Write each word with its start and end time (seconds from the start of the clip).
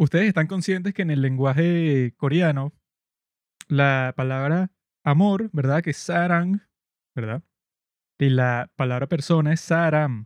Ustedes 0.00 0.28
están 0.28 0.46
conscientes 0.46 0.94
que 0.94 1.02
en 1.02 1.10
el 1.10 1.20
lenguaje 1.20 2.14
coreano, 2.16 2.72
la 3.68 4.14
palabra 4.16 4.72
amor, 5.04 5.50
¿verdad? 5.52 5.82
Que 5.82 5.90
es 5.90 5.98
sarang, 5.98 6.62
¿verdad? 7.14 7.42
Y 8.18 8.30
la 8.30 8.72
palabra 8.76 9.08
persona 9.08 9.52
es 9.52 9.60
saram. 9.60 10.24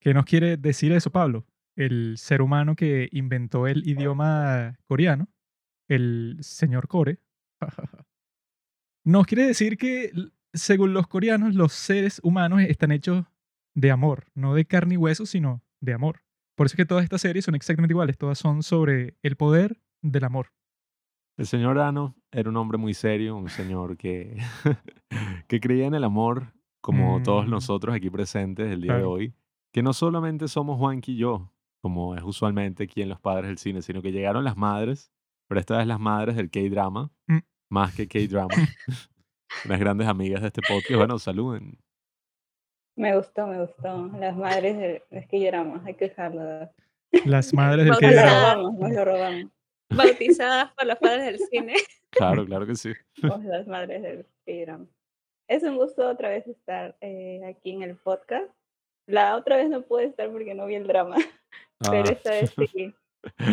¿Qué 0.00 0.12
nos 0.12 0.26
quiere 0.26 0.58
decir 0.58 0.92
eso, 0.92 1.10
Pablo? 1.10 1.46
El 1.76 2.18
ser 2.18 2.42
humano 2.42 2.76
que 2.76 3.08
inventó 3.12 3.66
el 3.66 3.88
idioma 3.88 4.78
coreano, 4.84 5.28
el 5.88 6.36
señor 6.42 6.88
Core, 6.88 7.20
nos 9.02 9.26
quiere 9.26 9.46
decir 9.46 9.78
que, 9.78 10.12
según 10.52 10.92
los 10.92 11.06
coreanos, 11.06 11.54
los 11.54 11.72
seres 11.72 12.20
humanos 12.22 12.60
están 12.60 12.92
hechos 12.92 13.24
de 13.74 13.90
amor, 13.90 14.26
no 14.34 14.54
de 14.54 14.66
carne 14.66 14.96
y 14.96 14.98
hueso, 14.98 15.24
sino 15.24 15.64
de 15.80 15.94
amor. 15.94 16.22
Por 16.54 16.66
eso 16.66 16.74
es 16.74 16.76
que 16.76 16.84
todas 16.86 17.04
estas 17.04 17.20
series 17.20 17.44
son 17.44 17.54
exactamente 17.54 17.92
iguales, 17.92 18.18
todas 18.18 18.38
son 18.38 18.62
sobre 18.62 19.16
el 19.22 19.36
poder 19.36 19.80
del 20.02 20.24
amor. 20.24 20.52
El 21.38 21.46
señor 21.46 21.78
Ano 21.78 22.14
era 22.30 22.50
un 22.50 22.56
hombre 22.56 22.76
muy 22.78 22.92
serio, 22.94 23.36
un 23.36 23.48
señor 23.48 23.96
que, 23.96 24.36
que 25.48 25.60
creía 25.60 25.86
en 25.86 25.94
el 25.94 26.04
amor, 26.04 26.52
como 26.80 27.22
todos 27.22 27.46
Mm, 27.46 27.50
nosotros 27.50 27.94
aquí 27.94 28.10
presentes 28.10 28.70
el 28.70 28.82
día 28.82 28.96
de 28.98 29.04
hoy, 29.04 29.34
que 29.72 29.82
no 29.82 29.92
solamente 29.92 30.46
somos 30.48 30.78
Juanqui 30.78 31.12
y 31.12 31.16
yo, 31.16 31.50
como 31.80 32.14
es 32.16 32.22
usualmente 32.22 32.84
aquí 32.84 33.00
en 33.02 33.08
Los 33.08 33.20
Padres 33.20 33.46
del 33.48 33.58
Cine, 33.58 33.82
sino 33.82 34.02
que 34.02 34.12
llegaron 34.12 34.44
las 34.44 34.56
madres, 34.56 35.10
pero 35.48 35.58
esta 35.60 35.78
vez 35.78 35.86
las 35.86 35.98
madres 36.00 36.36
del 36.36 36.50
K-drama, 36.50 37.10
Mm. 37.28 37.38
más 37.70 37.94
que 37.94 38.06
K-drama, 38.08 38.48
unas 39.64 39.80
grandes 39.80 40.06
amigas 40.08 40.42
de 40.42 40.48
este 40.48 40.60
podcast. 40.62 40.94
Bueno, 40.96 41.18
saluden. 41.18 41.78
Me 42.96 43.16
gustó, 43.16 43.46
me 43.46 43.60
gustó. 43.60 44.10
Las 44.18 44.36
madres 44.36 44.76
de, 44.78 45.02
es 45.10 45.26
que 45.28 45.40
lloramos, 45.40 45.84
hay 45.86 45.94
que 45.94 46.08
dejarlo. 46.08 46.70
Las 47.24 47.52
madres 47.54 47.84
del 47.84 47.88
Nos 47.92 48.00
lo 48.02 48.08
K-drama. 48.08 48.30
Bautizada- 48.30 48.54
robamos, 48.54 48.78
nos 48.80 48.90
lo 48.92 49.04
robamos. 49.04 49.50
bautizadas 49.90 50.72
por 50.74 50.86
los 50.86 50.98
padres 50.98 51.24
del 51.24 51.38
cine. 51.48 51.74
Claro, 52.14 52.44
claro 52.44 52.66
que 52.66 52.74
sí. 52.74 52.92
Las 53.22 53.66
madres 53.66 54.02
del 54.02 54.26
programa. 54.44 54.86
Es 55.48 55.62
un 55.62 55.76
gusto 55.76 56.06
otra 56.06 56.28
vez 56.28 56.46
estar 56.46 56.94
eh, 57.00 57.40
aquí 57.46 57.70
en 57.72 57.82
el 57.82 57.96
podcast. 57.96 58.50
La 59.06 59.34
otra 59.34 59.56
vez 59.56 59.70
no 59.70 59.80
pude 59.80 60.04
estar 60.04 60.30
porque 60.30 60.54
no 60.54 60.66
vi 60.66 60.74
el 60.74 60.86
drama, 60.86 61.16
pero 61.90 62.04
Ah, 62.06 62.12
esta 62.12 62.30
vez 62.32 62.54
sí. 62.70 62.94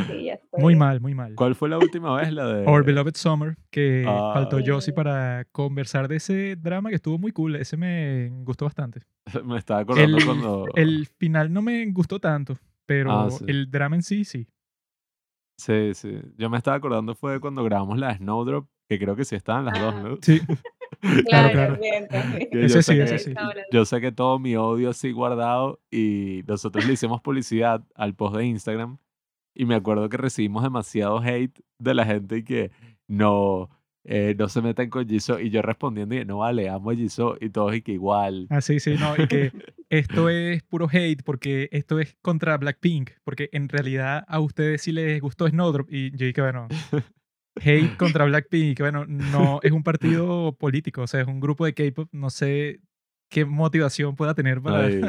Sí, 0.08 0.24
ya 0.26 0.34
estoy. 0.36 0.62
Muy 0.62 0.76
mal, 0.76 1.00
muy 1.02 1.14
mal. 1.14 1.36
¿Cuál 1.36 1.56
fue 1.56 1.70
la 1.70 1.78
última 1.78 2.16
vez? 2.16 2.32
La 2.34 2.46
de... 2.48 2.66
Our 2.66 2.84
Beloved 2.84 3.16
Summer, 3.16 3.56
que 3.70 4.04
Ah. 4.08 4.32
faltó 4.34 4.58
Josie 4.66 4.82
Sí. 4.82 4.92
para 4.94 5.46
conversar 5.52 6.08
de 6.08 6.16
ese 6.18 6.56
drama 6.56 6.90
que 6.90 6.96
estuvo 6.96 7.18
muy 7.18 7.32
cool. 7.32 7.56
Ese 7.56 7.78
me 7.78 8.30
gustó 8.44 8.66
bastante. 8.66 9.02
Me 9.46 9.58
estaba 9.58 9.82
acordando 9.82 10.18
El, 10.18 10.26
cuando... 10.26 10.66
el 10.76 11.06
final 11.18 11.54
no 11.54 11.62
me 11.62 11.86
gustó 11.92 12.20
tanto, 12.20 12.56
pero 12.86 13.12
Ah, 13.12 13.30
sí. 13.30 13.46
el 13.48 13.70
drama 13.70 13.96
en 13.96 14.02
sí, 14.04 14.26
sí. 14.26 14.48
Sí, 15.58 15.94
sí. 15.94 16.20
Yo 16.38 16.50
me 16.50 16.58
estaba 16.58 16.78
acordando 16.78 17.14
fue 17.16 17.40
cuando 17.42 17.64
grabamos 17.64 18.00
la 18.00 18.16
Snowdrop, 18.16 18.68
que 18.88 18.98
creo 18.98 19.16
que 19.16 19.26
sí 19.26 19.36
estaban 19.36 19.66
las 19.66 19.80
dos, 19.80 19.94
Ah. 19.96 20.02
¿no? 20.04 20.18
Sí, 20.22 20.40
claro, 21.28 21.52
Claro. 21.52 21.78
Que 21.80 22.50
Ese 22.66 22.76
yo 22.76 22.82
sí, 22.82 23.00
ese 23.00 23.20
sí. 23.20 23.34
Yo 23.72 23.86
saqué 23.86 24.12
todo 24.12 24.40
mi 24.40 24.56
odio 24.56 24.90
así 24.90 25.12
guardado 25.12 25.80
y 25.92 26.44
nosotros 26.48 26.86
le 26.88 26.94
hicimos 26.94 27.22
publicidad 27.22 27.84
al 27.96 28.16
post 28.16 28.36
de 28.38 28.46
Instagram 28.46 28.98
y 29.60 29.66
me 29.66 29.76
acuerdo 29.76 30.08
que 30.08 30.16
recibimos 30.16 30.64
demasiado 30.64 31.20
hate 31.20 31.60
de 31.80 31.94
la 31.94 32.06
gente 32.06 32.38
y 32.38 32.44
que 32.46 32.72
no, 33.10 33.70
eh, 34.06 34.34
no 34.40 34.48
se 34.48 34.62
metan 34.62 34.90
con 34.90 35.06
Jisoo 35.06 35.38
y 35.38 35.50
yo 35.50 35.62
respondiendo 35.62 36.16
y 36.16 36.24
no 36.24 36.38
vale, 36.38 36.70
amo 36.70 36.92
a 36.92 36.96
Jisoo 36.96 37.36
y 37.42 37.50
todos 37.50 37.76
y 37.76 37.82
que 37.82 37.92
igual. 37.92 38.48
Ah, 38.52 38.62
sí, 38.62 38.80
sí, 38.80 38.96
no, 38.98 39.22
y 39.22 39.28
que 39.28 39.52
esto 39.90 40.30
es 40.30 40.64
puro 40.64 40.88
hate 40.90 41.24
porque 41.26 41.68
esto 41.74 42.00
es 42.00 42.16
contra 42.22 42.56
Blackpink, 42.56 43.10
porque 43.26 43.50
en 43.52 43.68
realidad 43.68 44.24
a 44.30 44.40
ustedes 44.40 44.82
sí 44.82 44.94
les 44.94 45.20
gustó 45.20 45.46
Snowdrop 45.46 45.92
y 45.92 46.12
yo 46.12 46.26
dije, 46.26 46.42
bueno, 46.42 46.70
hate 47.62 47.98
contra 47.98 48.24
Blackpink, 48.24 48.78
que 48.78 48.84
bueno, 48.84 49.06
no 49.08 49.60
es 49.62 49.74
un 49.74 49.84
partido 49.84 50.54
político, 50.54 51.02
o 51.02 51.08
sea, 51.08 51.20
es 51.20 51.28
un 51.28 51.42
grupo 51.42 51.66
de 51.66 51.74
K-pop, 51.74 52.08
no 52.14 52.30
sé 52.30 52.80
qué 53.30 53.44
motivación 53.44 54.16
pueda 54.16 54.34
tener 54.34 54.62
para, 54.62 54.86
Ay, 54.86 55.02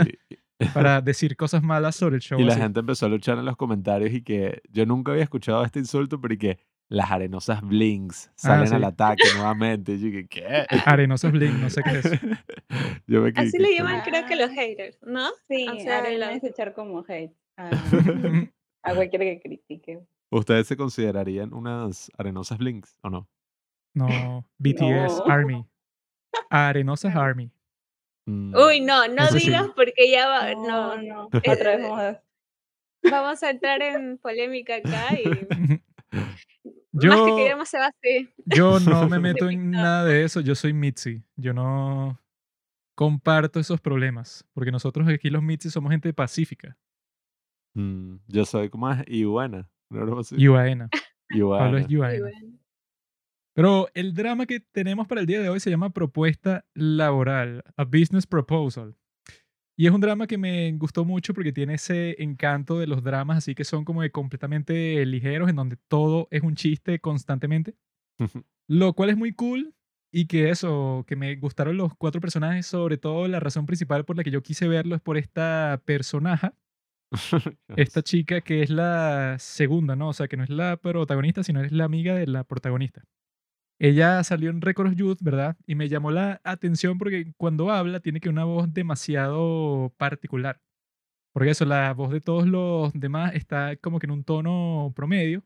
para 0.74 1.00
decir 1.00 1.36
cosas 1.36 1.62
malas 1.62 1.96
sobre 1.96 2.16
el 2.16 2.22
show. 2.22 2.38
y 2.38 2.44
la 2.44 2.56
gente 2.56 2.80
empezó 2.80 3.06
a 3.06 3.08
luchar 3.08 3.38
en 3.38 3.44
los 3.44 3.56
comentarios 3.56 4.12
y 4.12 4.22
que 4.22 4.62
yo 4.70 4.86
nunca 4.86 5.12
había 5.12 5.24
escuchado 5.24 5.64
este 5.64 5.78
insulto, 5.78 6.20
pero 6.20 6.34
y 6.34 6.38
que 6.38 6.58
las 6.90 7.10
arenosas 7.10 7.62
blinks 7.62 8.32
salen 8.34 8.66
sí. 8.66 8.74
al 8.74 8.84
ataque 8.84 9.22
nuevamente. 9.36 9.92
Y 9.92 10.00
yo 10.00 10.06
dije, 10.06 10.26
¿qué? 10.28 10.66
Arenosas 10.84 11.30
Blink, 11.30 11.54
no 11.54 11.70
sé 11.70 11.82
qué 11.84 11.98
es. 11.98 12.10
yo 13.06 13.22
me 13.22 13.32
Así 13.36 13.58
le 13.58 13.68
¿qué 13.68 13.76
llaman, 13.76 14.02
creo 14.02 14.26
que 14.26 14.34
los 14.36 14.50
haters, 14.50 14.98
¿no? 15.02 15.28
Sí, 15.48 15.68
O 15.68 15.78
sea, 15.78 16.02
echar 16.42 16.74
como 16.74 17.04
hate 17.06 17.32
a, 17.56 17.70
a 18.82 18.94
cualquiera 18.94 19.24
que 19.24 19.40
critique. 19.40 20.00
¿Ustedes 20.30 20.66
se 20.66 20.76
considerarían 20.76 21.54
unas 21.54 22.10
arenosas 22.18 22.58
blinks 22.58 22.96
o 23.02 23.10
no? 23.10 23.28
No, 23.94 24.44
BTS, 24.58 24.80
No. 24.80 25.24
Army. 25.26 25.66
Arenosas 26.50 27.14
Army. 27.14 27.52
Mm, 28.26 28.54
Uy, 28.54 28.80
no, 28.80 29.08
no 29.08 29.24
Eso 29.24 29.38
sí. 29.38 29.46
digas 29.46 29.68
porque 29.74 30.10
ya 30.10 30.28
va, 30.28 30.54
No, 30.54 30.96
no, 30.96 31.02
no. 31.02 31.28
Otra 31.48 31.76
vez 31.76 31.82
vamos 31.82 32.00
a... 32.00 32.22
vamos 33.10 33.42
a 33.42 33.50
entrar 33.50 33.82
en 33.82 34.18
polémica 34.18 34.76
acá 34.76 35.08
y 35.18 35.24
más 36.12 36.36
que 36.42 36.70
Yo, 36.92 37.36
queremos 37.36 37.68
se 37.68 37.78
va 37.78 37.86
así. 37.86 38.28
yo 38.46 38.80
no 38.80 39.08
me 39.08 39.18
meto 39.20 39.48
en 39.48 39.70
nada 39.70 40.04
de 40.04 40.24
eso, 40.24 40.40
yo 40.40 40.54
soy 40.54 40.72
Mitzi. 40.72 41.22
Yo 41.36 41.54
no 41.54 42.20
comparto 42.94 43.58
esos 43.60 43.80
problemas, 43.80 44.44
porque 44.52 44.70
nosotros 44.70 45.08
aquí 45.08 45.30
los 45.30 45.42
Mitzi 45.42 45.70
somos 45.70 45.90
gente 45.90 46.12
pacífica. 46.12 46.76
mm, 47.74 48.16
yo 48.28 48.44
soy 48.44 48.68
como 48.68 48.90
es 48.90 49.02
Iwana. 49.08 49.68
¿no? 49.90 50.20
Yuaena. 50.36 50.88
Pablo 51.30 51.78
es. 51.78 51.86
Pero 53.60 53.88
el 53.92 54.14
drama 54.14 54.46
que 54.46 54.60
tenemos 54.60 55.06
para 55.06 55.20
el 55.20 55.26
día 55.26 55.38
de 55.38 55.50
hoy 55.50 55.60
se 55.60 55.68
llama 55.68 55.90
Propuesta 55.90 56.64
Laboral, 56.72 57.62
a 57.76 57.84
Business 57.84 58.26
Proposal. 58.26 58.96
Y 59.76 59.86
es 59.86 59.92
un 59.92 60.00
drama 60.00 60.26
que 60.26 60.38
me 60.38 60.72
gustó 60.78 61.04
mucho 61.04 61.34
porque 61.34 61.52
tiene 61.52 61.74
ese 61.74 62.16
encanto 62.22 62.78
de 62.78 62.86
los 62.86 63.02
dramas 63.02 63.36
así 63.36 63.54
que 63.54 63.64
son 63.64 63.84
como 63.84 64.00
de 64.00 64.10
completamente 64.10 65.04
ligeros, 65.04 65.50
en 65.50 65.56
donde 65.56 65.76
todo 65.88 66.26
es 66.30 66.40
un 66.40 66.54
chiste 66.54 67.00
constantemente. 67.00 67.74
Lo 68.66 68.94
cual 68.94 69.10
es 69.10 69.18
muy 69.18 69.34
cool 69.34 69.74
y 70.10 70.26
que 70.26 70.48
eso, 70.48 71.04
que 71.06 71.16
me 71.16 71.36
gustaron 71.36 71.76
los 71.76 71.94
cuatro 71.94 72.22
personajes, 72.22 72.64
sobre 72.64 72.96
todo 72.96 73.28
la 73.28 73.40
razón 73.40 73.66
principal 73.66 74.06
por 74.06 74.16
la 74.16 74.24
que 74.24 74.30
yo 74.30 74.42
quise 74.42 74.68
verlo 74.68 74.94
es 74.94 75.02
por 75.02 75.18
esta 75.18 75.82
personaje, 75.84 76.52
esta 77.76 78.00
chica 78.00 78.40
que 78.40 78.62
es 78.62 78.70
la 78.70 79.36
segunda, 79.38 79.96
¿no? 79.96 80.08
O 80.08 80.12
sea, 80.14 80.28
que 80.28 80.38
no 80.38 80.44
es 80.44 80.50
la 80.50 80.78
protagonista, 80.78 81.42
sino 81.42 81.62
es 81.62 81.72
la 81.72 81.84
amiga 81.84 82.14
de 82.14 82.26
la 82.26 82.44
protagonista. 82.44 83.04
Ella 83.80 84.22
salió 84.24 84.50
en 84.50 84.60
Records 84.60 84.94
Youth, 84.94 85.18
¿verdad? 85.22 85.56
Y 85.66 85.74
me 85.74 85.88
llamó 85.88 86.10
la 86.10 86.42
atención 86.44 86.98
porque 86.98 87.32
cuando 87.38 87.70
habla 87.70 88.00
tiene 88.00 88.20
que 88.20 88.28
una 88.28 88.44
voz 88.44 88.72
demasiado 88.74 89.90
particular. 89.96 90.60
Porque 91.32 91.50
eso, 91.50 91.64
la 91.64 91.94
voz 91.94 92.12
de 92.12 92.20
todos 92.20 92.46
los 92.46 92.92
demás 92.92 93.34
está 93.34 93.76
como 93.76 93.98
que 93.98 94.06
en 94.06 94.10
un 94.10 94.22
tono 94.22 94.92
promedio, 94.94 95.42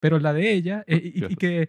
pero 0.00 0.18
la 0.18 0.32
de 0.32 0.52
ella, 0.52 0.78
ah, 0.80 0.84
eh, 0.86 1.12
y, 1.14 1.24
y, 1.26 1.36
que... 1.36 1.68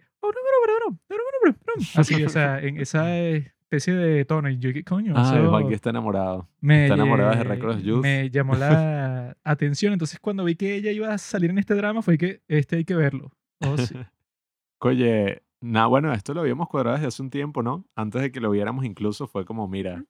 Así, 1.94 2.24
o 2.24 2.28
sea, 2.30 2.58
en 2.60 2.78
esa 2.78 3.14
especie 3.18 3.92
de 3.92 4.24
tono. 4.24 4.48
Y 4.48 4.58
yo, 4.58 4.72
¿qué 4.72 4.82
coño? 4.84 5.12
Ah, 5.14 5.24
so, 5.24 5.50
Juan 5.50 5.68
que 5.68 5.74
está 5.74 5.90
enamorado. 5.90 6.48
Me, 6.60 6.84
está 6.84 6.94
enamorada 6.94 7.36
de 7.36 7.44
Records 7.44 7.82
Youth. 7.82 8.02
Me 8.02 8.30
llamó 8.30 8.54
la 8.54 9.36
atención. 9.44 9.92
Entonces, 9.92 10.18
cuando 10.20 10.42
vi 10.44 10.56
que 10.56 10.74
ella 10.74 10.90
iba 10.90 11.12
a 11.12 11.18
salir 11.18 11.50
en 11.50 11.58
este 11.58 11.74
drama, 11.74 12.00
fue 12.00 12.16
que 12.16 12.40
este 12.48 12.76
hay 12.76 12.84
que 12.86 12.94
verlo. 12.94 13.30
Oh, 13.60 13.76
sí. 13.76 13.94
Oye, 14.80 15.42
nada, 15.60 15.86
bueno, 15.86 16.12
esto 16.12 16.34
lo 16.34 16.40
habíamos 16.40 16.68
cuadrado 16.68 16.96
desde 16.96 17.08
hace 17.08 17.22
un 17.22 17.30
tiempo, 17.30 17.62
¿no? 17.62 17.84
Antes 17.96 18.22
de 18.22 18.32
que 18.32 18.40
lo 18.40 18.50
viéramos 18.50 18.84
incluso 18.84 19.26
fue 19.26 19.44
como, 19.44 19.68
mira, 19.68 20.04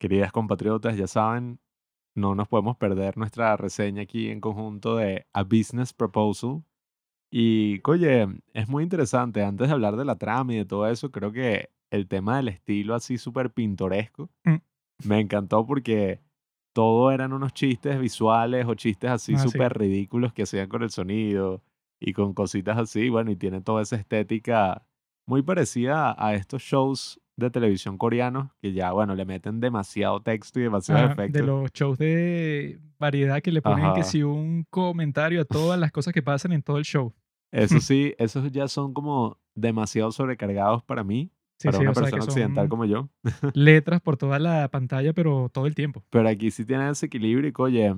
queridas 0.00 0.32
compatriotas, 0.32 0.96
ya 0.96 1.06
saben, 1.06 1.60
no 2.16 2.34
nos 2.34 2.48
podemos 2.48 2.76
perder 2.76 3.16
nuestra 3.16 3.56
reseña 3.56 4.02
aquí 4.02 4.30
en 4.30 4.40
conjunto 4.40 4.96
de 4.96 5.26
A 5.32 5.42
Business 5.44 5.92
Proposal. 5.92 6.64
Y, 7.32 7.80
oye, 7.88 8.28
es 8.52 8.68
muy 8.68 8.84
interesante. 8.84 9.42
Antes 9.42 9.68
de 9.68 9.74
hablar 9.74 9.96
de 9.96 10.04
la 10.04 10.16
trama 10.16 10.52
y 10.54 10.58
de 10.58 10.64
todo 10.66 10.86
eso, 10.88 11.10
creo 11.10 11.32
que 11.32 11.70
el 11.90 12.06
tema 12.08 12.36
del 12.36 12.48
estilo 12.48 12.94
así 12.94 13.18
súper 13.18 13.52
pintoresco 13.52 14.30
Mm. 14.44 14.56
me 15.08 15.20
encantó 15.20 15.66
porque 15.66 16.20
todo 16.74 17.10
eran 17.12 17.32
unos 17.32 17.52
chistes 17.54 18.00
visuales 18.00 18.66
o 18.66 18.74
chistes 18.74 19.10
así 19.10 19.34
Ah, 19.34 19.38
sí. 19.38 19.50
súper 19.50 19.76
ridículos 19.78 20.32
que 20.32 20.42
hacían 20.44 20.68
con 20.68 20.82
el 20.84 20.90
sonido 20.90 21.62
y 22.00 22.12
con 22.12 22.34
cositas 22.34 22.76
así. 22.78 23.08
Bueno, 23.08 23.30
y 23.30 23.36
tiene 23.36 23.60
toda 23.60 23.82
esa 23.82 23.96
estética 23.96 24.86
muy 25.26 25.42
parecida 25.42 26.14
a 26.18 26.34
estos 26.34 26.62
shows 26.62 27.20
de 27.36 27.50
televisión 27.50 27.98
coreanos 27.98 28.52
que 28.60 28.72
ya, 28.72 28.92
bueno, 28.92 29.14
le 29.14 29.24
meten 29.24 29.58
demasiado 29.60 30.22
texto 30.22 30.60
y 30.60 30.64
demasiados 30.64 31.04
Ajá, 31.10 31.14
de 31.14 31.24
efectos. 31.24 31.46
los 31.46 31.72
shows 31.72 31.98
de 31.98 32.78
variedad 32.98 33.42
que 33.42 33.50
le 33.50 33.60
ponen 33.62 33.92
que 33.94 34.00
Ajá. 34.00 34.04
si 34.10 34.22
un 34.22 34.64
comentario 34.70 35.40
a 35.40 35.44
todas 35.44 35.78
las 35.80 35.90
cosas 35.90 36.14
que 36.14 36.22
pasan 36.22 36.52
en 36.52 36.62
todo 36.62 36.78
el 36.78 36.84
show. 36.84 37.12
Eso 37.52 37.78
sí, 37.80 38.14
esos 38.18 38.50
ya 38.52 38.68
son 38.68 38.94
como 38.94 39.38
demasiado 39.54 40.12
sobrecargados 40.12 40.82
para 40.84 41.02
mí, 41.04 41.30
Sí, 41.58 41.68
para 41.68 41.78
sí, 41.78 41.84
una 41.84 41.92
que 41.92 42.00
persona 42.00 42.24
occidental 42.24 42.68
como 42.68 42.84
yo. 42.84 43.08
letras 43.54 44.00
por 44.00 44.16
toda 44.16 44.38
la 44.38 44.68
pantalla, 44.68 45.12
pero 45.12 45.48
todo 45.48 45.66
el 45.66 45.74
tiempo. 45.74 46.04
Pero 46.10 46.28
aquí 46.28 46.50
sí 46.50 46.64
tiene 46.64 46.90
ese 46.90 47.06
equilibrio 47.06 47.48
y, 47.48 47.52
oye, 47.56 47.94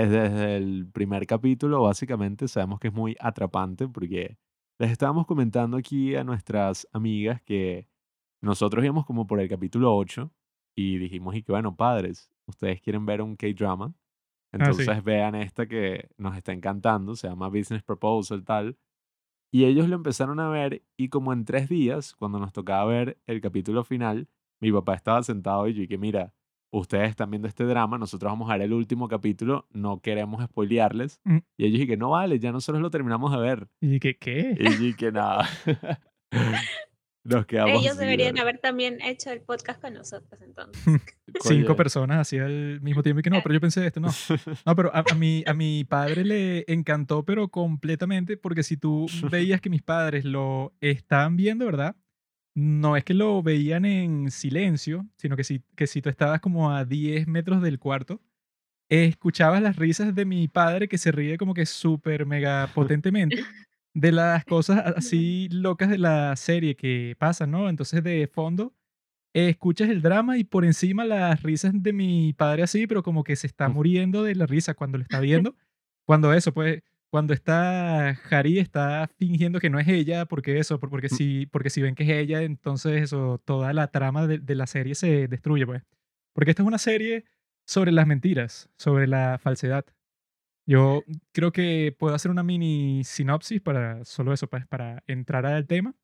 desde 0.00 0.56
el 0.56 0.88
primer 0.92 1.26
capítulo, 1.26 1.82
básicamente, 1.82 2.48
sabemos 2.48 2.80
que 2.80 2.88
es 2.88 2.94
muy 2.94 3.16
atrapante 3.20 3.88
porque 3.88 4.38
les 4.78 4.90
estábamos 4.90 5.26
comentando 5.26 5.76
aquí 5.76 6.16
a 6.16 6.24
nuestras 6.24 6.88
amigas 6.92 7.40
que 7.42 7.88
nosotros 8.42 8.84
íbamos 8.84 9.06
como 9.06 9.26
por 9.26 9.40
el 9.40 9.48
capítulo 9.48 9.96
8 9.96 10.32
y 10.76 10.98
dijimos, 10.98 11.34
y 11.36 11.42
que 11.42 11.52
bueno, 11.52 11.76
padres, 11.76 12.30
ustedes 12.46 12.80
quieren 12.80 13.06
ver 13.06 13.22
un 13.22 13.36
K-drama, 13.36 13.94
Ah, 14.58 14.72
sí. 14.72 14.82
entonces 14.82 15.04
vean 15.04 15.34
esta 15.34 15.66
que 15.66 16.08
nos 16.16 16.36
está 16.36 16.52
encantando, 16.52 17.16
se 17.16 17.28
llama 17.28 17.48
Business 17.48 17.82
Proposal, 17.82 18.44
tal. 18.44 18.78
Y 19.52 19.64
ellos 19.64 19.88
lo 19.88 19.96
empezaron 19.96 20.40
a 20.40 20.48
ver 20.48 20.84
y 20.96 21.08
como 21.08 21.32
en 21.32 21.44
tres 21.44 21.68
días, 21.68 22.14
cuando 22.16 22.38
nos 22.38 22.52
tocaba 22.52 22.84
ver 22.86 23.18
el 23.26 23.40
capítulo 23.40 23.84
final, 23.84 24.28
mi 24.60 24.72
papá 24.72 24.94
estaba 24.94 25.22
sentado 25.22 25.68
y 25.68 25.74
yo 25.74 25.80
dije, 25.82 25.98
mira, 25.98 26.34
ustedes 26.78 27.10
están 27.10 27.30
viendo 27.30 27.48
este 27.48 27.64
drama, 27.64 27.98
nosotros 27.98 28.30
vamos 28.30 28.50
a 28.50 28.54
ver 28.54 28.62
el 28.62 28.72
último 28.72 29.08
capítulo, 29.08 29.66
no 29.72 30.00
queremos 30.00 30.44
spoilearles. 30.44 31.20
Mm. 31.24 31.38
Y 31.56 31.66
ellos 31.66 31.80
dije, 31.80 31.96
no 31.96 32.10
vale, 32.10 32.38
ya 32.38 32.52
nosotros 32.52 32.82
lo 32.82 32.90
terminamos 32.90 33.32
de 33.32 33.38
ver. 33.38 33.68
Y 33.80 34.00
que, 34.00 34.16
¿qué? 34.16 34.56
Y 34.58 34.64
yo 34.64 34.78
dije, 34.78 35.12
nada. 35.12 35.48
Nos 37.24 37.46
quedamos 37.46 37.80
Ellos 37.80 37.96
deberían 37.96 38.38
haber 38.38 38.58
también 38.58 39.00
hecho 39.00 39.30
el 39.30 39.40
podcast 39.40 39.80
con 39.80 39.94
nosotros 39.94 40.38
entonces. 40.42 40.84
Cinco 41.40 41.74
personas 41.74 42.18
así 42.18 42.38
al 42.38 42.82
mismo 42.82 43.02
tiempo 43.02 43.20
y 43.20 43.22
que 43.22 43.30
no, 43.30 43.40
pero 43.42 43.54
yo 43.54 43.60
pensé 43.62 43.86
esto, 43.86 43.98
no. 43.98 44.10
No, 44.66 44.76
pero 44.76 44.94
a, 44.94 45.02
a 45.10 45.14
mi, 45.14 45.42
a 45.46 45.54
mi 45.54 45.84
padre 45.84 46.22
le 46.22 46.64
encantó, 46.68 47.24
pero 47.24 47.48
completamente, 47.48 48.36
porque 48.36 48.62
si 48.62 48.76
tú 48.76 49.06
veías 49.30 49.62
que 49.62 49.70
mis 49.70 49.80
padres 49.80 50.26
lo 50.26 50.74
estaban 50.82 51.36
viendo, 51.36 51.64
¿verdad? 51.64 51.96
No 52.54 52.96
es 52.96 53.04
que 53.04 53.14
lo 53.14 53.42
veían 53.42 53.84
en 53.84 54.30
silencio, 54.30 55.06
sino 55.16 55.36
que 55.36 55.44
si, 55.44 55.62
que 55.76 55.86
si 55.86 56.00
tú 56.00 56.08
estabas 56.08 56.40
como 56.40 56.70
a 56.70 56.84
10 56.84 57.26
metros 57.26 57.60
del 57.62 57.78
cuarto, 57.78 58.20
escuchabas 58.88 59.62
las 59.62 59.76
risas 59.76 60.14
de 60.14 60.24
mi 60.24 60.48
padre 60.48 60.88
que 60.88 60.98
se 60.98 61.10
ríe 61.12 61.38
como 61.38 61.54
que 61.54 61.66
súper 61.66 62.26
mega 62.26 62.70
potentemente 62.74 63.44
de 63.94 64.12
las 64.12 64.44
cosas 64.46 64.94
así 64.96 65.48
locas 65.50 65.88
de 65.90 65.98
la 65.98 66.36
serie 66.36 66.76
que 66.76 67.16
pasan, 67.18 67.50
¿no? 67.50 67.68
Entonces 67.68 68.02
de 68.04 68.28
fondo 68.28 68.74
escuchas 69.34 69.90
el 69.90 70.00
drama 70.00 70.38
y 70.38 70.44
por 70.44 70.64
encima 70.64 71.04
las 71.04 71.42
risas 71.42 71.72
de 71.74 71.92
mi 71.92 72.32
padre 72.34 72.62
así, 72.62 72.86
pero 72.86 73.02
como 73.02 73.24
que 73.24 73.36
se 73.36 73.46
está 73.46 73.68
muriendo 73.68 74.22
de 74.22 74.34
la 74.36 74.46
risa 74.46 74.74
cuando 74.74 74.98
lo 74.98 75.02
está 75.02 75.20
viendo. 75.20 75.56
Cuando 76.06 76.32
eso, 76.34 76.52
pues, 76.52 76.82
cuando 77.14 77.32
está 77.32 78.08
Harry 78.28 78.58
está 78.58 79.08
fingiendo 79.18 79.60
que 79.60 79.70
no 79.70 79.78
es 79.78 79.86
ella, 79.86 80.26
porque 80.26 80.58
eso, 80.58 80.80
por- 80.80 80.90
porque 80.90 81.08
si, 81.08 81.46
porque 81.46 81.70
si 81.70 81.80
ven 81.80 81.94
que 81.94 82.02
es 82.02 82.10
ella, 82.10 82.42
entonces 82.42 83.00
eso, 83.04 83.40
toda 83.44 83.72
la 83.72 83.86
trama 83.92 84.26
de, 84.26 84.40
de 84.40 84.54
la 84.56 84.66
serie 84.66 84.96
se 84.96 85.28
destruye, 85.28 85.64
pues. 85.64 85.84
Porque 86.32 86.50
esta 86.50 86.62
es 86.64 86.66
una 86.66 86.78
serie 86.78 87.24
sobre 87.68 87.92
las 87.92 88.08
mentiras, 88.08 88.68
sobre 88.76 89.06
la 89.06 89.38
falsedad. 89.38 89.84
Yo 90.66 91.04
creo 91.30 91.52
que 91.52 91.94
puedo 91.96 92.16
hacer 92.16 92.32
una 92.32 92.42
mini 92.42 93.04
sinopsis 93.04 93.60
para 93.60 94.04
solo 94.04 94.32
eso, 94.32 94.48
pues, 94.48 94.66
para 94.66 95.04
entrar 95.06 95.46
al 95.46 95.68
tema. 95.68 95.94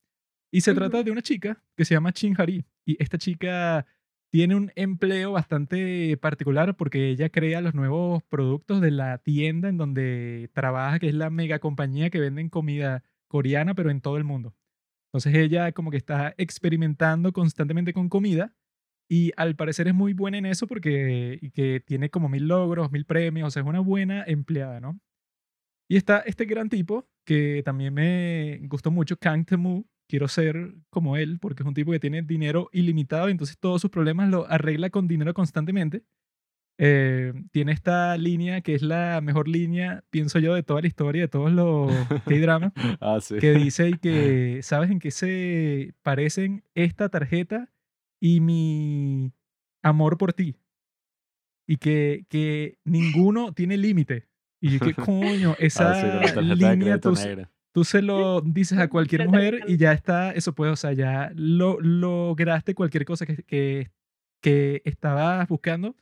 Y 0.53 0.61
se 0.61 0.75
trata 0.75 1.03
de 1.03 1.11
una 1.11 1.23
chica 1.23 1.61
que 1.77 1.85
se 1.85 1.95
llama 1.95 2.13
Chin 2.13 2.37
Hari. 2.39 2.65
Y 2.87 3.03
esta 3.03 3.19
chica 3.19 3.85
tiene 4.31 4.55
un 4.55 4.73
empleo 4.77 5.33
bastante 5.33 6.17
particular 6.17 6.77
porque 6.77 7.11
ella 7.11 7.29
crea 7.31 7.61
los 7.61 7.75
nuevos 7.75 8.23
productos 8.25 8.81
de 8.81 8.93
la 8.93 9.19
tienda 9.19 9.69
en 9.69 9.77
donde 9.77 10.51
trabaja, 10.55 10.99
que 10.99 11.09
es 11.09 11.15
la 11.15 11.31
mega 11.31 11.59
compañía 11.59 12.11
que 12.11 12.21
venden 12.21 12.49
comida 12.49 13.03
coreana, 13.29 13.75
pero 13.75 13.91
en 13.91 14.01
todo 14.01 14.17
el 14.17 14.25
mundo. 14.25 14.55
Entonces 15.09 15.35
ella 15.35 15.73
como 15.73 15.91
que 15.91 15.97
está 15.97 16.35
experimentando 16.39 17.33
constantemente 17.33 17.93
con 17.93 18.09
comida 18.09 18.55
y 19.09 19.33
al 19.37 19.57
parecer 19.57 19.89
es 19.89 19.95
muy 19.95 20.13
buena 20.13 20.39
en 20.39 20.47
eso 20.47 20.69
porque 20.69 21.39
y 21.43 21.51
que 21.51 21.81
tiene 21.85 22.11
como 22.11 22.29
mil 22.29 22.47
logros, 22.47 22.93
mil 22.93 23.05
premios, 23.05 23.49
o 23.49 23.51
sea, 23.51 23.63
es 23.63 23.69
una 23.69 23.81
buena 23.81 24.23
empleada, 24.25 24.81
¿no? 24.81 25.01
Y 25.89 25.97
está 25.97 26.21
este 26.21 26.45
gran 26.45 26.69
tipo 26.69 27.09
que 27.25 27.63
también 27.65 27.93
me 27.93 28.61
gustó 28.69 28.93
mucho, 28.93 29.17
Kang 29.17 29.45
Temu. 29.45 29.85
Quiero 30.11 30.27
ser 30.27 30.75
como 30.91 31.17
él 31.17 31.39
porque 31.39 31.63
es 31.63 31.69
un 31.69 31.75
tipo 31.75 31.93
que 31.93 32.01
tiene 32.01 32.23
dinero 32.23 32.69
ilimitado 32.73 33.29
y 33.29 33.31
entonces 33.31 33.57
todos 33.57 33.81
sus 33.81 33.93
problemas 33.93 34.29
lo 34.29 34.45
arregla 34.51 34.91
con 34.91 35.07
dinero 35.07 35.33
constantemente. 35.35 36.03
Eh, 36.79 37.33
tiene 37.53 37.71
esta 37.71 38.17
línea 38.17 38.61
que 38.61 38.75
es 38.75 38.83
la 38.83 39.21
mejor 39.21 39.47
línea, 39.47 40.03
pienso 40.11 40.41
yo, 40.41 40.55
de 40.55 40.65
toda 40.65 40.81
la 40.81 40.89
historia, 40.89 41.23
de 41.23 41.29
todos 41.29 41.53
los 41.53 41.93
K-dramas 42.25 42.73
Ah, 43.01 43.21
sí. 43.21 43.37
que 43.39 43.53
dice 43.53 43.91
y 43.91 43.99
que, 43.99 44.59
¿sabes 44.65 44.91
en 44.91 44.99
qué 44.99 45.13
se 45.13 45.95
parecen 46.03 46.65
esta 46.75 47.09
tarjeta 47.09 47.71
y 48.19 48.41
mi 48.41 49.33
amor 49.81 50.19
por 50.19 50.33
ti? 50.33 50.57
Y 51.69 51.77
que, 51.77 52.27
que 52.29 52.79
ninguno 52.85 53.53
tiene 53.53 53.77
límite. 53.77 54.27
Y 54.61 54.71
yo, 54.71 54.81
¿qué 54.81 54.93
coño? 54.95 55.53
Ah, 55.53 55.57
sí, 55.61 55.67
Esa 55.67 55.93
tarjeta 55.93 56.41
de 56.41 56.57
línea 56.57 56.99
tú. 56.99 57.15
Tú 57.73 57.85
se 57.85 58.03
lo 58.03 58.41
dices 58.41 58.79
a 58.79 58.89
cualquier 58.89 59.27
mujer 59.27 59.61
y 59.67 59.77
ya 59.77 59.93
está, 59.93 60.33
eso 60.33 60.55
puede, 60.55 60.73
o 60.73 60.77
sea, 60.77 60.93
ya 60.93 61.33
lo, 61.35 61.81
lograste 61.81 62.75
cualquier 62.75 63.05
cosa 63.05 63.27
que, 63.27 63.37
que, 63.45 63.91
que 64.41 64.83
estabas 64.85 65.49
buscando. 65.49 65.97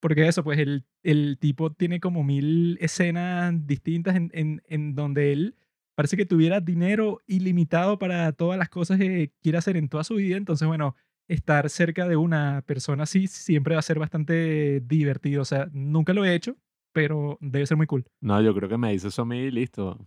Porque 0.00 0.26
eso, 0.26 0.42
pues 0.42 0.58
el, 0.58 0.84
el 1.04 1.38
tipo 1.38 1.72
tiene 1.72 2.00
como 2.00 2.24
mil 2.24 2.76
escenas 2.80 3.54
distintas 3.66 4.16
en, 4.16 4.30
en, 4.34 4.60
en 4.66 4.96
donde 4.96 5.32
él 5.32 5.54
parece 5.94 6.16
que 6.16 6.26
tuviera 6.26 6.60
dinero 6.60 7.20
ilimitado 7.26 7.98
para 7.98 8.32
todas 8.32 8.58
las 8.58 8.68
cosas 8.68 8.98
que 8.98 9.32
quiere 9.42 9.58
hacer 9.58 9.76
en 9.76 9.88
toda 9.88 10.02
su 10.02 10.16
vida. 10.16 10.36
Entonces, 10.36 10.66
bueno, 10.66 10.96
estar 11.28 11.70
cerca 11.70 12.08
de 12.08 12.16
una 12.16 12.62
persona 12.66 13.04
así 13.04 13.26
siempre 13.26 13.74
va 13.74 13.78
a 13.78 13.82
ser 13.82 13.98
bastante 13.98 14.80
divertido. 14.80 15.42
O 15.42 15.44
sea, 15.44 15.68
nunca 15.72 16.12
lo 16.12 16.24
he 16.24 16.34
hecho, 16.34 16.56
pero 16.92 17.38
debe 17.40 17.66
ser 17.66 17.76
muy 17.76 17.86
cool. 17.86 18.04
No, 18.20 18.40
yo 18.42 18.54
creo 18.54 18.68
que 18.68 18.78
me 18.78 18.92
dice 18.92 19.08
eso 19.08 19.22
a 19.22 19.26
mí 19.26 19.38
y 19.38 19.50
listo. 19.50 20.04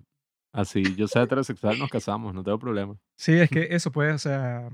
Así, 0.56 0.96
yo 0.96 1.08
soy 1.10 1.24
heterosexual, 1.24 1.78
nos 1.78 1.90
casamos, 1.92 2.34
no 2.34 2.42
tengo 2.42 2.58
problema. 2.58 2.98
Sí, 3.18 3.34
es 3.34 3.50
que 3.52 3.68
eso 3.72 3.92
puede, 3.92 4.14
o 4.14 4.18
sea, 4.18 4.70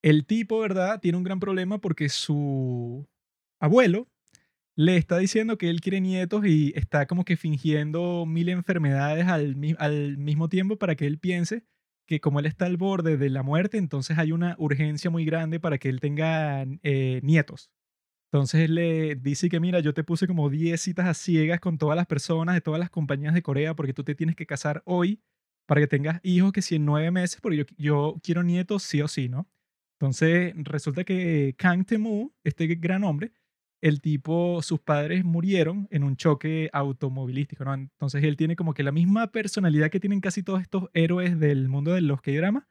el 0.00 0.24
tipo, 0.26 0.60
¿verdad? 0.60 1.00
Tiene 1.00 1.18
un 1.18 1.24
gran 1.24 1.40
problema 1.40 1.78
porque 1.78 2.08
su 2.08 3.04
abuelo 3.60 4.06
le 4.76 4.96
está 4.96 5.18
diciendo 5.18 5.58
que 5.58 5.68
él 5.68 5.80
quiere 5.80 6.00
nietos 6.00 6.46
y 6.46 6.72
está 6.76 7.06
como 7.06 7.24
que 7.24 7.36
fingiendo 7.36 8.24
mil 8.26 8.48
enfermedades 8.48 9.26
al, 9.26 9.56
al 9.78 10.16
mismo 10.18 10.48
tiempo 10.48 10.78
para 10.78 10.94
que 10.94 11.06
él 11.06 11.18
piense 11.18 11.64
que 12.06 12.20
como 12.20 12.40
él 12.40 12.46
está 12.46 12.66
al 12.66 12.76
borde 12.76 13.16
de 13.16 13.30
la 13.30 13.42
muerte, 13.42 13.78
entonces 13.78 14.18
hay 14.18 14.32
una 14.32 14.54
urgencia 14.58 15.10
muy 15.10 15.24
grande 15.24 15.60
para 15.60 15.78
que 15.78 15.88
él 15.88 16.00
tenga 16.00 16.64
eh, 16.82 17.20
nietos. 17.22 17.70
Entonces 18.32 18.62
él 18.62 18.76
le 18.76 19.14
dice 19.16 19.50
que 19.50 19.60
mira, 19.60 19.80
yo 19.80 19.92
te 19.92 20.04
puse 20.04 20.26
como 20.26 20.48
10 20.48 20.80
citas 20.80 21.06
a 21.06 21.12
ciegas 21.12 21.60
con 21.60 21.76
todas 21.76 21.96
las 21.96 22.06
personas 22.06 22.54
de 22.54 22.62
todas 22.62 22.80
las 22.80 22.88
compañías 22.88 23.34
de 23.34 23.42
Corea 23.42 23.76
porque 23.76 23.92
tú 23.92 24.04
te 24.04 24.14
tienes 24.14 24.36
que 24.36 24.46
casar 24.46 24.82
hoy 24.86 25.20
para 25.66 25.82
que 25.82 25.86
tengas 25.86 26.18
hijos 26.22 26.52
que 26.52 26.62
si 26.62 26.76
en 26.76 26.86
nueve 26.86 27.10
meses, 27.10 27.40
porque 27.42 27.58
yo, 27.58 27.64
yo 27.76 28.20
quiero 28.22 28.42
nietos 28.42 28.84
sí 28.84 29.02
o 29.02 29.08
sí, 29.08 29.28
¿no? 29.28 29.48
Entonces 30.00 30.54
resulta 30.56 31.04
que 31.04 31.54
Kang 31.58 31.84
Temu, 31.84 32.32
este 32.42 32.66
gran 32.76 33.04
hombre, 33.04 33.32
el 33.82 34.00
tipo, 34.00 34.62
sus 34.62 34.80
padres 34.80 35.24
murieron 35.24 35.86
en 35.90 36.02
un 36.02 36.16
choque 36.16 36.70
automovilístico, 36.72 37.64
¿no? 37.64 37.74
Entonces 37.74 38.24
él 38.24 38.36
tiene 38.36 38.56
como 38.56 38.72
que 38.72 38.82
la 38.82 38.92
misma 38.92 39.30
personalidad 39.30 39.90
que 39.90 40.00
tienen 40.00 40.20
casi 40.20 40.42
todos 40.42 40.62
estos 40.62 40.88
héroes 40.94 41.38
del 41.38 41.68
mundo 41.68 41.92
de 41.92 42.00
los 42.00 42.22
K-dramas. 42.22 42.64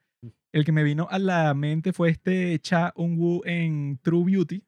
El 0.53 0.65
que 0.65 0.71
me 0.71 0.83
vino 0.83 1.07
a 1.09 1.19
la 1.19 1.53
mente 1.53 1.93
fue 1.93 2.09
este 2.09 2.57
Cha 2.59 2.93
Eun-woo 2.95 3.41
en 3.45 3.99
True 4.01 4.25
Beauty. 4.25 4.63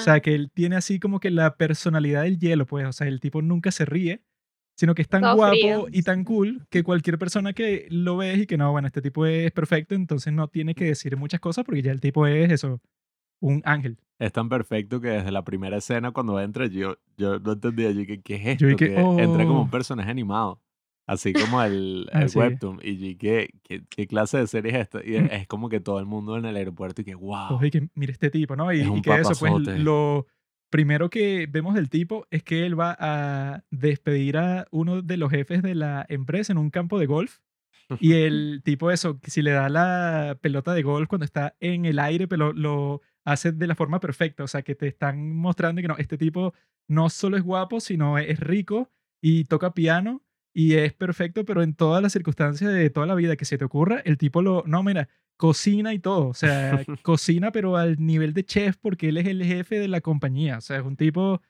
O 0.00 0.04
sea, 0.04 0.20
que 0.20 0.34
él 0.34 0.50
tiene 0.52 0.76
así 0.76 0.98
como 0.98 1.20
que 1.20 1.30
la 1.30 1.56
personalidad 1.56 2.22
del 2.22 2.38
hielo, 2.38 2.66
pues. 2.66 2.86
O 2.86 2.92
sea, 2.92 3.06
el 3.06 3.20
tipo 3.20 3.42
nunca 3.42 3.70
se 3.70 3.84
ríe, 3.84 4.22
sino 4.76 4.94
que 4.94 5.02
es 5.02 5.08
tan 5.08 5.20
Todo 5.22 5.36
guapo 5.36 5.52
frío. 5.52 5.86
y 5.92 6.02
tan 6.02 6.24
cool 6.24 6.66
que 6.70 6.82
cualquier 6.82 7.18
persona 7.18 7.52
que 7.52 7.86
lo 7.90 8.16
ves 8.16 8.38
y 8.40 8.46
que 8.46 8.56
no, 8.56 8.72
bueno, 8.72 8.86
este 8.86 9.02
tipo 9.02 9.26
es 9.26 9.50
perfecto, 9.52 9.94
entonces 9.94 10.32
no 10.32 10.48
tiene 10.48 10.74
que 10.74 10.86
decir 10.86 11.16
muchas 11.16 11.40
cosas 11.40 11.64
porque 11.64 11.82
ya 11.82 11.92
el 11.92 12.00
tipo 12.00 12.26
es 12.26 12.50
eso, 12.50 12.80
un 13.40 13.62
ángel. 13.64 13.98
Es 14.18 14.32
tan 14.32 14.48
perfecto 14.48 15.00
que 15.00 15.08
desde 15.08 15.30
la 15.32 15.44
primera 15.44 15.76
escena 15.78 16.12
cuando 16.12 16.40
entra 16.40 16.66
yo, 16.66 16.96
yo 17.16 17.38
no 17.38 17.52
entendía, 17.52 17.90
yo 17.90 18.00
dije, 18.00 18.20
¿qué 18.22 18.34
es 18.36 18.46
esto? 18.48 18.62
Yo 18.62 18.68
dije, 18.68 18.76
que 18.94 19.00
entra 19.00 19.46
como 19.46 19.60
"Oh". 19.60 19.62
un 19.64 19.70
personaje 19.70 20.10
animado, 20.10 20.60
así 21.12 21.32
como 21.32 21.62
el, 21.62 22.08
Ah, 22.12 22.22
el 22.22 22.28
sí. 22.30 22.38
webtoon. 22.38 22.80
Y 22.82 22.96
dije, 22.96 23.50
¿qué, 23.62 23.82
qué 23.88 24.06
clase 24.06 24.38
de 24.38 24.46
serie 24.46 24.72
es 24.72 24.78
esta? 24.78 25.00
Y 25.04 25.18
Mm. 25.18 25.26
es 25.32 25.46
como 25.46 25.68
que 25.68 25.80
todo 25.80 25.98
el 25.98 26.06
mundo 26.06 26.36
en 26.36 26.44
el 26.44 26.56
aeropuerto 26.56 27.02
y 27.02 27.04
que, 27.04 27.14
wow. 27.14 27.56
Oye, 27.58 27.70
que 27.70 27.88
mira 27.94 28.12
este 28.12 28.30
tipo, 28.30 28.56
¿no? 28.56 28.72
Y, 28.72 28.80
Es 28.80 28.86
y 28.86 29.02
que 29.02 29.14
eso, 29.14 29.32
pues 29.38 29.52
lo 29.78 30.26
primero 30.70 31.10
que 31.10 31.46
vemos 31.50 31.74
del 31.74 31.88
tipo 31.90 32.26
es 32.30 32.42
que 32.44 32.64
él 32.64 32.78
va 32.78 32.96
a 32.98 33.64
despedir 33.70 34.36
a 34.36 34.66
uno 34.70 35.02
de 35.02 35.16
los 35.16 35.30
jefes 35.30 35.62
de 35.62 35.74
la 35.74 36.06
empresa 36.08 36.52
en 36.52 36.58
un 36.58 36.70
campo 36.70 36.98
de 36.98 37.06
golf. 37.06 37.38
Y 37.98 38.12
el 38.12 38.62
tipo 38.64 38.90
eso, 38.92 39.18
que 39.20 39.30
si 39.32 39.42
le 39.42 39.50
da 39.50 39.68
la 39.68 40.38
pelota 40.40 40.72
de 40.72 40.82
golf 40.82 41.08
cuando 41.08 41.24
está 41.24 41.56
en 41.58 41.86
el 41.86 41.98
aire, 41.98 42.28
pero 42.28 42.52
lo 42.52 43.02
hace 43.24 43.50
de 43.50 43.66
la 43.66 43.74
forma 43.74 43.98
perfecta. 43.98 44.44
O 44.44 44.46
sea, 44.48 44.62
que 44.62 44.76
te 44.76 44.86
están 44.86 45.34
mostrando 45.36 45.82
que 45.82 45.88
no, 45.88 45.96
este 45.98 46.16
tipo 46.16 46.54
no 46.88 47.10
solo 47.10 47.36
es 47.36 47.42
guapo, 47.42 47.80
sino 47.80 48.16
es 48.18 48.38
rico 48.38 48.90
y 49.20 49.44
toca 49.46 49.74
piano 49.74 50.22
y 50.60 50.74
es 50.74 50.92
perfecto, 50.92 51.46
pero 51.46 51.62
en 51.62 51.74
todas 51.74 52.02
las 52.02 52.12
circunstancias 52.12 52.70
de 52.70 52.90
toda 52.90 53.06
la 53.06 53.14
vida 53.14 53.36
que 53.36 53.46
se 53.46 53.56
te 53.56 53.64
ocurra, 53.64 54.02
el 54.04 54.18
tipo 54.18 54.42
lo, 54.42 54.62
no, 54.66 54.82
mira, 54.82 55.08
cocina 55.38 55.94
y 55.94 55.98
todo. 55.98 56.28
O 56.28 56.34
sea, 56.34 56.84
cocina, 57.02 57.50
pero 57.50 57.78
al 57.78 57.96
nivel 57.98 58.34
de 58.34 58.44
chef 58.44 58.76
porque 58.76 59.08
él 59.08 59.16
es 59.16 59.26
el 59.26 59.42
jefe 59.42 59.78
de 59.78 59.88
la 59.88 60.02
compañía. 60.02 60.58
O 60.58 60.60
sea, 60.60 60.76
es 60.76 60.84
un 60.84 60.96
tipo 60.96 61.40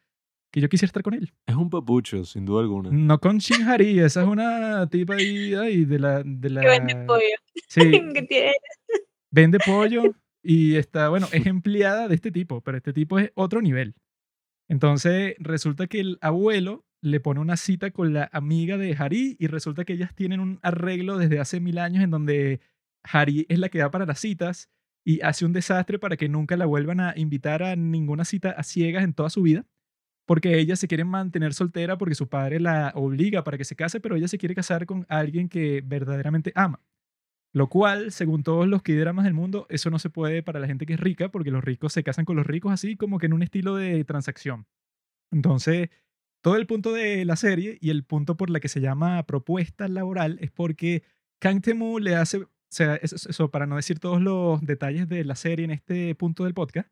que 0.52 0.60
yo 0.60 0.68
quisiera 0.68 0.90
estar 0.90 1.02
con 1.02 1.14
él. 1.14 1.32
Es 1.44 1.56
un 1.56 1.70
papucho, 1.70 2.24
sin 2.24 2.44
duda 2.44 2.60
alguna. 2.60 2.90
No 2.92 3.18
con 3.18 3.38
Shin 3.38 3.66
Hari, 3.66 3.98
esa 3.98 4.22
es 4.22 4.28
una 4.28 4.88
tipa 4.88 5.14
ahí, 5.14 5.54
ahí 5.54 5.84
de 5.84 5.98
la... 5.98 6.22
De 6.24 6.50
la 6.50 6.60
Que 6.60 6.68
vende 6.68 6.94
pollo. 7.04 7.36
Sí, 7.66 7.80
que 8.14 8.22
tiene 8.22 8.52
vende 9.32 9.58
pollo 9.58 10.02
y 10.42 10.76
está, 10.76 11.08
bueno, 11.08 11.26
es 11.32 11.46
empleada 11.46 12.06
de 12.06 12.14
este 12.14 12.30
tipo, 12.30 12.60
pero 12.60 12.76
este 12.76 12.92
tipo 12.92 13.18
es 13.18 13.32
otro 13.34 13.60
nivel. 13.60 13.96
Entonces 14.68 15.34
resulta 15.40 15.88
que 15.88 15.98
el 15.98 16.18
abuelo 16.20 16.84
le 17.02 17.20
pone 17.20 17.40
una 17.40 17.56
cita 17.56 17.90
con 17.90 18.12
la 18.12 18.28
amiga 18.32 18.76
de 18.76 18.94
Hari 18.98 19.36
y 19.38 19.46
resulta 19.46 19.84
que 19.84 19.94
ellas 19.94 20.14
tienen 20.14 20.40
un 20.40 20.58
arreglo 20.62 21.18
desde 21.18 21.40
hace 21.40 21.60
mil 21.60 21.78
años 21.78 22.04
en 22.04 22.10
donde 22.10 22.60
Hari 23.04 23.46
es 23.48 23.58
la 23.58 23.68
que 23.68 23.78
da 23.78 23.90
para 23.90 24.06
las 24.06 24.20
citas 24.20 24.70
y 25.04 25.20
hace 25.22 25.46
un 25.46 25.52
desastre 25.52 25.98
para 25.98 26.16
que 26.16 26.28
nunca 26.28 26.56
la 26.56 26.66
vuelvan 26.66 27.00
a 27.00 27.14
invitar 27.16 27.62
a 27.62 27.74
ninguna 27.76 28.24
cita 28.24 28.50
a 28.50 28.62
ciegas 28.62 29.04
en 29.04 29.14
toda 29.14 29.30
su 29.30 29.42
vida. 29.42 29.66
Porque 30.26 30.58
ella 30.58 30.76
se 30.76 30.86
quiere 30.86 31.04
mantener 31.04 31.54
soltera 31.54 31.98
porque 31.98 32.14
su 32.14 32.28
padre 32.28 32.60
la 32.60 32.92
obliga 32.94 33.42
para 33.42 33.58
que 33.58 33.64
se 33.64 33.74
case, 33.74 33.98
pero 34.00 34.14
ella 34.14 34.28
se 34.28 34.38
quiere 34.38 34.54
casar 34.54 34.86
con 34.86 35.06
alguien 35.08 35.48
que 35.48 35.82
verdaderamente 35.84 36.52
ama. 36.54 36.80
Lo 37.52 37.68
cual, 37.68 38.12
según 38.12 38.44
todos 38.44 38.68
los 38.68 38.82
dramas 38.84 39.24
del 39.24 39.34
mundo, 39.34 39.66
eso 39.70 39.90
no 39.90 39.98
se 39.98 40.08
puede 40.08 40.44
para 40.44 40.60
la 40.60 40.68
gente 40.68 40.86
que 40.86 40.94
es 40.94 41.00
rica, 41.00 41.30
porque 41.30 41.50
los 41.50 41.64
ricos 41.64 41.92
se 41.92 42.04
casan 42.04 42.24
con 42.24 42.36
los 42.36 42.46
ricos 42.46 42.70
así 42.72 42.96
como 42.96 43.18
que 43.18 43.26
en 43.26 43.32
un 43.32 43.42
estilo 43.42 43.74
de 43.74 44.04
transacción. 44.04 44.66
Entonces, 45.32 45.90
todo 46.42 46.56
el 46.56 46.66
punto 46.66 46.92
de 46.92 47.24
la 47.24 47.36
serie 47.36 47.78
y 47.80 47.90
el 47.90 48.04
punto 48.04 48.36
por 48.36 48.50
la 48.50 48.60
que 48.60 48.68
se 48.68 48.80
llama 48.80 49.22
propuesta 49.26 49.88
laboral 49.88 50.38
es 50.40 50.50
porque 50.50 51.02
Kang 51.38 51.60
Temu 51.60 51.98
le 51.98 52.16
hace, 52.16 52.38
o 52.38 52.48
sea, 52.68 52.96
eso, 52.96 53.50
para 53.50 53.66
no 53.66 53.76
decir 53.76 53.98
todos 53.98 54.20
los 54.20 54.60
detalles 54.62 55.08
de 55.08 55.24
la 55.24 55.34
serie 55.34 55.64
en 55.64 55.70
este 55.70 56.14
punto 56.14 56.44
del 56.44 56.54
podcast, 56.54 56.88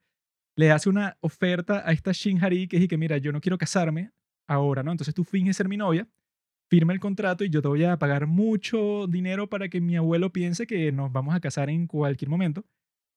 le 0.56 0.72
hace 0.72 0.88
una 0.88 1.16
oferta 1.20 1.82
a 1.86 1.92
esta 1.92 2.12
Shin 2.12 2.42
Hari 2.42 2.68
que 2.68 2.78
dice 2.78 2.88
que, 2.88 2.98
mira, 2.98 3.16
yo 3.18 3.32
no 3.32 3.40
quiero 3.40 3.58
casarme 3.58 4.10
ahora, 4.46 4.82
¿no? 4.82 4.90
Entonces 4.90 5.14
tú 5.14 5.24
finges 5.24 5.56
ser 5.56 5.68
mi 5.68 5.76
novia, 5.76 6.08
firma 6.68 6.92
el 6.92 7.00
contrato 7.00 7.44
y 7.44 7.50
yo 7.50 7.62
te 7.62 7.68
voy 7.68 7.84
a 7.84 7.98
pagar 7.98 8.26
mucho 8.26 9.06
dinero 9.06 9.48
para 9.48 9.68
que 9.68 9.80
mi 9.80 9.96
abuelo 9.96 10.32
piense 10.32 10.66
que 10.66 10.92
nos 10.92 11.12
vamos 11.12 11.34
a 11.34 11.40
casar 11.40 11.70
en 11.70 11.86
cualquier 11.86 12.28
momento. 12.28 12.64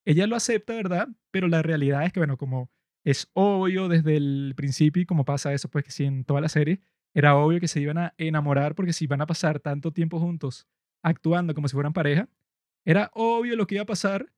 Ella 0.04 0.26
lo 0.26 0.36
acepta, 0.36 0.74
¿verdad? 0.74 1.08
Pero 1.30 1.48
la 1.48 1.62
realidad 1.62 2.04
es 2.04 2.12
que, 2.12 2.20
bueno, 2.20 2.36
como 2.36 2.70
es 3.04 3.28
obvio 3.34 3.88
desde 3.88 4.16
el 4.16 4.54
principio 4.56 5.02
y 5.02 5.06
como 5.06 5.24
pasa 5.24 5.52
eso, 5.52 5.68
pues 5.68 5.84
que 5.84 5.90
sí, 5.90 6.04
en 6.04 6.24
toda 6.24 6.40
la 6.40 6.48
serie, 6.48 6.80
era 7.14 7.36
obvio 7.36 7.60
que 7.60 7.68
se 7.68 7.80
iban 7.80 7.98
a 7.98 8.14
enamorar 8.18 8.74
porque 8.74 8.92
si 8.92 9.06
van 9.06 9.20
a 9.20 9.26
pasar 9.26 9.60
tanto 9.60 9.92
tiempo 9.92 10.18
juntos 10.20 10.66
actuando 11.02 11.54
como 11.54 11.68
si 11.68 11.74
fueran 11.74 11.92
pareja, 11.92 12.28
era 12.84 13.10
obvio 13.14 13.56
lo 13.56 13.66
que 13.66 13.76
iba 13.76 13.82
a 13.82 13.86
pasar 13.86 14.32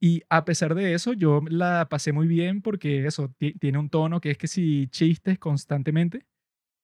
y 0.00 0.22
a 0.28 0.44
pesar 0.44 0.74
de 0.74 0.94
eso 0.94 1.12
yo 1.12 1.40
la 1.48 1.88
pasé 1.88 2.12
muy 2.12 2.26
bien 2.28 2.62
porque 2.62 3.06
eso 3.06 3.30
ti- 3.38 3.54
tiene 3.54 3.78
un 3.78 3.88
tono 3.90 4.20
que 4.20 4.30
es 4.32 4.38
que 4.38 4.48
si 4.48 4.88
chistes 4.88 5.38
constantemente, 5.38 6.26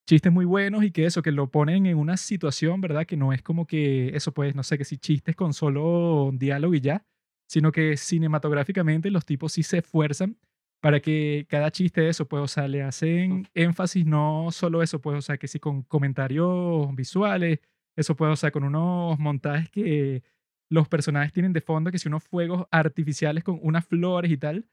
chistes 0.07 0.33
muy 0.33 0.45
buenos 0.45 0.85
y 0.85 0.91
que 0.93 1.07
eso, 1.07 1.23
que 1.23 1.33
lo 1.33 1.50
ponen 1.50 1.87
en 1.87 1.99
una 1.99 2.17
situación, 2.17 2.81
¿verdad? 2.81 3.07
Que 3.07 3.17
no 3.17 3.33
es 3.33 3.43
como 3.43 3.67
que 3.67 4.09
eso 4.17 4.33
pues, 4.35 4.55
no 4.55 4.62
sé, 4.62 4.79
que 4.79 4.85
si 4.85 4.99
chistes 4.99 5.37
con 5.37 5.55
solo 5.55 6.31
diálogo 6.35 6.75
y 6.75 6.81
ya, 6.81 7.07
sino 7.49 7.73
que 7.73 7.97
cinematográficamente 7.97 9.11
los 9.11 9.25
tipos 9.27 9.53
sí 9.53 9.62
se 9.62 9.79
esfuerzan 9.79 10.37
para 10.81 11.01
que 11.01 11.47
cada 11.49 11.71
chiste 11.71 12.09
eso, 12.09 12.27
pues, 12.29 12.43
o 12.43 12.49
sea, 12.49 12.69
le 12.69 12.83
hacen 12.83 13.49
énfasis 13.55 14.07
no 14.07 14.49
solo 14.51 14.83
eso, 14.83 15.01
pues, 15.01 15.19
o 15.19 15.23
sea, 15.23 15.39
que 15.39 15.49
sí 15.49 15.59
con 15.61 15.83
comentarios 15.83 16.95
visuales, 16.95 17.61
eso 17.97 18.17
pues, 18.17 18.33
o 18.33 18.37
sea, 18.37 18.51
con 18.51 18.65
unos 18.65 19.19
montajes 19.19 19.71
que 19.71 20.23
los 20.71 20.89
personajes 20.89 21.33
tienen 21.33 21.53
de 21.53 21.61
fondo, 21.61 21.91
que 21.91 21.99
si 21.99 22.09
unos 22.09 22.25
fuegos 22.25 22.67
artificiales 22.71 23.45
con 23.45 23.59
unas 23.63 23.87
flores 23.87 24.31
y 24.31 24.37
tal, 24.39 24.67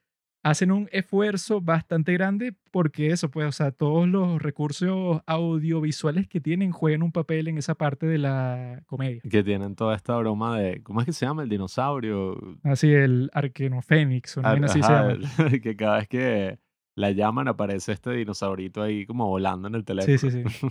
hacen 0.49 0.71
un 0.71 0.87
esfuerzo 0.91 1.61
bastante 1.61 2.13
grande 2.13 2.53
porque 2.71 3.07
eso, 3.11 3.29
pues, 3.29 3.47
o 3.47 3.51
sea, 3.51 3.71
todos 3.71 4.07
los 4.07 4.41
recursos 4.41 5.21
audiovisuales 5.25 6.27
que 6.27 6.39
tienen 6.39 6.71
juegan 6.71 7.01
un 7.03 7.11
papel 7.11 7.47
en 7.47 7.57
esa 7.57 7.75
parte 7.75 8.05
de 8.05 8.17
la 8.17 8.81
comedia. 8.85 9.21
Que 9.29 9.43
tienen 9.43 9.75
toda 9.75 9.95
esta 9.95 10.15
broma 10.17 10.59
de, 10.59 10.81
¿cómo 10.83 10.99
es 11.01 11.05
que 11.05 11.13
se 11.13 11.25
llama? 11.25 11.43
El 11.43 11.49
dinosaurio. 11.49 12.37
Así, 12.63 12.91
el 12.91 13.29
Arquenofénix, 13.33 14.37
una 14.37 14.49
Ar- 14.49 14.53
vaina 14.55 14.67
así 14.67 14.81
se 14.81 14.85
ajá, 14.91 15.07
llama. 15.09 15.47
el- 15.51 15.61
que 15.61 15.75
cada 15.75 15.97
vez 15.97 16.07
que 16.07 16.59
la 16.95 17.11
llaman 17.11 17.47
aparece 17.47 17.91
este 17.91 18.11
dinosaurito 18.11 18.81
ahí 18.81 19.05
como 19.05 19.27
volando 19.27 19.67
en 19.67 19.75
el 19.75 19.85
teléfono. 19.85 20.17
Sí, 20.17 20.29
sí, 20.31 20.43
sí. 20.49 20.67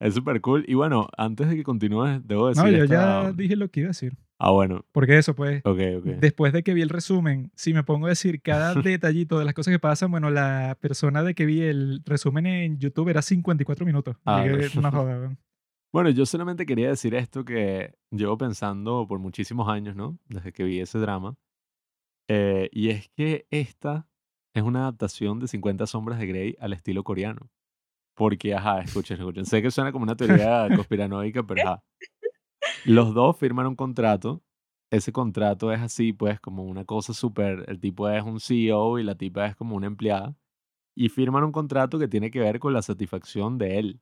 Es 0.00 0.14
súper 0.14 0.40
cool. 0.40 0.64
Y 0.66 0.74
bueno, 0.74 1.08
antes 1.16 1.48
de 1.48 1.56
que 1.56 1.62
continúes, 1.62 2.26
debo 2.26 2.48
decir 2.48 2.64
No, 2.64 2.70
yo 2.70 2.84
esta- 2.84 3.24
ya 3.24 3.32
dije 3.32 3.56
lo 3.56 3.68
que 3.68 3.80
iba 3.80 3.88
a 3.88 3.90
decir. 3.90 4.14
Ah, 4.42 4.52
bueno. 4.52 4.86
Porque 4.92 5.18
eso, 5.18 5.34
pues, 5.34 5.60
Ok, 5.66 5.78
ok. 5.98 6.04
después 6.18 6.54
de 6.54 6.62
que 6.62 6.72
vi 6.72 6.80
el 6.80 6.88
resumen, 6.88 7.52
si 7.54 7.74
me 7.74 7.84
pongo 7.84 8.06
a 8.06 8.08
decir 8.08 8.40
cada 8.40 8.72
detallito 8.98 9.38
de 9.38 9.44
las 9.44 9.52
cosas 9.52 9.70
que 9.72 9.78
pasan, 9.78 10.10
bueno, 10.10 10.30
la 10.30 10.78
persona 10.80 11.22
de 11.22 11.34
que 11.34 11.44
vi 11.44 11.60
el 11.60 12.02
resumen 12.06 12.46
en 12.46 12.78
YouTube 12.78 13.10
era 13.10 13.20
54 13.20 13.84
minutos. 13.84 14.16
Ah, 14.24 14.42
no. 14.46 14.90
joda. 14.90 15.36
Bueno, 15.92 16.08
yo 16.08 16.24
solamente 16.24 16.64
quería 16.64 16.88
decir 16.88 17.14
esto 17.14 17.44
que 17.44 17.92
llevo 18.10 18.38
pensando 18.38 19.06
por 19.06 19.18
muchísimos 19.18 19.68
años, 19.68 19.94
¿no? 19.94 20.18
Desde 20.28 20.52
que 20.52 20.64
vi 20.64 20.80
ese 20.80 20.98
drama. 20.98 21.36
Eh, 22.28 22.70
y 22.72 22.88
es 22.88 23.08
que 23.10 23.46
esta 23.50 24.06
es 24.54 24.62
una 24.62 24.82
adaptación 24.82 25.38
de 25.38 25.48
50 25.48 25.86
sombras 25.86 26.18
de 26.18 26.26
Grey 26.26 26.56
al 26.60 26.72
estilo 26.72 27.04
coreano. 27.04 27.50
Porque, 28.14 28.54
ajá, 28.54 28.80
escuchen, 28.80 29.18
escuchen. 29.18 29.44
Sé 29.44 29.60
que 29.60 29.70
suena 29.70 29.92
como 29.92 30.04
una 30.04 30.16
teoría 30.16 30.66
conspiranoica, 30.76 31.42
pero 31.42 31.62
ajá. 31.62 31.82
Los 32.84 33.14
dos 33.14 33.36
firman 33.36 33.66
un 33.66 33.76
contrato. 33.76 34.42
Ese 34.90 35.12
contrato 35.12 35.72
es 35.72 35.80
así, 35.80 36.12
pues, 36.12 36.40
como 36.40 36.64
una 36.64 36.84
cosa 36.84 37.14
súper. 37.14 37.64
El 37.68 37.80
tipo 37.80 38.08
es 38.08 38.22
un 38.24 38.40
CEO 38.40 38.98
y 38.98 39.04
la 39.04 39.14
tipa 39.16 39.46
es 39.46 39.56
como 39.56 39.76
una 39.76 39.86
empleada. 39.86 40.36
Y 40.96 41.08
firman 41.10 41.44
un 41.44 41.52
contrato 41.52 41.98
que 41.98 42.08
tiene 42.08 42.30
que 42.30 42.40
ver 42.40 42.60
con 42.60 42.72
la 42.74 42.82
satisfacción 42.82 43.58
de 43.58 43.78
él. 43.78 44.00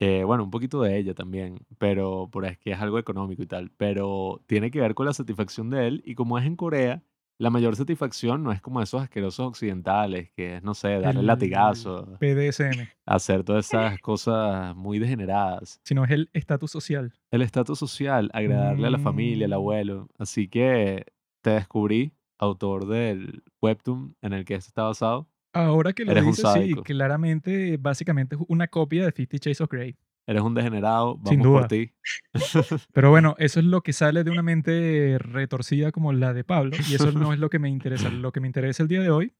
Eh, 0.00 0.24
bueno, 0.24 0.42
un 0.44 0.50
poquito 0.50 0.82
de 0.82 0.98
ella 0.98 1.14
también, 1.14 1.64
pero 1.78 2.28
por 2.32 2.44
es 2.44 2.58
que 2.58 2.72
es 2.72 2.80
algo 2.80 2.98
económico 2.98 3.42
y 3.42 3.46
tal, 3.46 3.70
pero 3.76 4.42
tiene 4.46 4.72
que 4.72 4.80
ver 4.80 4.94
con 4.94 5.06
la 5.06 5.12
satisfacción 5.12 5.70
de 5.70 5.86
él 5.86 6.02
y 6.04 6.16
como 6.16 6.38
es 6.38 6.44
en 6.44 6.56
Corea, 6.56 7.04
la 7.42 7.50
mayor 7.50 7.74
satisfacción 7.74 8.42
no 8.44 8.52
es 8.52 8.60
como 8.60 8.80
esos 8.80 9.02
asquerosos 9.02 9.46
occidentales, 9.48 10.30
que 10.36 10.56
es, 10.56 10.62
no 10.62 10.74
sé, 10.74 11.00
darle 11.00 11.20
El 11.20 11.26
latigazo, 11.26 12.16
PDSM, 12.20 12.88
hacer 13.04 13.42
todas 13.42 13.66
esas 13.66 13.98
cosas 13.98 14.76
muy 14.76 14.98
degeneradas. 15.00 15.80
sino 15.84 16.04
es 16.04 16.10
el 16.12 16.30
estatus 16.32 16.70
social. 16.70 17.12
El 17.30 17.42
estatus 17.42 17.78
social, 17.78 18.30
agradarle 18.32 18.86
a 18.86 18.90
la 18.90 18.98
familia, 18.98 19.46
al 19.46 19.50
Mm. 19.50 19.54
abuelo. 19.54 20.08
Así 20.18 20.46
que 20.48 21.04
te 21.40 21.50
descubrí, 21.50 22.12
autor 22.38 22.86
del 22.86 23.42
webtoon 23.60 24.16
en 24.22 24.32
el 24.32 24.44
que 24.44 24.54
esto 24.54 24.68
está 24.68 24.84
basado. 24.84 25.28
Ahora 25.52 25.92
que 25.92 26.04
lo 26.04 26.12
Eres 26.12 26.24
dices, 26.24 26.48
sí, 26.54 26.74
claramente, 26.84 27.76
básicamente 27.76 28.36
es 28.36 28.42
una 28.48 28.68
copia 28.68 29.04
de 29.04 29.12
Fifty 29.12 29.38
Shades 29.38 29.60
of 29.60 29.68
Grey. 29.70 29.96
Eres 30.26 30.42
un 30.42 30.54
degenerado, 30.54 31.16
vamos 31.16 31.30
Sin 31.30 31.40
por 31.40 31.48
duda. 31.48 31.68
ti. 31.68 31.92
Pero 32.92 33.10
bueno, 33.10 33.34
eso 33.38 33.58
es 33.58 33.66
lo 33.66 33.82
que 33.82 33.92
sale 33.92 34.22
de 34.22 34.30
una 34.30 34.42
mente 34.42 35.16
retorcida 35.18 35.90
como 35.90 36.12
la 36.12 36.32
de 36.32 36.44
Pablo, 36.44 36.76
y 36.88 36.94
eso 36.94 37.10
no 37.12 37.32
es 37.32 37.38
lo 37.38 37.50
que 37.50 37.58
me 37.58 37.68
interesa. 37.68 38.08
Lo 38.08 38.32
que 38.32 38.40
me 38.40 38.46
interesa 38.46 38.82
el 38.82 38.88
día 38.88 39.02
de 39.02 39.10
hoy 39.10 39.32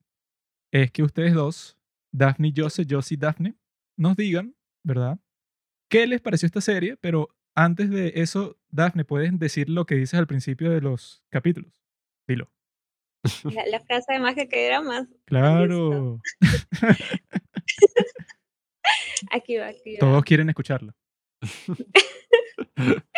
es 0.73 0.91
que 0.91 1.03
ustedes 1.03 1.35
dos, 1.35 1.79
Daphne 2.13 2.49
y 2.49 2.55
Jose, 2.57 2.85
Jose 2.89 3.15
y 3.15 3.17
Daphne, 3.17 3.55
nos 3.97 4.17
digan, 4.17 4.57
¿verdad? 4.85 5.21
¿Qué 5.89 6.07
les 6.07 6.21
pareció 6.21 6.47
esta 6.47 6.61
serie? 6.61 6.97
Pero 6.97 7.29
antes 7.55 7.91
de 7.91 8.13
eso, 8.17 8.59
Daphne, 8.71 9.05
puedes 9.05 9.39
decir 9.39 9.69
lo 9.69 9.87
que 9.87 9.95
dices 9.95 10.19
al 10.19 10.27
principio 10.27 10.71
de 10.71 10.81
los 10.81 11.23
capítulos. 11.31 11.73
Dilo. 12.27 12.51
La, 13.45 13.67
la 13.67 13.81
frase 13.81 14.15
de 14.15 14.19
magia 14.19 14.49
que 14.49 14.67
era 14.67 14.81
más. 14.81 15.07
Claro. 15.27 16.21
Aquí 19.31 19.57
va, 19.57 19.69
aquí 19.69 19.95
va. 19.95 19.99
Todos 20.01 20.25
quieren 20.25 20.49
escucharlo. 20.49 20.93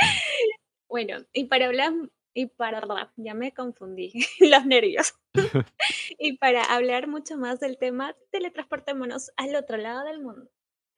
Bueno, 0.95 1.17
y 1.33 1.47
para 1.47 1.67
hablar, 1.67 1.93
y 2.35 2.47
para, 2.47 2.81
ya 3.17 3.35
me 3.35 3.53
confundí, 3.53 4.13
los 4.39 4.65
nervios. 4.65 5.13
y 6.21 6.37
para 6.37 6.63
hablar 6.63 7.09
mucho 7.09 7.37
más 7.37 7.59
del 7.59 7.79
tema, 7.79 8.15
teletransportémonos 8.31 9.33
al 9.37 9.57
otro 9.57 9.77
lado 9.77 10.05
del 10.05 10.23
mundo. 10.23 10.49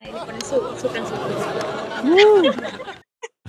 Ahí 0.01 0.13
le 0.13 0.19
ponen 0.19 0.43
su, 0.43 0.57
su 0.79 0.93
canción. 0.93 1.19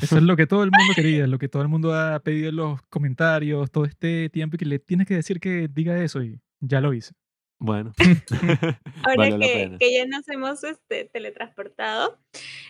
Eso 0.01 0.15
es 0.15 0.23
lo 0.23 0.37
que 0.37 0.47
todo 0.47 0.63
el 0.63 0.71
mundo 0.71 0.93
quería, 0.95 1.27
lo 1.27 1.37
que 1.37 1.49
todo 1.49 1.63
el 1.63 1.67
mundo 1.67 1.93
ha 1.93 2.17
pedido 2.21 2.47
en 2.47 2.55
los 2.55 2.81
comentarios 2.83 3.69
todo 3.69 3.83
este 3.83 4.29
tiempo 4.29 4.55
y 4.55 4.59
que 4.59 4.65
le 4.65 4.79
tienes 4.79 5.05
que 5.05 5.15
decir 5.15 5.41
que 5.41 5.67
diga 5.67 6.01
eso 6.01 6.23
y 6.23 6.39
ya 6.61 6.79
lo 6.79 6.93
hice. 6.93 7.13
Bueno, 7.59 7.93
Ahora 9.03 9.29
vale 9.29 9.39
que, 9.39 9.77
que 9.79 9.93
ya 9.93 10.05
nos 10.05 10.27
hemos 10.29 10.63
este, 10.63 11.05
teletransportado, 11.05 12.19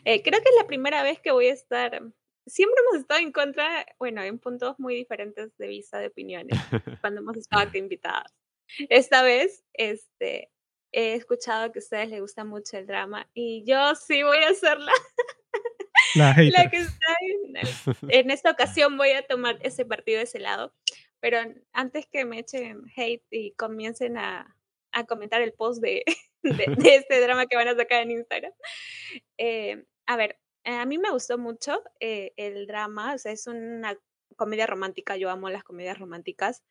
eh, 0.05 0.21
creo 0.23 0.41
que 0.41 0.49
es 0.49 0.55
la 0.57 0.67
primera 0.67 1.03
vez 1.03 1.19
que 1.19 1.31
voy 1.31 1.47
a 1.47 1.53
estar. 1.53 2.01
Siempre 2.45 2.81
hemos 2.85 3.01
estado 3.01 3.19
en 3.19 3.33
contra, 3.33 3.85
bueno, 3.99 4.23
en 4.23 4.39
puntos 4.39 4.79
muy 4.79 4.95
diferentes 4.95 5.55
de 5.57 5.67
vista, 5.67 5.99
de 5.99 6.07
opiniones, 6.07 6.57
cuando 7.01 7.19
hemos 7.19 7.35
estado 7.35 7.63
aquí 7.63 7.77
invitados. 7.79 8.31
Esta 8.89 9.21
vez, 9.23 9.65
este, 9.73 10.51
he 10.93 11.13
escuchado 11.15 11.71
que 11.73 11.79
a 11.79 11.81
ustedes 11.83 12.07
les 12.09 12.21
gusta 12.21 12.45
mucho 12.45 12.77
el 12.77 12.87
drama 12.87 13.29
y 13.33 13.65
yo 13.65 13.93
sí 13.95 14.23
voy 14.23 14.37
a 14.37 14.53
ser 14.53 14.79
la, 14.79 14.91
La 16.15 16.33
que 16.71 16.77
está 16.77 17.13
en, 17.21 17.57
el- 17.57 17.67
en 18.09 18.31
esta 18.31 18.51
ocasión 18.51 18.95
voy 18.97 19.11
a 19.11 19.27
tomar 19.27 19.57
ese 19.61 19.85
partido 19.85 20.19
de 20.19 20.23
ese 20.23 20.39
lado. 20.39 20.73
Pero 21.19 21.39
antes 21.73 22.05
que 22.07 22.23
me 22.25 22.39
echen 22.39 22.83
hate 22.95 23.25
y 23.31 23.51
comiencen 23.55 24.17
a, 24.17 24.55
a 24.91 25.05
comentar 25.05 25.41
el 25.41 25.53
post 25.53 25.81
de, 25.81 26.03
de, 26.43 26.95
este 26.95 27.21
drama 27.21 27.45
que 27.45 27.55
van 27.55 27.67
a 27.67 27.75
sacar 27.75 28.03
en 28.03 28.11
Instagram. 28.11 28.53
Eh, 29.37 29.85
a 30.05 30.17
ver, 30.17 30.39
a 30.63 30.85
mí 30.85 30.97
me 30.97 31.11
gustó 31.11 31.37
mucho 31.37 31.81
eh, 31.99 32.33
el 32.37 32.67
drama, 32.67 33.13
o 33.13 33.17
sea, 33.17 33.31
es 33.31 33.47
una 33.47 33.97
comedia 34.35 34.67
romántica, 34.67 35.17
yo 35.17 35.29
amo 35.29 35.49
las 35.49 35.63
comedias 35.63 35.97
románticas, 35.97 36.63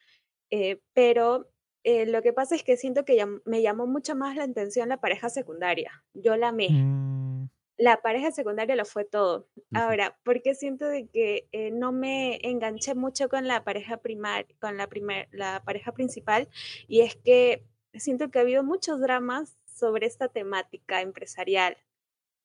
eh, 0.51 0.81
pero 0.93 1.51
lo 1.85 2.21
que 2.21 2.33
pasa 2.33 2.57
es 2.57 2.65
que 2.65 2.77
siento 2.77 3.05
que 3.05 3.25
me 3.45 3.63
llamó 3.63 3.87
mucho 3.87 4.17
más 4.17 4.35
la 4.35 4.43
atención 4.43 4.89
la 4.89 5.01
pareja 5.01 5.29
secundaria. 5.29 6.03
Yo 6.15 6.37
la 6.37 6.49
amé. 6.49 6.69
Mm. 6.69 7.49
La 7.77 8.03
pareja 8.03 8.33
secundaria 8.33 8.75
lo 8.75 8.85
fue 8.85 9.05
todo. 9.05 9.47
Ahora, 9.73 10.19
porque 10.25 10.57
siento 10.57 10.89
de 10.89 11.07
que 11.07 11.47
no 11.75 11.93
me 11.93 12.41
enganché 12.43 12.97
mucho 12.97 13.29
con 13.29 13.47
la 13.47 13.63
pareja 13.63 13.99
primar, 13.99 14.47
con 14.59 14.77
la 14.77 14.89
primer, 14.89 15.29
la 15.31 15.63
pareja 15.65 15.93
principal, 15.93 16.49
y 16.89 17.03
es 17.03 17.15
que 17.15 17.63
siento 18.01 18.31
que 18.31 18.39
ha 18.39 18.43
habido 18.43 18.63
muchos 18.63 19.01
dramas 19.01 19.57
sobre 19.67 20.07
esta 20.07 20.29
temática 20.29 21.01
empresarial. 21.01 21.77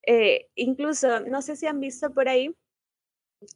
Eh, 0.06 0.50
incluso, 0.56 1.20
no 1.22 1.42
sé 1.42 1.56
si 1.56 1.68
han 1.68 1.80
visto 1.80 2.14
por 2.14 2.28
ahí 2.28 2.56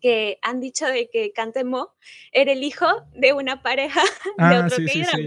que 0.02 0.40
han 0.42 0.60
dicho 0.60 0.86
de 0.86 1.10
que 1.10 1.32
Cantemo 1.32 1.94
era 2.32 2.52
el 2.52 2.64
hijo 2.64 2.88
de 3.14 3.34
una 3.34 3.62
pareja 3.62 4.02
de 4.38 4.44
ah, 4.44 4.64
otro 4.66 4.78
sí, 4.78 4.88
sí, 4.88 5.04
sí, 5.04 5.26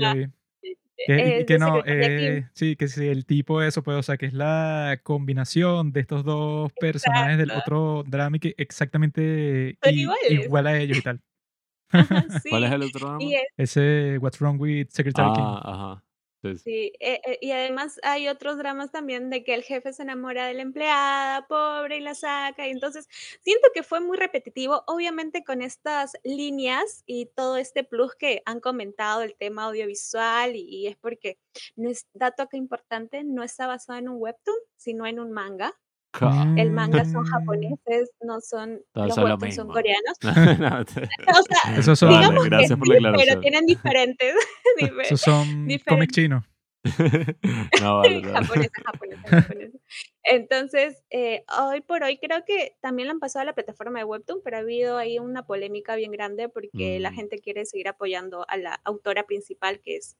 que, 1.07 1.45
que 1.47 1.59
no, 1.59 1.83
eh, 1.87 2.49
sí, 2.55 2.75
que 2.75 2.89
si 2.89 3.07
el 3.07 3.25
tipo 3.25 3.63
eso, 3.63 3.83
pues, 3.83 3.97
o 3.97 4.03
sea, 4.03 4.17
que 4.17 4.27
es 4.27 4.33
la 4.33 4.99
combinación 5.05 5.93
de 5.93 6.01
estos 6.01 6.25
dos 6.25 6.73
personajes 6.73 7.39
del 7.39 7.53
otro 7.53 8.03
drama 8.07 8.39
que 8.39 8.55
exactamente 8.59 9.79
igual 10.29 10.67
a 10.67 10.79
ellos 10.79 10.99
y 10.99 11.03
tal. 11.03 11.21
¿Cuál 12.51 12.65
es 12.65 12.73
el 12.73 12.83
otro 12.83 13.01
drama? 13.01 13.25
Ese 13.57 14.19
What's 14.19 14.41
Wrong 14.41 14.61
with 14.61 14.89
Secretary 14.91 15.33
King. 15.35 15.45
Ah, 15.45 16.03
Sí, 16.55 16.93
eh, 17.01 17.21
eh, 17.25 17.39
y 17.41 17.51
además 17.53 18.01
hay 18.03 18.29
otros 18.29 18.59
dramas 18.59 18.91
también 18.91 19.29
de 19.31 19.45
que 19.45 19.55
el 19.55 19.63
jefe 19.63 19.93
se 19.93 20.03
enamora 20.03 20.47
de 20.47 20.55
la 20.55 20.63
empleada 20.63 21.47
pobre 21.47 21.99
y 21.99 22.01
la 22.01 22.15
saca, 22.15 22.67
y 22.67 22.71
entonces 22.71 23.07
siento 23.43 23.69
que 23.75 23.83
fue 23.83 24.01
muy 24.01 24.17
repetitivo, 24.17 24.83
obviamente 24.87 25.45
con 25.45 25.63
estas 25.63 26.13
líneas 26.25 27.03
y 27.07 27.27
todo 27.27 27.57
este 27.57 27.85
plus 27.85 28.15
que 28.15 28.43
han 28.45 28.61
comentado 28.61 29.23
el 29.23 29.37
tema 29.37 29.65
audiovisual, 29.65 30.57
y, 30.57 30.87
es 30.87 30.97
porque 30.97 31.39
no 31.77 31.91
es 31.91 32.07
dato 32.13 32.43
acá 32.45 32.57
importante, 32.57 33.25
no 33.25 33.43
está 33.43 33.67
basado 33.67 33.99
en 33.99 34.09
un 34.09 34.17
webtoon, 34.21 34.57
sino 34.77 35.07
en 35.07 35.21
un 35.21 35.33
manga. 35.33 35.75
El 36.57 36.71
manga 36.71 37.05
son 37.05 37.23
mm. 37.23 37.27
japoneses, 37.27 38.11
no 38.23 38.41
son 38.41 38.81
los 38.95 39.17
webtoons 39.17 39.55
son 39.55 39.69
coreanos. 39.69 40.19
o 41.79 41.83
sea, 41.83 41.97
son, 41.97 42.11
digamos 42.11 42.45
gracias 42.45 42.79
por 42.79 43.01
la 43.01 43.13
pero 43.17 43.41
tienen 43.41 43.67
diferentes. 43.67 44.35
Esos 45.03 45.21
son 45.21 45.69
cómics 45.87 46.15
chinos. 46.15 46.45
no, 47.83 47.99
vale, 47.99 48.23
japonesa, 48.23 48.83
japonesa, 48.85 49.49
Entonces, 50.23 51.03
eh, 51.11 51.45
hoy 51.59 51.81
por 51.81 52.03
hoy 52.03 52.19
creo 52.19 52.45
que 52.47 52.77
también 52.81 53.09
lo 53.09 53.13
han 53.13 53.21
pasado 53.21 53.43
a 53.43 53.47
la 53.47 53.55
plataforma 53.55 53.99
de 53.99 54.05
Webtoon, 54.05 54.41
pero 54.45 54.57
ha 54.57 54.61
habido 54.61 54.97
ahí 54.97 55.19
una 55.19 55.45
polémica 55.45 55.97
bien 55.97 56.13
grande 56.13 56.49
porque 56.49 56.99
la 57.01 57.11
mm. 57.11 57.15
gente 57.15 57.39
quiere 57.41 57.67
seguir 57.67 57.89
apoyando 57.89 58.47
a 58.49 58.57
la 58.57 58.81
autora 58.85 59.25
principal, 59.25 59.81
que 59.81 59.97
es 59.97 60.17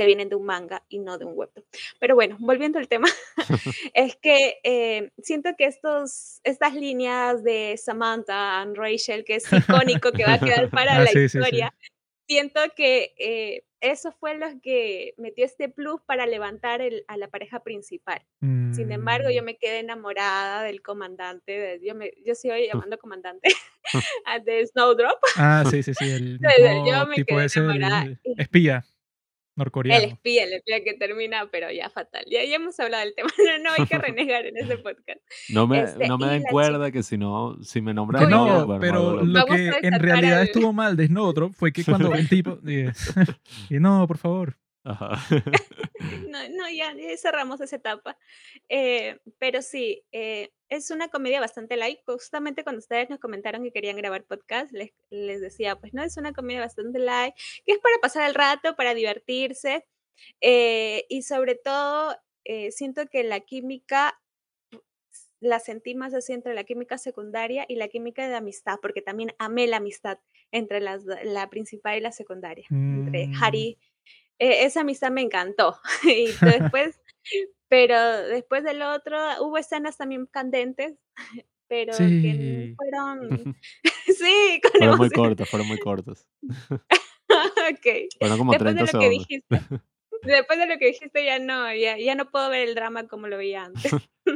que 0.00 0.06
vienen 0.06 0.30
de 0.30 0.34
un 0.34 0.46
manga 0.46 0.82
y 0.88 0.98
no 0.98 1.18
de 1.18 1.26
un 1.26 1.34
webtoon. 1.36 1.66
Pero 1.98 2.14
bueno, 2.14 2.38
volviendo 2.40 2.78
al 2.78 2.88
tema, 2.88 3.06
es 3.94 4.16
que 4.16 4.56
eh, 4.64 5.10
siento 5.22 5.50
que 5.58 5.66
estos, 5.66 6.40
estas 6.42 6.74
líneas 6.74 7.44
de 7.44 7.76
Samantha 7.76 8.62
and 8.62 8.78
Rachel, 8.78 9.26
que 9.26 9.34
es 9.34 9.52
icónico, 9.52 10.10
que 10.12 10.24
va 10.24 10.34
a 10.34 10.40
quedar 10.40 10.70
para 10.70 10.96
ah, 10.96 11.04
la 11.04 11.20
historia, 11.20 11.74
siento 12.26 12.60
que 12.74 13.12
eh, 13.18 13.64
eso 13.82 14.10
fue 14.12 14.38
lo 14.38 14.46
que 14.62 15.12
metió 15.18 15.44
este 15.44 15.68
plus 15.68 16.00
para 16.06 16.24
levantar 16.24 16.80
a 17.06 17.16
la 17.18 17.28
pareja 17.28 17.62
principal. 17.62 18.24
Sin 18.40 18.92
embargo, 18.92 19.28
yo 19.28 19.42
mm. 19.42 19.44
me 19.44 19.58
quedé 19.58 19.80
enamorada 19.80 20.62
del 20.62 20.80
comandante, 20.80 21.78
yo, 21.82 21.94
me, 21.94 22.12
yo 22.24 22.34
sigo 22.34 22.54
llamando 22.56 22.96
comandante, 22.96 23.50
de 24.46 24.66
Snowdrop. 24.66 25.18
Ah, 25.36 25.62
sí, 25.70 25.82
sí, 25.82 25.92
sí, 25.92 26.10
el 26.10 26.38
yo 26.40 27.06
me 27.06 27.16
tipo 27.16 27.36
quedé 27.36 27.44
ese, 27.44 27.60
espía. 28.38 28.86
El 30.02 30.04
espía, 30.04 30.44
el 30.44 30.52
espía 30.54 30.82
que 30.84 30.94
termina, 30.94 31.48
pero 31.50 31.70
ya 31.70 31.90
fatal. 31.90 32.24
Ya, 32.30 32.44
ya 32.44 32.56
hemos 32.56 32.78
hablado 32.80 33.04
del 33.04 33.14
tema, 33.14 33.28
no, 33.62 33.72
hay 33.72 33.86
que 33.86 33.98
renegar 33.98 34.46
en 34.46 34.56
ese 34.56 34.78
podcast. 34.78 35.20
No 35.48 35.66
me, 35.66 35.82
este, 35.82 36.08
no 36.08 36.18
me 36.18 36.26
den 36.28 36.42
cuerda 36.42 36.90
que 36.90 37.02
si 37.02 37.18
no, 37.18 37.56
si 37.62 37.80
me 37.80 37.94
nombran... 37.94 38.28
No, 38.30 38.78
pero 38.80 39.24
lo 39.24 39.46
que 39.46 39.72
en 39.82 40.00
realidad 40.00 40.42
estuvo 40.42 40.72
mal 40.72 40.96
de 40.96 41.06
Snowdrop 41.06 41.52
fue 41.52 41.72
que 41.72 41.84
cuando 41.84 42.14
el 42.14 42.28
tipo... 42.28 42.58
y 43.68 43.78
no, 43.78 44.06
por 44.06 44.18
favor. 44.18 44.56
Ajá. 44.90 45.10
no, 46.28 46.48
no 46.50 46.70
ya, 46.70 46.94
cerramos 47.16 47.60
esa 47.60 47.76
etapa. 47.76 48.16
Eh, 48.68 49.18
pero 49.38 49.62
sí, 49.62 50.04
eh, 50.12 50.50
es 50.68 50.90
una 50.90 51.08
comedia 51.08 51.40
bastante 51.40 51.76
light. 51.76 52.00
Justamente 52.06 52.62
cuando 52.64 52.80
ustedes 52.80 53.10
nos 53.10 53.20
comentaron 53.20 53.62
que 53.62 53.72
querían 53.72 53.96
grabar 53.96 54.24
podcast, 54.24 54.72
les, 54.72 54.92
les, 55.10 55.40
decía, 55.40 55.76
pues 55.76 55.94
no, 55.94 56.02
es 56.02 56.16
una 56.16 56.32
comedia 56.32 56.60
bastante 56.60 56.98
light, 56.98 57.34
que 57.64 57.72
es 57.72 57.78
para 57.78 57.96
pasar 58.00 58.28
el 58.28 58.34
rato, 58.34 58.76
para 58.76 58.94
divertirse. 58.94 59.86
Eh, 60.40 61.06
y 61.08 61.22
sobre 61.22 61.54
todo, 61.54 62.16
siento 62.70 63.06
que 63.06 63.22
la 63.22 63.40
química 63.40 64.20
la 65.40 65.58
sentí 65.58 65.94
más 65.94 66.14
así 66.14 66.32
entre 66.32 66.54
la 66.54 66.64
química 66.64 66.98
secundaria 66.98 67.64
y 67.68 67.76
la 67.76 67.88
química 67.88 68.28
de 68.28 68.34
amistad, 68.34 68.78
porque 68.80 69.02
también 69.02 69.32
amé 69.38 69.66
la 69.66 69.78
amistad 69.78 70.18
entre 70.52 70.80
las, 70.80 71.04
la 71.04 71.48
principal 71.48 71.96
y 71.96 72.00
la 72.00 72.12
secundaria, 72.12 72.66
entre 72.70 73.28
mm. 73.28 73.42
Harry 73.42 73.78
e, 74.40 74.64
esa 74.64 74.80
amistad 74.80 75.12
me 75.12 75.20
encantó. 75.20 75.78
y 76.04 76.26
después, 76.72 77.00
pero 77.68 78.22
después 78.22 78.64
del 78.64 78.82
otro, 78.82 79.16
hubo 79.42 79.58
escenas 79.58 79.96
también 79.96 80.26
candentes, 80.26 80.98
pero 81.68 81.96
que 81.96 82.74
fueron... 82.76 83.56
sí, 84.06 84.60
con 84.62 84.72
Fueron 84.72 84.98
muy 84.98 85.10
cortas, 85.10 85.48
fueron 85.48 85.68
muy 85.68 85.78
cortas. 85.78 86.26
ok. 86.48 88.08
Fueron 88.18 88.38
como 88.38 88.52
después 88.52 88.74
30 88.74 88.84
de 88.84 88.92
lo 88.92 88.98
que 88.98 89.08
dijiste. 89.10 89.60
Después 90.22 90.58
de 90.58 90.66
lo 90.66 90.78
que 90.78 90.86
dijiste, 90.88 91.24
ya 91.24 91.38
no, 91.38 91.72
ya, 91.74 91.96
ya 91.96 92.14
no 92.14 92.30
puedo 92.30 92.50
ver 92.50 92.68
el 92.68 92.74
drama 92.74 93.06
como 93.06 93.26
lo 93.26 93.38
veía 93.38 93.64
antes. 93.64 93.90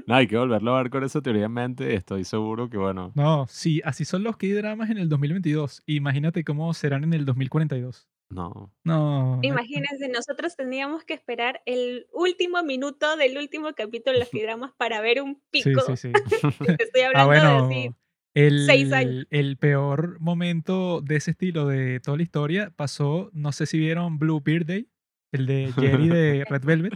no, 0.06 0.14
hay 0.14 0.26
que 0.26 0.38
volverlo 0.38 0.74
a 0.74 0.82
ver 0.82 0.90
con 0.90 1.04
esa 1.04 1.20
teoría 1.20 1.46
en 1.46 1.52
mente. 1.52 1.94
Estoy 1.94 2.24
seguro 2.24 2.70
que, 2.70 2.78
bueno. 2.78 3.12
No, 3.14 3.46
sí, 3.48 3.82
así 3.84 4.06
son 4.06 4.22
los 4.22 4.38
que 4.38 4.54
dramas 4.54 4.88
en 4.88 4.96
el 4.96 5.10
2022. 5.10 5.82
Imagínate 5.86 6.42
cómo 6.42 6.72
serán 6.72 7.04
en 7.04 7.12
el 7.12 7.26
2042. 7.26 8.08
No. 8.30 8.72
No. 8.82 9.38
Imagínense, 9.42 10.08
nosotros 10.08 10.56
teníamos 10.56 11.04
que 11.04 11.14
esperar 11.14 11.62
el 11.66 12.06
último 12.12 12.62
minuto 12.62 13.16
del 13.16 13.38
último 13.38 13.74
capítulo 13.74 14.18
de 14.18 14.20
los 14.20 14.30
dramas 14.32 14.72
para 14.76 15.00
ver 15.00 15.22
un 15.22 15.40
pico. 15.50 15.80
Sí, 15.96 15.96
sí, 15.96 16.12
sí. 16.30 16.64
Estoy 16.78 17.02
ah, 17.02 17.22
hablando 17.22 17.68
de 17.68 17.94
el, 18.34 18.66
seis 18.66 18.92
años. 18.92 19.26
El 19.30 19.56
peor 19.56 20.18
momento 20.20 21.00
de 21.00 21.16
ese 21.16 21.32
estilo 21.32 21.66
de 21.66 22.00
toda 22.00 22.16
la 22.16 22.22
historia 22.24 22.72
pasó, 22.74 23.30
no 23.32 23.52
sé 23.52 23.66
si 23.66 23.78
vieron 23.78 24.18
Blue 24.18 24.42
Beard 24.44 24.66
Day, 24.66 24.88
el 25.30 25.46
de 25.46 25.72
Jerry 25.72 26.08
de 26.08 26.44
Red 26.48 26.64
Velvet. 26.64 26.94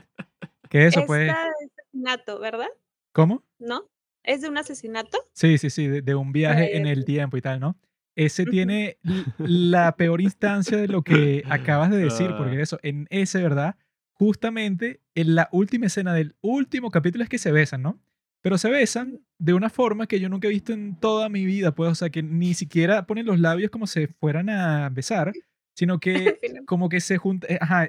Que 0.68 0.86
eso, 0.86 1.04
pues. 1.06 1.26
de 1.26 1.30
asesinato, 1.30 2.40
¿verdad? 2.40 2.68
¿Cómo? 3.12 3.44
¿No? 3.58 3.88
¿Es 4.22 4.42
de 4.42 4.48
un 4.48 4.58
asesinato? 4.58 5.18
Sí, 5.32 5.56
sí, 5.58 5.70
sí, 5.70 5.86
de, 5.86 6.14
un 6.14 6.32
viaje 6.32 6.76
en 6.76 6.86
el 6.86 7.04
tiempo 7.04 7.36
y 7.36 7.40
tal, 7.40 7.60
¿no? 7.60 7.78
Ese 8.18 8.44
tiene 8.46 8.98
la 9.38 9.94
peor 9.94 10.20
instancia 10.20 10.76
de 10.76 10.88
lo 10.88 11.02
que 11.02 11.44
acabas 11.48 11.88
de 11.90 11.98
decir, 11.98 12.34
porque 12.36 12.56
ah. 12.56 12.62
eso, 12.62 12.78
en 12.82 13.06
ese, 13.10 13.40
¿verdad? 13.40 13.76
Justamente 14.12 15.00
en 15.14 15.36
la 15.36 15.48
última 15.52 15.86
escena 15.86 16.12
del 16.12 16.34
último 16.40 16.90
capítulo 16.90 17.22
es 17.22 17.30
que 17.30 17.38
se 17.38 17.52
besan, 17.52 17.82
¿no? 17.82 18.00
Pero 18.40 18.58
se 18.58 18.70
besan 18.70 19.20
de 19.38 19.54
una 19.54 19.70
forma 19.70 20.08
que 20.08 20.18
yo 20.18 20.28
nunca 20.28 20.48
he 20.48 20.50
visto 20.50 20.72
en 20.72 20.98
toda 20.98 21.28
mi 21.28 21.44
vida, 21.44 21.72
pues, 21.76 21.92
o 21.92 21.94
sea, 21.94 22.10
que 22.10 22.24
ni 22.24 22.54
siquiera 22.54 23.06
ponen 23.06 23.24
los 23.24 23.38
labios 23.38 23.70
como 23.70 23.86
si 23.86 24.08
fueran 24.08 24.50
a 24.50 24.88
besar, 24.90 25.32
sino 25.74 26.00
que 26.00 26.40
como 26.66 26.88
que 26.88 27.00
se 27.00 27.18
juntan, 27.18 27.52
eh, 27.52 27.58
ajá, 27.60 27.88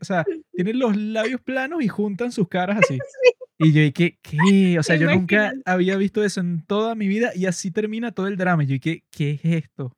o 0.00 0.04
sea, 0.04 0.24
tienen 0.50 0.80
los 0.80 0.96
labios 0.96 1.40
planos 1.40 1.84
y 1.84 1.88
juntan 1.88 2.32
sus 2.32 2.48
caras 2.48 2.78
así. 2.82 2.98
Y 3.58 3.72
yo 3.72 3.80
dije, 3.82 4.18
¿qué? 4.22 4.78
O 4.78 4.82
sea, 4.84 4.96
yo 4.96 5.10
nunca 5.10 5.52
había 5.64 5.96
visto 5.96 6.24
eso 6.24 6.40
en 6.40 6.64
toda 6.64 6.94
mi 6.94 7.08
vida 7.08 7.32
y 7.34 7.46
así 7.46 7.70
termina 7.70 8.12
todo 8.12 8.28
el 8.28 8.36
drama. 8.36 8.64
Y 8.64 8.66
yo 8.66 8.72
dije, 8.74 9.04
¿qué 9.10 9.40
es 9.42 9.64
esto? 9.64 9.97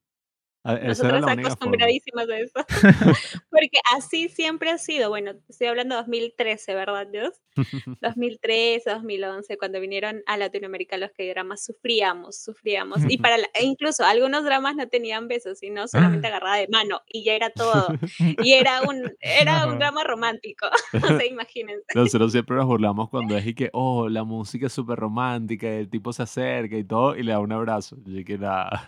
Nosotros 0.63 1.25
acostumbradísimas 1.27 2.29
a 2.29 2.39
eso. 2.39 2.67
Porque 3.51 3.79
así 3.97 4.29
siempre 4.29 4.71
ha 4.71 4.79
sido. 4.79 5.09
Bueno, 5.09 5.33
estoy 5.49 5.69
hablando 5.69 5.95
de 5.95 6.03
2013, 6.03 6.75
¿verdad, 6.75 7.07
Dios? 7.07 7.41
2013, 8.03 8.91
2011, 8.91 9.57
cuando 9.57 9.81
vinieron 9.81 10.23
a 10.27 10.37
Latinoamérica 10.37 10.99
los 10.99 11.11
que 11.13 11.29
dramas, 11.31 11.65
sufríamos, 11.65 12.43
sufríamos. 12.43 13.01
Y 13.09 13.17
para 13.19 13.37
e 13.55 13.65
incluso 13.65 14.05
algunos 14.05 14.45
dramas 14.45 14.77
no 14.77 14.87
tenían 14.89 15.29
besos, 15.29 15.59
sino 15.59 15.89
solamente 15.89 16.27
ah. 16.27 16.31
agarrada 16.31 16.57
de 16.57 16.69
mano. 16.69 17.01
Y 17.07 17.25
ya 17.25 17.35
era 17.35 17.51
todo. 17.51 17.89
Y 18.43 18.53
era 18.53 18.83
un, 18.83 19.11
era 19.21 19.67
un 19.67 19.79
drama 19.79 20.05
romántico. 20.05 20.67
o 20.93 21.07
sea, 21.07 21.27
imagínense. 21.27 21.87
Nosotros 21.95 22.33
siempre 22.33 22.57
nos 22.57 22.67
burlamos 22.67 23.09
cuando 23.09 23.37
es 23.37 23.47
y 23.47 23.55
que, 23.55 23.71
oh, 23.73 24.09
la 24.09 24.25
música 24.25 24.67
es 24.67 24.73
súper 24.73 24.99
romántica, 24.99 25.69
el 25.69 25.89
tipo 25.89 26.13
se 26.13 26.23
acerca 26.23 26.77
y 26.77 26.85
todo, 26.85 27.17
y 27.17 27.23
le 27.23 27.33
da 27.33 27.41
un 27.41 27.53
abrazo. 27.53 27.97
Y 28.05 28.25
que 28.25 28.37
nada. 28.37 28.87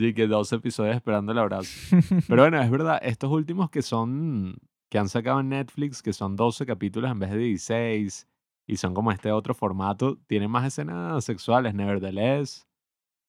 Y 0.00 0.14
que 0.14 0.28
dos 0.28 0.52
episodios 0.52 0.94
esperando 0.94 1.32
el 1.32 1.38
abrazo. 1.38 1.70
Pero 2.28 2.42
bueno, 2.42 2.62
es 2.62 2.70
verdad, 2.70 3.00
estos 3.02 3.32
últimos 3.32 3.68
que 3.68 3.82
son 3.82 4.56
que 4.88 4.98
han 4.98 5.08
sacado 5.08 5.40
en 5.40 5.50
Netflix, 5.50 6.02
que 6.02 6.12
son 6.12 6.36
12 6.36 6.64
capítulos 6.64 7.10
en 7.10 7.18
vez 7.18 7.30
de 7.30 7.38
16, 7.38 8.26
y 8.66 8.76
son 8.76 8.94
como 8.94 9.12
este 9.12 9.32
otro 9.32 9.54
formato, 9.54 10.16
tienen 10.26 10.50
más 10.50 10.66
escenas 10.66 11.24
sexuales, 11.24 11.74
Nevertheless, 11.74 12.66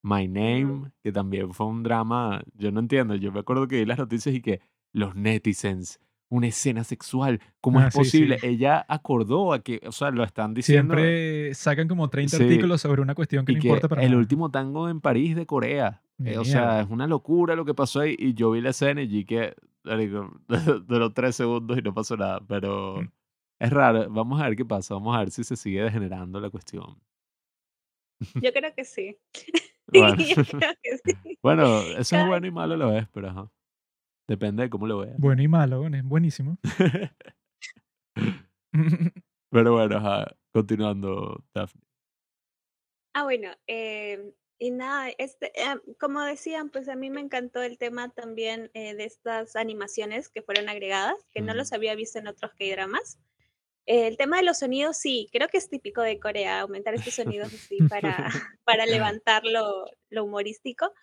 My 0.03 0.27
Name, 0.27 0.91
que 1.03 1.11
también 1.11 1.53
fue 1.53 1.65
un 1.65 1.83
drama, 1.83 2.41
yo 2.53 2.71
no 2.71 2.79
entiendo, 2.79 3.15
yo 3.15 3.31
me 3.31 3.39
acuerdo 3.39 3.67
que 3.67 3.79
vi 3.79 3.85
las 3.85 3.97
noticias 3.97 4.35
y 4.35 4.41
que 4.41 4.61
los 4.93 5.15
netizens, 5.15 5.99
una 6.29 6.47
escena 6.47 6.83
sexual, 6.83 7.41
¿cómo 7.59 7.79
Ah, 7.79 7.87
es 7.87 7.93
sí, 7.93 7.99
sí. 8.03 8.05
posible? 8.05 8.37
Ella 8.43 8.85
acordó 8.87 9.51
a 9.53 9.63
que, 9.63 9.81
o 9.85 9.91
sea, 9.91 10.11
lo 10.11 10.23
están 10.23 10.53
diciendo. 10.53 10.93
Siempre 10.93 11.53
sacan 11.55 11.87
como 11.87 12.09
30 12.09 12.37
Sí. 12.37 12.43
artículos 12.43 12.81
sobre 12.81 13.01
una 13.01 13.15
cuestión 13.15 13.45
que 13.45 13.53
y 13.53 13.55
no 13.55 13.61
que 13.61 13.67
importa 13.67 13.87
para 13.89 14.03
el 14.03 14.09
nada. 14.09 14.19
último 14.19 14.51
tango 14.51 14.89
en 14.89 15.01
París 15.01 15.35
de 15.35 15.45
Corea. 15.45 16.01
Eh, 16.23 16.37
o 16.37 16.45
sea, 16.45 16.81
es 16.81 16.89
una 16.89 17.07
locura 17.07 17.55
lo 17.55 17.65
que 17.65 17.73
pasó 17.73 18.01
ahí. 18.01 18.15
Y 18.19 18.33
yo 18.33 18.51
vi 18.51 18.61
la 18.61 18.69
escena 18.71 19.01
y 19.01 19.25
que 19.25 19.55
duró 20.87 21.13
tres 21.13 21.35
segundos 21.35 21.77
y 21.77 21.81
no 21.81 21.93
pasó 21.93 22.15
nada. 22.17 22.41
Pero 22.47 23.01
Mm. 23.01 23.09
es 23.59 23.69
raro. 23.71 24.09
Vamos 24.09 24.39
a 24.41 24.45
ver 24.45 24.55
qué 24.55 24.65
pasa. 24.65 24.93
Vamos 24.95 25.15
a 25.15 25.19
ver 25.19 25.31
si 25.31 25.43
se 25.43 25.55
sigue 25.55 25.81
degenerando 25.81 26.39
la 26.39 26.49
cuestión. 26.49 26.97
Yo 28.35 28.51
creo 28.53 28.73
que 28.75 28.83
sí. 28.85 29.17
Bueno, 29.91 30.17
Yo 30.17 30.35
creo 30.45 30.71
que 30.83 30.97
sí. 31.03 31.37
bueno 31.41 31.79
eso 31.97 32.15
es 32.17 32.27
bueno 32.27 32.45
y 32.45 32.51
malo 32.51 32.75
a 32.75 32.77
la 32.77 32.85
vez, 32.85 33.07
pero 33.11 33.29
ajá. 33.29 33.49
Depende 34.29 34.61
de 34.61 34.69
cómo 34.69 34.85
lo 34.85 34.99
veas. 34.99 35.17
Bueno 35.17 35.41
y 35.41 35.47
malo, 35.47 35.79
bueno, 35.79 35.97
es 35.97 36.03
buenísimo. 36.03 36.59
pero 39.49 39.73
bueno, 39.73 39.97
ajá. 39.97 40.35
Continuando, 40.53 41.43
Daphne. 41.51 41.81
Ah, 43.15 43.23
bueno, 43.23 43.49
em, 43.65 44.31
y 44.59 44.69
nada, 44.69 45.09
este, 45.17 45.51
em, 45.59 45.79
como 45.99 46.21
decían, 46.21 46.69
pues 46.69 46.89
a 46.89 46.95
mí 46.95 47.09
me 47.09 47.21
encantó 47.21 47.63
el 47.63 47.79
tema 47.79 48.09
también 48.09 48.69
eh, 48.75 48.93
de 48.93 49.05
estas 49.05 49.55
animaciones 49.55 50.29
que 50.29 50.43
fueron 50.43 50.69
agregadas, 50.69 51.15
que 51.31 51.41
no 51.41 51.55
los 51.55 51.73
había 51.73 51.95
visto 51.95 52.19
en 52.19 52.27
otros 52.27 52.51
K-dramas. 52.51 53.17
Eh, 53.87 54.05
el 54.05 54.15
tema 54.15 54.37
de 54.37 54.43
los 54.43 54.59
sonidos, 54.59 54.97
sí, 54.97 55.27
creo 55.31 55.47
que 55.47 55.57
es 55.57 55.71
típico 55.71 56.03
de 56.03 56.19
Corea, 56.19 56.59
aumentar 56.59 56.93
estos 56.93 57.15
sonidos 57.15 57.51
así 57.51 57.79
para, 57.89 58.29
para 58.63 58.85
levantar 58.85 59.43
lo, 59.43 59.87
lo 60.11 60.23
humorístico, 60.23 60.93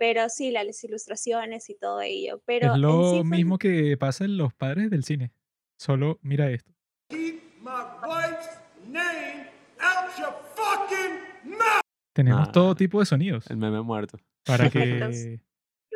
pero 0.00 0.30
sí, 0.30 0.50
las 0.50 0.82
ilustraciones 0.82 1.68
y 1.68 1.74
todo 1.74 2.00
ello. 2.00 2.42
Pero 2.46 2.72
es 2.72 2.78
lo 2.80 3.10
sí 3.12 3.18
fue- 3.20 3.36
mismo 3.36 3.58
que 3.58 3.98
pasa 3.98 4.24
en 4.24 4.38
los 4.38 4.54
padres 4.54 4.88
del 4.90 5.04
cine. 5.04 5.30
Solo 5.78 6.18
mira 6.22 6.50
esto. 6.50 6.72
Keep 7.10 7.60
my 7.60 7.70
wife's 8.08 8.48
name 8.88 9.50
out 9.78 10.10
your 10.18 10.32
fucking 10.56 11.50
mouth. 11.50 11.82
Tenemos 12.14 12.48
Ah. 12.48 12.52
todo 12.52 12.74
tipo 12.74 12.98
de 13.00 13.04
sonidos 13.06 13.48
El 13.50 13.58
meme 13.58 13.82
muerto. 13.82 14.18
para 14.46 14.70
que, 14.70 15.38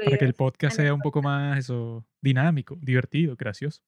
para 0.05 0.19
que 0.19 0.25
el 0.27 0.35
podcast 0.35 0.77
sea 0.77 0.93
un 0.93 1.01
poco 1.01 1.23
más 1.23 1.59
eso, 1.59 2.05
dinámico, 2.23 2.77
divertido, 2.83 3.37
gracioso. 3.37 3.83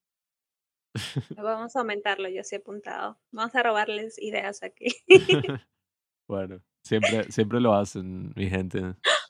Vamos 1.36 1.76
a 1.76 1.80
aumentarlo, 1.80 2.26
yo 2.30 2.42
sí 2.42 2.54
he 2.54 2.58
apuntado. 2.58 3.18
Vamos 3.32 3.54
a 3.54 3.62
robarles 3.62 4.18
ideas 4.18 4.62
aquí. 4.62 4.86
bueno, 6.26 6.62
siempre, 6.82 7.30
siempre 7.30 7.60
lo 7.60 7.74
hacen, 7.74 8.32
mi 8.34 8.48
gente. 8.48 8.80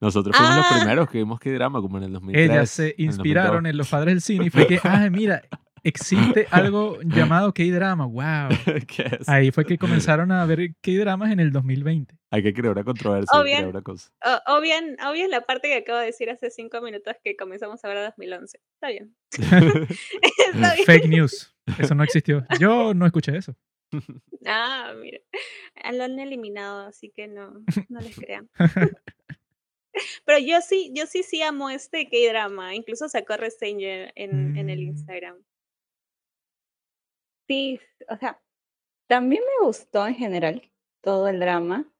Nosotros 0.00 0.36
fuimos 0.36 0.56
los 0.56 0.66
Ah. 0.70 0.76
primeros 0.78 1.08
que 1.10 1.18
vimos 1.18 1.40
que 1.40 1.52
drama, 1.52 1.80
como 1.80 1.98
en 1.98 2.04
el 2.04 2.12
2003. 2.12 2.50
Ellas 2.50 2.70
se 2.70 2.94
inspiraron 2.98 3.64
2002. 3.64 3.70
en 3.70 3.76
los 3.78 3.88
padres 3.88 4.14
del 4.14 4.20
cine 4.22 4.46
y 4.46 4.50
fue 4.50 4.66
que, 4.66 4.80
ah, 4.84 5.08
mira, 5.10 5.42
existe 5.84 6.46
algo 6.50 6.98
llamado 7.02 7.52
K-drama, 7.52 8.06
wow. 8.06 8.48
¿Qué 8.86 9.18
es? 9.20 9.28
Ahí 9.28 9.50
fue 9.50 9.64
que 9.64 9.78
comenzaron 9.78 10.30
a 10.32 10.44
ver 10.46 10.74
K-dramas 10.80 11.32
en 11.32 11.40
el 11.40 11.50
2020. 11.52 12.16
Hay 12.30 12.42
que 12.42 12.54
crear 12.54 12.72
una 12.72 12.84
controversia, 12.84 13.28
hay 13.36 13.42
que 13.42 13.44
crear 13.50 13.62
Obvio. 13.64 13.70
una 13.70 13.82
cosa. 13.82 14.10
O, 14.46 14.56
o 14.56 14.60
bien, 14.62 14.96
o 15.06 15.12
bien 15.12 15.30
la 15.30 15.42
parte 15.42 15.68
que 15.68 15.76
acabo 15.76 15.98
de 15.98 16.06
decir 16.06 16.30
hace 16.30 16.50
cinco 16.50 16.80
minutos 16.80 17.14
que 17.22 17.36
comenzamos 17.36 17.84
a 17.84 17.88
ver 17.88 17.98
2011. 18.04 18.58
Está 18.74 18.88
bien. 18.88 19.14
Está 20.52 20.74
bien. 20.74 20.86
Fake 20.86 21.08
news. 21.08 21.54
Eso 21.78 21.94
no 21.94 22.04
existió. 22.04 22.44
Yo 22.58 22.94
no 22.94 23.04
escuché 23.06 23.36
eso. 23.36 23.54
Ah, 24.46 24.92
mira. 25.00 25.18
Lo 25.92 26.04
han 26.04 26.18
eliminado, 26.18 26.86
así 26.86 27.12
que 27.14 27.28
no, 27.28 27.52
no 27.90 28.00
les 28.00 28.16
crean. 28.16 28.48
Pero 30.24 30.38
yo 30.38 30.60
sí, 30.60 30.90
yo 30.94 31.06
sí, 31.06 31.22
sí 31.22 31.42
amo 31.42 31.70
este 31.70 32.08
K-drama. 32.08 32.74
Incluso 32.74 33.08
sacó 33.08 33.36
reseña 33.36 34.10
en, 34.14 34.56
en 34.56 34.70
el 34.70 34.80
Mm. 34.80 34.88
Instagram. 34.88 35.42
Sí, 37.48 37.80
o 38.08 38.16
sea, 38.16 38.40
también 39.08 39.42
me 39.60 39.66
gustó 39.66 40.06
en 40.06 40.14
general 40.14 40.70
todo 41.02 41.28
el 41.28 41.40
drama, 41.40 41.92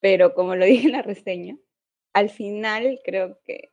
pero 0.00 0.34
como 0.34 0.56
lo 0.56 0.64
dije 0.66 0.86
en 0.86 0.92
la 0.92 1.02
reseña, 1.02 1.56
al 2.14 2.30
final 2.30 3.00
creo 3.04 3.38
que 3.44 3.70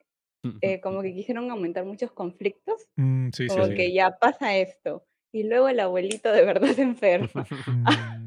eh, 0.62 0.80
como 0.82 1.01
que 1.01 1.13
quisieron 1.13 1.51
aumentar 1.51 1.86
muchos 1.86 2.12
conflictos, 2.12 2.88
Mm, 2.95 3.30
sí, 3.32 3.47
como 3.47 3.65
sí. 3.67 3.75
que 3.75 3.93
ya 3.93 4.17
pasa 4.19 4.58
esto, 4.58 5.06
y 5.34 5.43
luego 5.43 5.69
el 5.69 5.80
abuelito 5.80 6.32
de 6.32 6.45
verdad 6.45 6.69
se 6.73 6.82
enferma, 6.84 7.45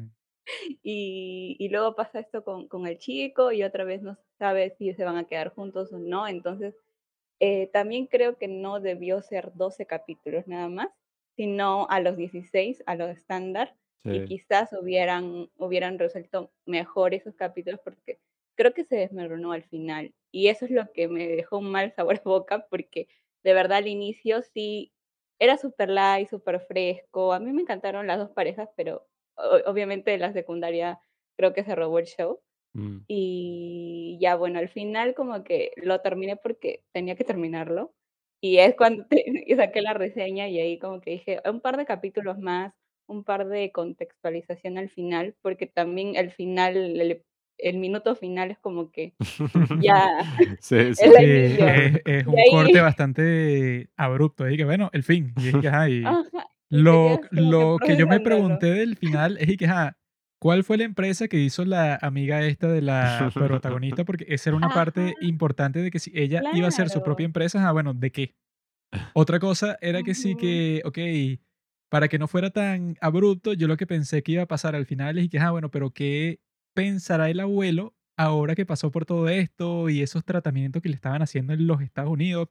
y, 0.83 1.55
y 1.59 1.69
luego 1.69 1.95
pasa 1.95 2.19
esto 2.19 2.43
con, 2.43 2.67
con 2.67 2.87
el 2.87 2.97
chico, 2.97 3.51
y 3.51 3.63
otra 3.63 3.83
vez 3.83 4.01
no 4.01 4.17
sabe 4.37 4.71
si 4.77 4.93
se 4.93 5.03
van 5.03 5.17
a 5.17 5.25
quedar 5.25 5.53
juntos 5.53 5.91
o 5.93 5.99
no, 5.99 6.27
entonces 6.27 6.75
eh, 7.39 7.67
también 7.73 8.07
creo 8.07 8.37
que 8.37 8.47
no 8.47 8.79
debió 8.79 9.21
ser 9.21 9.51
12 9.55 9.85
capítulos 9.87 10.47
nada 10.47 10.69
más, 10.69 10.89
sino 11.35 11.87
a 11.89 11.99
los 11.99 12.17
16, 12.17 12.83
a 12.85 12.95
lo 12.95 13.07
estándar, 13.07 13.75
y 14.03 14.25
quizás 14.25 14.73
hubieran, 14.73 15.49
hubieran 15.57 15.99
resuelto 15.99 16.51
mejor 16.65 17.13
esos 17.13 17.35
capítulos 17.35 17.79
porque 17.83 18.19
creo 18.55 18.73
que 18.73 18.83
se 18.83 18.95
desmoronó 18.95 19.51
al 19.51 19.63
final. 19.63 20.13
Y 20.31 20.47
eso 20.47 20.65
es 20.65 20.71
lo 20.71 20.91
que 20.91 21.07
me 21.07 21.27
dejó 21.27 21.59
un 21.59 21.71
mal 21.71 21.91
sabor 21.93 22.15
de 22.15 22.23
boca 22.23 22.65
porque 22.69 23.07
de 23.43 23.53
verdad 23.53 23.77
al 23.77 23.87
inicio 23.87 24.41
sí 24.41 24.91
era 25.39 25.57
súper 25.57 25.89
light, 25.89 26.29
súper 26.29 26.61
fresco. 26.61 27.33
A 27.33 27.39
mí 27.39 27.51
me 27.53 27.61
encantaron 27.61 28.07
las 28.07 28.17
dos 28.17 28.31
parejas, 28.31 28.69
pero 28.75 29.07
obviamente 29.65 30.17
la 30.17 30.33
secundaria 30.33 30.99
creo 31.37 31.53
que 31.53 31.63
se 31.63 31.75
robó 31.75 31.99
el 31.99 32.05
show. 32.05 32.39
Mm. 32.73 32.99
Y 33.07 34.17
ya 34.21 34.35
bueno, 34.35 34.59
al 34.59 34.69
final 34.69 35.13
como 35.13 35.43
que 35.43 35.71
lo 35.77 35.99
terminé 36.01 36.37
porque 36.37 36.83
tenía 36.93 37.15
que 37.15 37.23
terminarlo. 37.23 37.93
Y 38.43 38.57
es 38.57 38.75
cuando 38.75 39.05
te- 39.09 39.43
y 39.45 39.55
saqué 39.55 39.81
la 39.81 39.93
reseña 39.93 40.47
y 40.47 40.59
ahí 40.59 40.79
como 40.79 41.01
que 41.01 41.11
dije, 41.11 41.41
un 41.49 41.61
par 41.61 41.77
de 41.77 41.85
capítulos 41.85 42.39
más, 42.39 42.73
un 43.07 43.23
par 43.23 43.47
de 43.47 43.71
contextualización 43.71 44.77
al 44.77 44.89
final, 44.89 45.35
porque 45.41 45.67
también 45.67 46.15
el 46.15 46.31
final, 46.31 46.75
el, 46.99 47.23
el 47.57 47.77
minuto 47.77 48.15
final 48.15 48.51
es 48.51 48.57
como 48.59 48.89
que 48.91 49.13
ya 49.81 50.09
Sí, 50.61 50.93
sí. 50.95 51.03
Es 51.05 51.11
la 51.13 51.19
Sí, 51.19 51.25
inicio. 51.25 51.67
es, 51.67 52.01
es 52.05 52.27
un 52.27 52.39
ahí- 52.39 52.49
corte 52.51 52.79
bastante 52.81 53.89
abrupto. 53.97 54.49
Y 54.49 54.55
que 54.57 54.65
bueno, 54.65 54.89
el 54.93 55.03
fin. 55.03 55.33
Y 55.37 55.49
es 55.49 55.55
que, 55.57 55.67
ajá, 55.67 55.89
y 55.89 56.03
lo, 56.71 57.19
lo 57.31 57.77
que 57.77 57.97
yo 57.97 58.07
me 58.07 58.21
pregunté 58.21 58.67
del 58.67 58.95
final 58.95 59.37
es 59.37 59.49
y 59.49 59.57
que, 59.57 59.65
ajá, 59.65 59.97
¿cuál 60.39 60.63
fue 60.63 60.77
la 60.77 60.85
empresa 60.85 61.27
que 61.27 61.37
hizo 61.37 61.65
la 61.65 61.99
amiga 62.01 62.41
esta 62.45 62.67
de 62.67 62.81
la 62.81 63.29
protagonista? 63.33 64.03
Porque 64.05 64.25
esa 64.29 64.49
era 64.49 64.57
una 64.57 64.69
parte 64.69 65.13
importante 65.21 65.79
de 65.79 65.91
que 65.91 65.99
si 65.99 66.11
ella 66.15 66.41
iba 66.53 66.65
a 66.65 66.69
hacer 66.69 66.89
su 66.89 67.03
propia 67.03 67.25
empresa, 67.25 67.67
ah, 67.67 67.71
bueno, 67.73 67.93
¿de 67.93 68.11
qué? 68.11 68.35
Otra 69.13 69.39
cosa 69.39 69.77
era 69.81 70.01
que 70.01 70.15
sí 70.15 70.35
que, 70.35 70.81
ok, 70.85 70.97
para 71.89 72.07
que 72.07 72.17
no 72.17 72.27
fuera 72.27 72.51
tan 72.51 72.95
abrupto, 73.01 73.53
yo 73.53 73.67
lo 73.67 73.75
que 73.75 73.85
pensé 73.85 74.23
que 74.23 74.33
iba 74.33 74.43
a 74.43 74.47
pasar 74.47 74.75
al 74.75 74.85
final 74.85 75.17
es 75.17 75.25
y 75.25 75.29
que, 75.29 75.39
ah, 75.39 75.51
bueno, 75.51 75.69
pero 75.71 75.91
¿qué 75.91 76.39
pensará 76.73 77.29
el 77.29 77.41
abuelo 77.41 77.93
ahora 78.17 78.55
que 78.55 78.65
pasó 78.65 78.91
por 78.91 79.05
todo 79.05 79.27
esto 79.27 79.89
y 79.89 80.01
esos 80.01 80.23
tratamientos 80.23 80.81
que 80.81 80.87
le 80.89 80.95
estaban 80.95 81.21
haciendo 81.21 81.51
en 81.51 81.67
los 81.67 81.81
Estados 81.81 82.11
Unidos? 82.11 82.47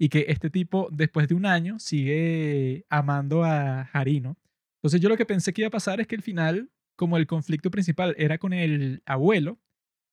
Y 0.00 0.08
que 0.08 0.24
este 0.28 0.48
tipo, 0.48 0.88
después 0.90 1.28
de 1.28 1.34
un 1.34 1.44
año, 1.44 1.78
sigue 1.78 2.86
amando 2.88 3.44
a 3.44 3.82
Harino. 3.92 4.38
Entonces 4.78 4.98
yo 5.02 5.10
lo 5.10 5.18
que 5.18 5.26
pensé 5.26 5.52
que 5.52 5.60
iba 5.60 5.68
a 5.68 5.70
pasar 5.70 6.00
es 6.00 6.06
que 6.06 6.16
al 6.16 6.22
final, 6.22 6.70
como 6.96 7.18
el 7.18 7.26
conflicto 7.26 7.70
principal 7.70 8.14
era 8.16 8.38
con 8.38 8.54
el 8.54 9.02
abuelo, 9.04 9.58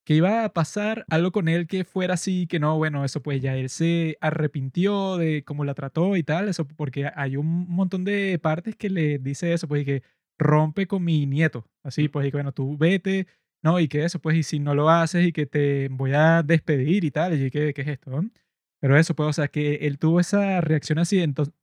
que 0.05 0.15
iba 0.15 0.43
a 0.43 0.53
pasar 0.53 1.05
algo 1.09 1.31
con 1.31 1.47
él 1.47 1.67
que 1.67 1.85
fuera 1.85 2.15
así, 2.15 2.47
que 2.47 2.59
no, 2.59 2.77
bueno, 2.77 3.05
eso 3.05 3.21
pues 3.21 3.41
ya 3.41 3.55
él 3.55 3.69
se 3.69 4.17
arrepintió 4.21 5.17
de 5.17 5.43
cómo 5.45 5.65
la 5.65 5.73
trató 5.73 6.17
y 6.17 6.23
tal, 6.23 6.49
eso 6.49 6.67
porque 6.67 7.09
hay 7.15 7.37
un 7.37 7.67
montón 7.69 8.03
de 8.05 8.39
partes 8.39 8.75
que 8.75 8.89
le 8.89 9.19
dice 9.19 9.53
eso, 9.53 9.67
pues 9.69 9.83
y 9.83 9.85
que 9.85 10.03
rompe 10.37 10.87
con 10.87 11.03
mi 11.03 11.25
nieto, 11.27 11.65
así 11.83 12.09
pues 12.09 12.27
y 12.27 12.31
que 12.31 12.37
bueno, 12.37 12.53
tú 12.53 12.77
vete, 12.77 13.27
no, 13.63 13.79
y 13.79 13.87
que 13.87 14.03
eso 14.05 14.19
pues 14.19 14.37
y 14.37 14.43
si 14.43 14.59
no 14.59 14.75
lo 14.75 14.89
haces 14.89 15.27
y 15.27 15.31
que 15.33 15.45
te 15.45 15.89
voy 15.89 16.13
a 16.13 16.43
despedir 16.43 17.03
y 17.05 17.11
tal, 17.11 17.41
y 17.41 17.51
que, 17.51 17.73
¿qué 17.73 17.81
es 17.81 17.87
esto? 17.87 18.11
no? 18.11 18.29
Pero 18.79 18.97
eso 18.97 19.15
pues, 19.15 19.29
o 19.29 19.33
sea, 19.33 19.47
que 19.47 19.75
él 19.87 19.97
tuvo 19.97 20.19
esa 20.19 20.61
reacción 20.61 20.99
así, 20.99 21.19
entonces 21.19 21.53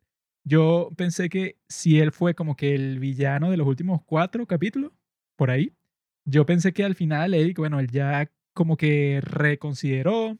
yo 0.44 0.90
pensé 0.96 1.28
que 1.28 1.56
si 1.68 2.00
él 2.00 2.12
fue 2.12 2.34
como 2.34 2.56
que 2.56 2.74
el 2.74 2.98
villano 2.98 3.50
de 3.50 3.56
los 3.56 3.66
últimos 3.66 4.02
cuatro 4.04 4.46
capítulos, 4.46 4.92
por 5.36 5.50
ahí, 5.50 5.72
yo 6.24 6.46
pensé 6.46 6.72
que 6.72 6.84
al 6.84 6.94
final 6.94 7.34
él, 7.34 7.54
bueno, 7.56 7.80
él 7.80 7.90
ya 7.90 8.30
como 8.52 8.76
que 8.76 9.20
reconsideró 9.22 10.38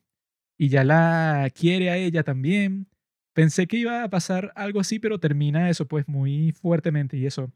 y 0.58 0.68
ya 0.68 0.84
la 0.84 1.50
quiere 1.54 1.90
a 1.90 1.96
ella 1.96 2.22
también. 2.22 2.88
Pensé 3.32 3.66
que 3.66 3.78
iba 3.78 4.04
a 4.04 4.10
pasar 4.10 4.52
algo 4.56 4.80
así, 4.80 4.98
pero 4.98 5.18
termina 5.18 5.70
eso 5.70 5.86
pues 5.88 6.06
muy 6.08 6.52
fuertemente 6.52 7.16
y 7.16 7.26
eso. 7.26 7.52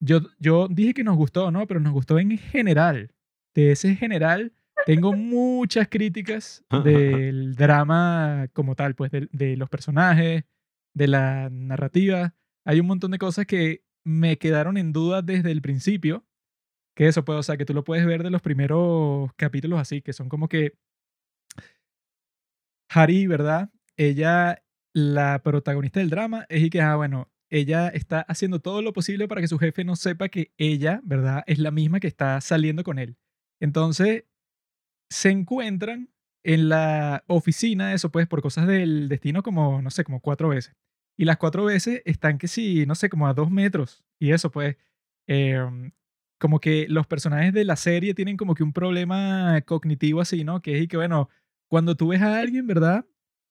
Yo, 0.00 0.20
yo 0.40 0.68
dije 0.68 0.94
que 0.94 1.04
nos 1.04 1.16
gustó, 1.16 1.50
¿no? 1.50 1.66
Pero 1.66 1.80
nos 1.80 1.92
gustó 1.92 2.18
en 2.18 2.36
general. 2.38 3.12
De 3.54 3.72
ese 3.72 3.94
general 3.96 4.52
tengo 4.86 5.12
muchas 5.12 5.88
críticas 5.88 6.64
del 6.84 7.54
drama 7.54 8.48
como 8.52 8.74
tal, 8.74 8.94
pues 8.94 9.10
de, 9.10 9.28
de 9.32 9.56
los 9.56 9.68
personajes, 9.68 10.44
de 10.94 11.08
la 11.08 11.48
narrativa. 11.50 12.34
hay 12.64 12.80
un 12.80 12.86
montón 12.86 13.10
de 13.10 13.18
cosas 13.18 13.46
que 13.46 13.84
me 14.04 14.38
quedaron 14.38 14.76
en 14.76 14.92
duda 14.92 15.22
desde 15.22 15.50
el 15.50 15.62
principio. 15.62 16.24
Que 16.94 17.06
eso 17.06 17.24
puede, 17.24 17.38
o 17.38 17.42
sea, 17.42 17.56
que 17.56 17.64
tú 17.64 17.72
lo 17.72 17.84
puedes 17.84 18.04
ver 18.04 18.22
de 18.22 18.30
los 18.30 18.42
primeros 18.42 19.30
capítulos 19.36 19.80
así, 19.80 20.02
que 20.02 20.12
son 20.12 20.28
como 20.28 20.48
que 20.48 20.74
Harry, 22.90 23.26
¿verdad? 23.26 23.70
Ella, 23.96 24.62
la 24.92 25.42
protagonista 25.42 26.00
del 26.00 26.10
drama, 26.10 26.44
es 26.50 26.62
y 26.62 26.70
que, 26.70 26.82
ah, 26.82 26.96
bueno, 26.96 27.30
ella 27.50 27.88
está 27.88 28.20
haciendo 28.22 28.60
todo 28.60 28.82
lo 28.82 28.92
posible 28.92 29.28
para 29.28 29.40
que 29.40 29.48
su 29.48 29.58
jefe 29.58 29.84
no 29.84 29.96
sepa 29.96 30.28
que 30.28 30.52
ella, 30.58 31.00
¿verdad? 31.04 31.44
Es 31.46 31.58
la 31.58 31.70
misma 31.70 32.00
que 32.00 32.08
está 32.08 32.40
saliendo 32.40 32.84
con 32.84 32.98
él. 32.98 33.16
Entonces, 33.60 34.24
se 35.12 35.30
encuentran 35.30 36.08
en 36.44 36.68
la 36.68 37.24
oficina, 37.28 37.94
eso 37.94 38.10
pues 38.10 38.26
por 38.26 38.42
cosas 38.42 38.66
del 38.66 39.08
destino, 39.08 39.42
como, 39.42 39.80
no 39.82 39.90
sé, 39.90 40.04
como 40.04 40.20
cuatro 40.20 40.48
veces. 40.48 40.74
Y 41.16 41.24
las 41.24 41.36
cuatro 41.36 41.64
veces 41.64 42.02
están 42.04 42.38
que 42.38 42.48
sí, 42.48 42.86
no 42.86 42.94
sé, 42.94 43.08
como 43.08 43.28
a 43.28 43.34
dos 43.34 43.50
metros. 43.50 44.04
Y 44.18 44.32
eso 44.32 44.50
pues, 44.50 44.76
em, 45.26 45.92
como 46.40 46.58
que 46.58 46.86
los 46.88 47.06
personajes 47.06 47.52
de 47.52 47.64
la 47.64 47.76
serie 47.76 48.14
tienen 48.14 48.36
como 48.36 48.54
que 48.54 48.62
un 48.62 48.72
problema 48.72 49.60
cognitivo 49.66 50.20
así, 50.20 50.42
¿no? 50.44 50.62
Que 50.62 50.78
es 50.78 50.82
y 50.84 50.88
que, 50.88 50.96
bueno, 50.96 51.28
cuando 51.68 51.96
tú 51.96 52.08
ves 52.08 52.22
a 52.22 52.38
alguien, 52.38 52.66
¿verdad? 52.66 53.06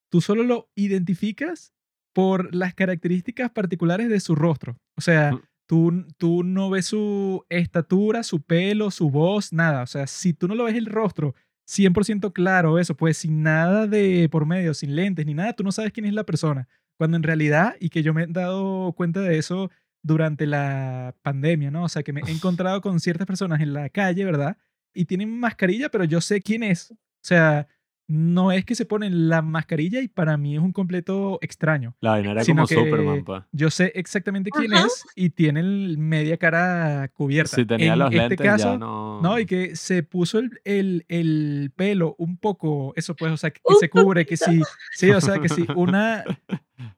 Tú 0.09 0.19
solo 0.19 0.43
lo 0.43 0.69
identificas 0.75 1.73
por 2.13 2.53
las 2.53 2.73
características 2.73 3.51
particulares 3.51 4.09
de 4.09 4.19
su 4.19 4.35
rostro. 4.35 4.77
O 4.97 5.01
sea, 5.01 5.39
tú, 5.65 6.05
tú 6.17 6.43
no 6.43 6.69
ves 6.69 6.87
su 6.87 7.45
estatura, 7.47 8.23
su 8.23 8.41
pelo, 8.41 8.91
su 8.91 9.09
voz, 9.09 9.53
nada. 9.53 9.83
O 9.83 9.87
sea, 9.87 10.07
si 10.07 10.33
tú 10.33 10.49
no 10.49 10.55
lo 10.55 10.65
ves 10.65 10.75
el 10.75 10.87
rostro 10.87 11.35
100% 11.71 12.33
claro, 12.33 12.79
eso, 12.79 12.95
pues 12.95 13.17
sin 13.17 13.43
nada 13.43 13.87
de 13.87 14.27
por 14.29 14.45
medio, 14.45 14.73
sin 14.73 14.95
lentes 14.95 15.25
ni 15.25 15.33
nada, 15.33 15.53
tú 15.53 15.63
no 15.63 15.71
sabes 15.71 15.93
quién 15.93 16.05
es 16.05 16.13
la 16.13 16.25
persona. 16.25 16.67
Cuando 16.97 17.15
en 17.15 17.23
realidad, 17.23 17.75
y 17.79 17.89
que 17.89 18.03
yo 18.03 18.13
me 18.13 18.23
he 18.23 18.27
dado 18.27 18.91
cuenta 18.93 19.21
de 19.21 19.37
eso 19.37 19.71
durante 20.03 20.45
la 20.47 21.15
pandemia, 21.21 21.71
¿no? 21.71 21.85
O 21.85 21.89
sea, 21.89 22.03
que 22.03 22.11
me 22.13 22.21
he 22.27 22.31
encontrado 22.31 22.81
con 22.81 22.99
ciertas 22.99 23.25
personas 23.25 23.61
en 23.61 23.73
la 23.73 23.89
calle, 23.89 24.25
¿verdad? 24.25 24.57
Y 24.93 25.05
tienen 25.05 25.39
mascarilla, 25.39 25.89
pero 25.89 26.03
yo 26.03 26.19
sé 26.19 26.41
quién 26.41 26.63
es. 26.63 26.91
O 26.91 26.97
sea, 27.23 27.67
no 28.07 28.51
es 28.51 28.65
que 28.65 28.75
se 28.75 28.85
ponen 28.85 29.29
la 29.29 29.41
mascarilla 29.41 30.01
y 30.01 30.07
para 30.07 30.37
mí 30.37 30.55
es 30.55 30.61
un 30.61 30.71
completo 30.73 31.39
extraño. 31.41 31.95
La 32.01 32.11
vaina 32.11 32.31
era 32.31 32.45
como 32.45 32.67
Superman, 32.67 33.23
pa. 33.23 33.47
Yo 33.51 33.69
sé 33.69 33.91
exactamente 33.95 34.49
quién 34.51 34.73
Ajá. 34.73 34.87
es 34.87 35.05
y 35.15 35.29
tiene 35.29 35.61
el 35.61 35.97
media 35.97 36.37
cara 36.37 37.09
cubierta. 37.13 37.55
Si 37.55 37.65
tenía 37.65 37.93
en 37.93 37.99
los 37.99 38.07
este 38.11 38.17
lentes 38.19 38.37
caso, 38.41 38.73
ya 38.73 38.77
no... 38.77 39.21
no, 39.21 39.39
y 39.39 39.45
que 39.45 39.75
se 39.75 40.03
puso 40.03 40.39
el, 40.39 40.59
el, 40.65 41.05
el 41.07 41.71
pelo 41.75 42.15
un 42.17 42.37
poco, 42.37 42.93
eso 42.95 43.15
pues, 43.15 43.31
o 43.31 43.37
sea, 43.37 43.51
que, 43.51 43.61
se 43.79 43.89
cubre, 43.89 44.25
que 44.25 44.37
sí, 44.37 44.61
sí, 44.91 45.11
o 45.11 45.21
sea, 45.21 45.39
que 45.39 45.49
sí, 45.49 45.65
una 45.75 46.23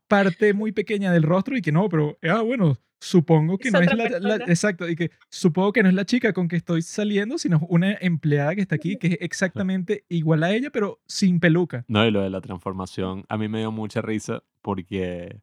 parte 0.07 0.53
muy 0.53 0.71
pequeña 0.71 1.11
del 1.11 1.23
rostro 1.23 1.57
y 1.57 1.61
que 1.61 1.71
no, 1.71 1.89
pero, 1.89 2.17
ah, 2.29 2.41
bueno, 2.41 2.77
supongo 2.99 3.57
que 3.57 3.67
Es 3.67 3.73
no 3.73 3.81
es 3.81 3.93
la, 3.93 4.19
la- 4.19 4.35
exacto, 4.45 4.87
y 4.87 4.95
que 4.95 5.11
supongo 5.29 5.73
que 5.73 5.83
no 5.83 5.89
es 5.89 5.95
la 5.95 6.05
chica 6.05 6.31
con 6.33 6.47
que 6.47 6.55
estoy 6.55 6.81
saliendo, 6.81 7.37
sino 7.37 7.59
una 7.69 7.93
empleada 7.99 8.55
que 8.55 8.61
está 8.61 8.75
aquí, 8.75 8.97
que 8.97 9.07
es 9.07 9.17
exactamente 9.19 10.05
igual 10.09 10.43
a 10.43 10.51
ella, 10.53 10.69
pero 10.69 10.99
sin 11.05 11.39
peluca. 11.39 11.83
No, 11.87 12.05
y 12.05 12.11
lo 12.11 12.21
de 12.21 12.29
la 12.29 12.39
transformación 12.41 13.25
a 13.27 13.37
mí 13.37 13.47
me 13.49 13.59
dio 13.59 13.71
mucha 13.71 14.01
risa 14.01 14.43
porque 14.61 15.41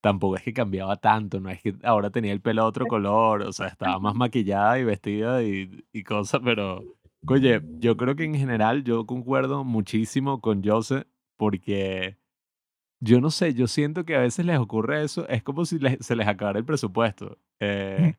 tampoco 0.00 0.36
es 0.36 0.42
que 0.42 0.52
cambiaba 0.52 0.96
tanto, 0.96 1.40
no 1.40 1.48
es 1.50 1.60
que 1.62 1.74
ahora 1.82 2.10
tenía 2.10 2.32
el 2.32 2.40
pelo 2.40 2.62
de 2.62 2.68
otro 2.68 2.86
color, 2.86 3.42
o 3.42 3.52
sea, 3.52 3.66
estaba 3.68 3.98
más 3.98 4.14
maquillada 4.14 4.78
y 4.78 4.84
vestida 4.84 5.42
y, 5.42 5.84
y 5.92 6.02
cosas, 6.02 6.40
pero, 6.44 6.82
oye, 7.26 7.60
yo 7.78 7.96
creo 7.96 8.14
que 8.16 8.24
en 8.24 8.34
general 8.34 8.82
yo 8.84 9.06
concuerdo 9.06 9.64
muchísimo 9.64 10.40
con 10.40 10.62
Jose 10.64 11.04
porque 11.36 12.16
yo 13.04 13.20
no 13.20 13.30
sé, 13.30 13.52
yo 13.54 13.66
siento 13.66 14.04
que 14.04 14.14
a 14.14 14.20
veces 14.20 14.46
les 14.46 14.58
ocurre 14.58 15.02
eso, 15.02 15.26
es 15.28 15.42
como 15.42 15.64
si 15.64 15.78
les- 15.80 15.98
se 16.04 16.14
les 16.14 16.26
acabara 16.28 16.58
el 16.60 16.64
presupuesto. 16.64 17.36
Eh, 17.60 18.14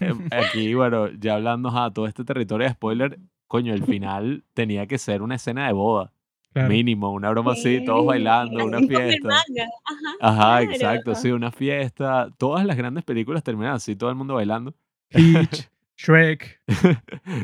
em, 0.00 0.28
aquí, 0.32 0.74
bueno, 0.74 1.08
ya 1.18 1.34
hablando 1.36 1.70
a 1.70 1.92
todo 1.92 2.06
este 2.06 2.24
territorio 2.24 2.66
de 2.68 2.74
spoiler, 2.74 3.18
coño, 3.46 3.72
el 3.72 3.84
final 3.84 4.44
tenía 4.54 4.86
que 4.86 4.98
ser 4.98 5.22
una 5.22 5.36
escena 5.36 5.66
de 5.66 5.72
boda. 5.72 6.12
Claro. 6.52 6.68
Mínimo, 6.68 7.12
una 7.12 7.30
broma 7.30 7.52
así, 7.52 7.84
todos 7.84 8.00
Sí, 8.02 8.06
bailando, 8.06 8.64
una 8.64 8.78
fiesta. 8.80 9.28
manga. 9.28 9.68
Ajá. 9.84 10.10
Ajá, 10.20 10.58
claro. 10.58 10.72
exacto, 10.72 11.14
sí, 11.14 11.30
una 11.30 11.50
fiesta. 11.52 12.28
Todas 12.38 12.64
las 12.66 12.76
grandes 12.76 13.04
películas 13.04 13.42
terminan 13.42 13.74
así, 13.74 13.96
todo 13.96 14.10
el 14.10 14.16
mundo 14.16 14.34
bailando. 14.34 14.74
Peach, 15.10 15.68
Shrek. 15.96 16.60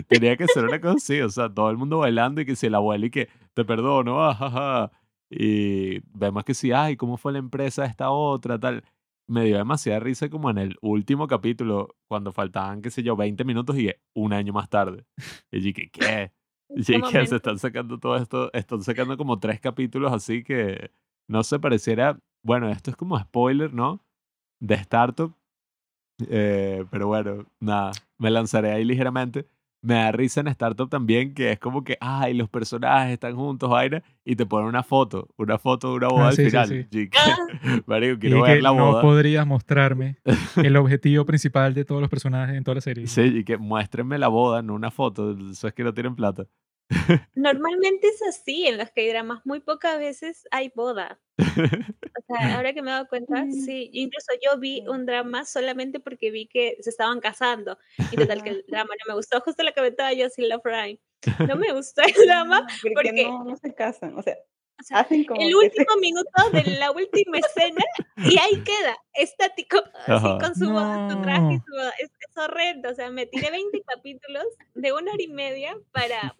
Tenía 0.08 0.36
que 0.36 0.46
ser 0.48 0.64
una 0.64 0.80
cosa 0.80 0.94
así, 0.96 1.20
o 1.20 1.28
sea, 1.28 1.48
todo 1.52 1.70
el 1.70 1.76
mundo 1.76 1.98
bailando 1.98 2.40
y 2.40 2.46
que 2.46 2.56
si 2.56 2.66
el 2.66 2.74
abuelo 2.74 3.06
y 3.06 3.10
que 3.10 3.28
te 3.54 3.64
perdono, 3.64 4.24
ajaja. 4.24 4.90
Y 5.36 6.00
vemos 6.16 6.44
que 6.44 6.54
sí, 6.54 6.70
ay, 6.70 6.96
¿cómo 6.96 7.16
fue 7.16 7.32
la 7.32 7.38
empresa 7.38 7.84
esta 7.84 8.10
otra, 8.10 8.58
tal? 8.58 8.84
Me 9.26 9.44
dio 9.44 9.56
demasiada 9.56 9.98
risa 9.98 10.28
como 10.28 10.48
en 10.50 10.58
el 10.58 10.76
último 10.80 11.26
capítulo, 11.26 11.96
cuando 12.06 12.32
faltaban, 12.32 12.82
qué 12.82 12.90
sé 12.90 13.02
yo, 13.02 13.16
20 13.16 13.44
minutos 13.44 13.76
y 13.76 13.90
un 14.14 14.32
año 14.32 14.52
más 14.52 14.68
tarde. 14.68 15.04
Y 15.50 15.60
dije, 15.60 15.90
¿qué? 15.90 16.32
Y 16.76 16.82
qué 16.82 17.00
que 17.02 17.26
se 17.26 17.36
están 17.36 17.58
sacando 17.58 17.98
todo 17.98 18.16
esto, 18.16 18.50
están 18.52 18.82
sacando 18.82 19.16
como 19.16 19.38
tres 19.38 19.60
capítulos 19.60 20.12
así 20.12 20.42
que 20.42 20.90
no 21.28 21.44
se 21.44 21.60
pareciera, 21.60 22.18
bueno, 22.42 22.68
esto 22.70 22.90
es 22.90 22.96
como 22.96 23.18
spoiler, 23.18 23.72
¿no? 23.72 24.02
De 24.60 24.74
Startup. 24.76 25.32
Eh, 26.28 26.84
pero 26.90 27.06
bueno, 27.06 27.44
nada, 27.60 27.92
me 28.18 28.30
lanzaré 28.30 28.72
ahí 28.72 28.84
ligeramente. 28.84 29.46
Me 29.84 29.94
da 29.94 30.12
risa 30.12 30.40
en 30.40 30.48
Startup 30.48 30.88
también, 30.88 31.34
que 31.34 31.52
es 31.52 31.58
como 31.58 31.84
que, 31.84 31.98
ay, 32.00 32.32
los 32.34 32.48
personajes 32.48 33.12
están 33.12 33.36
juntos, 33.36 33.68
vaina, 33.68 34.02
y 34.24 34.34
te 34.34 34.46
ponen 34.46 34.66
una 34.68 34.82
foto, 34.82 35.28
una 35.36 35.58
foto 35.58 35.90
de 35.90 35.96
una 35.96 36.08
boda 36.08 36.24
Ah, 36.24 36.28
al 36.28 36.34
sí, 36.36 36.44
sí, 36.44 36.50
final. 36.50 36.68
sí. 36.68 36.86
Y 36.90 37.08
que, 37.10 37.18
Ah. 37.18 37.80
marico, 37.86 38.14
Y 38.14 38.18
quiero 38.20 38.42
que 38.44 38.52
ver 38.52 38.62
la 38.62 38.72
no 38.72 38.86
boda. 38.92 39.02
podrías 39.02 39.46
mostrarme 39.46 40.16
el 40.56 40.76
objetivo 40.76 41.24
principal 41.26 41.74
de 41.74 41.84
todos 41.84 42.00
los 42.00 42.08
personajes 42.08 42.56
en 42.56 42.64
toda 42.64 42.76
la 42.76 42.80
serie. 42.80 43.06
Sí, 43.06 43.20
y 43.20 43.44
que 43.44 43.58
muéstrenme 43.58 44.18
la 44.18 44.28
boda, 44.28 44.62
no 44.62 44.74
una 44.74 44.90
foto, 44.90 45.36
eso 45.50 45.68
es 45.68 45.74
que 45.74 45.84
no 45.84 45.92
tienen 45.92 46.14
plata. 46.16 46.46
Normalmente 47.34 48.08
es 48.08 48.22
así 48.22 48.66
en 48.66 48.78
los 48.78 48.90
K-dramas. 48.90 49.40
Muy 49.44 49.60
pocas 49.60 49.98
veces 49.98 50.46
hay 50.50 50.70
boda. 50.74 51.18
O 51.38 52.34
sea, 52.34 52.56
ahora 52.56 52.72
que 52.72 52.82
me 52.82 52.90
he 52.90 52.94
dado 52.94 53.08
cuenta, 53.08 53.44
Mm. 53.44 53.52
sí. 53.52 53.90
Incluso 53.92 54.32
yo 54.42 54.58
vi 54.58 54.84
un 54.88 55.06
drama 55.06 55.44
solamente 55.44 56.00
porque 56.00 56.30
vi 56.30 56.46
que 56.46 56.76
se 56.80 56.90
estaban 56.90 57.20
casando. 57.20 57.78
Y 58.12 58.16
total, 58.16 58.42
que 58.42 58.50
el 58.50 58.64
drama 58.68 58.90
no 59.06 59.12
me 59.12 59.14
gustó. 59.16 59.40
Justo 59.40 59.62
lo 59.62 59.70
que 59.70 59.74
comentaba 59.80 60.12
yo 60.12 60.28
sin 60.30 60.48
Love 60.48 60.62
Rhyme. 60.64 61.00
No 61.48 61.56
me 61.56 61.72
gustó 61.72 62.02
el 62.02 62.14
drama. 62.26 62.66
Porque 62.82 62.94
porque- 62.94 63.24
no, 63.24 63.44
no 63.44 63.56
se 63.56 63.74
casan. 63.74 64.16
O 64.16 64.22
sea, 64.22 64.36
O 64.80 64.82
sea, 64.82 64.98
hacen 65.00 65.24
como. 65.24 65.40
el 65.40 65.48
que 65.48 65.52
se- 65.52 65.56
último 65.80 65.96
minuto 66.00 66.50
de 66.52 66.78
la 66.78 66.90
última 66.92 67.38
escena 67.38 67.82
y 68.16 68.38
ahí 68.38 68.62
queda, 68.62 68.96
estático, 69.14 69.78
así 70.06 70.38
con 70.40 70.54
su, 70.54 70.70
boda, 70.70 71.10
su 71.10 71.22
traje, 71.22 71.40
No. 71.40 71.64
su. 71.66 71.80
Es, 72.02 72.10
es 72.10 72.36
horrendo. 72.36 72.90
O 72.90 72.94
sea, 72.94 73.10
me 73.10 73.26
tiré 73.26 73.50
20 73.50 73.82
capítulos 73.86 74.44
de 74.74 74.92
una 74.92 75.12
hora 75.12 75.22
y 75.22 75.28
media 75.28 75.76
para 75.92 76.36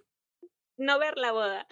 no 0.77 0.99
ver 0.99 1.17
la 1.17 1.33
boda. 1.33 1.67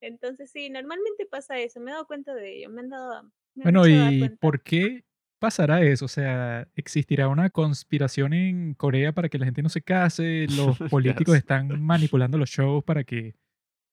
Entonces, 0.00 0.50
sí, 0.50 0.70
normalmente 0.70 1.26
pasa 1.30 1.58
eso. 1.58 1.80
Me 1.80 1.90
he 1.90 1.94
dado 1.94 2.06
cuenta 2.06 2.34
de 2.34 2.58
ello. 2.58 2.70
Me 2.70 2.80
han 2.82 2.88
dado. 2.88 3.24
me 3.54 3.64
Bueno, 3.64 3.86
¿y 3.86 4.28
por 4.40 4.62
qué 4.62 5.04
pasará 5.38 5.82
eso? 5.82 6.04
O 6.04 6.08
sea, 6.08 6.68
¿existirá 6.74 7.28
una 7.28 7.50
conspiración 7.50 8.32
en 8.32 8.74
Corea 8.74 9.12
para 9.12 9.28
que 9.28 9.38
la 9.38 9.44
gente 9.44 9.62
no 9.62 9.68
se 9.68 9.82
case? 9.82 10.46
Los 10.56 10.78
políticos 10.90 11.36
están 11.36 11.80
manipulando 11.82 12.38
los 12.38 12.50
shows 12.50 12.84
para 12.84 13.04
que 13.04 13.34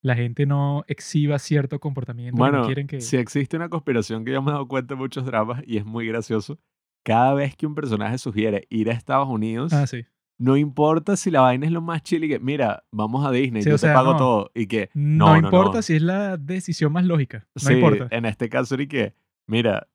la 0.02 0.16
gente 0.16 0.46
no 0.46 0.84
exhiba 0.88 1.40
cierto 1.40 1.80
comportamiento 1.80 2.36
que 2.36 2.40
no 2.40 2.52
Bueno, 2.52 2.66
quieren 2.68 2.86
que... 2.86 3.02
si 3.02 3.18
existe 3.18 3.58
una 3.58 3.70
conspiración 3.70 4.24
que 4.24 4.34
yo 4.34 4.42
me 4.44 4.52
he 4.52 4.54
dado 4.54 4.68
cuenta 4.68 4.94
en 4.94 5.00
muchos 5.00 5.26
dramas 5.26 5.64
y 5.66 5.78
es 5.78 5.86
muy 5.86 6.06
gracioso, 6.08 6.60
cada 7.04 7.34
vez 7.34 7.56
que 7.56 7.66
un 7.66 7.74
personaje 7.74 8.20
sugiere 8.20 8.68
ir 8.70 8.90
a 8.92 8.94
Estados 8.94 9.28
Unidos, 9.28 9.74
Ah, 9.74 9.88
sí. 9.88 10.06
No 10.38 10.58
importa 10.58 11.16
si 11.16 11.32
la 11.32 11.42
vaina 11.42 11.66
es 11.66 11.72
lo 11.72 11.82
más 11.82 12.04
chile 12.04 12.26
y 12.26 12.30
que, 12.30 12.40
mira, 12.40 12.84
vamos 12.92 13.26
a 13.26 13.32
Disney, 13.32 13.62
Sí, 13.64 13.70
yo 13.70 13.76
te 13.76 13.80
sea, 13.80 13.94
pago 13.94 14.12
no. 14.14 14.18
todo. 14.18 14.52
Y 14.54 14.68
que, 14.68 14.90
No, 14.94 15.28
no, 15.28 15.42
no, 15.42 15.48
importa 15.48 15.82
si 15.82 15.96
es 15.96 16.02
la 16.02 16.38
decisión 16.38 16.92
más 16.92 17.06
lógica. 17.06 17.48
No 17.56 17.62
Sí, 17.70 17.74
importa. 17.74 18.08
en 18.12 18.26
este 18.26 18.50
caso, 18.50 18.76
y 18.80 18.88
que, 18.88 19.14
mira, 19.48 19.88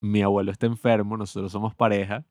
mi 0.00 0.22
abuelo 0.22 0.50
está 0.50 0.66
enfermo, 0.66 1.16
nosotros 1.16 1.52
somos 1.52 1.74
pareja, 1.74 2.24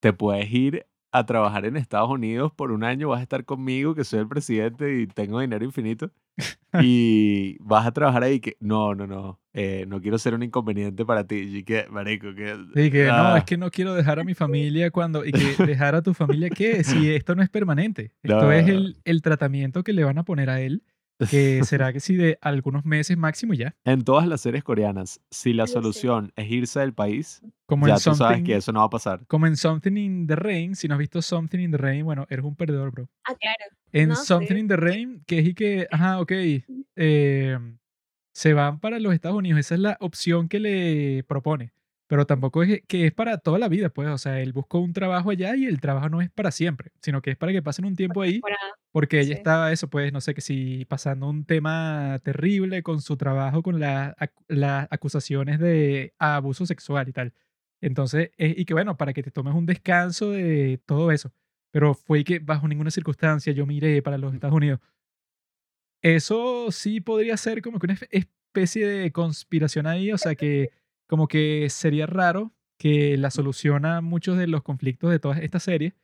te 0.00 0.12
puedes 0.12 0.50
ir 0.52 0.86
a 1.12 1.24
trabajar 1.26 1.64
en 1.64 1.76
Estados 1.76 2.10
Unidos 2.10 2.52
por 2.54 2.70
un 2.72 2.84
año, 2.84 3.08
vas 3.08 3.20
a 3.20 3.22
estar 3.22 3.44
conmigo, 3.44 3.94
que 3.94 4.04
soy 4.04 4.20
el 4.20 4.28
presidente 4.28 5.00
y 5.00 5.06
tengo 5.06 5.40
dinero 5.40 5.64
infinito, 5.64 6.10
y 6.82 7.56
vas 7.60 7.86
a 7.86 7.92
trabajar 7.92 8.22
ahí 8.22 8.40
que, 8.40 8.56
no, 8.60 8.94
no, 8.94 9.06
no, 9.06 9.40
eh, 9.54 9.84
no 9.88 10.00
quiero 10.00 10.18
ser 10.18 10.34
un 10.34 10.42
inconveniente 10.42 11.04
para 11.04 11.26
ti. 11.26 11.36
Y 11.36 11.64
que, 11.64 11.86
marico, 11.90 12.34
que... 12.34 12.56
Sí, 12.74 12.90
que 12.90 13.06
no, 13.06 13.12
ah, 13.14 13.38
es 13.38 13.44
que 13.44 13.56
no 13.56 13.70
quiero 13.70 13.94
dejar 13.94 14.20
a 14.20 14.24
mi 14.24 14.34
familia 14.34 14.90
cuando... 14.90 15.24
Y 15.24 15.32
que 15.32 15.64
dejar 15.66 15.94
a 15.94 16.02
tu 16.02 16.14
familia, 16.14 16.50
¿qué? 16.50 16.84
Si 16.84 17.10
esto 17.10 17.34
no 17.34 17.42
es 17.42 17.48
permanente. 17.48 18.12
Esto 18.22 18.42
No. 18.42 18.52
es 18.52 18.68
el, 18.68 18.96
el 19.04 19.22
tratamiento 19.22 19.82
que 19.82 19.92
le 19.92 20.04
van 20.04 20.18
a 20.18 20.24
poner 20.24 20.50
a 20.50 20.60
él, 20.60 20.82
que 21.30 21.60
será 21.64 21.92
que 21.92 22.00
sí 22.00 22.16
de 22.16 22.38
algunos 22.40 22.84
meses 22.84 23.16
máximo 23.18 23.54
ya. 23.54 23.74
En 23.84 24.04
todas 24.04 24.26
las 24.26 24.40
series 24.40 24.62
coreanas, 24.64 25.20
si 25.30 25.52
la 25.52 25.66
Sí. 25.66 25.72
solución 25.74 26.32
es 26.36 26.50
irse 26.50 26.80
del 26.80 26.92
país, 26.94 27.42
Como 27.66 27.86
ya 27.88 27.96
tú 27.98 28.14
sabes 28.14 28.42
que 28.42 28.56
eso 28.56 28.72
no 28.72 28.80
va 28.80 28.86
a 28.86 28.90
pasar. 28.90 29.26
Como 29.26 29.46
en 29.46 29.56
Something 29.56 29.96
in 29.96 30.26
the 30.26 30.36
Rain, 30.36 30.74
si 30.76 30.88
no 30.88 30.94
has 30.94 30.98
visto 31.00 31.20
Something 31.20 31.58
in 31.60 31.70
the 31.72 31.76
Rain, 31.78 32.04
bueno, 32.04 32.26
eres 32.30 32.44
un 32.44 32.54
perdedor, 32.56 32.90
bro. 32.92 33.08
Ah, 33.24 33.34
claro. 33.34 33.64
En 33.92 34.10
No, 34.10 34.16
Something 34.16 34.54
sí. 34.54 34.60
in 34.60 34.68
the 34.68 34.76
Rain, 34.76 35.22
que 35.26 35.38
es 35.40 35.46
y 35.48 35.54
que, 35.54 35.86
ajá, 35.90 36.20
ok, 36.20 36.32
eh, 36.96 37.58
se 38.32 38.52
van 38.54 38.78
para 38.80 38.98
los 39.00 39.12
Estados 39.14 39.36
Unidos, 39.36 39.60
esa 39.60 39.74
es 39.74 39.80
la 39.80 39.96
opción 40.00 40.48
que 40.48 40.60
le 40.60 41.24
propone. 41.24 41.72
Pero 42.08 42.26
tampoco 42.26 42.62
es 42.64 42.82
que 42.88 43.06
es 43.06 43.12
para 43.14 43.38
toda 43.38 43.58
la 43.60 43.68
vida, 43.68 43.90
pues, 43.90 44.08
o 44.08 44.18
sea, 44.18 44.40
él 44.42 44.52
buscó 44.54 44.80
un 44.80 44.92
trabajo 44.94 45.30
allá 45.30 45.56
y 45.56 45.66
el 45.66 45.80
trabajo 45.80 46.08
no 46.10 46.22
es 46.22 46.30
para 46.30 46.50
siempre, 46.52 46.92
sino 47.02 47.22
que 47.22 47.32
es 47.32 47.38
para 47.38 47.52
que 47.52 47.62
pasen 47.62 47.86
un 47.86 47.96
tiempo 47.96 48.22
ahí, 48.22 48.46
porque 48.92 49.20
ella 49.20 49.28
Sí. 49.28 49.32
estaba, 49.34 49.72
eso, 49.72 49.88
pues, 49.90 50.12
no 50.12 50.20
sé, 50.22 50.34
que 50.34 50.40
si 50.42 50.84
pasando 50.86 51.28
un 51.28 51.44
tema 51.46 52.20
terrible 52.24 52.82
con 52.82 53.00
su 53.02 53.16
trabajo, 53.18 53.62
con 53.62 53.80
la 53.80 54.16
las 54.48 54.88
acusaciones 54.90 55.60
de 55.60 56.14
abuso 56.18 56.66
sexual 56.66 57.08
y 57.08 57.12
tal. 57.12 57.34
Entonces, 57.82 58.30
eh, 58.38 58.54
y 58.58 58.64
que 58.64 58.74
bueno, 58.74 58.96
para 58.96 59.12
que 59.12 59.22
te 59.22 59.30
tomes 59.30 59.54
un 59.54 59.66
descanso 59.66 60.30
de 60.32 60.80
todo 60.86 61.12
eso. 61.12 61.32
Pero 61.70 61.94
fue 61.94 62.24
que 62.24 62.38
bajo 62.40 62.66
ninguna 62.68 62.90
circunstancia 62.90 63.52
yo 63.52 63.66
miré 63.66 64.02
para 64.02 64.18
los 64.18 64.34
Estados 64.34 64.56
Unidos. 64.56 64.80
Eso 66.02 66.70
sí 66.70 67.00
podría 67.00 67.36
ser 67.36 67.60
como 67.62 67.78
que 67.78 67.86
una 67.86 67.94
espe- 67.94 68.08
especie 68.12 68.86
de 68.86 69.12
conspiración 69.12 69.86
ahí, 69.86 70.12
o 70.12 70.18
sea 70.18 70.34
que 70.36 70.70
como 71.08 71.26
que 71.28 71.66
sería 71.70 72.06
raro 72.06 72.52
que 72.78 73.16
la 73.16 73.30
solución 73.32 73.84
a 73.86 74.00
muchos 74.02 74.38
de 74.38 74.46
los 74.46 74.62
conflictos 74.62 75.10
de 75.10 75.18
todas 75.18 75.38
estas 75.40 75.64
series 75.64 75.94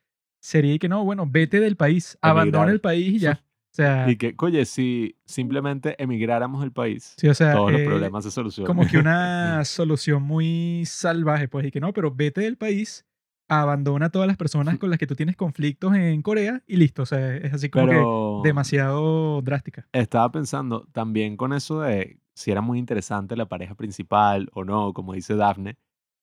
sería 0.41 0.77
que 0.79 0.89
no, 0.89 1.05
bueno, 1.05 1.27
vete 1.31 1.61
del 1.61 1.77
país, 1.77 2.19
abandona 2.21 2.65
Emigrar. 2.65 2.75
el 2.75 2.81
país 2.81 3.15
y 3.15 3.19
ya. 3.21 3.45
O 3.75 3.77
sea, 3.77 4.09
Y 4.09 4.15
que, 4.17 4.37
oye, 4.39 4.67
si 4.67 5.17
simplemente 5.25 6.01
emigráramos 6.01 6.61
del 6.61 6.71
país, 6.71 7.15
sí, 7.17 7.27
o 7.27 7.35
sea, 7.35 7.55
todos 7.55 7.73
los 7.73 7.81
eh, 7.81 7.85
problemas 7.87 8.23
se 8.25 8.31
solucionan. 8.31 8.69
como 8.69 8.89
que 8.89 8.99
una 8.99 9.65
solución 9.65 10.23
muy 10.23 10.85
salvaje, 10.87 11.49
pues, 11.49 11.67
y 11.67 11.71
que 11.73 11.81
no, 11.81 11.93
pero 11.93 12.13
vete 12.15 12.43
del 12.43 12.57
país, 12.57 13.05
abandona 13.49 14.07
a 14.07 14.11
todas 14.11 14.29
las 14.29 14.37
personas 14.37 14.79
con 14.79 14.91
las 14.91 14.99
que 15.01 15.09
tú 15.09 15.17
tienes 15.17 15.35
conflictos 15.37 15.93
en 15.97 16.23
Corea 16.23 16.63
y 16.69 16.77
listo, 16.77 17.03
o 17.03 17.07
sea, 17.07 17.35
es 17.37 17.53
así 17.53 17.69
como 17.69 17.87
Pero 17.89 18.41
que 18.45 18.49
demasiado 18.49 19.43
drástica. 19.43 19.89
estaba 19.93 20.31
pensando 20.31 20.87
también 20.93 21.37
con 21.37 21.53
eso 21.53 21.81
de 21.81 22.21
si 22.37 22.51
era 22.51 22.61
muy 22.61 22.79
interesante 22.79 23.37
la 23.37 23.47
pareja 23.47 23.75
principal 23.75 24.49
o 24.53 24.65
no, 24.65 24.93
como 24.93 25.13
dice 25.15 25.37
Daphne. 25.37 25.77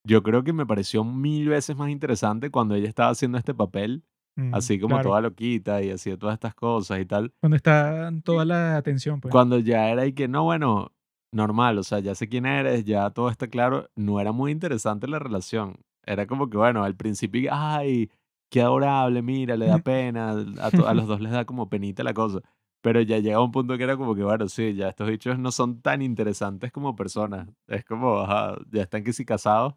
Yo 0.08 0.24
creo 0.24 0.44
que 0.44 0.54
me 0.54 0.66
pareció 0.66 1.04
mil 1.04 1.48
veces 1.50 1.76
más 1.76 1.90
interesante 1.90 2.50
cuando 2.50 2.76
ella 2.76 2.90
estaba 2.90 3.12
haciendo 3.12 3.38
este 3.38 3.54
papel, 3.54 4.04
Mm, 4.38 4.56
así 4.56 4.80
como 4.80 4.96
claro. 4.96 5.10
toda 5.10 5.22
loquita 5.22 5.82
y 5.82 5.92
hacía 5.92 6.18
todas 6.18 6.36
estas 6.36 6.56
cosas 6.56 7.00
y 7.00 7.06
tal. 7.06 7.34
Cuando 7.42 7.58
está 7.58 8.12
toda 8.24 8.46
la 8.46 8.78
atención, 8.78 9.20
pues. 9.20 9.32
Cuando 9.32 9.60
ya 9.60 9.90
era 9.90 10.06
y 10.06 10.14
que 10.14 10.28
no, 10.28 10.44
bueno, 10.44 10.94
normal, 11.34 11.78
o 11.78 11.84
sea, 11.84 12.00
ya 12.00 12.16
sé 12.16 12.30
quién 12.30 12.46
eres, 12.46 12.86
ya 12.86 13.10
todo 13.10 13.30
está 13.30 13.48
claro, 13.48 13.90
no 13.96 14.20
era 14.20 14.32
muy 14.32 14.52
interesante 14.52 15.08
la 15.08 15.20
relación. 15.20 15.76
Era 16.06 16.28
como 16.28 16.50
que, 16.50 16.58
bueno, 16.58 16.84
al 16.84 16.96
principio, 16.96 17.50
ay, 17.54 18.10
qué 18.50 18.62
adorable, 18.62 19.22
mira, 19.22 19.58
le 19.58 19.68
da 19.68 19.78
pena, 19.84 20.32
a, 20.32 20.68
a 20.90 20.94
los 20.94 21.08
dos 21.08 21.22
les 21.22 21.32
da 21.32 21.46
como 21.46 21.70
penita 21.70 22.04
la 22.04 22.14
cosa. 22.14 22.40
Pero 22.82 23.02
ya 23.02 23.20
llega 23.20 23.42
un 23.42 23.52
punto 23.52 23.78
que 23.78 23.84
era 23.84 23.96
como 23.98 24.16
que, 24.16 24.24
bueno, 24.24 24.48
sí, 24.50 24.74
ya 24.74 24.90
estos 24.90 25.08
bichos 25.08 25.38
no 25.38 25.52
son 25.52 25.82
tan 25.82 26.02
interesantes 26.02 26.72
como 26.72 26.96
personas. 26.96 27.48
Es 27.68 27.86
como, 27.86 28.20
ajá, 28.20 28.58
ya 28.72 28.84
están 28.84 29.04
que 29.04 29.14
sí 29.14 29.24
casados 29.24 29.76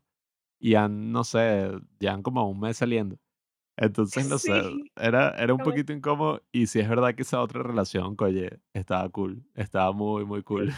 y 0.59 0.75
han, 0.77 1.13
no 1.13 1.25
sé, 1.25 1.71
ya 2.01 2.15
han 2.15 2.23
como 2.23 2.49
un 2.49 2.61
mes 2.61 2.79
saliendo. 2.79 3.19
Entonces, 3.77 4.29
no 4.29 4.39
sé, 4.39 4.53
era, 4.97 5.31
era 5.31 5.53
un 5.53 5.61
poquito 5.63 5.93
incómodo 5.93 6.43
y 6.53 6.69
sí 6.69 6.79
es 6.81 6.89
verdad 6.89 7.15
que 7.15 7.23
esa 7.23 7.43
otra 7.43 7.63
relación, 7.63 8.17
oye, 8.19 8.61
estaba 8.73 9.09
cool, 9.09 9.45
estaba 9.55 9.93
muy, 9.93 10.25
muy 10.25 10.43
cool. 10.43 10.73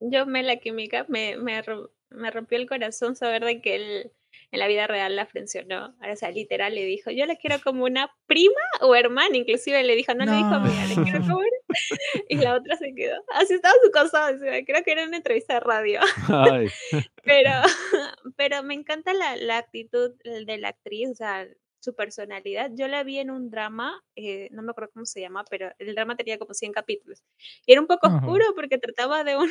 Yo 0.00 0.26
me 0.26 0.42
la 0.42 0.56
química 0.56 1.06
me, 1.08 1.36
me, 1.38 1.62
me 2.10 2.30
rompió 2.30 2.58
el 2.58 2.68
corazón 2.68 3.16
saber 3.16 3.44
de 3.44 3.62
que 3.62 3.76
él 3.76 4.12
en 4.52 4.58
la 4.60 4.68
vida 4.68 4.86
real 4.86 5.16
la 5.16 5.26
frencionó. 5.26 5.96
O 6.00 6.16
sea, 6.16 6.30
literal 6.30 6.74
le 6.74 6.84
dijo, 6.84 7.10
yo 7.10 7.26
la 7.26 7.36
quiero 7.36 7.56
como 7.62 7.84
una 7.84 8.14
prima 8.26 8.60
o 8.82 8.94
hermana, 8.94 9.36
inclusive 9.36 9.82
le 9.82 9.96
dijo, 9.96 10.14
no, 10.14 10.24
le 10.26 10.32
dijo 10.32 10.48
amiga, 10.54 10.86
le 10.86 10.94
quiero 11.02 11.18
No. 11.20 11.26
como 11.26 11.38
una-". 11.38 11.48
Y 12.28 12.36
la 12.36 12.54
otra 12.56 12.76
se 12.76 12.94
quedó. 12.94 13.16
Así 13.34 13.54
estaba 13.54 13.74
su 13.82 13.90
cosa, 13.90 14.30
o 14.30 14.38
sea, 14.38 14.64
creo 14.64 14.84
que 14.84 14.92
era 14.92 15.04
una 15.04 15.16
entrevista 15.16 15.54
de 15.54 15.60
radio. 15.60 16.00
Ay, 16.28 16.68
Pero, 17.24 17.50
pero 18.36 18.62
me 18.62 18.74
encanta 18.74 19.14
la, 19.14 19.36
la 19.36 19.58
actitud 19.58 20.12
de 20.24 20.58
la 20.58 20.68
actriz, 20.68 21.08
o 21.10 21.14
sea, 21.14 21.48
su 21.80 21.94
personalidad. 21.96 22.70
Yo 22.74 22.88
la 22.88 23.02
vi 23.04 23.18
en 23.18 23.30
un 23.30 23.50
drama, 23.50 24.04
eh, 24.16 24.48
no 24.52 24.62
me 24.62 24.70
acuerdo 24.70 24.90
cómo 24.94 25.06
se 25.06 25.20
llama, 25.20 25.44
pero 25.50 25.70
el 25.78 25.94
drama 25.94 26.16
tenía 26.16 26.38
como 26.38 26.54
100 26.54 26.72
capítulos. 26.72 27.24
Y 27.66 27.72
era 27.72 27.80
un 27.80 27.86
poco 27.88 28.06
oscuro 28.08 28.44
porque 28.54 28.78
trataba 28.78 29.24
de 29.24 29.36
un, 29.36 29.48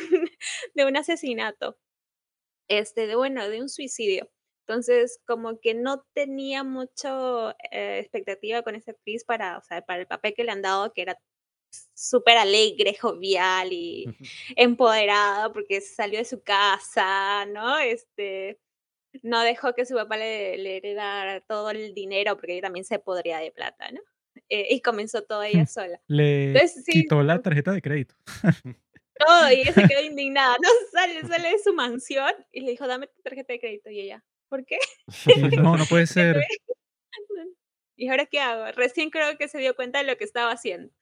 de 0.74 0.84
un 0.86 0.96
asesinato, 0.96 1.76
este, 2.68 3.06
de 3.06 3.16
bueno, 3.16 3.48
de 3.48 3.60
un 3.60 3.68
suicidio. 3.68 4.30
Entonces, 4.72 5.20
como 5.26 5.60
que 5.60 5.74
no 5.74 6.02
tenía 6.14 6.64
mucho 6.64 7.50
eh, 7.70 7.98
expectativa 7.98 8.62
con 8.62 8.74
esa 8.74 8.92
actriz 8.92 9.22
para, 9.22 9.58
o 9.58 9.62
sea, 9.62 9.82
para 9.82 10.00
el 10.00 10.06
papel 10.06 10.32
que 10.34 10.44
le 10.44 10.50
han 10.50 10.62
dado, 10.62 10.94
que 10.94 11.02
era 11.02 11.18
súper 11.94 12.38
alegre, 12.38 12.96
jovial 12.98 13.70
y 13.70 14.06
empoderada 14.56 15.52
porque 15.52 15.82
salió 15.82 16.18
de 16.18 16.24
su 16.24 16.42
casa, 16.42 17.44
¿no? 17.46 17.78
Este, 17.78 18.58
no 19.22 19.42
dejó 19.42 19.74
que 19.74 19.84
su 19.84 19.94
papá 19.94 20.16
le, 20.16 20.56
le 20.56 20.78
heredara 20.78 21.40
todo 21.42 21.70
el 21.70 21.92
dinero 21.92 22.36
porque 22.36 22.52
ella 22.52 22.62
también 22.62 22.86
se 22.86 22.98
podría 22.98 23.38
de 23.38 23.52
plata, 23.52 23.90
¿no? 23.90 24.00
Eh, 24.48 24.68
y 24.70 24.80
comenzó 24.80 25.22
todo 25.22 25.42
ella 25.42 25.66
sola. 25.66 26.00
Le 26.06 26.46
Entonces, 26.46 26.82
sí, 26.84 26.92
quitó 26.92 27.22
la 27.22 27.42
tarjeta 27.42 27.72
de 27.72 27.82
crédito. 27.82 28.14
todo, 29.26 29.52
y 29.52 29.60
ella 29.60 29.72
se 29.72 29.86
quedó 29.86 30.00
indignada, 30.02 30.56
¿no? 30.62 30.68
Sale, 30.90 31.20
sale 31.26 31.50
de 31.50 31.58
su 31.58 31.74
mansión 31.74 32.32
y 32.50 32.60
le 32.60 32.70
dijo, 32.70 32.86
dame 32.86 33.06
tu 33.06 33.20
tarjeta 33.22 33.52
de 33.52 33.60
crédito. 33.60 33.90
Y 33.90 34.00
ella, 34.00 34.24
¿por 34.52 34.66
qué? 34.66 34.76
Y 35.26 35.56
no, 35.56 35.76
no 35.78 35.86
puede 35.86 36.06
ser. 36.06 36.36
¿Y 37.96 38.08
ahora 38.08 38.26
qué 38.26 38.38
hago? 38.40 38.70
Recién 38.72 39.08
creo 39.08 39.38
que 39.38 39.48
se 39.48 39.58
dio 39.58 39.74
cuenta 39.74 39.98
de 40.00 40.04
lo 40.04 40.16
que 40.18 40.24
estaba 40.24 40.52
haciendo. 40.52 40.92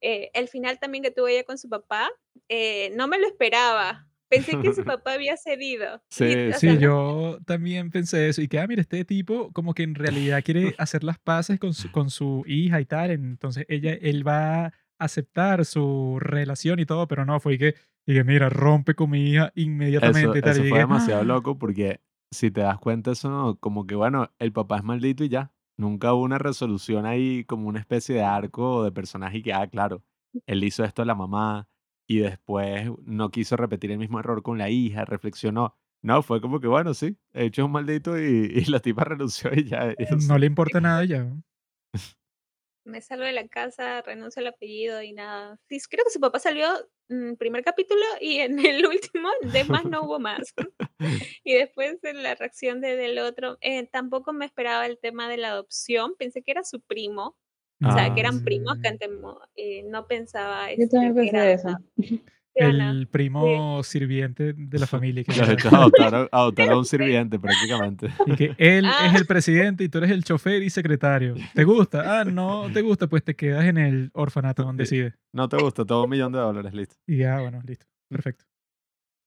Eh, 0.00 0.30
el 0.32 0.48
final 0.48 0.78
también 0.80 1.04
que 1.04 1.10
tuvo 1.10 1.28
ella 1.28 1.44
con 1.44 1.58
su 1.58 1.68
papá, 1.68 2.08
eh, 2.48 2.90
no 2.96 3.06
me 3.08 3.18
lo 3.18 3.26
esperaba. 3.26 4.08
Pensé 4.28 4.58
que 4.60 4.72
su 4.74 4.82
papá 4.82 5.12
había 5.12 5.36
cedido. 5.36 6.02
Sí, 6.10 6.24
Y, 6.24 6.52
Sí, 6.54 6.58
sea, 6.60 6.74
yo 6.74 7.38
también 7.46 7.90
pensé 7.90 8.28
eso. 8.28 8.40
Y 8.42 8.48
que, 8.48 8.58
ah, 8.58 8.66
mira, 8.66 8.80
este 8.80 9.04
tipo 9.04 9.52
como 9.52 9.74
que 9.74 9.82
en 9.84 9.94
realidad 9.94 10.42
quiere 10.42 10.74
hacer 10.78 11.04
las 11.04 11.18
paces 11.18 11.60
con 11.60 11.74
su, 11.74 11.92
con 11.92 12.10
su 12.10 12.42
hija 12.46 12.80
y 12.80 12.86
tal. 12.86 13.10
Entonces 13.10 13.66
ella, 13.68 13.92
él 13.92 14.26
va 14.26 14.66
a 14.66 14.72
aceptar 14.98 15.64
su 15.66 16.18
relación 16.20 16.80
y 16.80 16.86
todo, 16.86 17.06
pero 17.06 17.24
no, 17.26 17.38
fue 17.38 17.58
que, 17.58 17.74
y 18.06 18.14
que 18.14 18.24
mira, 18.24 18.48
rompe 18.48 18.94
con 18.94 19.10
mi 19.10 19.30
hija 19.30 19.52
inmediatamente 19.54 20.30
eso, 20.30 20.38
y 20.38 20.40
tal. 20.40 20.52
eso 20.52 20.64
y 20.64 20.70
fue 20.70 20.78
demasiado 20.78 21.20
"Ah". 21.20 21.24
loco 21.24 21.58
porque 21.58 22.00
si 22.30 22.50
te 22.50 22.60
das 22.62 22.78
cuenta, 22.78 23.12
eso 23.12 23.30
no- 23.30 23.58
como 23.58 23.86
que, 23.86 23.94
bueno, 23.94 24.32
el 24.38 24.52
papá 24.52 24.78
es 24.78 24.84
maldito 24.84 25.24
y 25.24 25.28
ya. 25.28 25.52
Nunca 25.78 26.12
hubo 26.14 26.22
una 26.24 26.38
resolución 26.38 27.06
ahí 27.06 27.44
como 27.44 27.68
una 27.68 27.80
especie 27.80 28.14
de 28.16 28.22
arco 28.22 28.82
de 28.84 28.92
personaje 28.92 29.38
y 29.38 29.42
que, 29.42 29.52
ah, 29.52 29.66
claro, 29.68 30.04
él 30.46 30.64
hizo 30.64 30.84
esto 30.84 31.02
a 31.02 31.04
la 31.04 31.14
mamá 31.14 31.68
y 32.08 32.18
después 32.20 32.90
no 33.02 33.30
quiso 33.30 33.56
repetir 33.56 33.90
el 33.92 33.98
mismo 33.98 34.20
error 34.20 34.42
con 34.42 34.58
la 34.58 34.70
hija, 34.70 35.04
reflexionó. 35.04 35.76
No, 36.02 36.22
fue 36.22 36.40
como 36.40 36.60
que, 36.60 36.68
bueno, 36.68 36.94
sí, 36.94 37.18
he 37.32 37.46
hecho 37.46 37.64
un 37.66 37.72
maldito 37.72 38.18
y, 38.18 38.22
y 38.54 38.64
la 38.70 38.80
tipa 38.80 39.04
renunció 39.04 39.50
y 39.54 39.64
ya. 39.64 39.92
y, 39.98 40.04
o 40.14 40.20
sea, 40.20 40.36
No 40.36 40.38
le 40.38 40.46
importa 40.46 40.80
nada 40.80 41.04
ya. 41.04 41.26
me 42.84 43.00
salgo 43.00 43.24
de 43.24 43.32
la 43.32 43.48
casa, 43.48 44.02
renuncio 44.02 44.40
al 44.40 44.48
apellido 44.48 45.02
y 45.02 45.12
nada. 45.12 45.58
Sí, 45.68 45.78
creo 45.90 46.04
que 46.04 46.10
su 46.10 46.20
papá 46.20 46.38
salió 46.38 46.68
primer 47.36 47.62
capítulo 47.64 48.02
y 48.20 48.38
en 48.38 48.58
el 48.58 48.84
último 48.86 49.28
de 49.52 49.64
más 49.64 49.84
no 49.84 50.02
hubo 50.02 50.18
más. 50.18 50.54
Y 51.44 51.54
después 51.54 52.02
en 52.04 52.22
la 52.22 52.34
reacción 52.34 52.80
de, 52.80 52.96
del 52.96 53.18
otro, 53.18 53.58
eh, 53.60 53.86
tampoco 53.86 54.32
me 54.32 54.46
esperaba 54.46 54.86
el 54.86 54.98
tema 54.98 55.28
de 55.28 55.36
la 55.36 55.50
adopción, 55.50 56.14
pensé 56.18 56.42
que 56.42 56.50
era 56.50 56.64
su 56.64 56.80
primo, 56.80 57.36
o 57.84 57.92
sea, 57.92 58.14
que 58.14 58.20
Ah, 58.20 58.20
eran 58.20 58.42
primos 58.42 58.78
que 58.78 58.88
Mm, 58.88 58.92
antes 58.92 59.10
eh, 59.56 59.82
no 59.84 60.06
pensaba 60.06 60.72
Yo 60.72 60.88
también 60.88 61.10
este, 61.10 61.22
que 61.22 61.28
pensé 61.30 61.36
era 61.36 61.52
eso. 61.52 61.68
El 62.56 63.06
primo 63.08 63.82
sirviente 63.82 64.52
de 64.54 64.78
la 64.78 64.86
familia. 64.86 65.24
Que 65.24 65.32
adoptaron, 65.70 66.28
adoptaron 66.32 66.72
a 66.74 66.78
un 66.78 66.84
sirviente 66.84 67.38
prácticamente. 67.38 68.08
Y 68.26 68.34
que 68.36 68.54
él 68.58 68.84
Ah. 68.86 69.06
es 69.08 69.14
el 69.14 69.26
presidente 69.26 69.84
y 69.84 69.88
tú 69.88 69.98
eres 69.98 70.10
el 70.10 70.24
chofer 70.24 70.62
y 70.62 70.70
secretario. 70.70 71.34
¿Te 71.54 71.64
gusta? 71.64 72.20
Ah, 72.20 72.24
no 72.24 72.70
te 72.72 72.80
gusta, 72.82 73.06
pues 73.08 73.22
te 73.22 73.36
quedas 73.36 73.64
en 73.66 73.78
el 73.78 74.10
orfanato 74.14 74.62
donde 74.64 74.86
Sí. 74.86 74.96
decides. 74.96 75.18
No 75.32 75.48
te 75.48 75.56
gusta, 75.58 75.84
todo 75.84 76.04
un 76.04 76.10
millón 76.10 76.32
de 76.32 76.38
dólares, 76.38 76.72
listo. 76.72 76.96
Y 77.06 77.18
ya, 77.18 77.40
bueno, 77.40 77.60
listo. 77.66 77.86
Perfecto. 78.08 78.44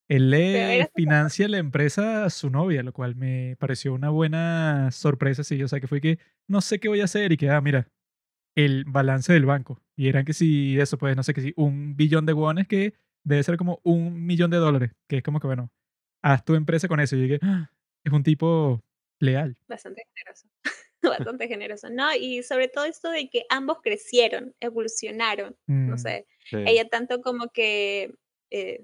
Él 0.10 0.32
le 0.32 0.90
financia 0.96 1.48
la 1.48 1.60
empresa 1.60 2.26
a 2.26 2.30
su 2.32 2.50
novia, 2.50 2.82
lo 2.82 2.94
cual 2.94 3.16
me 3.16 3.56
pareció 3.60 3.94
una 3.94 4.10
buena 4.10 4.90
sorpresa, 4.92 5.44
sí. 5.44 5.62
O 5.62 5.68
sea, 5.68 5.80
que 5.80 5.88
fue 5.88 6.02
que 6.02 6.18
no 6.48 6.62
sé 6.62 6.80
qué 6.80 6.88
voy 6.90 7.02
a 7.02 7.04
hacer 7.04 7.32
y 7.32 7.38
que, 7.38 7.52
ah, 7.52 7.62
mira, 7.62 7.88
el 8.56 8.86
balance 8.86 9.32
del 9.32 9.46
banco. 9.46 9.84
Y 9.96 10.08
eran 10.08 10.26
que 10.26 10.34
si 10.34 10.80
eso, 10.80 10.98
pues, 10.98 11.16
no 11.16 11.22
sé 11.22 11.34
qué 11.36 11.42
si 11.42 11.54
un 11.58 11.96
billón 11.96 12.26
de 12.26 12.34
wones 12.34 12.68
que 12.68 12.96
debe 13.24 13.44
ser 13.44 13.58
como 13.58 13.80
un 13.84 14.26
millón 14.26 14.52
de 14.52 14.58
dólares. 14.58 14.92
Que 15.08 15.18
es 15.18 15.24
como 15.24 15.40
que, 15.40 15.48
bueno, 15.48 15.72
haz 16.24 16.44
tu 16.46 16.56
empresa 16.56 16.88
con 16.88 17.00
eso. 17.00 17.16
Y 17.16 17.24
dije, 17.24 17.40
"Ah, 17.42 17.72
es 18.06 18.14
un 18.14 18.24
tipo 18.24 18.82
leal. 19.20 19.58
Bastante 19.68 20.04
generoso. 20.16 20.48
Bastante 21.38 21.48
generoso. 21.48 21.90
No, 21.90 22.14
y 22.16 22.44
sobre 22.44 22.68
todo 22.68 22.86
esto 22.86 23.10
de 23.10 23.30
que 23.30 23.44
ambos 23.50 23.80
crecieron, 23.82 24.54
evolucionaron. 24.60 25.56
No 25.68 25.96
Mm, 25.96 25.98
sé, 25.98 26.26
Sí. 26.50 26.58
ella 26.66 26.88
tanto 26.90 27.22
como 27.22 27.50
que 27.50 28.16
eh, 28.52 28.84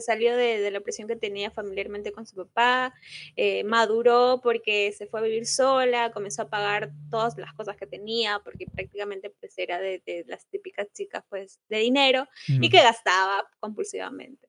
se 0.00 0.06
salió 0.06 0.36
de, 0.36 0.60
de 0.60 0.70
la 0.70 0.80
presión 0.80 1.08
que 1.08 1.16
tenía 1.16 1.50
familiarmente 1.50 2.12
con 2.12 2.26
su 2.26 2.36
papá, 2.36 2.94
eh, 3.36 3.64
maduró 3.64 4.40
porque 4.42 4.92
se 4.92 5.06
fue 5.06 5.20
a 5.20 5.22
vivir 5.24 5.46
sola, 5.46 6.12
comenzó 6.12 6.42
a 6.42 6.50
pagar 6.50 6.92
todas 7.10 7.36
las 7.38 7.52
cosas 7.54 7.76
que 7.76 7.86
tenía, 7.86 8.40
porque 8.44 8.66
prácticamente 8.66 9.30
pues 9.40 9.56
era 9.58 9.78
de, 9.78 10.02
de 10.06 10.24
las 10.26 10.46
típicas 10.46 10.86
chicas 10.92 11.24
pues 11.28 11.60
de 11.68 11.78
dinero 11.78 12.26
y 12.46 12.68
mm. 12.68 12.70
que 12.70 12.82
gastaba 12.82 13.48
compulsivamente. 13.60 14.48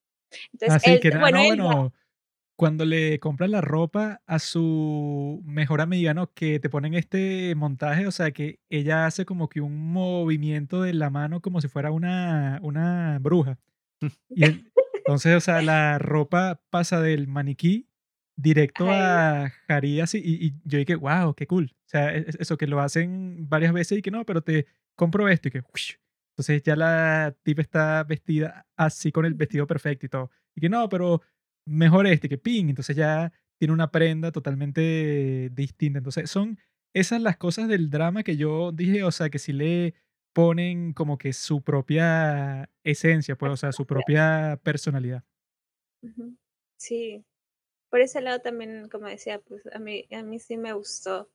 Entonces, 0.53 0.75
Ah, 0.75 0.79
sí, 0.79 0.91
él, 0.91 0.99
que 0.99 1.09
bueno, 1.11 1.37
no, 1.37 1.43
él 1.43 1.47
bueno, 1.47 1.93
cuando 2.57 2.85
le 2.85 3.19
compran 3.19 3.51
la 3.51 3.61
ropa 3.61 4.21
a 4.25 4.39
su 4.39 5.41
mejor 5.45 5.79
amiga, 5.79 6.13
¿no? 6.15 6.33
Que 6.33 6.59
te 6.59 6.69
ponen 6.69 6.95
este 6.95 7.53
montaje, 7.55 8.07
o 8.07 8.11
sea, 8.11 8.31
que 8.31 8.59
ella 8.69 9.05
hace 9.05 9.25
como 9.25 9.47
que 9.47 9.61
un 9.61 9.93
movimiento 9.93 10.81
de 10.81 10.93
la 10.93 11.11
mano 11.11 11.39
como 11.39 11.61
si 11.61 11.67
fuera 11.67 11.91
una, 11.91 12.59
una 12.63 13.19
bruja. 13.21 13.59
Y 14.29 14.43
el- 14.43 14.71
entonces, 15.07 15.35
o 15.35 15.39
sea, 15.41 15.61
la 15.61 15.97
ropa 15.99 16.61
pasa 16.69 17.01
del 17.01 17.27
maniquí 17.27 17.89
directo 18.35 18.87
a 18.91 19.49
Jari 19.67 20.01
así, 20.01 20.19
y, 20.23 20.47
y 20.47 20.53
yo 20.65 20.77
dije, 20.79 20.95
wow, 20.95 21.33
qué 21.33 21.47
cool. 21.47 21.73
O 21.85 21.89
sea, 21.89 22.13
e- 22.15 22.19
e- 22.19 22.25
eso 22.39 22.57
que 22.57 22.67
lo 22.67 22.79
hacen 22.81 23.47
varias 23.49 23.73
veces 23.73 23.97
y 23.99 24.01
que 24.01 24.11
no, 24.11 24.25
pero 24.25 24.41
te 24.41 24.67
compro 24.95 25.27
esto 25.29 25.47
y 25.47 25.51
que, 25.51 25.63
uish. 25.73 25.99
entonces 26.33 26.61
ya 26.63 26.75
la 26.75 27.35
tipa 27.43 27.61
está 27.61 28.03
vestida 28.03 28.67
así 28.75 29.11
con 29.11 29.25
el 29.25 29.33
vestido 29.35 29.65
perfecto 29.67 30.05
y 30.05 30.09
todo. 30.09 30.31
Y 30.55 30.61
que 30.61 30.69
no, 30.69 30.89
pero 30.89 31.21
mejor 31.65 32.05
este, 32.07 32.29
que 32.29 32.37
ping. 32.37 32.67
Entonces 32.69 32.95
ya 32.95 33.31
tiene 33.59 33.73
una 33.73 33.91
prenda 33.91 34.31
totalmente 34.31 35.49
distinta. 35.53 35.99
Entonces 35.99 36.29
son 36.29 36.59
esas 36.93 37.21
las 37.21 37.37
cosas 37.37 37.67
del 37.69 37.89
drama 37.89 38.23
que 38.23 38.37
yo 38.37 38.71
dije, 38.71 39.03
o 39.03 39.11
sea, 39.11 39.29
que 39.29 39.39
si 39.39 39.53
le 39.53 39.95
ponen 40.37 40.93
como 40.93 41.17
que 41.17 41.33
su 41.33 41.63
propia 41.63 42.69
esencia, 42.83 43.35
pues, 43.35 43.53
o 43.53 43.57
sea, 43.57 43.71
su 43.71 43.87
propia 43.87 44.59
personalidad. 44.61 45.23
Sí, 46.75 47.25
por 47.89 48.01
ese 48.01 48.21
lado 48.21 48.39
también, 48.39 48.87
como 48.87 49.07
decía, 49.07 49.39
pues 49.39 49.63
a 49.73 49.79
mí, 49.79 50.07
a 50.11 50.21
mí 50.21 50.37
sí 50.37 50.55
me 50.55 50.73
gustó. 50.73 51.31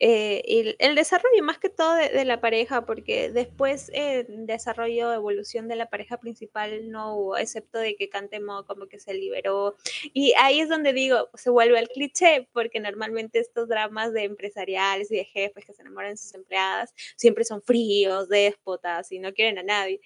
Eh, 0.00 0.42
el, 0.46 0.76
el 0.78 0.94
desarrollo 0.94 1.42
más 1.42 1.58
que 1.58 1.68
todo 1.68 1.94
de, 1.94 2.10
de 2.10 2.24
la 2.24 2.40
pareja, 2.40 2.86
porque 2.86 3.30
después 3.30 3.90
eh, 3.92 4.26
desarrollo, 4.28 5.12
evolución 5.12 5.66
de 5.66 5.76
la 5.76 5.90
pareja 5.90 6.18
principal 6.18 6.90
no 6.90 7.16
hubo, 7.16 7.36
excepto 7.36 7.78
de 7.78 7.96
que 7.96 8.08
Cantemo 8.08 8.64
como 8.64 8.86
que 8.86 9.00
se 9.00 9.14
liberó. 9.14 9.76
Y 10.12 10.32
ahí 10.38 10.60
es 10.60 10.68
donde 10.68 10.92
digo, 10.92 11.28
se 11.34 11.50
vuelve 11.50 11.78
al 11.78 11.88
cliché, 11.88 12.48
porque 12.52 12.80
normalmente 12.80 13.40
estos 13.40 13.68
dramas 13.68 14.12
de 14.12 14.24
empresariales 14.24 15.10
y 15.10 15.16
de 15.16 15.24
jefes 15.24 15.64
que 15.64 15.74
se 15.74 15.82
enamoran 15.82 16.12
de 16.12 16.16
sus 16.16 16.34
empleadas 16.34 16.94
siempre 17.16 17.44
son 17.44 17.62
fríos, 17.62 18.28
déspotas 18.28 19.10
y 19.12 19.18
no 19.18 19.32
quieren 19.32 19.58
a 19.58 19.62
nadie. 19.62 20.00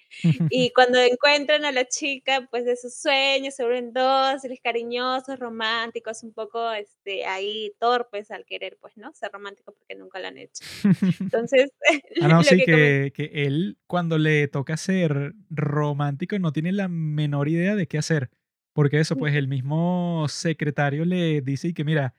Y 0.49 0.71
cuando 0.75 0.99
encuentran 0.99 1.65
a 1.65 1.71
la 1.71 1.85
chica, 1.87 2.47
pues 2.49 2.65
de 2.65 2.75
sus 2.77 2.95
sueños, 2.95 3.55
se 3.55 3.63
vuelven 3.63 3.93
dóciles, 3.93 4.59
cariñosos, 4.61 5.39
románticos, 5.39 6.23
un 6.23 6.33
poco 6.33 6.71
este, 6.71 7.25
ahí 7.25 7.73
torpes 7.79 8.31
al 8.31 8.45
querer, 8.45 8.77
pues, 8.81 8.97
¿no? 8.97 9.13
Ser 9.13 9.31
románticos 9.31 9.75
porque 9.87 9.99
nunca 9.99 10.19
lo 10.19 10.27
han 10.27 10.37
hecho. 10.37 10.63
Entonces, 11.19 11.71
Ah, 12.21 12.27
no, 12.27 12.37
lo 12.37 12.43
sí, 12.43 12.57
que 12.57 12.65
que, 12.65 13.11
que 13.13 13.45
él 13.45 13.77
cuando 13.87 14.17
le 14.17 14.47
toca 14.47 14.77
ser 14.77 15.33
romántico 15.49 16.37
no 16.39 16.51
tiene 16.51 16.71
la 16.71 16.87
menor 16.87 17.49
idea 17.49 17.75
de 17.75 17.87
qué 17.87 17.97
hacer. 17.97 18.29
Porque 18.73 18.99
eso, 18.99 19.15
pues 19.15 19.35
el 19.35 19.47
mismo 19.47 20.25
secretario 20.29 21.05
le 21.05 21.41
dice 21.41 21.67
y 21.69 21.73
que 21.73 21.83
mira, 21.83 22.15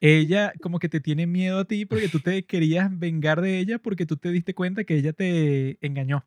ella 0.00 0.52
como 0.62 0.78
que 0.78 0.88
te 0.88 1.00
tiene 1.00 1.26
miedo 1.26 1.58
a 1.58 1.64
ti 1.64 1.84
porque 1.84 2.08
tú 2.08 2.20
te 2.20 2.44
querías 2.46 2.96
vengar 2.96 3.40
de 3.40 3.58
ella 3.58 3.78
porque 3.80 4.06
tú 4.06 4.16
te 4.16 4.30
diste 4.30 4.54
cuenta 4.54 4.84
que 4.84 4.96
ella 4.96 5.12
te 5.12 5.78
engañó. 5.84 6.26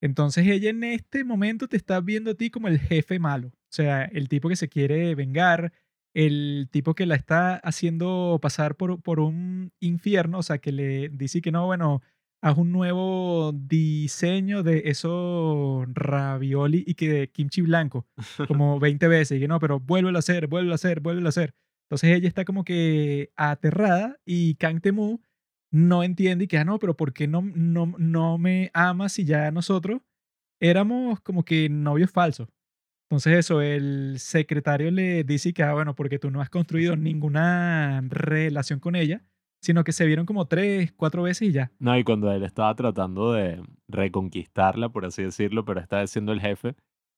Entonces 0.00 0.46
ella 0.46 0.70
en 0.70 0.84
este 0.84 1.24
momento 1.24 1.68
te 1.68 1.76
está 1.76 2.00
viendo 2.00 2.32
a 2.32 2.34
ti 2.34 2.50
como 2.50 2.68
el 2.68 2.78
jefe 2.78 3.18
malo. 3.18 3.48
O 3.48 3.72
sea, 3.72 4.04
el 4.04 4.28
tipo 4.28 4.48
que 4.48 4.56
se 4.56 4.68
quiere 4.68 5.14
vengar, 5.14 5.72
el 6.14 6.68
tipo 6.70 6.94
que 6.94 7.06
la 7.06 7.16
está 7.16 7.56
haciendo 7.56 8.38
pasar 8.40 8.76
por, 8.76 9.02
por 9.02 9.20
un 9.20 9.72
infierno, 9.80 10.38
o 10.38 10.42
sea, 10.42 10.58
que 10.58 10.72
le 10.72 11.08
dice 11.10 11.42
que 11.42 11.52
no, 11.52 11.66
bueno, 11.66 12.02
haz 12.40 12.56
un 12.58 12.72
nuevo 12.72 13.52
diseño 13.52 14.62
de 14.62 14.82
esos 14.86 15.86
ravioli 15.92 16.84
y 16.86 16.94
que 16.94 17.08
de 17.08 17.30
kimchi 17.30 17.62
blanco, 17.62 18.06
como 18.48 18.78
20 18.78 19.08
veces, 19.08 19.38
y 19.38 19.40
que 19.40 19.48
no, 19.48 19.58
pero 19.58 19.80
vuélvelo 19.80 20.18
a 20.18 20.20
hacer, 20.20 20.46
vuélvelo 20.46 20.72
a 20.72 20.76
hacer, 20.76 21.00
vuélvelo 21.00 21.28
a 21.28 21.30
hacer. 21.30 21.54
Entonces 21.86 22.10
ella 22.16 22.28
está 22.28 22.44
como 22.44 22.64
que 22.64 23.30
aterrada 23.36 24.18
y 24.24 24.54
Kang 24.56 24.80
Temu 24.80 25.20
no 25.70 26.02
entiende 26.04 26.44
y 26.44 26.48
que, 26.48 26.58
ah, 26.58 26.64
no, 26.64 26.78
pero 26.78 26.96
¿por 26.96 27.12
qué 27.12 27.26
no, 27.26 27.42
no, 27.42 27.94
no 27.98 28.38
me 28.38 28.70
amas 28.74 29.12
si 29.12 29.24
ya 29.24 29.50
nosotros 29.50 30.00
éramos 30.60 31.20
como 31.20 31.44
que 31.44 31.68
novios 31.68 32.10
falsos? 32.10 32.48
Entonces 33.10 33.38
eso, 33.38 33.60
el 33.60 34.16
secretario 34.18 34.90
le 34.90 35.24
dice 35.24 35.52
que, 35.52 35.62
ah, 35.62 35.74
bueno, 35.74 35.94
porque 35.94 36.18
tú 36.18 36.30
no 36.30 36.40
has 36.40 36.50
construido 36.50 36.96
ninguna 36.96 38.02
relación 38.08 38.80
con 38.80 38.96
ella, 38.96 39.22
sino 39.60 39.84
que 39.84 39.92
se 39.92 40.06
vieron 40.06 40.26
como 40.26 40.46
tres, 40.46 40.92
cuatro 40.92 41.22
veces 41.22 41.48
y 41.48 41.52
ya. 41.52 41.70
No, 41.78 41.96
y 41.96 42.04
cuando 42.04 42.32
él 42.32 42.42
estaba 42.42 42.74
tratando 42.74 43.32
de 43.32 43.62
reconquistarla, 43.88 44.88
por 44.88 45.04
así 45.04 45.22
decirlo, 45.22 45.64
pero 45.64 45.80
esta 45.80 45.98
vez 46.00 46.10
siendo 46.10 46.32
el 46.32 46.40
jefe, 46.40 46.74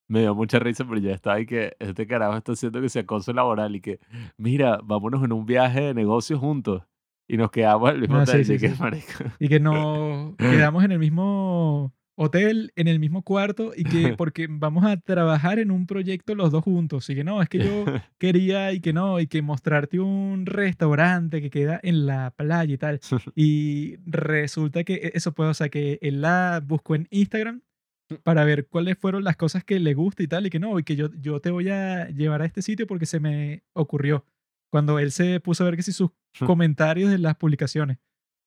me 0.08 0.20
dio 0.20 0.34
mucha 0.34 0.58
risa, 0.58 0.84
pero 0.86 1.00
ya 1.00 1.12
estaba 1.12 1.40
y 1.40 1.46
que 1.46 1.76
este 1.80 2.06
carajo 2.06 2.36
está 2.36 2.52
haciendo 2.52 2.80
que 2.80 2.88
se 2.88 3.00
acoso 3.00 3.32
laboral 3.32 3.74
y 3.74 3.80
que, 3.80 3.98
mira, 4.36 4.78
vámonos 4.84 5.24
en 5.24 5.32
un 5.32 5.46
viaje 5.46 5.80
de 5.80 5.94
negocios 5.94 6.38
juntos 6.38 6.82
y 7.28 7.36
nos 7.36 7.50
quedamos 7.50 7.90
el 7.90 8.00
mismo 8.00 8.18
Ah, 8.18 8.26
sí, 8.26 8.44
sí, 8.44 8.54
y 8.54 8.58
que, 8.58 8.68
sí. 8.70 8.76
marico. 8.80 9.24
Y 9.40 9.48
que 9.48 9.58
nos 9.60 10.36
quedamos 10.36 10.84
en 10.84 10.92
el 10.92 10.98
mismo 11.00 11.92
hotel, 12.16 12.72
en 12.76 12.88
el 12.88 12.98
mismo 12.98 13.22
cuarto, 13.22 13.72
y 13.76 13.84
que 13.84 14.14
porque 14.18 14.46
vamos 14.50 14.84
a 14.84 14.96
trabajar 14.96 15.58
en 15.58 15.70
un 15.70 15.86
proyecto 15.86 16.34
los 16.34 16.50
dos 16.50 16.64
juntos. 16.64 17.08
Y 17.10 17.14
que 17.14 17.24
no, 17.24 17.40
es 17.42 17.48
que 17.48 17.58
yo 17.58 17.84
quería 18.18 18.72
y 18.72 18.80
que 18.80 18.92
no, 18.92 19.20
y 19.20 19.26
que 19.26 19.42
mostrarte 19.42 20.00
un 20.00 20.46
restaurante 20.46 21.40
que 21.40 21.50
queda 21.50 21.78
en 21.82 22.06
la 22.06 22.32
playa 22.32 22.74
y 22.74 22.78
tal. 22.78 23.00
Y 23.36 23.96
resulta 24.06 24.82
que 24.84 24.94
e- 24.94 25.12
eso 25.14 25.32
puede, 25.32 25.50
o 25.50 25.54
sea, 25.54 25.68
que 25.68 25.98
él 26.02 26.20
la 26.22 26.62
buscó 26.64 26.94
en 26.94 27.06
Instagram 27.10 27.62
para 28.22 28.44
ver 28.44 28.66
cuáles 28.68 28.96
fueron 28.98 29.24
las 29.24 29.36
cosas 29.36 29.64
que 29.64 29.78
le 29.80 29.94
gusta 29.94 30.22
y 30.22 30.28
tal, 30.28 30.46
y 30.46 30.50
que 30.50 30.58
no, 30.60 30.78
y 30.78 30.84
que 30.84 30.96
yo, 30.96 31.10
yo 31.20 31.40
te 31.40 31.50
voy 31.50 31.68
a 31.68 32.08
llevar 32.08 32.42
a 32.42 32.46
este 32.46 32.62
sitio 32.62 32.86
porque 32.86 33.06
se 33.06 33.20
me 33.20 33.64
ocurrió. 33.72 34.24
Cuando 34.70 34.98
él 34.98 35.10
se 35.12 35.40
puso 35.40 35.62
a 35.64 35.66
ver 35.66 35.76
que 35.76 35.82
si 35.82 35.92
sus 35.92 36.10
comentarios 36.44 37.10
de 37.10 37.18
las 37.18 37.36
publicaciones. 37.36 37.98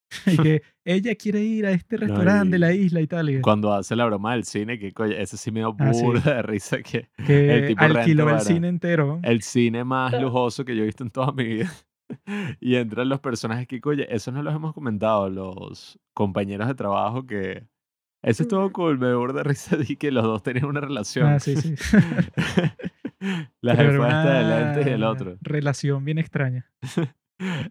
y 0.26 0.38
que 0.38 0.62
ella 0.86 1.16
quiere 1.16 1.42
ir 1.42 1.66
a 1.66 1.72
este 1.72 1.98
No, 1.98 2.08
restaurante 2.08 2.52
de 2.52 2.58
y 2.58 2.60
la 2.60 2.74
isla 2.74 3.02
y 3.02 3.08
tal. 3.08 3.30
Y 3.30 3.42
Cuando 3.42 3.74
hace 3.74 3.96
la 3.96 4.06
broma 4.06 4.34
del 4.34 4.44
cine, 4.44 4.80
que 4.80 4.92
coño, 4.94 5.14
ese 5.14 5.38
sí 5.38 5.52
me 5.52 5.60
dio 5.62 5.76
Ah, 5.80 5.94
sí. 5.94 6.02
burda 6.02 6.36
de 6.36 6.42
risa 6.42 6.82
que 6.82 7.10
que 7.26 7.54
el 7.56 7.68
tipo 7.68 7.82
renta, 7.82 8.00
alquiló 8.02 8.24
el 8.30 8.40
cine 8.42 8.68
entero. 8.70 9.20
el 9.24 9.42
cine 9.42 9.84
más 9.84 10.20
lujoso 10.20 10.66
que 10.66 10.76
yo 10.76 10.84
he 10.84 10.86
visto 10.88 11.04
en 11.04 11.12
toda 11.12 11.32
mi 11.32 11.44
vida. 11.44 11.72
Y 12.60 12.76
entran 12.76 13.08
los 13.08 13.20
personajes 13.20 13.68
que, 13.68 13.80
oye, 13.84 14.08
eso 14.10 14.32
no 14.32 14.42
los 14.42 14.56
hemos 14.56 14.74
comentado, 14.74 15.30
los 15.30 16.00
compañeros 16.16 16.68
de 16.68 16.74
trabajo 16.74 17.28
que... 17.28 17.68
Eso 18.24 18.42
estuvo 18.44 18.64
Ujú. 18.66 18.74
cool, 18.74 18.98
me 19.00 19.08
dio 19.08 19.20
burda 19.20 19.44
de 19.44 19.44
risa 19.50 19.78
y 19.88 19.96
que 19.96 20.12
los 20.12 20.24
dos 20.24 20.42
tenían 20.42 20.66
una 20.66 20.82
relación. 20.82 21.28
Ah, 21.28 21.40
sí, 21.40 21.56
sí. 21.56 21.76
La 23.62 23.76
Pero 23.76 23.92
era 23.92 23.92
jefa 23.92 24.08
esta 24.08 24.34
de 24.34 24.44
lentes 24.46 24.88
y 24.88 24.90
el 24.90 24.96
una 25.02 25.10
otro. 25.12 25.38
relación 25.42 26.04
bien 26.04 26.18
extraña. 26.18 26.66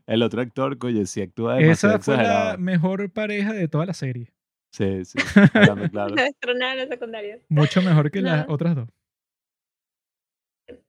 El 0.06 0.22
otro 0.22 0.40
actor, 0.40 0.76
oye, 0.82 1.04
sí 1.06 1.20
actúa 1.20 1.56
demasiado 1.56 1.96
Esa 1.96 2.04
fue 2.04 2.16
la 2.16 2.56
mejor 2.58 3.10
pareja 3.12 3.52
de 3.52 3.68
toda 3.68 3.84
la 3.86 3.94
serie. 3.94 4.32
Sí, 4.72 5.04
sí, 5.04 5.18
claro. 5.92 6.14
En 6.14 6.58
la 6.58 6.86
secundaria. 6.86 7.38
Mucho 7.48 7.82
mejor 7.82 8.10
que 8.10 8.20
las 8.20 8.48
otras 8.48 8.76
dos. 8.76 8.88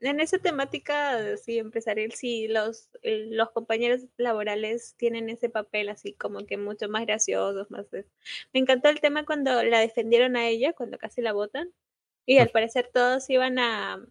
En 0.02 0.20
esa 0.20 0.38
temática, 0.40 1.38
sí, 1.38 1.58
empresarial, 1.58 2.12
sí, 2.12 2.48
los, 2.50 2.90
eh, 3.02 3.28
los 3.30 3.52
compañeros 3.52 4.02
laborales 4.18 4.96
tienen 4.98 5.30
ese 5.30 5.50
papel 5.50 5.88
así 5.88 6.14
como 6.14 6.46
que 6.46 6.58
mucho 6.58 6.90
más 6.90 7.06
graciosos, 7.06 7.72
más... 7.72 7.90
de- 7.92 8.06
Me 8.54 8.60
encantó 8.60 8.90
el 8.90 9.00
tema 9.00 9.26
cuando 9.26 9.64
la 9.64 9.80
defendieron 9.80 10.36
a 10.36 10.48
ella, 10.48 10.74
cuando 10.74 10.98
casi 10.98 11.22
la 11.22 11.32
votan, 11.32 11.70
y 12.26 12.40
al 12.40 12.50
parecer 12.50 12.90
todos 12.94 13.30
iban 13.30 13.58
a, 13.58 14.06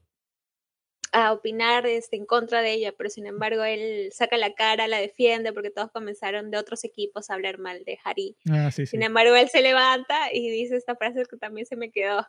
a 1.12 1.32
opinar 1.32 1.86
este, 1.86 2.16
en 2.16 2.26
contra 2.26 2.62
de 2.62 2.72
ella, 2.72 2.92
pero 2.96 3.11
sin 3.11 3.26
embargo 3.26 3.64
él 3.64 4.11
saca 4.12 4.36
la 4.36 4.54
cara, 4.54 4.88
la 4.88 4.98
defiende, 4.98 5.52
porque 5.52 5.70
todos 5.70 5.90
comenzaron 5.90 6.50
de 6.50 6.59
otros 6.59 6.84
equipos 6.84 7.30
a 7.30 7.34
hablar 7.34 7.59
mal 7.59 7.84
de 7.84 7.98
Harry. 8.04 8.36
Ah, 8.50 8.70
sí, 8.70 8.86
sí. 8.86 8.92
Sin 8.92 9.02
embargo, 9.02 9.34
él 9.36 9.48
se 9.48 9.62
levanta 9.62 10.32
y 10.32 10.50
dice 10.50 10.76
esta 10.76 10.96
frase 10.96 11.24
que 11.28 11.36
también 11.36 11.66
se 11.66 11.76
me 11.76 11.90
quedó. 11.90 12.26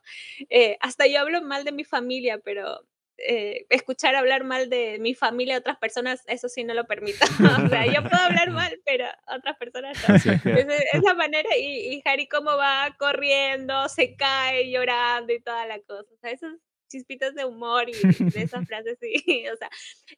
eh, 0.50 0.78
hasta 0.82 1.08
yo 1.08 1.20
hablo 1.20 1.42
mal 1.42 1.64
de 1.64 1.72
mi 1.72 1.84
familia, 1.84 2.40
pero 2.40 2.82
eh, 3.28 3.66
escuchar 3.70 4.16
hablar 4.16 4.44
mal 4.44 4.70
de 4.70 4.98
mi 5.00 5.14
familia 5.14 5.56
a 5.56 5.60
otras 5.60 5.78
personas, 5.78 6.22
eso 6.28 6.48
sí 6.48 6.64
no 6.64 6.74
lo 6.74 6.86
permito. 6.86 7.20
o 7.66 7.70
sea, 7.70 7.86
yo 7.86 8.02
puedo 8.04 8.22
hablar 8.22 8.52
mal, 8.52 8.80
pero 8.86 9.06
otras 9.28 9.58
personas 9.58 9.98
no. 10.08 10.16
Así 10.16 10.30
es 10.30 10.42
que, 10.42 10.52
Es, 10.52 10.68
es 10.94 11.04
la 11.04 11.14
manera, 11.14 11.50
y, 11.58 11.96
y 11.96 12.02
Harry 12.06 12.28
cómo 12.28 12.56
va 12.56 12.96
corriendo, 12.98 13.90
se 13.90 14.16
cae 14.16 14.72
llorando 14.72 15.34
y 15.34 15.42
toda 15.42 15.66
la 15.66 15.80
cosa. 15.82 16.10
O 16.14 16.18
sea, 16.22 16.32
esos 16.32 16.54
chispitas 16.90 17.34
de 17.36 17.46
humor 17.46 17.88
y 17.90 17.94
de 17.94 18.42
esas 18.42 18.68
frases, 18.68 18.98
sí. 19.00 19.48
O 19.48 19.56
sea, 19.56 19.70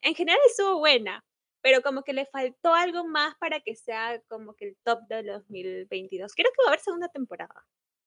en 0.02 0.16
general 0.16 0.40
estuvo 0.48 0.80
buena, 0.80 1.24
pero 1.62 1.82
como 1.82 2.04
que 2.04 2.14
le 2.14 2.26
faltó 2.26 2.74
algo 2.74 3.06
más 3.08 3.36
para 3.36 3.60
que 3.60 3.76
sea 3.76 4.20
como 4.28 4.56
que 4.56 4.66
el 4.70 4.78
top 4.84 5.02
de 5.08 5.22
2022. 5.24 6.34
Creo 6.34 6.50
que 6.52 6.64
va 6.64 6.70
a 6.70 6.70
haber 6.72 6.80
segunda 6.80 7.08
temporada. 7.10 7.66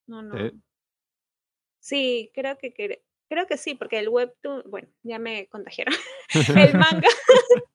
No, 0.09 0.23
no. 0.23 0.37
Sí. 0.37 0.61
Sí, 1.81 2.31
creo 2.35 2.57
que, 2.59 2.73
cre- 2.75 3.03
creo 3.29 3.47
que 3.47 3.57
sí, 3.59 3.75
porque 3.75 3.99
el 3.99 4.09
webtoon, 4.09 4.63
bueno, 4.67 4.89
ya 5.03 5.19
me 5.19 5.49
contagiaron. 5.49 5.95
el 6.73 6.75
manga, 6.79 7.09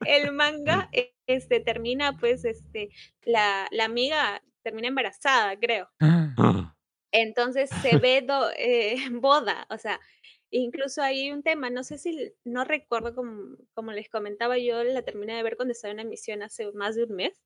el 0.05 0.31
manga 0.31 0.89
e- 0.91 1.13
este 1.27 1.59
termina 1.59 2.17
pues 2.17 2.43
este 2.43 2.89
la, 3.21 3.67
la 3.71 3.85
amiga 3.85 4.41
termina 4.63 4.87
embarazada, 4.87 5.57
creo. 5.59 5.89
Ah, 6.01 6.75
Entonces 7.11 7.69
se 7.81 7.97
ve 7.97 8.21
do- 8.21 8.51
eh, 8.57 8.97
boda, 9.11 9.65
o 9.69 9.77
sea, 9.77 9.99
Incluso 10.51 11.01
hay 11.01 11.31
un 11.31 11.43
tema, 11.43 11.69
no 11.69 11.83
sé 11.83 11.97
si, 11.97 12.33
no 12.43 12.63
recuerdo 12.63 13.13
como, 13.13 13.55
como 13.73 13.91
les 13.91 14.09
comentaba, 14.09 14.57
yo 14.57 14.83
la 14.83 15.03
terminé 15.03 15.35
de 15.35 15.43
ver 15.43 15.55
cuando 15.55 15.73
estaba 15.73 15.91
en 15.91 15.99
emisión 15.99 16.41
hace 16.41 16.71
más 16.71 16.95
de 16.95 17.03
un 17.03 17.15
mes, 17.15 17.39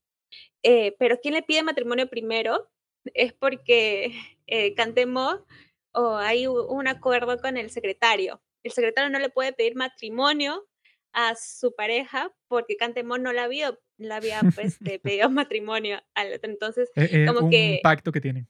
eh, 0.64 0.96
pero 1.00 1.20
quien 1.20 1.34
le 1.34 1.44
pide 1.44 1.64
matrimonio 1.64 2.10
primero 2.10 2.70
es 3.14 3.34
porque 3.34 4.12
eh, 4.48 4.74
Cantemo 4.76 5.46
o 5.94 6.16
hay 6.16 6.48
un 6.48 6.88
acuerdo 6.88 7.38
con 7.40 7.58
el 7.58 7.70
secretario. 7.70 8.42
El 8.64 8.72
secretario 8.72 9.10
no 9.10 9.20
le 9.20 9.30
puede 9.30 9.54
pedir 9.54 9.76
matrimonio 9.76 10.66
a 11.14 11.36
su 11.36 11.76
pareja 11.76 12.34
porque 12.48 12.78
Cantemo 12.78 13.18
no 13.20 13.34
la 13.34 13.44
había, 13.44 13.78
la 13.98 14.16
había 14.16 14.40
pues, 14.56 14.74
este, 14.82 14.98
pedido 15.04 15.30
matrimonio. 15.30 16.02
Entonces, 16.16 16.90
Es, 16.96 17.14
es 17.14 17.28
como 17.28 17.46
un 17.46 17.52
que- 17.52 17.80
pacto 17.84 18.12
que 18.12 18.22
tienen. 18.22 18.48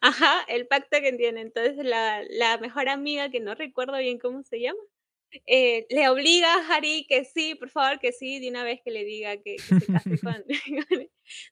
Ajá, 0.00 0.42
el 0.48 0.66
pacto 0.66 0.98
que 1.00 1.12
tiene. 1.12 1.40
Entonces 1.42 1.76
la, 1.84 2.22
la 2.30 2.58
mejor 2.58 2.88
amiga, 2.88 3.30
que 3.30 3.40
no 3.40 3.54
recuerdo 3.54 3.96
bien 3.98 4.18
cómo 4.18 4.42
se 4.44 4.60
llama, 4.60 4.80
eh, 5.46 5.86
le 5.90 6.08
obliga 6.08 6.52
a 6.54 6.74
Harry 6.76 7.06
que 7.08 7.24
sí, 7.24 7.54
por 7.54 7.70
favor, 7.70 8.00
que 8.00 8.12
sí, 8.12 8.40
de 8.40 8.48
una 8.50 8.64
vez 8.64 8.80
que 8.84 8.90
le 8.90 9.04
diga 9.04 9.36
que, 9.38 9.62
que 9.66 9.74
se 9.74 9.88
case 9.88 10.18
con... 10.22 10.44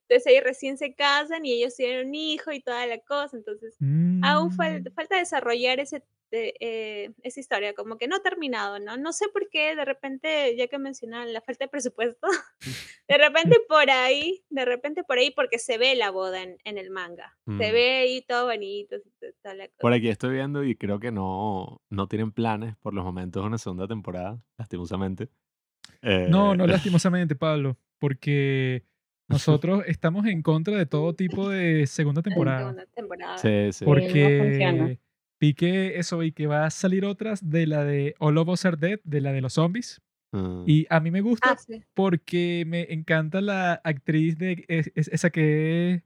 Entonces 0.09 0.27
ellos 0.27 0.45
recién 0.45 0.79
se 0.79 0.95
casan 0.95 1.45
y 1.47 1.53
ellos 1.53 1.77
tienen 1.77 2.09
un 2.09 2.15
hijo 2.15 2.51
y 2.53 2.61
toda 2.61 2.87
la 2.87 2.99
cosa. 3.01 3.37
Entonces 3.37 3.77
aún 4.21 4.51
fal- 4.51 4.83
Mm, 4.83 4.95
falta 4.95 5.17
desarrollar 5.19 5.81
ese, 5.81 6.03
de- 6.31 6.55
eh, 6.61 7.11
esa 7.23 7.41
historia, 7.41 7.73
como 7.75 7.97
que 7.99 8.07
no 8.09 8.17
ha 8.17 8.21
terminado, 8.23 8.79
¿no? 8.79 8.97
No 8.97 9.13
sé 9.13 9.27
por 9.33 9.49
qué, 9.51 9.75
de 9.75 9.85
repente, 9.85 10.55
ya 10.57 10.67
que 10.69 10.79
mencionaban 10.79 11.33
la 11.33 11.41
falta 11.41 11.65
de 11.65 11.69
presupuesto, 11.69 12.27
de 13.09 13.19
repente 13.19 13.57
por 13.69 13.91
ahí, 13.91 14.45
de 14.51 14.65
repente 14.65 15.05
por 15.05 15.19
ahí, 15.19 15.31
porque 15.31 15.59
se 15.59 15.79
ve 15.79 15.95
la 15.97 16.11
boda 16.11 16.43
en, 16.43 16.59
en 16.65 16.79
el 16.79 16.91
manga. 16.91 17.37
Se 17.47 17.53
Mm. 17.53 17.59
ve 17.59 17.97
ahí 17.97 18.23
todo 18.29 18.47
bonito. 18.47 18.97
toda 19.43 19.55
la 19.55 19.65
Por 19.69 19.77
cosa. 19.91 19.95
aquí 19.97 20.09
estoy 20.09 20.33
viendo 20.35 20.65
y 20.65 20.77
creo 20.77 20.99
que 21.01 21.11
no, 21.13 21.81
no 21.91 22.09
tienen 22.09 22.33
planes 22.33 22.77
por 22.77 22.93
los 22.95 23.05
momentos 23.05 23.43
de 23.43 23.47
una 23.47 23.59
segunda 23.59 23.87
temporada, 23.89 24.41
lastimosamente. 24.59 25.29
No, 26.03 26.53
Eh, 26.53 26.57
no 26.57 26.67
lastimosamente, 26.67 27.35
Pablo, 27.37 27.77
porque 27.99 28.85
nosotros 29.29 29.83
estamos 29.87 30.27
en 30.27 30.43
contra 30.43 30.77
de 30.77 30.87
todo 30.87 31.15
tipo 31.15 31.49
de 31.49 31.87
segunda 31.87 32.23
temporada. 32.23 32.61
segunda 32.61 32.87
temporada. 32.95 33.39
sí, 33.39 33.73
sí. 33.73 33.85
no 33.85 33.95
funciona. 33.95 34.85
Porque 34.87 34.99
vi 35.41 35.55
que 35.55 35.99
eso 35.99 36.23
y 36.23 36.33
que 36.33 36.47
va 36.47 36.67
a 36.67 36.71
salir 36.71 37.05
otras 37.05 37.49
de 37.49 37.67
la 37.67 37.85
de 37.85 38.15
All 38.19 38.39
of 38.39 38.49
Us 38.49 38.65
Are 38.65 38.77
Dead, 38.77 39.01
de 39.05 39.21
la 39.21 39.33
de 39.33 39.41
los 39.41 39.55
zombies. 39.55 40.01
Ah, 40.33 40.63
Y 40.67 40.87
a 40.91 41.01
mí 41.01 41.11
me 41.11 41.21
gusta 41.23 41.53
Ah, 41.53 41.57
sí. 41.57 41.83
porque 41.95 42.65
me 42.67 42.93
encanta 42.93 43.41
la 43.41 43.81
actriz 43.85 44.37
de 44.37 44.65
es- 44.69 44.91
es- 44.95 45.09
esa 45.09 45.31
que 45.31 45.93
es 45.95 46.03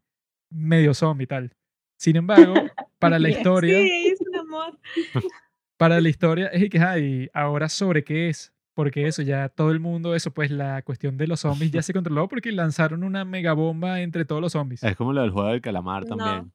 medio 0.51 0.95
zombie 0.95 1.25
y 1.25 1.27
tal. 1.27 1.53
Sin 1.99 2.17
embargo, 2.17 2.55
para 2.99 3.19
la 3.19 3.31
historia, 3.31 3.79
Sí, 3.79 4.09
es 4.13 4.21
un 4.21 4.37
amor. 4.37 4.79
para 5.77 6.01
la 6.01 6.09
historia 6.09 6.47
es 6.49 6.63
y 6.63 6.69
que 6.69 6.79
ay, 6.79 7.29
ahora 7.33 7.69
sobre 7.69 8.05
qué 8.05 8.29
es, 8.29 8.53
porque 8.75 9.07
eso 9.07 9.23
ya 9.23 9.49
todo 9.49 9.71
el 9.73 9.81
mundo 9.81 10.15
eso 10.15 10.31
pues 10.33 10.51
la 10.51 10.83
cuestión 10.83 11.17
de 11.17 11.27
los 11.27 11.41
zombies 11.41 11.73
ya 11.73 11.83
se 11.83 11.93
controló 11.93 12.29
porque 12.29 12.53
lanzaron 12.53 13.03
una 13.03 13.25
megabomba 13.25 14.01
entre 14.03 14.25
todos 14.25 14.41
los 14.41 14.53
zombies. 14.53 14.83
es 14.85 14.95
como 14.97 15.13
lo 15.13 15.23
del 15.23 15.31
juego 15.31 15.49
del 15.49 15.61
calamar 15.61 16.05
también. 16.05 16.37
No, 16.37 16.53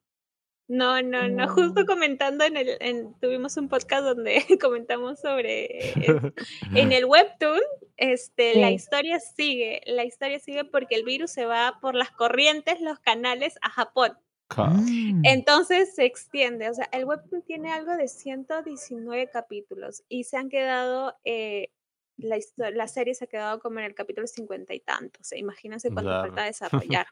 no, 1.01 1.27
no. 1.29 1.47
Justo 1.47 1.81
No. 1.81 1.85
comentando 1.85 2.43
en 2.43 2.57
el, 2.57 2.77
en, 2.81 3.13
tuvimos 3.21 3.55
un 3.57 3.69
podcast 3.69 4.03
donde 4.03 4.43
comentamos 4.61 5.19
sobre 5.19 5.93
en 6.75 6.91
el 6.91 7.05
webtoon, 7.05 7.61
este, 7.97 8.55
la 8.59 8.71
historia 8.71 9.19
sigue, 9.19 9.81
la 9.85 10.03
historia 10.03 10.39
sigue 10.39 10.65
porque 10.65 10.95
el 10.95 11.03
virus 11.03 11.31
se 11.31 11.45
va 11.45 11.77
por 11.81 11.95
las 11.95 12.11
corrientes, 12.11 12.81
los 12.81 12.99
canales 12.99 13.57
a 13.61 13.69
Japón. 13.69 14.11
Ca- 14.49 14.67
Mm. 14.69 15.23
Entonces 15.25 15.93
se 15.95 16.05
extiende, 16.05 16.69
o 16.69 16.73
sea, 16.73 16.87
el 16.93 17.03
webtoon 17.05 17.41
tiene 17.43 17.71
algo 17.73 17.95
de 17.97 18.07
119 18.07 19.29
capítulos 19.29 20.03
y 20.09 20.23
se 20.23 20.37
han 20.37 20.49
quedado, 20.49 21.15
eh, 21.25 21.69
la, 22.17 22.37
la 22.71 22.87
serie 22.87 23.13
se 23.13 23.25
ha 23.25 23.27
quedado 23.27 23.59
como 23.59 23.79
en 23.79 23.85
el 23.85 23.93
capítulo 23.95 24.25
50 24.25 24.73
y 24.73 24.79
tanto, 24.79 25.19
o 25.21 25.23
sea, 25.23 25.37
imagínense 25.37 25.89
cuánto 25.89 26.09
Claro. 26.11 26.27
falta 26.33 26.43
desarrollar. 26.93 27.07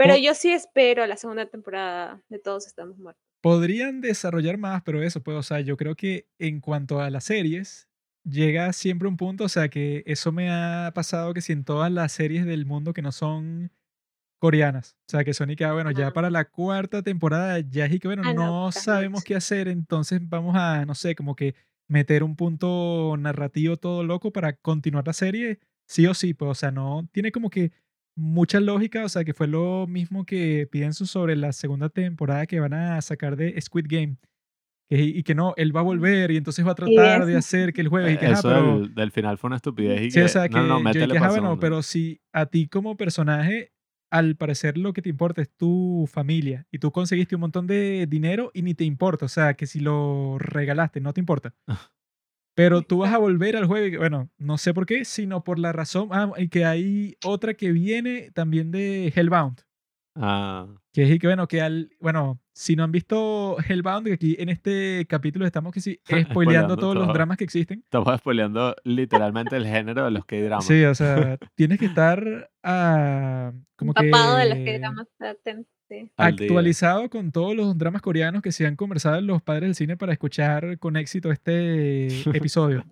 Pero 0.00 0.16
yo 0.16 0.34
sí 0.34 0.50
espero 0.50 1.06
la 1.06 1.16
segunda 1.16 1.46
temporada 1.46 2.22
de 2.28 2.38
Todos 2.38 2.66
Estamos 2.66 2.98
Muertos. 2.98 3.22
Podrían 3.42 4.00
desarrollar 4.00 4.56
más, 4.56 4.82
pero 4.82 5.02
eso, 5.02 5.22
pues, 5.22 5.36
o 5.36 5.42
sea, 5.42 5.60
yo 5.60 5.76
creo 5.76 5.94
que 5.94 6.26
en 6.38 6.60
cuanto 6.60 7.00
a 7.00 7.10
las 7.10 7.24
series, 7.24 7.88
llega 8.24 8.72
siempre 8.72 9.08
un 9.08 9.16
punto, 9.16 9.44
o 9.44 9.48
sea, 9.48 9.68
que 9.68 10.02
eso 10.06 10.32
me 10.32 10.50
ha 10.50 10.92
pasado 10.94 11.34
que 11.34 11.40
si 11.40 11.52
en 11.52 11.64
todas 11.64 11.90
las 11.92 12.12
series 12.12 12.46
del 12.46 12.66
mundo 12.66 12.92
que 12.92 13.02
no 13.02 13.12
son 13.12 13.72
coreanas, 14.38 14.96
o 15.08 15.10
sea, 15.10 15.24
que 15.24 15.34
son 15.34 15.50
y 15.50 15.56
que, 15.56 15.64
ah, 15.64 15.72
bueno, 15.72 15.90
ya 15.90 16.12
para 16.12 16.30
la 16.30 16.46
cuarta 16.46 17.02
temporada 17.02 17.60
ya 17.60 17.86
es 17.86 17.92
y 17.92 17.98
que, 17.98 18.08
bueno, 18.08 18.22
Ah, 18.24 18.32
no, 18.32 18.46
no 18.46 18.68
estás 18.70 18.84
sabemos 18.84 19.22
qué 19.22 19.34
hacer, 19.34 19.68
entonces 19.68 20.20
vamos 20.22 20.56
a, 20.56 20.86
no 20.86 20.94
sé, 20.94 21.14
como 21.14 21.36
que 21.36 21.54
meter 21.88 22.22
un 22.22 22.36
punto 22.36 23.16
narrativo 23.18 23.76
todo 23.76 24.02
loco 24.02 24.32
para 24.32 24.54
continuar 24.54 25.06
la 25.06 25.12
serie, 25.12 25.60
sí 25.86 26.06
o 26.06 26.14
sí, 26.14 26.32
pues, 26.32 26.50
o 26.50 26.54
sea, 26.54 26.70
no 26.70 27.06
tiene 27.12 27.32
como 27.32 27.50
que 27.50 27.72
mucha 28.20 28.60
lógica, 28.60 29.04
o 29.04 29.08
sea, 29.08 29.24
que 29.24 29.34
fue 29.34 29.46
lo 29.48 29.86
mismo 29.88 30.24
que 30.24 30.68
pienso 30.70 31.06
sobre 31.06 31.34
la 31.36 31.52
segunda 31.52 31.88
temporada 31.88 32.46
que 32.46 32.60
van 32.60 32.74
a 32.74 33.00
sacar 33.02 33.36
de 33.36 33.60
Squid 33.60 33.86
Game. 33.88 34.16
que- 34.88 35.02
y 35.02 35.22
que 35.22 35.36
no, 35.36 35.54
él 35.56 35.74
va 35.74 35.80
a 35.80 35.84
volver 35.84 36.32
y 36.32 36.36
entonces 36.36 36.66
va 36.66 36.72
a 36.72 36.74
tratar 36.74 37.24
de 37.24 37.36
hacer 37.36 37.72
que 37.72 37.80
el 37.80 37.86
jueves 37.88 38.14
y 38.14 38.18
que, 38.18 38.26
ajá, 38.26 38.38
Eso 38.40 38.48
pero... 38.48 38.80
del, 38.80 38.94
del 38.94 39.10
final 39.12 39.38
fue 39.38 39.46
una 39.48 39.56
estupidez 39.56 40.02
y 40.02 40.10
Sí, 40.10 40.18
que, 40.18 40.24
o 40.24 40.28
sea, 40.28 40.48
que 40.48 40.56
no, 40.56 40.66
no, 40.66 40.80
métele 40.80 41.14
pa' 41.14 41.26
ah, 41.26 41.28
bueno, 41.28 41.34
segunda". 41.44 41.60
pero 41.60 41.82
si 41.82 42.20
a 42.32 42.46
ti 42.46 42.66
como 42.66 42.96
personaje, 42.96 43.72
al 44.10 44.34
parecer 44.34 44.76
lo 44.76 44.92
que 44.92 45.00
te 45.02 45.08
importa 45.08 45.42
es 45.42 45.50
tu 45.56 46.08
familia 46.12 46.66
y 46.72 46.80
tú 46.80 46.90
conseguiste 46.90 47.36
un 47.36 47.42
montón 47.42 47.68
de 47.68 48.06
dinero 48.08 48.50
y 48.52 48.62
ni 48.62 48.74
te 48.74 48.82
importa, 48.82 49.26
o 49.26 49.28
sea, 49.28 49.54
que 49.54 49.66
si 49.66 49.78
lo 49.78 50.38
regalaste, 50.40 51.00
no 51.00 51.12
te 51.12 51.20
importa. 51.20 51.54
Pero 52.54 52.82
tú 52.82 52.98
vas 52.98 53.12
a 53.12 53.18
volver 53.18 53.56
al 53.56 53.66
juego 53.66 53.86
y 53.86 53.90
que, 53.92 53.98
bueno, 53.98 54.28
no 54.38 54.58
sé 54.58 54.74
por 54.74 54.86
qué, 54.86 55.04
sino 55.04 55.44
por 55.44 55.58
la 55.58 55.72
razón, 55.72 56.08
ah, 56.12 56.32
y 56.36 56.48
que 56.48 56.64
hay 56.64 57.16
otra 57.24 57.54
que 57.54 57.72
viene 57.72 58.30
también 58.32 58.70
de 58.70 59.12
Hellbound, 59.14 59.60
Ah, 60.16 60.66
que 60.92 61.04
es 61.04 61.10
y 61.10 61.18
que, 61.18 61.28
bueno, 61.28 61.46
que 61.46 61.62
al, 61.62 61.90
bueno, 62.00 62.40
si 62.52 62.74
no 62.74 62.82
han 62.82 62.90
visto 62.90 63.56
Hellbound, 63.66 64.06
que 64.08 64.12
aquí 64.14 64.36
en 64.38 64.48
este 64.48 65.06
capítulo 65.08 65.46
estamos 65.46 65.72
que 65.72 65.80
sí, 65.80 66.00
spoileando 66.04 66.30
Spoileando 66.32 66.76
todos 66.76 66.94
los 66.96 67.08
dramas 67.14 67.36
que 67.36 67.44
existen. 67.44 67.80
estamos 67.84 68.18
spoileando 68.18 68.74
literalmente 68.84 69.56
el 69.56 69.66
género 69.66 70.04
de 70.04 70.10
los 70.10 70.24
K-dramas. 70.26 70.66
Sí, 70.66 70.84
o 70.84 70.94
sea, 70.94 71.38
tienes 71.54 71.78
que 71.78 71.86
estar 71.86 72.50
ah, 72.62 73.52
como 73.76 73.94
que 73.94 74.06
de 74.06 74.10
los 74.10 74.58
que 74.58 74.78
dramas 74.78 75.06
sí. 75.90 76.10
Actualizado 76.16 77.10
con 77.10 77.32
todos 77.32 77.54
los 77.54 77.76
dramas 77.76 78.00
coreanos 78.00 78.40
que 78.42 78.52
se 78.52 78.66
han 78.66 78.76
conversado 78.76 79.18
en 79.18 79.26
los 79.26 79.42
padres 79.42 79.62
del 79.68 79.74
cine 79.74 79.96
para 79.96 80.12
escuchar 80.12 80.78
con 80.78 80.96
éxito 80.96 81.30
este 81.32 82.06
episodio. 82.34 82.84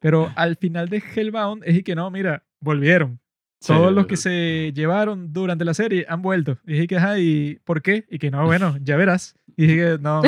Pero 0.00 0.30
al 0.36 0.56
final 0.56 0.88
de 0.88 1.02
Hellbound 1.14 1.62
es 1.64 1.76
y 1.78 1.82
que 1.82 1.94
no, 1.94 2.10
mira, 2.10 2.42
volvieron. 2.60 3.18
Sí, 3.60 3.72
Todos 3.72 3.92
los 3.92 4.06
que 4.06 4.16
se 4.16 4.72
llevaron 4.74 5.32
durante 5.32 5.64
la 5.64 5.72
serie 5.74 6.04
han 6.08 6.20
vuelto. 6.20 6.58
Y 6.66 6.72
dije 6.72 6.86
que, 6.88 6.96
ajá, 6.96 7.18
¿y 7.20 7.60
por 7.64 7.80
qué? 7.80 8.04
Y 8.10 8.18
que 8.18 8.30
no, 8.32 8.44
bueno, 8.44 8.76
ya 8.82 8.96
verás. 8.96 9.36
Y 9.56 9.68
dije 9.68 9.76
que 9.76 9.98
no, 10.02 10.22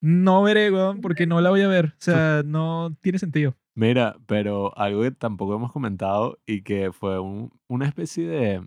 no 0.00 0.42
veré, 0.42 0.72
weón, 0.72 1.00
porque 1.00 1.24
no 1.26 1.40
la 1.40 1.50
voy 1.50 1.60
a 1.62 1.68
ver. 1.68 1.86
O 1.86 1.92
sea, 1.98 2.42
no 2.44 2.96
tiene 3.00 3.20
sentido. 3.20 3.54
Mira, 3.76 4.16
pero 4.26 4.76
algo 4.76 5.02
que 5.02 5.12
tampoco 5.12 5.54
hemos 5.54 5.70
comentado 5.72 6.40
y 6.46 6.62
que 6.62 6.90
fue 6.92 7.20
un- 7.20 7.52
una 7.68 7.86
especie 7.86 8.26
de, 8.26 8.60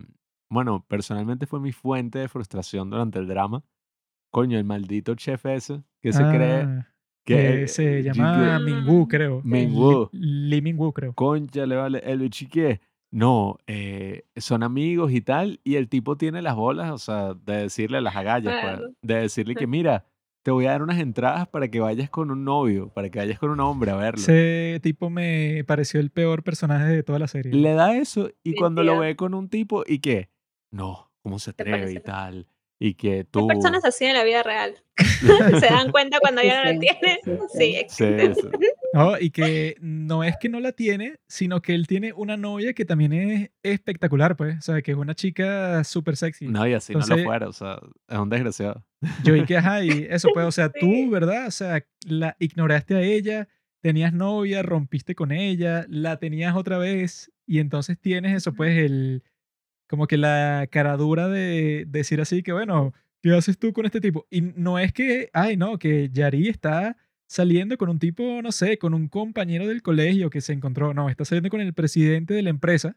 bueno, 0.54 0.84
personalmente 0.88 1.46
fue 1.46 1.60
mi 1.60 1.72
fuente 1.72 2.18
de 2.18 2.28
frustración 2.28 2.88
durante 2.88 3.18
el 3.18 3.26
drama. 3.26 3.62
Coño, 4.30 4.56
el 4.58 4.64
maldito 4.64 5.14
chef 5.14 5.44
ese 5.46 5.82
que 6.02 6.12
se 6.12 6.22
cree 6.22 6.62
Ah, 6.62 6.88
que 7.24 7.34
que 7.60 7.68
se 7.68 8.02
llama. 8.02 8.58
Mingwu, 8.58 9.06
creo. 9.08 9.40
Mingwu. 9.44 10.08
Li, 10.12 10.48
Lee 10.50 10.62
Mingwu, 10.62 10.92
creo. 10.92 11.12
Concha, 11.14 11.66
le 11.66 11.76
vale, 11.76 11.98
el 12.04 12.18
bichique. 12.20 12.80
No, 13.10 13.58
eh, 13.68 14.24
son 14.36 14.64
amigos 14.64 15.12
y 15.12 15.20
tal, 15.20 15.60
y 15.62 15.76
el 15.76 15.88
tipo 15.88 16.16
tiene 16.16 16.42
las 16.42 16.56
bolas, 16.56 16.90
o 16.90 16.98
sea, 16.98 17.34
de 17.34 17.58
decirle 17.58 18.00
las 18.00 18.16
agallas, 18.16 18.54
pues, 18.60 18.74
Claro. 18.76 18.90
de 19.02 19.14
decirle 19.14 19.54
que 19.54 19.66
mira, 19.68 20.04
te 20.42 20.50
voy 20.50 20.66
a 20.66 20.72
dar 20.72 20.82
unas 20.82 20.98
entradas 20.98 21.46
para 21.48 21.68
que 21.68 21.78
vayas 21.78 22.10
con 22.10 22.32
un 22.32 22.44
novio, 22.44 22.88
para 22.92 23.08
que 23.10 23.20
vayas 23.20 23.38
con 23.38 23.50
un 23.50 23.60
hombre 23.60 23.92
a 23.92 23.96
verlo. 23.96 24.18
Ese 24.20 24.80
tipo 24.82 25.10
me 25.10 25.62
pareció 25.64 26.00
el 26.00 26.10
peor 26.10 26.42
personaje 26.42 26.86
de 26.86 27.02
toda 27.04 27.20
la 27.20 27.28
serie. 27.28 27.52
Le 27.54 27.72
da 27.74 27.96
eso 27.96 28.30
y 28.42 28.50
Sí, 28.50 28.56
cuando 28.56 28.82
lo 28.82 28.98
ve 28.98 29.14
con 29.14 29.32
un 29.34 29.48
tipo 29.48 29.84
y 29.86 30.00
que, 30.00 30.28
no, 30.74 31.10
¿cómo 31.22 31.38
se 31.38 31.50
atreve 31.50 31.92
y 31.92 32.00
tal? 32.00 32.46
Y 32.80 32.94
que 32.94 33.18
Hay 33.18 33.24
tú... 33.24 33.46
personas 33.46 33.84
así 33.84 34.04
en 34.04 34.14
la 34.14 34.24
vida 34.24 34.42
real. 34.42 34.74
Se 35.60 35.66
dan 35.66 35.90
cuenta 35.92 36.18
cuando 36.20 36.42
ya 36.42 36.64
no 36.64 36.72
la 36.72 36.78
tienen. 36.78 37.18
Sí, 37.52 37.58
Sí, 37.58 37.74
existen. 37.76 38.34
sí. 38.34 38.42
No, 38.92 39.18
y 39.18 39.30
que 39.30 39.76
no 39.80 40.22
es 40.24 40.36
que 40.40 40.48
no 40.48 40.58
la 40.60 40.72
tiene, 40.72 41.16
sino 41.28 41.62
que 41.62 41.74
él 41.74 41.86
tiene 41.86 42.12
una 42.12 42.36
novia 42.36 42.72
que 42.74 42.84
también 42.84 43.12
es 43.12 43.50
espectacular, 43.62 44.36
pues. 44.36 44.58
O 44.58 44.60
sea, 44.60 44.82
que 44.82 44.90
es 44.90 44.96
una 44.96 45.14
chica 45.14 45.82
súper 45.84 46.16
sexy. 46.16 46.48
No, 46.48 46.66
y 46.66 46.74
así 46.74 46.92
no 46.92 46.98
Entonces- 47.00 47.18
lo 47.24 47.30
fuera, 47.30 47.48
o 47.48 47.52
sea, 47.52 47.78
es 48.08 48.18
un 48.18 48.28
desgraciado. 48.28 48.84
Yo 49.22 49.36
y 49.36 49.44
que, 49.44 49.56
ajá, 49.56 49.84
y 49.84 50.06
eso, 50.10 50.28
pues, 50.34 50.44
o 50.46 50.52
sea, 50.52 50.66
Sí. 50.74 50.80
tú, 50.80 51.10
¿verdad? 51.10 51.46
O 51.46 51.50
sea, 51.52 51.84
la 52.06 52.36
ignoraste 52.40 52.96
a 52.96 53.00
ella, 53.02 53.48
tenías 53.80 54.12
novia, 54.12 54.62
rompiste 54.62 55.14
con 55.14 55.30
ella, 55.30 55.86
la 55.88 56.16
tenías 56.18 56.56
otra 56.56 56.78
vez, 56.78 57.30
y 57.46 57.60
entonces 57.60 57.98
tienes 58.00 58.34
eso, 58.36 58.52
pues, 58.52 58.76
el, 58.78 59.22
como 59.88 60.06
que 60.06 60.16
la 60.16 60.66
cara 60.70 60.96
dura 60.96 61.28
de 61.28 61.84
decir 61.88 62.20
así 62.20 62.42
que, 62.42 62.52
bueno, 62.52 62.92
¿qué 63.22 63.34
haces 63.34 63.58
tú 63.58 63.72
con 63.72 63.86
este 63.86 64.00
tipo? 64.00 64.26
Y 64.30 64.40
no 64.42 64.78
es 64.78 64.92
que, 64.92 65.30
ay, 65.32 65.56
no, 65.56 65.78
que 65.78 66.10
Yari 66.12 66.48
está 66.48 66.96
saliendo 67.26 67.78
con 67.78 67.88
un 67.88 67.98
tipo, 67.98 68.42
no 68.42 68.52
sé, 68.52 68.78
con 68.78 68.94
un 68.94 69.08
compañero 69.08 69.66
del 69.66 69.82
colegio 69.82 70.30
que 70.30 70.40
se 70.40 70.52
encontró, 70.52 70.94
no, 70.94 71.08
está 71.08 71.24
saliendo 71.24 71.50
con 71.50 71.60
el 71.60 71.74
presidente 71.74 72.34
de 72.34 72.42
la 72.42 72.50
empresa, 72.50 72.96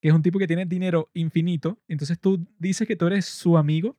que 0.00 0.08
es 0.08 0.14
un 0.14 0.22
tipo 0.22 0.38
que 0.38 0.46
tiene 0.46 0.66
dinero 0.66 1.10
infinito, 1.14 1.78
entonces 1.88 2.18
tú 2.18 2.46
dices 2.58 2.88
que 2.88 2.96
tú 2.96 3.06
eres 3.06 3.26
su 3.26 3.56
amigo, 3.56 3.96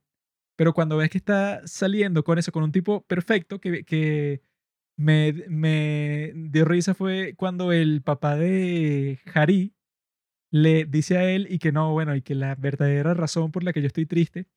pero 0.56 0.74
cuando 0.74 0.98
ves 0.98 1.10
que 1.10 1.18
está 1.20 1.62
saliendo 1.68 2.24
con 2.24 2.40
eso, 2.40 2.52
con 2.52 2.64
un 2.64 2.72
tipo 2.72 3.06
perfecto, 3.06 3.60
que, 3.62 3.84
que 3.84 4.42
me, 4.98 5.34
me 5.48 6.34
dio 6.36 6.66
risa 6.66 6.94
fue 6.96 7.36
cuando 7.38 7.72
el 7.72 8.02
papá 8.02 8.36
de 8.36 9.20
Harry 9.34 9.77
le 10.52 10.86
dice 10.86 11.18
a 11.18 11.30
él 11.30 11.48
y 11.50 11.60
que 11.60 11.72
no, 11.72 11.92
bueno, 11.94 12.16
y 12.16 12.22
que 12.22 12.36
la 12.36 12.56
verdadera 12.56 13.14
razón 13.14 13.52
por 13.52 13.64
la 13.64 13.74
que 13.74 13.82
yo 13.82 13.88
estoy 13.88 14.06
triste 14.06 14.48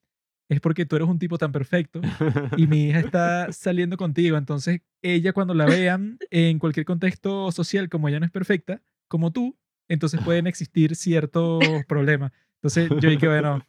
es 0.49 0.59
porque 0.59 0.85
tú 0.85 0.97
eres 0.97 1.07
un 1.07 1.17
tipo 1.17 1.37
tan 1.37 1.53
perfecto 1.53 2.01
y 2.57 2.67
mi 2.67 2.89
hija 2.89 2.99
está 2.99 3.51
saliendo 3.53 3.95
contigo. 3.95 4.35
Entonces, 4.37 4.81
ella 5.01 5.31
cuando 5.31 5.53
la 5.53 5.65
vean 5.65 6.17
en 6.29 6.59
cualquier 6.59 6.85
contexto 6.85 7.51
social, 7.53 7.89
como 7.89 8.09
ella 8.09 8.19
no 8.19 8.25
es 8.25 8.31
perfecta, 8.31 8.81
como 9.07 9.31
tú, 9.31 9.57
entonces 9.87 10.19
pueden 10.21 10.47
existir 10.47 10.95
ciertos 10.95 11.63
problemas. 11.87 12.33
Entonces, 12.55 12.89
yo 13.01 13.09
dije, 13.09 13.27
bueno, 13.27 13.65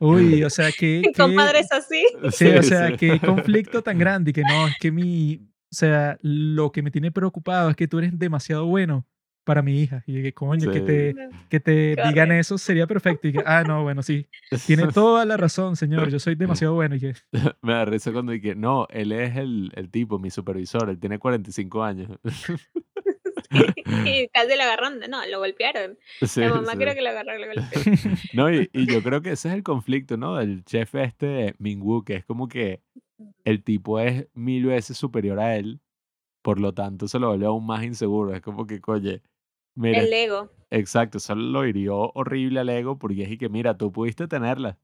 uy, 0.00 0.44
o 0.44 0.50
sea, 0.50 0.70
que... 0.78 1.02
Mi 1.04 1.12
compadre 1.12 1.60
es 1.60 1.72
así. 1.72 2.04
Sí, 2.30 2.46
o 2.46 2.62
sea, 2.62 2.96
qué 2.96 3.18
conflicto 3.20 3.82
tan 3.82 3.98
grande 3.98 4.30
y 4.30 4.34
que 4.34 4.42
no, 4.42 4.68
es 4.68 4.76
que 4.78 4.92
mi, 4.92 5.40
o 5.72 5.74
sea, 5.74 6.18
lo 6.22 6.70
que 6.70 6.82
me 6.82 6.92
tiene 6.92 7.10
preocupado 7.10 7.70
es 7.70 7.76
que 7.76 7.88
tú 7.88 7.98
eres 7.98 8.16
demasiado 8.16 8.66
bueno 8.66 9.06
para 9.46 9.62
mi 9.62 9.80
hija. 9.80 10.02
Y 10.06 10.22
que 10.22 10.34
coño, 10.34 10.70
que 10.72 10.80
Sí. 10.80 10.84
te, 10.84 11.14
que 11.48 11.60
te 11.60 11.96
digan 12.08 12.32
eso 12.32 12.58
sería 12.58 12.86
perfecto. 12.86 13.28
Y 13.28 13.32
que, 13.32 13.42
ah, 13.46 13.62
no, 13.66 13.82
bueno, 13.84 14.02
sí. 14.02 14.26
Tiene 14.66 14.88
toda 14.92 15.24
la 15.24 15.36
razón, 15.36 15.76
señor. 15.76 16.10
Yo 16.10 16.18
soy 16.18 16.34
demasiado 16.36 16.74
bueno. 16.74 16.96
Y 16.96 17.00
que, 17.00 17.14
Me 17.62 17.72
da 17.72 17.84
risa 17.84 18.12
cuando 18.12 18.32
dije, 18.32 18.54
no, 18.54 18.86
él 18.90 19.12
es 19.12 19.36
el, 19.36 19.70
el 19.76 19.88
tipo, 19.90 20.18
mi 20.18 20.30
supervisor, 20.30 20.90
él 20.90 20.98
tiene 20.98 21.18
45 21.18 21.82
años. 21.82 22.10
y 24.04 24.28
casi 24.28 24.56
lo 24.56 24.62
agarraron. 24.62 24.98
No, 25.08 25.24
lo 25.26 25.38
golpearon. 25.38 25.96
Sí, 26.22 26.40
La 26.40 26.50
mamá 26.50 26.72
sí. 26.72 26.78
creo 26.78 26.94
que 26.94 27.02
lo 27.02 27.10
agarró, 27.10 27.38
lo 27.38 27.46
golpeó. 27.46 27.82
No, 28.34 28.50
y, 28.52 28.68
y 28.72 28.86
yo 28.86 29.02
creo 29.02 29.22
que 29.22 29.30
ese 29.30 29.48
es 29.48 29.54
el 29.54 29.62
conflicto, 29.62 30.16
¿no? 30.16 30.36
Del 30.36 30.64
chef 30.64 30.94
este 30.96 31.54
Mingwu, 31.58 32.04
que 32.04 32.16
es 32.16 32.24
como 32.24 32.48
que 32.48 32.82
el 33.44 33.62
tipo 33.62 34.00
es 34.00 34.26
mil 34.34 34.66
veces 34.66 34.96
superior 34.96 35.38
a 35.38 35.56
él, 35.56 35.80
por 36.42 36.60
lo 36.60 36.74
tanto 36.74 37.08
se 37.08 37.18
lo 37.18 37.28
vuelve 37.28 37.46
aún 37.46 37.66
más 37.66 37.84
inseguro. 37.84 38.34
Es 38.34 38.42
como 38.42 38.66
que, 38.66 38.80
oye, 38.86 39.22
mira, 39.76 40.00
El 40.00 40.12
ego. 40.12 40.50
exacto, 40.70 41.18
eso 41.18 41.34
lo 41.36 41.64
hirió 41.66 42.10
horrible 42.14 42.60
al 42.60 42.68
ego 42.68 42.98
porque 42.98 43.22
es 43.22 43.30
y 43.30 43.38
que, 43.38 43.48
mira, 43.48 43.76
tú 43.78 43.92
pudiste 43.92 44.26
tenerla, 44.26 44.78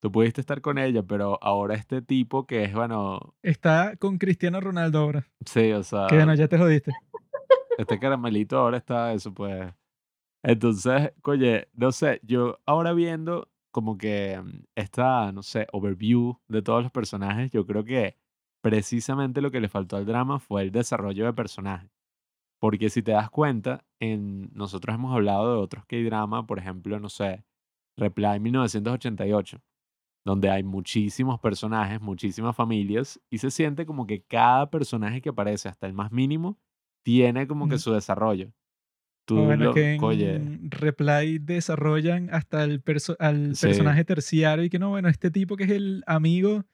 tú 0.00 0.10
pudiste 0.10 0.40
estar 0.40 0.60
con 0.62 0.78
ella, 0.78 1.02
pero 1.02 1.38
ahora 1.42 1.74
este 1.74 2.00
tipo 2.02 2.46
que 2.46 2.64
es, 2.64 2.72
bueno, 2.72 3.34
está 3.42 3.96
con 3.96 4.16
Cristiano 4.18 4.60
Ronaldo 4.60 4.98
ahora. 5.00 5.28
sí, 5.44 5.72
o 5.72 5.82
sea, 5.82 6.06
Que 6.08 6.16
bueno, 6.16 6.34
ya 6.34 6.48
te 6.48 6.56
jodiste. 6.56 6.92
este 7.78 7.98
caramelito 7.98 8.56
ahora 8.58 8.78
está 8.78 9.12
eso, 9.12 9.32
pues. 9.34 9.72
Entonces, 10.42 11.12
oye, 11.24 11.68
no 11.74 11.92
sé, 11.92 12.20
yo 12.22 12.58
ahora 12.64 12.92
viendo 12.94 13.48
como 13.70 13.98
que 13.98 14.40
mm, 14.42 14.64
esta, 14.74 15.32
no 15.32 15.42
sé, 15.42 15.66
overview 15.72 16.38
de 16.48 16.62
todos 16.62 16.82
los 16.82 16.92
personajes, 16.92 17.50
yo 17.50 17.66
creo 17.66 17.84
que 17.84 18.16
precisamente 18.62 19.40
lo 19.42 19.50
que 19.50 19.60
le 19.60 19.68
faltó 19.68 19.96
al 19.96 20.06
drama 20.06 20.38
fue 20.38 20.62
el 20.62 20.72
desarrollo 20.72 21.26
de 21.26 21.32
personajes. 21.34 21.90
Porque 22.60 22.90
si 22.90 23.02
te 23.02 23.12
das 23.12 23.30
cuenta, 23.30 23.84
en, 24.00 24.50
nosotros 24.52 24.94
hemos 24.94 25.14
hablado 25.14 25.52
de 25.54 25.58
otros 25.60 25.84
K-drama, 25.86 26.46
por 26.46 26.58
ejemplo, 26.58 27.00
no 27.00 27.08
sé, 27.08 27.44
Reply 27.96 28.38
1988, 28.38 29.62
donde 30.26 30.50
hay 30.50 30.62
muchísimos 30.62 31.40
personajes, 31.40 32.00
muchísimas 32.00 32.54
familias, 32.54 33.18
y 33.30 33.38
se 33.38 33.50
siente 33.50 33.86
como 33.86 34.06
que 34.06 34.22
cada 34.22 34.70
personaje 34.70 35.22
que 35.22 35.30
aparece, 35.30 35.68
hasta 35.68 35.86
el 35.86 35.94
más 35.94 36.12
mínimo, 36.12 36.58
tiene 37.02 37.46
como 37.46 37.66
que 37.68 37.78
su 37.78 37.92
desarrollo. 37.92 38.52
Tú 39.26 39.36
bueno, 39.44 39.64
lo- 39.66 39.74
que 39.74 39.96
oye, 40.02 40.36
en 40.36 40.70
Reply 40.70 41.38
desarrollan 41.38 42.28
hasta 42.32 42.62
el 42.64 42.82
perso- 42.82 43.16
al 43.18 43.54
Sí. 43.56 43.66
personaje 43.68 44.04
terciario 44.04 44.64
y 44.64 44.70
que 44.70 44.78
no, 44.78 44.90
bueno, 44.90 45.08
este 45.08 45.30
tipo 45.30 45.56
que 45.56 45.64
es 45.64 45.70
el 45.70 46.02
amigo 46.06 46.64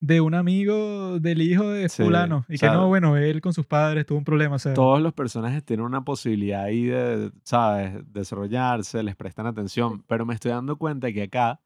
de 0.00 0.20
un 0.20 0.34
amigo 0.34 1.18
del 1.18 1.42
hijo 1.42 1.68
de 1.70 1.88
Sí, 1.88 2.04
fulano. 2.04 2.44
Y 2.48 2.58
que 2.58 2.66
no, 2.66 2.88
bueno, 2.88 3.16
él 3.16 3.40
con 3.40 3.52
sus 3.52 3.66
padres 3.66 4.06
tuvo 4.06 4.18
un 4.18 4.24
problema. 4.24 4.56
Todos 4.58 5.00
los 5.00 5.12
personajes 5.12 5.64
tienen 5.64 5.86
una 5.86 6.04
posibilidad 6.04 6.64
ahí 6.64 6.84
de, 6.84 7.32
¿sabes? 7.44 8.00
Desarrollarse, 8.12 9.02
les 9.02 9.16
prestan 9.16 9.46
atención, 9.46 10.04
pero 10.06 10.24
me 10.24 10.34
estoy 10.34 10.52
dando 10.52 10.76
cuenta 10.76 11.12
que 11.12 11.24
acá, 11.24 11.60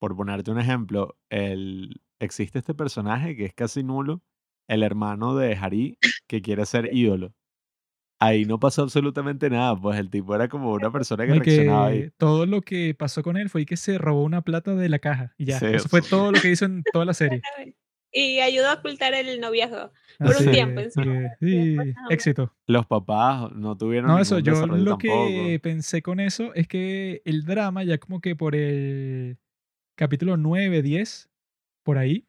por 0.00 0.16
ponerte 0.16 0.50
un 0.50 0.58
ejemplo, 0.58 1.16
el, 1.30 2.00
existe 2.18 2.58
este 2.58 2.74
personaje 2.74 3.36
que 3.36 3.44
es 3.44 3.54
casi 3.54 3.82
nulo, 3.82 4.22
el 4.68 4.82
hermano 4.82 5.34
de 5.36 5.56
Hari, 5.56 5.98
que 6.26 6.42
quiere 6.42 6.66
ser 6.66 6.90
ídolo. 6.92 7.32
Ahí 8.20 8.44
no 8.44 8.58
pasó 8.58 8.82
absolutamente 8.82 9.48
nada, 9.48 9.76
pues 9.80 9.98
el 9.98 10.10
tipo 10.10 10.34
era 10.34 10.48
como 10.48 10.72
una 10.72 10.90
persona 10.90 11.24
que 11.24 11.34
reaccionaba 11.34 11.86
ahí. 11.86 12.10
todo 12.16 12.46
lo 12.46 12.62
que 12.62 12.92
pasó 12.98 13.22
con 13.22 13.36
él 13.36 13.48
fue 13.48 13.64
que 13.64 13.76
se 13.76 13.96
robó 13.96 14.24
una 14.24 14.42
plata 14.42 14.74
de 14.74 14.88
la 14.88 14.98
caja. 14.98 15.34
Y 15.38 15.44
ya, 15.46 15.60
Sí, 15.60 15.66
eso 15.66 15.88
fue 15.88 16.02
sí. 16.02 16.10
todo 16.10 16.32
lo 16.32 16.40
que 16.40 16.50
hizo 16.50 16.64
en 16.64 16.82
toda 16.92 17.04
la 17.04 17.14
serie. 17.14 17.40
Y 18.10 18.40
ayudó 18.40 18.70
a 18.70 18.74
ocultar 18.74 19.14
el 19.14 19.38
noviazgo. 19.40 19.92
Por 20.18 20.28
un 20.28 20.32
Así 20.32 20.50
tiempo, 20.50 20.80
sí, 21.40 21.76
éxito. 22.10 22.52
Los 22.66 22.86
papás 22.86 23.52
no 23.52 23.76
tuvieron 23.76 24.10
No, 24.10 24.18
eso, 24.18 24.40
yo 24.40 24.66
lo 24.66 24.96
tampoco. 24.96 24.98
que 25.28 25.60
pensé 25.62 26.02
con 26.02 26.18
eso 26.18 26.52
es 26.54 26.66
que 26.66 27.22
el 27.24 27.44
drama, 27.44 27.84
ya 27.84 27.98
como 27.98 28.20
que 28.20 28.34
por 28.34 28.56
el 28.56 29.36
capítulo 29.94 30.36
9, 30.36 30.82
10, 30.82 31.28
por 31.84 31.98
ahí, 31.98 32.26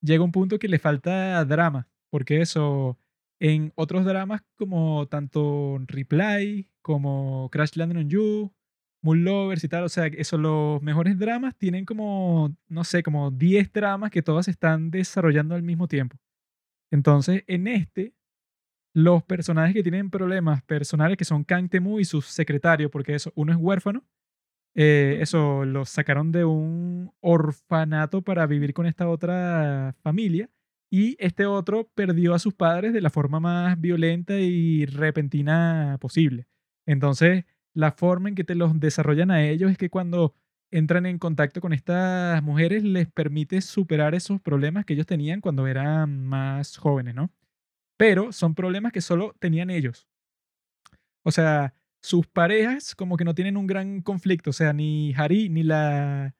llega 0.00 0.24
un 0.24 0.32
punto 0.32 0.58
que 0.58 0.66
le 0.66 0.80
falta 0.80 1.44
drama. 1.44 1.86
Porque 2.10 2.40
eso, 2.40 2.98
en 3.42 3.72
otros 3.74 4.04
dramas 4.04 4.42
como 4.56 5.08
tanto 5.08 5.78
Reply, 5.88 6.70
como 6.80 7.48
Crash 7.50 7.74
Landing 7.74 7.98
on 7.98 8.08
You, 8.08 8.54
Moon 9.02 9.24
Lovers 9.24 9.64
y 9.64 9.68
tal, 9.68 9.82
o 9.82 9.88
sea, 9.88 10.06
eso, 10.06 10.38
los 10.38 10.80
mejores 10.80 11.18
dramas 11.18 11.56
tienen 11.58 11.84
como, 11.84 12.54
no 12.68 12.84
sé, 12.84 13.02
como 13.02 13.32
10 13.32 13.72
dramas 13.72 14.12
que 14.12 14.22
todas 14.22 14.44
se 14.44 14.52
están 14.52 14.92
desarrollando 14.92 15.56
al 15.56 15.64
mismo 15.64 15.88
tiempo. 15.88 16.16
Entonces, 16.92 17.42
en 17.48 17.66
este, 17.66 18.14
los 18.94 19.24
personajes 19.24 19.74
que 19.74 19.82
tienen 19.82 20.08
problemas 20.08 20.62
personales, 20.62 21.16
que 21.16 21.24
son 21.24 21.42
Kang 21.42 21.68
Temu 21.68 21.98
y 21.98 22.04
su 22.04 22.22
secretario, 22.22 22.92
porque 22.92 23.16
eso, 23.16 23.32
uno 23.34 23.50
es 23.50 23.58
huérfano, 23.58 24.04
eh, 24.76 25.18
eso 25.20 25.64
los 25.64 25.88
sacaron 25.90 26.30
de 26.30 26.44
un 26.44 27.12
orfanato 27.20 28.22
para 28.22 28.46
vivir 28.46 28.72
con 28.72 28.86
esta 28.86 29.08
otra 29.08 29.96
familia, 30.00 30.48
y 30.92 31.16
este 31.18 31.46
otro 31.46 31.88
perdió 31.94 32.34
a 32.34 32.38
sus 32.38 32.52
padres 32.52 32.92
de 32.92 33.00
la 33.00 33.08
forma 33.08 33.40
más 33.40 33.80
violenta 33.80 34.38
y 34.38 34.84
repentina 34.84 35.96
posible. 35.98 36.46
Entonces, 36.84 37.46
la 37.72 37.92
forma 37.92 38.28
en 38.28 38.34
que 38.34 38.44
te 38.44 38.54
los 38.54 38.78
desarrollan 38.78 39.30
a 39.30 39.42
ellos 39.42 39.70
es 39.70 39.78
que 39.78 39.88
cuando 39.88 40.34
entran 40.70 41.06
en 41.06 41.18
contacto 41.18 41.62
con 41.62 41.72
estas 41.72 42.42
mujeres 42.42 42.84
les 42.84 43.10
permite 43.10 43.62
superar 43.62 44.14
esos 44.14 44.38
problemas 44.42 44.84
que 44.84 44.92
ellos 44.92 45.06
tenían 45.06 45.40
cuando 45.40 45.66
eran 45.66 46.26
más 46.26 46.76
jóvenes, 46.76 47.14
¿no? 47.14 47.32
Pero 47.96 48.30
son 48.32 48.54
problemas 48.54 48.92
que 48.92 49.00
solo 49.00 49.34
tenían 49.38 49.70
ellos. 49.70 50.06
O 51.24 51.30
sea, 51.30 51.74
sus 52.02 52.26
parejas 52.26 52.94
como 52.94 53.16
que 53.16 53.24
no 53.24 53.34
tienen 53.34 53.56
un 53.56 53.66
gran 53.66 54.02
conflicto. 54.02 54.50
O 54.50 54.52
sea, 54.52 54.74
ni 54.74 55.14
Hari 55.14 55.48
ni 55.48 55.62
la 55.62 56.34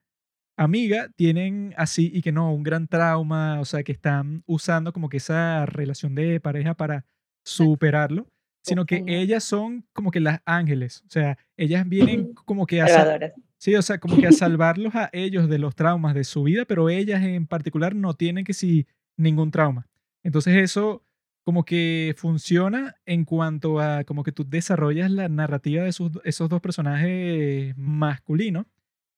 amiga 0.57 1.09
tienen 1.15 1.73
así 1.77 2.11
y 2.13 2.21
que 2.21 2.31
no, 2.31 2.53
un 2.53 2.63
gran 2.63 2.87
trauma. 2.87 3.59
O 3.59 3.65
sea, 3.65 3.83
que 3.83 3.91
están 3.91 4.43
usando 4.45 4.93
como 4.93 5.09
que 5.09 5.17
esa 5.17 5.65
relación 5.65 6.15
de 6.15 6.39
pareja 6.39 6.73
para 6.73 7.05
superarlo. 7.43 8.27
Sino 8.65 8.85
que 8.85 9.03
ellas 9.07 9.43
son 9.43 9.85
como 9.91 10.09
que 10.09 10.21
las 10.21 10.41
ángeles. 10.45 11.03
O 11.05 11.09
sea, 11.09 11.37
ellas 11.57 11.87
vienen 11.87 12.33
como 12.33 12.65
que 12.65 12.81
a. 12.81 13.33
Sí, 13.57 13.75
o 13.75 13.81
sea, 13.81 13.97
como 13.97 14.17
que 14.17 14.27
a 14.27 14.31
salvarlos 14.31 14.95
a 14.95 15.09
ellos 15.11 15.49
de 15.49 15.57
los 15.57 15.75
traumas 15.75 16.13
de 16.15 16.23
su 16.23 16.43
vida, 16.43 16.65
pero 16.65 16.89
ellas 16.89 17.23
en 17.23 17.45
particular 17.45 17.95
no 17.95 18.13
tienen 18.13 18.45
que 18.45 18.53
sí 18.53 18.87
ningún 19.17 19.51
trauma. 19.51 19.87
Entonces 20.23 20.55
eso 20.55 21.03
como 21.43 21.65
que 21.65 22.13
funciona 22.17 22.95
en 23.05 23.25
cuanto 23.25 23.79
a 23.79 24.03
como 24.05 24.23
que 24.23 24.31
tú 24.31 24.45
desarrollas 24.47 25.11
la 25.11 25.27
narrativa 25.29 25.83
de 25.83 25.89
esos, 25.89 26.11
esos 26.23 26.49
dos 26.49 26.61
personajes 26.61 27.73
masculinos, 27.77 28.65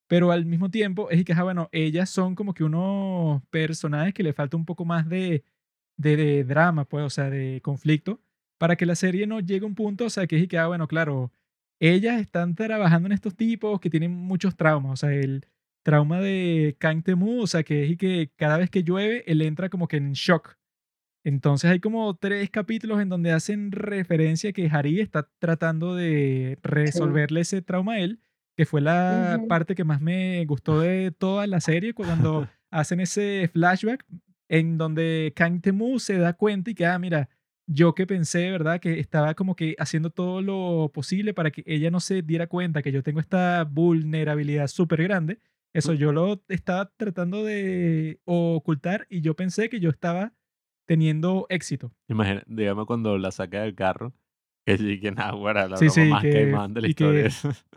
pero 0.07 0.31
al 0.31 0.45
mismo 0.45 0.69
tiempo 0.69 1.09
es 1.09 1.25
que, 1.25 1.33
ah, 1.33 1.43
bueno, 1.43 1.69
ellas 1.71 2.09
son 2.09 2.35
como 2.35 2.53
que 2.53 2.63
unos 2.63 3.43
personajes 3.49 4.13
que 4.13 4.23
le 4.23 4.33
falta 4.33 4.57
un 4.57 4.65
poco 4.65 4.85
más 4.85 5.09
de, 5.09 5.43
de, 5.97 6.15
de 6.17 6.43
drama, 6.43 6.85
pues, 6.85 7.05
o 7.05 7.09
sea, 7.09 7.29
de 7.29 7.61
conflicto, 7.61 8.21
para 8.57 8.75
que 8.75 8.85
la 8.85 8.95
serie 8.95 9.27
no 9.27 9.39
llegue 9.39 9.65
a 9.65 9.67
un 9.67 9.75
punto, 9.75 10.05
o 10.05 10.09
sea, 10.09 10.27
que 10.27 10.37
es 10.37 10.47
que, 10.47 10.57
ah, 10.57 10.67
bueno, 10.67 10.87
claro, 10.87 11.31
ellas 11.79 12.19
están 12.21 12.55
trabajando 12.55 13.07
en 13.07 13.13
estos 13.13 13.35
tipos 13.35 13.79
que 13.79 13.89
tienen 13.89 14.11
muchos 14.11 14.55
traumas. 14.55 14.93
O 14.93 14.95
sea, 14.95 15.13
el 15.13 15.45
trauma 15.83 16.19
de 16.19 16.75
Kang 16.79 17.03
Temu, 17.03 17.41
o 17.41 17.47
sea, 17.47 17.63
que 17.63 17.85
es 17.85 17.97
que 17.97 18.31
cada 18.35 18.57
vez 18.57 18.69
que 18.69 18.83
llueve, 18.83 19.23
él 19.31 19.41
entra 19.41 19.69
como 19.69 19.87
que 19.87 19.97
en 19.97 20.13
shock. 20.13 20.57
Entonces 21.23 21.71
hay 21.71 21.79
como 21.79 22.15
tres 22.15 22.49
capítulos 22.51 23.01
en 23.01 23.09
donde 23.09 23.31
hacen 23.31 23.71
referencia 23.71 24.53
que 24.53 24.69
Hari 24.69 24.99
está 24.99 25.29
tratando 25.39 25.95
de 25.95 26.59
resolverle 26.61 27.41
ese 27.41 27.61
trauma 27.63 27.93
a 27.93 27.99
él, 27.99 28.19
que 28.55 28.65
fue 28.65 28.81
la 28.81 29.41
parte 29.47 29.75
que 29.75 29.83
más 29.83 30.01
me 30.01 30.45
gustó 30.45 30.79
de 30.81 31.11
toda 31.11 31.47
la 31.47 31.59
serie, 31.61 31.93
cuando 31.93 32.47
hacen 32.71 32.99
ese 32.99 33.49
flashback 33.51 34.05
en 34.47 34.77
donde 34.77 35.33
Kang 35.35 35.61
Temu 35.61 35.99
se 35.99 36.17
da 36.17 36.33
cuenta 36.33 36.71
y 36.71 36.75
que, 36.75 36.85
ah, 36.85 36.99
mira, 36.99 37.29
yo 37.67 37.95
que 37.95 38.05
pensé, 38.05 38.51
¿verdad? 38.51 38.79
Que 38.79 38.99
estaba 38.99 39.33
como 39.33 39.55
que 39.55 39.75
haciendo 39.79 40.11
todo 40.11 40.41
lo 40.41 40.91
posible 40.93 41.33
para 41.33 41.51
que 41.51 41.63
ella 41.65 41.89
no 41.89 41.99
se 41.99 42.21
diera 42.21 42.47
cuenta 42.47 42.81
que 42.81 42.91
yo 42.91 43.01
tengo 43.01 43.19
esta 43.19 43.63
vulnerabilidad 43.63 44.67
súper 44.67 45.03
grande. 45.03 45.39
Eso 45.73 45.93
yo 45.93 46.13
lo 46.13 46.41
estaba 46.47 46.89
tratando 46.95 47.43
de 47.43 48.21
ocultar 48.23 49.07
y 49.09 49.21
yo 49.21 49.35
pensé 49.35 49.67
que 49.67 49.79
yo 49.79 49.89
estaba 49.89 50.33
teniendo 50.85 51.47
éxito. 51.49 51.91
Imagina, 52.07 52.43
dígame 52.47 52.85
cuando 52.85 53.17
la 53.17 53.31
saca 53.31 53.63
del 53.63 53.75
carro, 53.75 54.13
que 54.65 54.77
sí, 54.77 54.99
que 54.99 55.11
nada, 55.11 55.31
fuera 55.37 55.67
la 55.67 55.77
Sí, 55.77 55.85
broma 55.85 55.93
sí, 56.03 56.09
más 56.09 56.21
que- 56.23 56.31
caimán 56.33 56.73
de 56.73 56.81
la 56.81 56.87
y 56.87 56.93
que- 56.93 57.03
historia. 57.03 57.29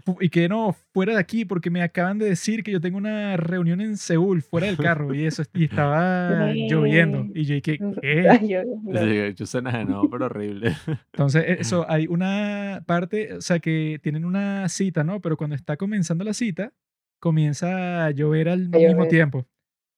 Fu- 0.04 0.16
Y 0.22 0.28
que 0.30 0.48
no, 0.48 0.74
fuera 0.94 1.12
de 1.12 1.20
aquí, 1.20 1.44
porque 1.44 1.68
me 1.70 1.82
acaban 1.82 2.18
de 2.18 2.24
decir 2.26 2.62
que 2.62 2.70
yo 2.72 2.80
tengo 2.80 2.96
una 2.96 3.36
reunión 3.36 3.82
en 3.82 3.98
Seúl, 3.98 4.40
fuera 4.40 4.66
del 4.68 4.78
carro, 4.78 5.12
y 5.12 5.26
eso, 5.26 5.42
y 5.52 5.64
estaba 5.64 6.50
lloviendo. 6.54 7.26
Y 7.34 7.44
yo 7.44 7.54
dije, 7.56 7.62
¿qué? 7.62 7.78
Sí, 9.38 9.44
yo 9.44 9.60
nada, 9.60 9.84
no, 9.84 10.08
pero 10.10 10.24
horrible. 10.26 10.74
Entonces, 11.12 11.44
e- 11.46 11.60
eso, 11.60 11.84
hay 11.90 12.06
una 12.06 12.82
parte, 12.86 13.34
o 13.34 13.40
sea, 13.42 13.58
que 13.58 14.00
tienen 14.02 14.24
una 14.24 14.66
cita, 14.70 15.04
¿no? 15.04 15.20
Pero 15.20 15.36
cuando 15.36 15.56
está 15.56 15.76
comenzando 15.76 16.24
la 16.24 16.32
cita, 16.32 16.72
comienza 17.20 18.06
a 18.06 18.10
llover 18.12 18.48
al 18.48 18.66
A 18.72 18.78
mismo 18.78 18.94
llover. 18.94 19.08
tiempo. 19.08 19.46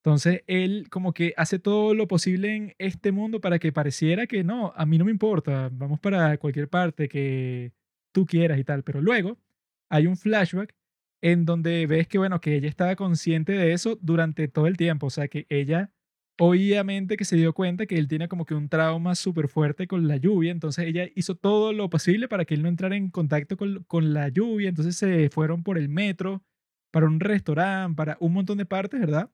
Entonces, 0.03 0.43
él 0.47 0.87
como 0.89 1.13
que 1.13 1.33
hace 1.37 1.59
todo 1.59 1.93
lo 1.93 2.07
posible 2.07 2.55
en 2.55 2.73
este 2.79 3.11
mundo 3.11 3.39
para 3.39 3.59
que 3.59 3.71
pareciera 3.71 4.25
que 4.27 4.43
no, 4.43 4.73
a 4.75 4.85
mí 4.85 4.97
no 4.97 5.05
me 5.05 5.11
importa, 5.11 5.69
vamos 5.71 5.99
para 5.99 6.37
cualquier 6.37 6.69
parte 6.69 7.07
que 7.07 7.71
tú 8.11 8.25
quieras 8.25 8.59
y 8.59 8.63
tal. 8.63 8.83
Pero 8.83 9.01
luego 9.01 9.37
hay 9.89 10.07
un 10.07 10.17
flashback 10.17 10.75
en 11.21 11.45
donde 11.45 11.85
ves 11.87 12.07
que, 12.07 12.17
bueno, 12.17 12.41
que 12.41 12.55
ella 12.55 12.67
estaba 12.69 12.95
consciente 12.95 13.53
de 13.53 13.73
eso 13.73 13.97
durante 14.01 14.47
todo 14.47 14.67
el 14.67 14.77
tiempo. 14.77 15.07
O 15.07 15.09
sea, 15.11 15.27
que 15.27 15.45
ella 15.49 15.91
obviamente 16.39 17.17
que 17.17 17.25
se 17.25 17.35
dio 17.35 17.53
cuenta 17.53 17.85
que 17.85 17.97
él 17.97 18.07
tiene 18.07 18.27
como 18.27 18.45
que 18.45 18.55
un 18.55 18.67
trauma 18.69 19.13
súper 19.13 19.47
fuerte 19.47 19.85
con 19.87 20.07
la 20.07 20.17
lluvia, 20.17 20.51
entonces 20.51 20.85
ella 20.87 21.07
hizo 21.15 21.35
todo 21.35 21.71
lo 21.73 21.89
posible 21.89 22.27
para 22.27 22.45
que 22.45 22.55
él 22.55 22.63
no 22.63 22.69
entrara 22.69 22.95
en 22.95 23.11
contacto 23.11 23.57
con, 23.57 23.83
con 23.83 24.13
la 24.13 24.29
lluvia, 24.29 24.69
entonces 24.69 24.95
se 24.97 25.29
fueron 25.29 25.61
por 25.63 25.77
el 25.77 25.87
metro, 25.89 26.43
para 26.91 27.05
un 27.05 27.19
restaurante, 27.19 27.95
para 27.95 28.17
un 28.19 28.33
montón 28.33 28.57
de 28.57 28.65
partes, 28.65 28.99
¿verdad? 28.99 29.29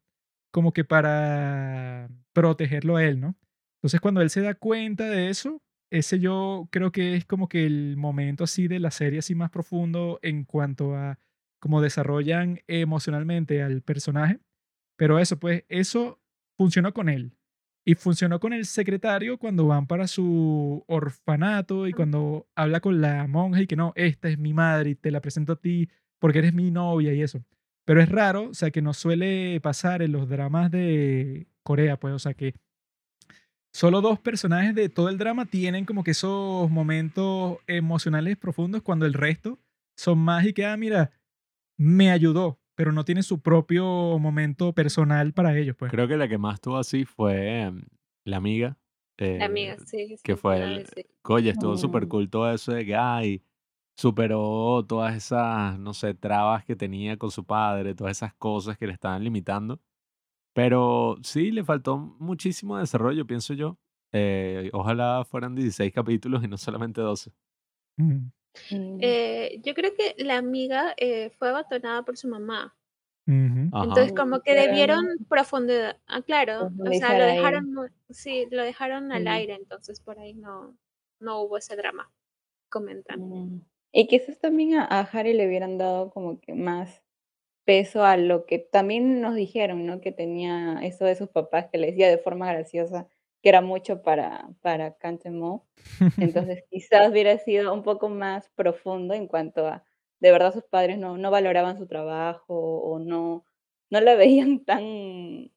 Como 0.57 0.73
que 0.73 0.83
para 0.83 2.09
protegerlo 2.33 2.95
a 2.95 3.03
él, 3.05 3.19
¿no? 3.19 3.35
Entonces 3.75 4.01
cuando 4.01 4.21
él 4.21 4.31
se 4.31 4.41
da 4.41 4.55
cuenta 4.55 5.07
de 5.07 5.29
eso, 5.29 5.61
ese 5.91 6.17
yo 6.17 6.67
creo 6.71 6.91
que 6.91 7.13
es 7.15 7.25
como 7.25 7.47
que 7.47 7.67
el 7.67 7.95
momento 7.95 8.43
así 8.43 8.67
de 8.67 8.79
la 8.79 8.89
serie 8.89 9.19
así 9.19 9.35
más 9.35 9.51
profundo 9.51 10.17
en 10.23 10.45
cuanto 10.45 10.95
a 10.95 11.19
cómo 11.59 11.79
desarrollan 11.79 12.61
emocionalmente 12.65 13.61
al 13.61 13.83
personaje. 13.83 14.39
Pero 14.95 15.19
eso, 15.19 15.37
pues, 15.37 15.63
eso 15.69 16.19
funcionó 16.57 16.91
con 16.91 17.07
él. 17.09 17.37
Y 17.85 17.93
funcionó 17.93 18.39
con 18.39 18.51
el 18.51 18.65
secretario 18.65 19.37
cuando 19.37 19.67
van 19.67 19.85
para 19.85 20.07
su 20.07 20.83
orfanato 20.87 21.87
y 21.87 21.93
cuando 21.93 22.47
habla 22.55 22.79
con 22.79 22.99
la 22.99 23.27
monja 23.27 23.61
y 23.61 23.67
que 23.67 23.75
no, 23.75 23.93
esta 23.95 24.27
es 24.27 24.39
mi 24.39 24.55
madre 24.55 24.89
y 24.89 24.95
te 24.95 25.11
la 25.11 25.21
presento 25.21 25.53
a 25.53 25.61
ti 25.61 25.87
porque 26.17 26.39
eres 26.39 26.55
mi 26.55 26.71
novia 26.71 27.13
y 27.13 27.21
eso. 27.21 27.43
Pero 27.87 28.01
es 28.01 28.09
raro, 28.09 28.49
o 28.49 28.53
sea, 28.53 28.69
que 28.69 28.81
no 28.81 28.93
suele 28.93 29.61
pasar 29.61 30.01
en 30.01 30.11
los 30.11 30.27
dramas 30.27 30.69
de 30.71 31.47
Corea, 31.63 31.97
pues, 31.97 32.13
o 32.13 32.19
sea, 32.19 32.33
que 32.33 32.53
solo 33.73 34.01
dos 34.01 34.19
personajes 34.19 34.75
de 34.75 34.89
todo 34.89 35.07
el 35.07 35.17
drama 35.17 35.45
tienen 35.45 35.85
como 35.85 36.03
que 36.03 36.11
esos 36.11 36.69
momentos 36.69 37.59
emocionales 37.65 38.35
profundos 38.35 38.81
cuando 38.81 39.05
el 39.05 39.13
resto 39.13 39.57
son 39.95 40.17
más 40.19 40.45
y 40.45 40.51
que, 40.51 40.65
ah, 40.65 40.75
mira, 40.75 41.11
me 41.77 42.11
ayudó, 42.11 42.59
pero 42.75 42.91
no 42.91 43.05
tiene 43.05 43.23
su 43.23 43.39
propio 43.41 44.19
momento 44.19 44.73
personal 44.73 45.31
para 45.31 45.57
ellos, 45.57 45.77
pues. 45.77 45.89
Creo 45.89 46.09
que 46.09 46.17
la 46.17 46.27
que 46.27 46.37
más 46.37 46.59
tuvo 46.59 46.77
así 46.79 47.05
fue 47.05 47.61
em, 47.61 47.83
la 48.25 48.35
amiga. 48.35 48.77
La 49.17 49.45
amiga, 49.45 49.75
eh, 49.75 49.77
sí. 49.85 50.07
sí, 50.09 50.17
que 50.23 50.33
sí, 50.33 50.39
fue 50.41 50.61
el- 50.61 50.75
de- 50.79 50.85
sí. 50.93 51.05
Oye, 51.23 51.51
estuvo 51.51 51.77
súper 51.77 52.05
Mm. 52.05 52.09
cool 52.09 52.29
todo 52.29 52.53
eso 52.53 52.73
de 52.73 52.85
que, 52.85 52.95
ay, 52.97 53.41
superó 53.97 54.85
todas 54.87 55.15
esas, 55.15 55.79
no 55.79 55.93
sé, 55.93 56.13
trabas 56.13 56.63
que 56.63 56.75
tenía 56.75 57.17
con 57.17 57.31
su 57.31 57.43
padre, 57.43 57.95
todas 57.95 58.17
esas 58.17 58.33
cosas 58.35 58.77
que 58.77 58.85
le 58.85 58.93
estaban 58.93 59.23
limitando. 59.23 59.81
Pero 60.53 61.17
sí, 61.23 61.51
le 61.51 61.63
faltó 61.63 61.97
muchísimo 61.97 62.77
desarrollo, 62.77 63.25
pienso 63.25 63.53
yo. 63.53 63.77
Eh, 64.11 64.69
ojalá 64.73 65.25
fueran 65.25 65.55
16 65.55 65.91
capítulos 65.91 66.43
y 66.43 66.47
no 66.47 66.57
solamente 66.57 67.01
12. 67.01 67.31
Mm. 67.97 68.27
Eh, 69.01 69.59
yo 69.63 69.73
creo 69.73 69.91
que 69.95 70.15
la 70.23 70.37
amiga 70.37 70.93
eh, 70.97 71.31
fue 71.31 71.49
abandonada 71.49 72.03
por 72.03 72.17
su 72.17 72.27
mamá. 72.27 72.75
Ajá. 73.27 73.83
Entonces, 73.83 74.13
como 74.15 74.41
que 74.41 74.53
debieron 74.53 75.05
profundidad. 75.27 75.97
Ah, 76.07 76.21
claro. 76.21 76.71
O 76.79 76.93
sea, 76.93 77.17
lo 77.17 77.25
dejaron, 77.25 77.75
sí, 78.09 78.47
lo 78.51 78.61
dejaron 78.61 79.11
al 79.11 79.27
aire, 79.27 79.55
entonces 79.55 79.99
por 79.99 80.17
ahí 80.17 80.33
no, 80.33 80.77
no 81.19 81.41
hubo 81.41 81.57
ese 81.57 81.75
drama. 81.75 82.09
Comentan. 82.69 83.19
Mm. 83.19 83.61
Y 83.93 84.07
quizás 84.07 84.39
también 84.39 84.75
a, 84.75 84.85
a 84.85 85.01
Harry 85.01 85.33
le 85.33 85.47
hubieran 85.47 85.77
dado 85.77 86.09
como 86.11 86.39
que 86.39 86.53
más 86.53 87.01
peso 87.65 88.03
a 88.05 88.17
lo 88.17 88.45
que 88.45 88.59
también 88.59 89.21
nos 89.21 89.35
dijeron, 89.35 89.85
¿no? 89.85 90.01
Que 90.01 90.11
tenía 90.11 90.79
eso 90.83 91.05
de 91.05 91.15
sus 91.15 91.29
papás 91.29 91.67
que 91.71 91.77
le 91.77 91.87
decía 91.87 92.09
de 92.09 92.17
forma 92.17 92.47
graciosa 92.51 93.07
que 93.43 93.49
era 93.49 93.61
mucho 93.61 94.01
para, 94.03 94.49
para 94.61 94.95
Cantemo. 94.97 95.67
Entonces 96.17 96.63
quizás 96.71 97.09
hubiera 97.11 97.37
sido 97.39 97.73
un 97.73 97.83
poco 97.83 98.09
más 98.09 98.49
profundo 98.55 99.13
en 99.13 99.27
cuanto 99.27 99.67
a, 99.67 99.85
de 100.21 100.31
verdad 100.31 100.53
sus 100.53 100.63
padres 100.65 100.97
no, 100.99 101.17
no 101.17 101.31
valoraban 101.31 101.77
su 101.77 101.87
trabajo 101.87 102.55
o 102.55 102.99
no, 102.99 103.45
no 103.91 104.01
la 104.01 104.15
veían 104.17 104.65
tan, 104.65 105.51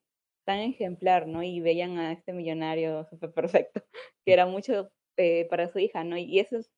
tan 0.45 0.59
ejemplar, 0.61 1.27
¿no? 1.29 1.43
Y 1.43 1.61
veían 1.61 1.99
a 1.99 2.13
este 2.13 2.33
millonario 2.33 3.05
súper 3.07 3.33
perfecto, 3.33 3.83
que 4.25 4.33
era 4.33 4.47
mucho 4.47 4.91
eh, 5.17 5.47
para 5.51 5.69
su 5.69 5.79
hija, 5.79 6.05
¿no? 6.05 6.17
Y 6.19 6.39
eso 6.41 6.59
es 6.59 6.71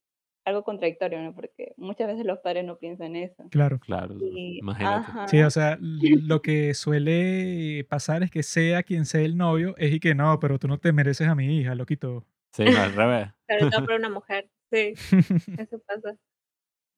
algo 0.45 0.65
contradictorio, 0.65 1.21
¿no? 1.23 1.35
Porque 1.35 1.73
muchas 1.77 2.09
veces 2.09 2.25
los 2.27 2.39
padres 2.41 2.65
no 2.65 2.79
piensan 2.79 3.17
eso. 3.17 3.45
Claro. 3.51 3.79
Claro, 3.81 4.17
Y, 4.21 4.59
imagínate. 4.59 5.11
ajá, 5.11 5.29
Sí, 5.29 5.41
o 5.43 5.51
sea, 5.51 5.79
lo 5.81 6.43
que 6.43 6.75
suele 6.75 7.85
pasar 7.89 8.23
es 8.23 8.31
que 8.31 8.43
sea 8.43 8.83
quien 8.83 9.05
sea 9.07 9.21
el 9.23 9.37
novio, 9.37 9.75
es 9.79 9.93
y 9.93 10.01
que 10.01 10.15
no, 10.15 10.39
pero 10.41 10.59
tú 10.59 10.69
no 10.69 10.79
te 10.79 10.93
mereces 10.93 11.29
a 11.29 11.35
mi 11.35 11.59
hija, 11.59 11.75
loquito. 11.75 12.27
Sí, 12.53 12.65
no, 12.65 12.81
al 12.83 12.93
revés. 12.95 13.29
Sobre 13.49 13.71
todo 13.71 13.85
para 13.87 13.97
una 13.99 14.11
mujer. 14.11 14.49
Sí, 14.73 14.95
eso 15.59 15.79
pasa. 15.87 16.17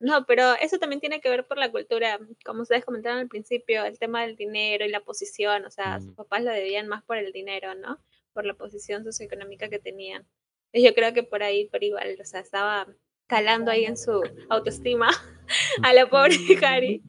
No, 0.00 0.26
pero 0.26 0.54
eso 0.60 0.78
también 0.78 1.00
tiene 1.00 1.20
que 1.20 1.30
ver 1.30 1.46
por 1.46 1.58
la 1.58 1.70
cultura, 1.70 2.18
como 2.44 2.62
ustedes 2.62 2.84
comentaron 2.84 3.18
al 3.20 3.28
principio, 3.28 3.84
el 3.84 3.98
tema 3.98 4.22
del 4.22 4.36
dinero 4.36 4.84
y 4.84 4.88
la 4.90 5.00
posición, 5.00 5.64
o 5.64 5.70
sea, 5.70 6.00
sus 6.00 6.10
Mm. 6.12 6.14
papás 6.16 6.42
lo 6.44 6.50
debían 6.52 6.88
más 6.88 7.02
por 7.04 7.16
el 7.18 7.32
dinero, 7.32 7.74
¿no? 7.74 7.98
Por 8.32 8.44
la 8.46 8.54
posición 8.54 9.04
socioeconómica 9.04 9.68
que 9.70 9.78
tenían. 9.78 10.26
Y 10.72 10.84
yo 10.84 10.94
creo 10.94 11.14
que 11.14 11.22
por 11.22 11.42
ahí, 11.42 11.68
por 11.68 11.82
igual, 11.84 12.16
o 12.20 12.24
sea, 12.24 12.40
estaba 12.40 12.88
calando 13.26 13.70
ahí 13.70 13.84
en 13.84 13.96
su 13.96 14.22
autoestima 14.48 15.08
a 15.82 15.92
la 15.92 16.08
pobre 16.08 16.36
Harry. 16.62 17.02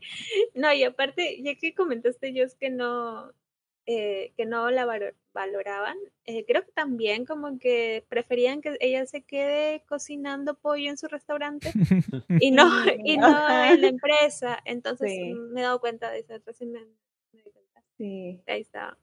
No, 0.54 0.72
y 0.74 0.84
aparte, 0.84 1.42
ya 1.42 1.56
que 1.56 1.74
comentaste, 1.74 2.34
yo 2.34 2.44
es 2.44 2.56
que 2.56 2.70
no, 2.70 3.32
eh, 3.86 4.34
que 4.38 4.46
no 4.46 4.70
la 4.72 4.86
valo- 4.86 5.14
valoraban, 5.34 5.98
eh, 6.26 6.46
creo 6.46 6.66
que 6.66 6.72
también 6.72 7.26
como 7.26 7.60
que 7.60 8.06
preferían 8.10 8.62
que 8.62 8.78
ella 8.80 9.06
se 9.06 9.22
quede 9.24 9.84
cocinando 9.88 10.56
pollo 10.56 10.90
en 10.90 10.98
su 10.98 11.08
restaurante 11.08 11.72
y 12.40 12.52
no, 12.52 12.68
y 13.04 13.18
no 13.18 13.64
en 13.66 13.82
la 13.82 13.88
empresa. 13.88 14.60
Entonces 14.66 15.12
Sí. 15.12 15.34
mm, 15.34 15.54
me 15.54 15.62
he 15.62 15.64
dado 15.64 15.80
cuenta 15.80 16.10
de 16.12 16.20
eso, 16.20 16.34
recién 16.46 16.72
me, 16.72 16.80
me 17.34 17.44
di 17.44 17.52
cuenta. 17.52 17.84
sí. 17.98 18.42
Ahí 18.48 18.62
está, 18.62 18.98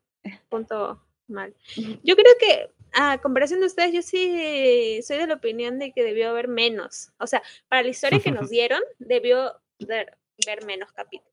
punto 0.49 1.03
mal. 1.29 1.55
Yo 2.03 2.17
creo 2.17 2.35
que, 2.41 2.71
a 2.93 3.19
comparación 3.19 3.61
de 3.61 3.67
ustedes, 3.67 3.93
yo 3.93 4.03
sí 4.03 5.01
soy 5.03 5.19
de 5.19 5.27
la 5.27 5.35
opinión 5.35 5.79
de 5.79 5.93
que 5.93 6.03
debió 6.03 6.31
haber 6.31 6.49
menos. 6.49 7.11
O 7.19 7.27
sea, 7.27 7.43
para 7.69 7.83
la 7.83 7.89
historia 7.89 8.21
que 8.21 8.31
nos 8.31 8.51
dieron, 8.51 8.81
debió 8.99 9.55
ver, 9.81 10.17
ver 10.47 10.65
menos 10.65 10.93
capítulos. 10.93 11.29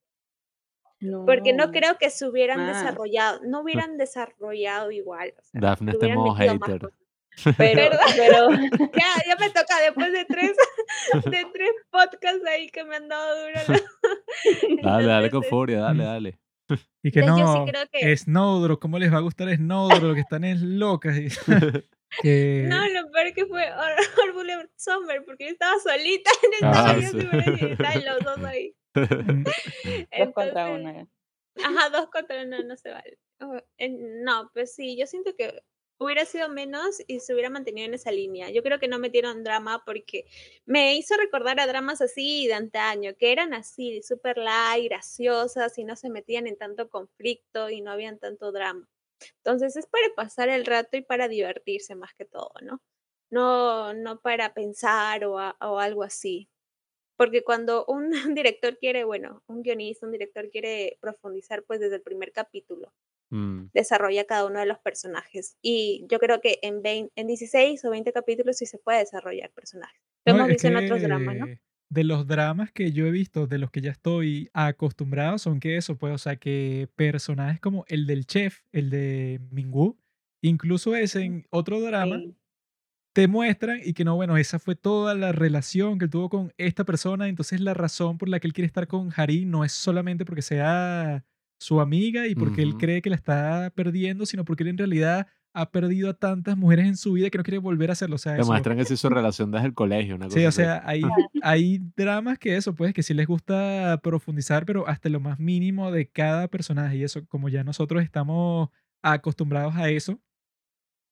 Porque 1.25 1.53
no 1.53 1.71
creo 1.71 1.97
que 1.97 2.09
se 2.09 2.27
hubieran 2.27 2.57
más. 2.57 2.81
desarrollado, 2.83 3.39
no 3.45 3.61
hubieran 3.63 3.97
desarrollado 3.97 4.91
igual. 4.91 5.33
O 5.37 5.41
sea, 5.43 5.61
Daphne 5.61 5.91
está 5.93 6.07
modo 6.09 6.33
hater. 6.35 6.89
Pero, 7.57 7.81
¿Verdad? 7.81 7.99
pero 8.17 8.49
Ya, 8.51 9.07
ya 9.25 9.35
me 9.39 9.49
toca 9.51 9.79
después 9.81 10.11
de 10.11 10.25
tres, 10.25 10.51
de 11.23 11.45
tres 11.53 11.69
podcasts 11.89 12.45
ahí 12.45 12.69
que 12.69 12.83
me 12.83 12.97
han 12.97 13.07
dado 13.07 13.41
duro. 13.43 13.59
Dale, 13.65 13.81
dale 14.83 15.25
Entonces, 15.27 15.31
con 15.31 15.43
furia, 15.45 15.79
dale, 15.79 16.03
Mm. 16.03 16.05
dale. 16.05 16.39
Y 17.03 17.11
que 17.11 17.19
Entonces, 17.21 17.47
sí 17.53 17.71
no, 17.71 17.89
que- 17.91 18.17
Snowdrop, 18.17 18.79
¿cómo 18.81 18.99
les 18.99 19.11
va 19.13 19.17
a 19.17 19.21
gustar 19.21 19.49
Snowdrop? 19.55 20.13
Que 20.15 20.19
están 20.21 20.43
es 20.43 20.61
locas. 20.61 21.17
y- 21.17 21.27
que- 22.21 22.65
No, 22.67 22.87
lo 22.89 23.09
peor 23.11 23.33
que 23.33 23.45
fue 23.45 23.63
Or- 23.71 24.29
Orville 24.35 24.69
Summer, 24.75 25.23
porque 25.25 25.45
yo 25.45 25.51
estaba 25.51 25.73
solita 25.79 26.29
en 26.43 26.51
el 26.53 26.73
Ah, 26.73 26.95
sí. 26.99 27.65
y 27.65 27.71
estaban 27.71 28.05
los 28.05 28.19
dos 28.23 28.45
ahí. 28.45 28.75
Mm, 28.95 29.43
dos 29.43 30.33
contra 30.33 30.69
uno. 30.71 31.09
Ajá, 31.63 31.89
dos 31.89 32.09
contra 32.09 32.43
uno 32.43 32.57
no 32.63 32.75
se 32.75 32.89
vale. 32.91 33.17
No, 34.23 34.49
pues 34.53 34.75
sí, 34.75 34.97
yo 34.97 35.05
siento 35.07 35.35
que 35.37 35.61
hubiera 35.99 36.25
sido 36.25 36.49
menos 36.49 37.01
y 37.07 37.19
se 37.19 37.33
hubiera 37.33 37.49
mantenido 37.49 37.87
en 37.87 37.93
esa 37.93 38.11
línea. 38.11 38.49
Yo 38.49 38.63
creo 38.63 38.79
que 38.79 38.87
no 38.87 38.99
metieron 38.99 39.43
drama 39.43 39.83
porque 39.85 40.25
me 40.65 40.95
hizo 40.95 41.15
recordar 41.17 41.59
a 41.59 41.67
dramas 41.67 42.01
así 42.01 42.47
de 42.47 42.53
antaño, 42.55 43.15
que 43.17 43.31
eran 43.31 43.53
así, 43.53 44.01
súper 44.01 44.37
light, 44.37 44.85
graciosas 44.85 45.77
y 45.77 45.83
no 45.83 45.95
se 45.95 46.09
metían 46.09 46.47
en 46.47 46.57
tanto 46.57 46.89
conflicto 46.89 47.69
y 47.69 47.81
no 47.81 47.91
habían 47.91 48.17
tanto 48.19 48.51
drama. 48.51 48.87
Entonces 49.37 49.75
es 49.75 49.87
para 49.87 50.07
pasar 50.15 50.49
el 50.49 50.65
rato 50.65 50.97
y 50.97 51.01
para 51.01 51.27
divertirse 51.27 51.95
más 51.95 52.13
que 52.15 52.25
todo, 52.25 52.51
¿no? 52.61 52.81
No, 53.31 53.93
no 53.93 54.21
para 54.21 54.53
pensar 54.53 55.25
o, 55.25 55.35
o 55.35 55.79
algo 55.79 56.03
así. 56.03 56.49
Porque 57.17 57.43
cuando 57.43 57.85
un 57.87 58.11
director 58.35 58.77
quiere, 58.77 59.03
bueno, 59.03 59.43
un 59.47 59.61
guionista, 59.63 60.05
un 60.05 60.13
director 60.13 60.49
quiere 60.49 60.97
profundizar, 61.01 61.63
pues 61.63 61.79
desde 61.79 61.97
el 61.97 62.01
primer 62.01 62.31
capítulo, 62.31 62.93
Mm. 63.31 63.69
desarrolla 63.73 64.25
cada 64.25 64.45
uno 64.45 64.59
de 64.59 64.65
los 64.65 64.79
personajes. 64.79 65.57
Y 65.61 66.05
yo 66.09 66.19
creo 66.19 66.41
que 66.41 66.59
en, 66.63 66.81
20 66.81 67.11
en 67.15 67.27
16 67.27 67.83
o 67.85 67.89
20 67.91 68.11
capítulos 68.13 68.57
sí 68.57 68.65
se 68.65 68.79
puede 68.79 68.99
desarrollar 68.99 69.51
personajes. 69.53 70.01
Lo 70.25 70.33
No, 70.33 70.39
hemos 70.39 70.47
visto 70.47 70.67
en 70.67 70.75
otros 70.77 71.01
dramas, 71.01 71.35
¿no? 71.37 71.49
de 71.91 72.03
los 72.03 72.27
dramas 72.27 72.71
que 72.71 72.91
yo 72.91 73.07
he 73.07 73.11
visto, 73.11 73.47
de 73.47 73.57
los 73.57 73.71
que 73.71 73.81
ya 73.81 73.91
estoy 73.91 74.49
acostumbrado, 74.53 75.37
son 75.39 75.59
que 75.59 75.75
eso, 75.77 75.97
pues, 75.97 76.13
o 76.13 76.17
sea, 76.19 76.35
que 76.37 76.87
personajes 76.95 77.59
como 77.59 77.83
el 77.87 78.05
del 78.05 78.25
chef, 78.27 78.61
el 78.71 78.89
de 78.91 79.39
Mingwu, 79.51 79.97
incluso 80.43 80.95
es 80.95 81.15
en 81.15 81.45
otro 81.49 81.81
drama, 81.81 82.17
Sí. 82.17 82.35
te 83.13 83.27
muestran 83.27 83.79
y 83.83 83.93
que 83.93 84.05
no, 84.05 84.15
bueno, 84.15 84.37
esa 84.37 84.59
fue 84.59 84.75
toda 84.75 85.15
la 85.15 85.31
relación 85.33 85.99
que 85.99 86.05
él 86.05 86.11
tuvo 86.11 86.29
con 86.29 86.53
esta 86.57 86.85
persona, 86.85 87.27
entonces 87.29 87.61
la 87.61 87.73
razón 87.73 88.17
por 88.17 88.29
la 88.29 88.39
que 88.39 88.47
él 88.47 88.53
quiere 88.53 88.67
estar 88.67 88.87
con 88.87 89.11
Hari 89.15 89.45
no 89.45 89.65
es 89.65 89.73
solamente 89.73 90.25
porque 90.25 90.41
sea 90.43 91.25
su 91.59 91.81
amiga 91.81 92.27
y 92.27 92.35
porque 92.35 92.61
él 92.61 92.69
Ujú. 92.69 92.77
cree 92.79 93.01
que 93.01 93.09
la 93.09 93.15
está 93.15 93.71
perdiendo, 93.75 94.25
sino 94.25 94.45
porque 94.45 94.63
él 94.63 94.69
en 94.69 94.77
realidad 94.77 95.27
ha 95.53 95.71
perdido 95.71 96.09
a 96.11 96.13
tantas 96.13 96.57
mujeres 96.57 96.87
en 96.87 96.97
su 96.97 97.13
vida 97.13 97.29
que 97.29 97.37
no 97.37 97.43
quiere 97.43 97.57
volver 97.57 97.89
a 97.89 97.93
hacerlo. 97.93 98.15
O 98.15 98.19
sea, 98.19 98.35
Te 98.35 98.43
muestran 98.43 98.77
que 98.77 98.85
sí 98.85 98.95
su 98.97 99.09
relación 99.09 99.51
desde 99.51 99.67
el 99.67 99.73
colegio, 99.73 100.15
una 100.15 100.25
cosa 100.27 100.39
Sí, 100.39 100.45
o 100.45 100.51
sea, 100.51 100.83
hay, 100.85 101.01
hay 101.41 101.79
dramas 101.95 102.37
que 102.39 102.55
eso, 102.55 102.75
pues, 102.75 102.93
que 102.93 103.03
sí 103.03 103.13
les 103.13 103.27
gusta 103.27 103.99
profundizar, 104.03 104.65
pero 104.65 104.87
hasta 104.87 105.09
lo 105.09 105.19
más 105.19 105.39
mínimo 105.39 105.91
de 105.91 106.07
cada 106.09 106.47
personaje. 106.47 106.97
Y 106.97 107.03
eso, 107.03 107.25
como 107.27 107.49
ya 107.49 107.63
nosotros 107.63 108.03
estamos 108.03 108.69
acostumbrados 109.01 109.75
a 109.75 109.89
eso, 109.89 110.19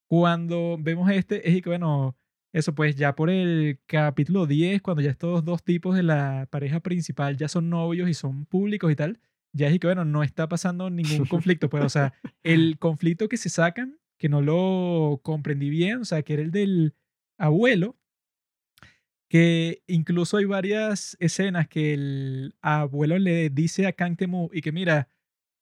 cuando 0.08 0.78
vemos 0.80 1.10
este, 1.12 1.50
es 1.50 1.62
que, 1.62 1.70
bueno, 1.70 2.16
eso, 2.54 2.74
pues, 2.76 2.96
ya 2.96 3.16
por 3.16 3.30
el 3.30 3.80
capítulo 3.86 4.46
10, 4.48 4.82
cuando 4.82 5.02
ya 5.02 5.12
estos 5.12 5.44
dos 5.44 5.64
tipos 5.64 5.96
de 5.96 6.04
la 6.04 6.48
pareja 6.50 6.80
principal 6.80 7.38
ya 7.38 7.48
son 7.48 7.70
novios 7.70 8.10
y 8.10 8.14
son 8.14 8.46
públicos 8.46 8.92
y 8.92 8.96
tal, 8.96 9.20
ya 9.54 9.68
es 9.68 9.80
que, 9.80 9.88
bueno, 9.88 10.06
no 10.06 10.24
está 10.24 10.48
pasando 10.48 10.90
ningún 10.90 11.26
conflicto, 11.30 11.70
pues, 11.70 11.84
o 11.84 11.90
sea, 11.90 12.14
el 12.44 12.78
conflicto 12.80 13.28
que 13.30 13.38
se 13.38 13.50
sacan, 13.50 14.00
que 14.18 14.30
no 14.30 14.42
lo 14.42 15.20
comprendí 15.24 15.70
bien, 15.70 16.00
o 16.00 16.06
sea, 16.06 16.24
que 16.24 16.34
era 16.34 16.42
el 16.42 16.52
del 16.52 16.96
abuelo, 17.38 17.98
que 19.30 19.84
incluso 19.88 20.38
hay 20.38 20.46
varias 20.46 21.18
escenas 21.20 21.68
que 21.68 21.94
el 21.94 22.56
abuelo 22.62 23.18
le 23.20 23.50
dice 23.50 23.86
a 23.86 23.94
Kang 23.94 24.16
Temu 24.16 24.50
y 24.54 24.62
que 24.62 24.72
mira, 24.72 25.10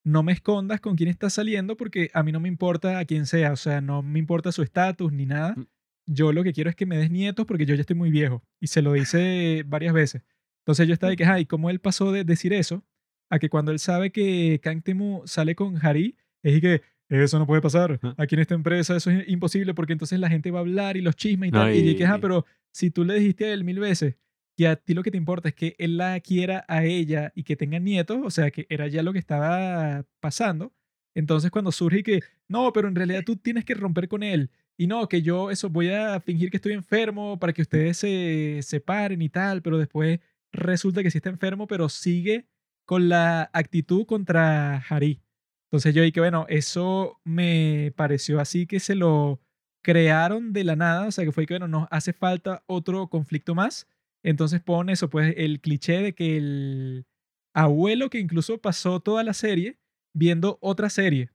no 0.04 0.22
me 0.22 0.34
escondas 0.34 0.80
con 0.82 0.96
quién 0.96 1.10
estás 1.10 1.34
saliendo 1.34 1.76
porque 1.76 2.12
a 2.14 2.22
mí 2.22 2.32
no 2.32 2.40
me 2.40 2.48
importa 2.48 3.00
a 3.00 3.06
quién 3.06 3.26
sea, 3.26 3.52
o 3.52 3.56
sea, 3.56 3.82
no 3.82 4.04
me 4.04 4.20
importa 4.20 4.52
su 4.52 4.62
estatus 4.62 5.12
ni 5.12 5.26
nada. 5.26 5.56
Mm. 5.56 5.68
Yo 6.08 6.32
lo 6.32 6.44
que 6.44 6.54
quiero 6.54 6.70
es 6.70 6.76
que 6.76 6.86
me 6.86 6.98
des 6.98 7.10
nietos 7.10 7.48
porque 7.48 7.66
yo 7.66 7.74
ya 7.74 7.82
estoy 7.82 7.96
muy 7.96 8.12
viejo 8.12 8.44
y 8.60 8.68
se 8.68 8.84
lo 8.84 8.94
dice 8.94 9.64
varias 9.66 9.94
veces. 9.94 10.22
Entonces 10.60 10.88
yo 10.88 10.94
estaba 10.94 11.10
de 11.10 11.18
que, 11.18 11.26
ay, 11.26 11.46
¿cómo 11.48 11.72
él 11.72 11.80
pasó 11.80 12.12
de 12.12 12.24
decir 12.24 12.54
eso 12.54 12.86
a 13.36 13.40
que 13.40 13.50
cuando 13.50 13.72
él 13.72 13.80
sabe 13.80 14.12
que 14.12 14.60
Kang 14.64 14.82
Temu 14.82 15.22
sale 15.26 15.56
con 15.56 15.78
Hari, 15.84 16.16
es 16.42 16.58
y 16.58 16.62
que 16.62 16.82
eso 17.10 17.38
no 17.38 17.46
puede 17.46 17.62
pasar. 17.62 18.00
Aquí 18.18 18.36
en 18.36 18.42
esta 18.42 18.56
empresa 18.56 18.96
eso 18.96 19.12
es 19.12 19.28
imposible 19.28 19.74
porque 19.74 19.94
entonces 19.94 20.20
la 20.20 20.30
gente 20.30 20.52
va 20.52 20.60
a 20.60 20.62
hablar 20.62 20.98
y 20.98 21.02
los 21.02 21.16
chismes 21.16 21.50
y 21.50 21.52
tal. 21.52 21.76
Y 21.76 21.96
que, 21.96 22.06
ah, 22.06 22.18
pero 22.20 22.46
si 22.72 22.90
tú 22.92 23.04
le 23.04 23.16
dijiste 23.16 23.46
a 23.46 23.54
él 23.54 23.64
mil 23.64 23.80
veces 23.80 24.16
que 24.58 24.68
a 24.68 24.76
ti 24.76 24.94
lo 24.94 25.04
que 25.04 25.12
te 25.12 25.18
importa 25.18 25.50
es 25.50 25.56
que 25.56 25.76
él 25.78 25.98
la 25.98 26.20
quiera 26.22 26.64
a 26.68 26.86
ella 26.86 27.32
y 27.36 27.44
que 27.44 27.56
tengan 27.56 27.84
nietos, 27.84 28.20
o 28.24 28.32
sea, 28.32 28.52
que 28.52 28.66
era 28.70 28.88
ya 28.88 29.04
lo 29.04 29.12
que 29.12 29.20
estaba 29.20 30.06
pasando. 30.20 30.74
Entonces 31.14 31.52
cuando 31.52 31.72
surge 31.72 32.00
y 32.00 32.04
que, 32.04 32.22
no, 32.48 32.72
pero 32.74 32.88
en 32.88 32.96
realidad 32.96 33.24
tú 33.26 33.36
tienes 33.36 33.66
que 33.66 33.74
romper 33.74 34.08
con 34.08 34.24
él. 34.24 34.50
Y 34.78 34.88
no, 34.88 35.08
que 35.08 35.22
yo 35.22 35.52
eso 35.52 35.70
voy 35.70 35.90
a 35.90 36.20
fingir 36.20 36.50
que 36.50 36.58
estoy 36.58 36.74
enfermo 36.74 37.40
para 37.40 37.54
que 37.54 37.62
ustedes 37.62 37.98
se 37.98 38.60
separen 38.62 39.22
y 39.22 39.30
tal, 39.30 39.62
pero 39.62 39.78
después 39.78 40.20
resulta 40.52 41.04
que 41.04 41.12
sí 41.12 41.18
está 41.18 41.30
enfermo, 41.30 41.68
pero 41.68 41.88
sigue 41.90 42.48
con 42.86 43.10
la 43.10 43.50
actitud 43.54 44.06
contra 44.06 44.78
Hari. 44.90 45.22
Entonces 45.72 45.94
yo 45.94 46.04
dije, 46.04 46.20
bueno, 46.20 46.46
eso 46.50 47.20
me 47.24 47.92
pareció 47.96 48.40
así 48.40 48.68
que 48.68 48.80
se 48.80 48.96
lo 48.96 49.42
crearon 49.84 50.54
de 50.54 50.64
la 50.64 50.76
nada, 50.76 51.08
o 51.08 51.12
sea, 51.12 51.26
que 51.26 51.32
fue 51.32 51.46
que, 51.46 51.56
bueno, 51.56 51.68
nos 51.68 51.88
hace 51.92 52.14
falta 52.14 52.64
otro 52.68 53.08
conflicto 53.10 53.54
más. 53.56 53.88
Entonces 54.24 54.62
pone 54.62 54.94
eso, 54.94 55.10
pues 55.10 55.34
el 55.38 55.62
cliché 55.62 56.02
de 56.02 56.16
que 56.16 56.38
el 56.38 57.06
abuelo 57.54 58.10
que 58.10 58.20
incluso 58.20 58.58
pasó 58.60 59.00
toda 59.00 59.24
la 59.24 59.34
serie 59.34 59.78
viendo 60.14 60.58
otra 60.62 60.90
serie. 60.90 61.30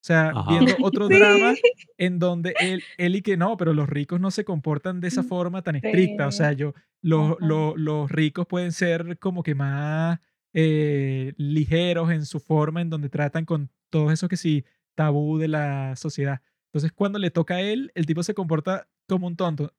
O 0.00 0.04
sea, 0.06 0.30
Ajá. 0.30 0.50
viendo 0.50 0.76
otro 0.82 1.08
Sí. 1.08 1.14
drama 1.18 1.54
en 1.96 2.18
donde 2.20 2.54
él, 2.60 2.82
él 2.98 3.16
y 3.16 3.22
que 3.22 3.36
no, 3.36 3.56
pero 3.56 3.74
los 3.74 3.88
ricos 3.88 4.20
no 4.20 4.30
se 4.30 4.44
comportan 4.44 5.00
de 5.00 5.08
esa 5.08 5.22
forma 5.24 5.62
tan 5.62 5.76
estricta. 5.76 6.26
O 6.28 6.32
sea, 6.32 6.52
yo, 6.52 6.74
los, 7.02 7.36
los, 7.40 7.76
los 7.76 8.10
ricos 8.10 8.46
pueden 8.46 8.70
ser 8.72 9.18
como 9.18 9.42
que 9.42 9.54
más 9.56 10.20
eh, 10.60 11.34
ligeros 11.36 12.10
en 12.10 12.26
su 12.26 12.40
forma, 12.40 12.80
en 12.80 12.90
donde 12.90 13.08
tratan 13.08 13.44
con 13.44 13.70
todo 13.90 14.10
eso 14.10 14.26
que 14.26 14.36
sí, 14.36 14.64
tabú 14.96 15.38
de 15.38 15.46
la 15.46 15.94
sociedad. 15.94 16.40
Entonces, 16.66 16.90
cuando 16.90 17.20
le 17.20 17.30
toca 17.30 17.54
a 17.54 17.60
él, 17.60 17.92
el 17.94 18.06
tipo 18.06 18.24
se 18.24 18.34
comporta 18.34 18.88
como 19.06 19.28
un 19.28 19.36
tonto. 19.36 19.72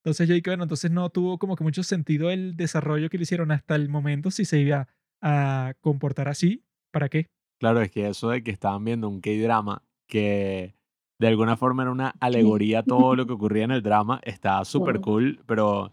Entonces 0.00 0.28
yo 0.28 0.34
dije, 0.34 0.50
bueno, 0.50 0.64
entonces 0.64 0.90
no 0.90 1.08
tuvo 1.08 1.38
como 1.38 1.56
que 1.56 1.64
mucho 1.64 1.82
sentido 1.82 2.30
el 2.30 2.54
desarrollo 2.54 3.08
que 3.08 3.16
le 3.16 3.22
hicieron 3.22 3.50
hasta 3.50 3.76
el 3.76 3.88
momento 3.88 4.30
si 4.30 4.44
se 4.44 4.58
iba 4.58 4.88
a 5.22 5.72
comportar 5.80 6.28
así. 6.28 6.66
¿Para 6.90 7.08
qué? 7.08 7.28
Claro, 7.58 7.80
es 7.80 7.90
que 7.90 8.06
eso 8.06 8.28
de 8.28 8.42
que 8.42 8.50
estaban 8.50 8.84
viendo 8.84 9.08
un 9.08 9.22
K-drama 9.22 9.82
que 10.06 10.75
de 11.18 11.28
alguna 11.28 11.56
forma 11.56 11.82
era 11.82 11.92
una 11.92 12.14
alegoría 12.20 12.80
a 12.80 12.82
todo 12.82 13.16
lo 13.16 13.26
que 13.26 13.32
ocurría 13.32 13.64
en 13.64 13.70
el 13.70 13.82
drama, 13.82 14.20
estaba 14.22 14.64
súper 14.64 15.00
cool, 15.00 15.40
pero 15.46 15.92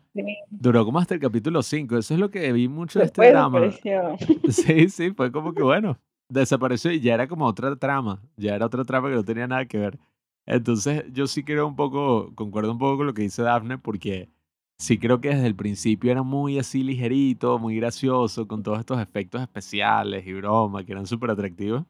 duró 0.49 0.83
como 0.85 0.99
hasta 0.99 1.13
el 1.13 1.21
capítulo 1.21 1.63
5. 1.63 1.97
Eso 1.97 2.13
es 2.13 2.19
lo 2.19 2.29
que 2.29 2.51
vi 2.51 2.67
mucho 2.67 2.99
de 2.99 3.05
este 3.05 3.29
drama. 3.29 3.61
Sí, 4.49 4.89
sí, 4.89 5.11
fue 5.11 5.31
como 5.31 5.53
que 5.53 5.63
bueno, 5.63 5.97
desapareció 6.29 6.91
y 6.91 6.99
ya 6.99 7.13
era 7.13 7.27
como 7.27 7.45
otra 7.45 7.75
trama, 7.75 8.21
ya 8.35 8.55
era 8.55 8.65
otra 8.65 8.83
trama 8.83 9.09
que 9.09 9.15
no 9.15 9.23
tenía 9.23 9.47
nada 9.47 9.65
que 9.65 9.77
ver. 9.77 9.99
Entonces 10.45 11.05
yo 11.13 11.27
sí 11.27 11.43
creo 11.43 11.67
un 11.67 11.75
poco, 11.75 12.33
concuerdo 12.35 12.71
un 12.71 12.77
poco 12.77 12.97
con 12.97 13.07
lo 13.07 13.13
que 13.13 13.21
dice 13.21 13.43
Daphne, 13.43 13.77
porque 13.77 14.29
sí 14.77 14.97
creo 14.97 15.21
que 15.21 15.29
desde 15.29 15.47
el 15.47 15.55
principio 15.55 16.11
era 16.11 16.23
muy 16.23 16.59
así 16.59 16.83
ligerito, 16.83 17.59
muy 17.59 17.77
gracioso, 17.77 18.47
con 18.47 18.61
todos 18.63 18.79
estos 18.79 18.99
efectos 18.99 19.41
especiales 19.41 20.27
y 20.27 20.33
broma 20.33 20.83
que 20.83 20.91
eran 20.91 21.05
súper 21.07 21.31
atractivos, 21.31 21.85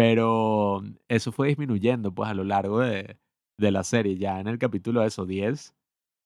pero 0.00 0.82
eso 1.08 1.30
fue 1.32 1.48
disminuyendo 1.48 2.14
pues 2.14 2.30
a 2.30 2.34
lo 2.34 2.44
largo 2.44 2.80
de, 2.80 3.16
de 3.58 3.70
la 3.70 3.84
serie, 3.84 4.16
ya 4.16 4.40
en 4.40 4.46
el 4.48 4.58
capítulo 4.58 5.04
eso, 5.04 5.26
10, 5.26 5.74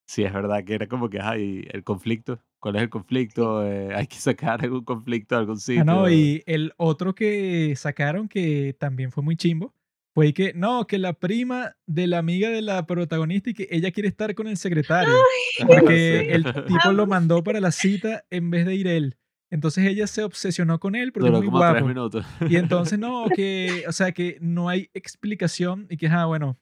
sí 0.06 0.22
es 0.24 0.32
verdad 0.32 0.64
que 0.64 0.74
era 0.74 0.86
como 0.86 1.10
que, 1.10 1.20
ay, 1.20 1.66
el 1.72 1.82
conflicto, 1.82 2.40
¿cuál 2.60 2.76
es 2.76 2.82
el 2.82 2.90
conflicto? 2.90 3.66
Eh, 3.66 3.94
hay 3.94 4.06
que 4.06 4.16
sacar 4.16 4.62
algún 4.62 4.84
conflicto 4.84 5.34
de 5.34 5.40
algún 5.40 5.58
sitio. 5.58 5.82
Ah, 5.82 5.84
no, 5.84 6.08
y 6.10 6.42
el 6.46 6.72
otro 6.76 7.14
que 7.14 7.74
sacaron 7.76 8.28
que 8.28 8.76
también 8.78 9.10
fue 9.10 9.22
muy 9.22 9.36
chimbo 9.36 9.74
fue 10.14 10.32
que, 10.32 10.52
no, 10.54 10.86
que 10.86 10.98
la 10.98 11.14
prima 11.14 11.74
de 11.86 12.06
la 12.06 12.18
amiga 12.18 12.48
de 12.48 12.62
la 12.62 12.86
protagonista 12.86 13.50
y 13.50 13.54
que 13.54 13.66
ella 13.70 13.90
quiere 13.90 14.08
estar 14.08 14.32
con 14.36 14.46
el 14.46 14.56
secretario. 14.56 15.12
Porque 15.66 16.22
Sí. 16.26 16.32
el 16.32 16.44
tipo 16.68 16.92
lo 16.92 17.06
mandó 17.08 17.42
para 17.42 17.58
la 17.60 17.72
cita 17.72 18.24
en 18.30 18.48
vez 18.50 18.64
de 18.64 18.76
ir 18.76 18.86
él. 18.86 19.16
Entonces 19.50 19.86
ella 19.86 20.06
se 20.06 20.22
obsesionó 20.24 20.80
con 20.80 20.94
él 20.94 21.12
porque 21.12 21.26
Duró 21.28 21.38
es 21.38 21.44
muy 21.44 21.50
como 21.50 21.60
tres 21.60 21.72
guapo. 21.82 21.86
minutos. 21.86 22.26
Y 22.48 22.56
entonces 22.56 22.98
no, 22.98 23.26
que, 23.34 23.84
o 23.88 23.92
sea, 23.92 24.12
que 24.12 24.38
no 24.40 24.68
hay 24.68 24.90
explicación 24.94 25.86
y 25.90 25.96
que, 25.96 26.08
ah, 26.08 26.26
bueno, 26.26 26.58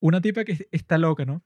una 0.00 0.20
tipa 0.20 0.44
que 0.44 0.68
está 0.72 0.98
loca, 0.98 1.24
¿no? 1.24 1.42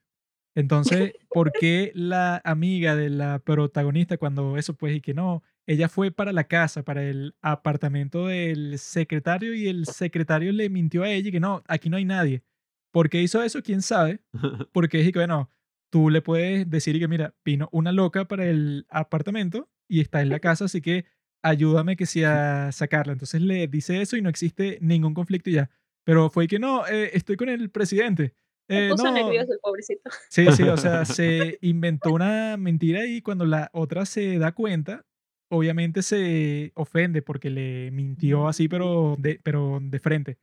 Entonces, 0.54 1.12
¿por 1.30 1.52
qué 1.52 1.92
la 1.94 2.40
amiga 2.44 2.96
de 2.96 3.10
la 3.10 3.38
protagonista 3.40 4.16
cuando 4.16 4.56
eso 4.56 4.74
pues 4.74 4.96
y 4.96 5.00
que 5.00 5.12
no, 5.12 5.42
ella 5.66 5.88
fue 5.88 6.10
para 6.10 6.32
la 6.32 6.44
casa, 6.44 6.82
para 6.82 7.02
el 7.02 7.34
apartamento 7.42 8.28
del 8.28 8.78
secretario 8.78 9.54
y 9.54 9.68
el 9.68 9.86
secretario 9.86 10.52
le 10.52 10.70
mintió 10.70 11.02
a 11.02 11.10
ella 11.10 11.28
y 11.28 11.32
que 11.32 11.40
no, 11.40 11.62
aquí 11.68 11.90
no 11.90 11.96
hay 11.98 12.04
nadie. 12.04 12.42
¿Por 12.90 13.10
qué 13.10 13.20
hizo 13.20 13.42
eso? 13.42 13.62
¿Quién 13.62 13.82
sabe? 13.82 14.20
Porque 14.72 14.98
dije 14.98 15.12
que, 15.12 15.18
bueno, 15.18 15.50
tú 15.90 16.08
le 16.08 16.22
puedes 16.22 16.70
decir 16.70 16.96
y 16.96 17.00
que, 17.00 17.08
mira, 17.08 17.34
vino 17.44 17.68
una 17.72 17.92
loca 17.92 18.26
para 18.26 18.46
el 18.46 18.86
apartamento 18.88 19.68
y 19.88 20.00
está 20.00 20.20
en 20.22 20.28
la 20.30 20.40
casa, 20.40 20.66
así 20.66 20.80
que 20.80 21.04
ayúdame 21.42 21.96
que 21.96 22.06
sea 22.06 22.70
sacarla. 22.72 23.12
Entonces 23.12 23.40
le 23.42 23.66
dice 23.68 24.00
eso 24.02 24.16
y 24.16 24.22
no 24.22 24.28
existe 24.28 24.78
ningún 24.80 25.14
conflicto 25.14 25.50
y 25.50 25.54
ya. 25.54 25.70
Pero 26.04 26.30
fue 26.30 26.46
que 26.48 26.58
no, 26.58 26.86
eh, 26.86 27.10
estoy 27.14 27.36
con 27.36 27.48
el 27.48 27.70
presidente. 27.70 28.34
Eh, 28.68 28.88
puso 28.90 29.04
no, 29.04 29.12
nervioso 29.12 29.52
el 29.52 29.58
pobrecito. 29.60 30.10
Sí, 30.28 30.46
sí, 30.52 30.64
o 30.64 30.76
sea, 30.76 31.04
se 31.04 31.58
inventó 31.60 32.12
una 32.12 32.56
mentira 32.56 33.06
y 33.06 33.22
cuando 33.22 33.44
la 33.44 33.70
otra 33.72 34.06
se 34.06 34.38
da 34.38 34.52
cuenta, 34.52 35.04
obviamente 35.48 36.02
se 36.02 36.72
ofende 36.74 37.22
porque 37.22 37.50
le 37.50 37.90
mintió 37.92 38.48
así, 38.48 38.68
pero 38.68 39.16
de, 39.18 39.40
pero 39.42 39.78
de 39.80 40.00
frente. 40.00 40.38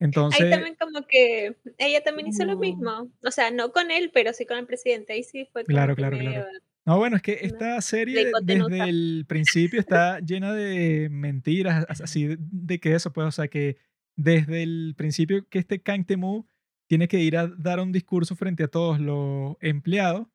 Ahí 0.00 0.06
Entonces, 0.06 0.50
también 0.50 0.76
como 0.76 1.06
que 1.06 1.56
ella 1.76 2.02
también 2.04 2.28
hizo 2.28 2.44
lo 2.44 2.54
No. 2.54 2.60
mismo. 2.60 3.10
O 3.24 3.30
sea, 3.30 3.50
no 3.50 3.72
con 3.72 3.90
él, 3.90 4.10
pero 4.14 4.32
sí 4.32 4.46
con 4.46 4.56
el 4.58 4.66
presidente. 4.66 5.12
Ahí 5.12 5.24
sí 5.24 5.48
fue 5.52 5.64
Claro, 5.64 5.96
claro, 5.96 6.18
claro. 6.18 6.46
No, 6.88 6.98
bueno, 6.98 7.16
es 7.16 7.22
que 7.22 7.38
esta 7.42 7.80
serie 7.82 8.24
desde 8.42 8.88
el 8.88 9.24
principio 9.28 9.80
está 9.80 10.20
llena 10.20 10.52
de 10.52 11.08
mentiras, 11.10 11.84
as- 11.88 12.00
así 12.00 12.26
de, 12.26 12.36
de 12.40 12.80
que 12.80 12.94
eso, 12.94 13.12
pues, 13.12 13.26
o 13.28 13.32
sea, 13.32 13.48
que 13.48 13.76
desde 14.16 14.62
el 14.62 14.94
principio 14.96 15.46
que 15.48 15.58
este 15.60 15.80
Kang 15.82 16.04
Temu 16.06 16.46
tiene 16.88 17.06
que 17.08 17.20
ir 17.20 17.36
a 17.36 17.46
dar 17.46 17.80
un 17.80 17.92
discurso 17.92 18.34
frente 18.36 18.64
a 18.64 18.68
todos 18.68 18.98
los 19.00 19.56
empleados, 19.60 20.26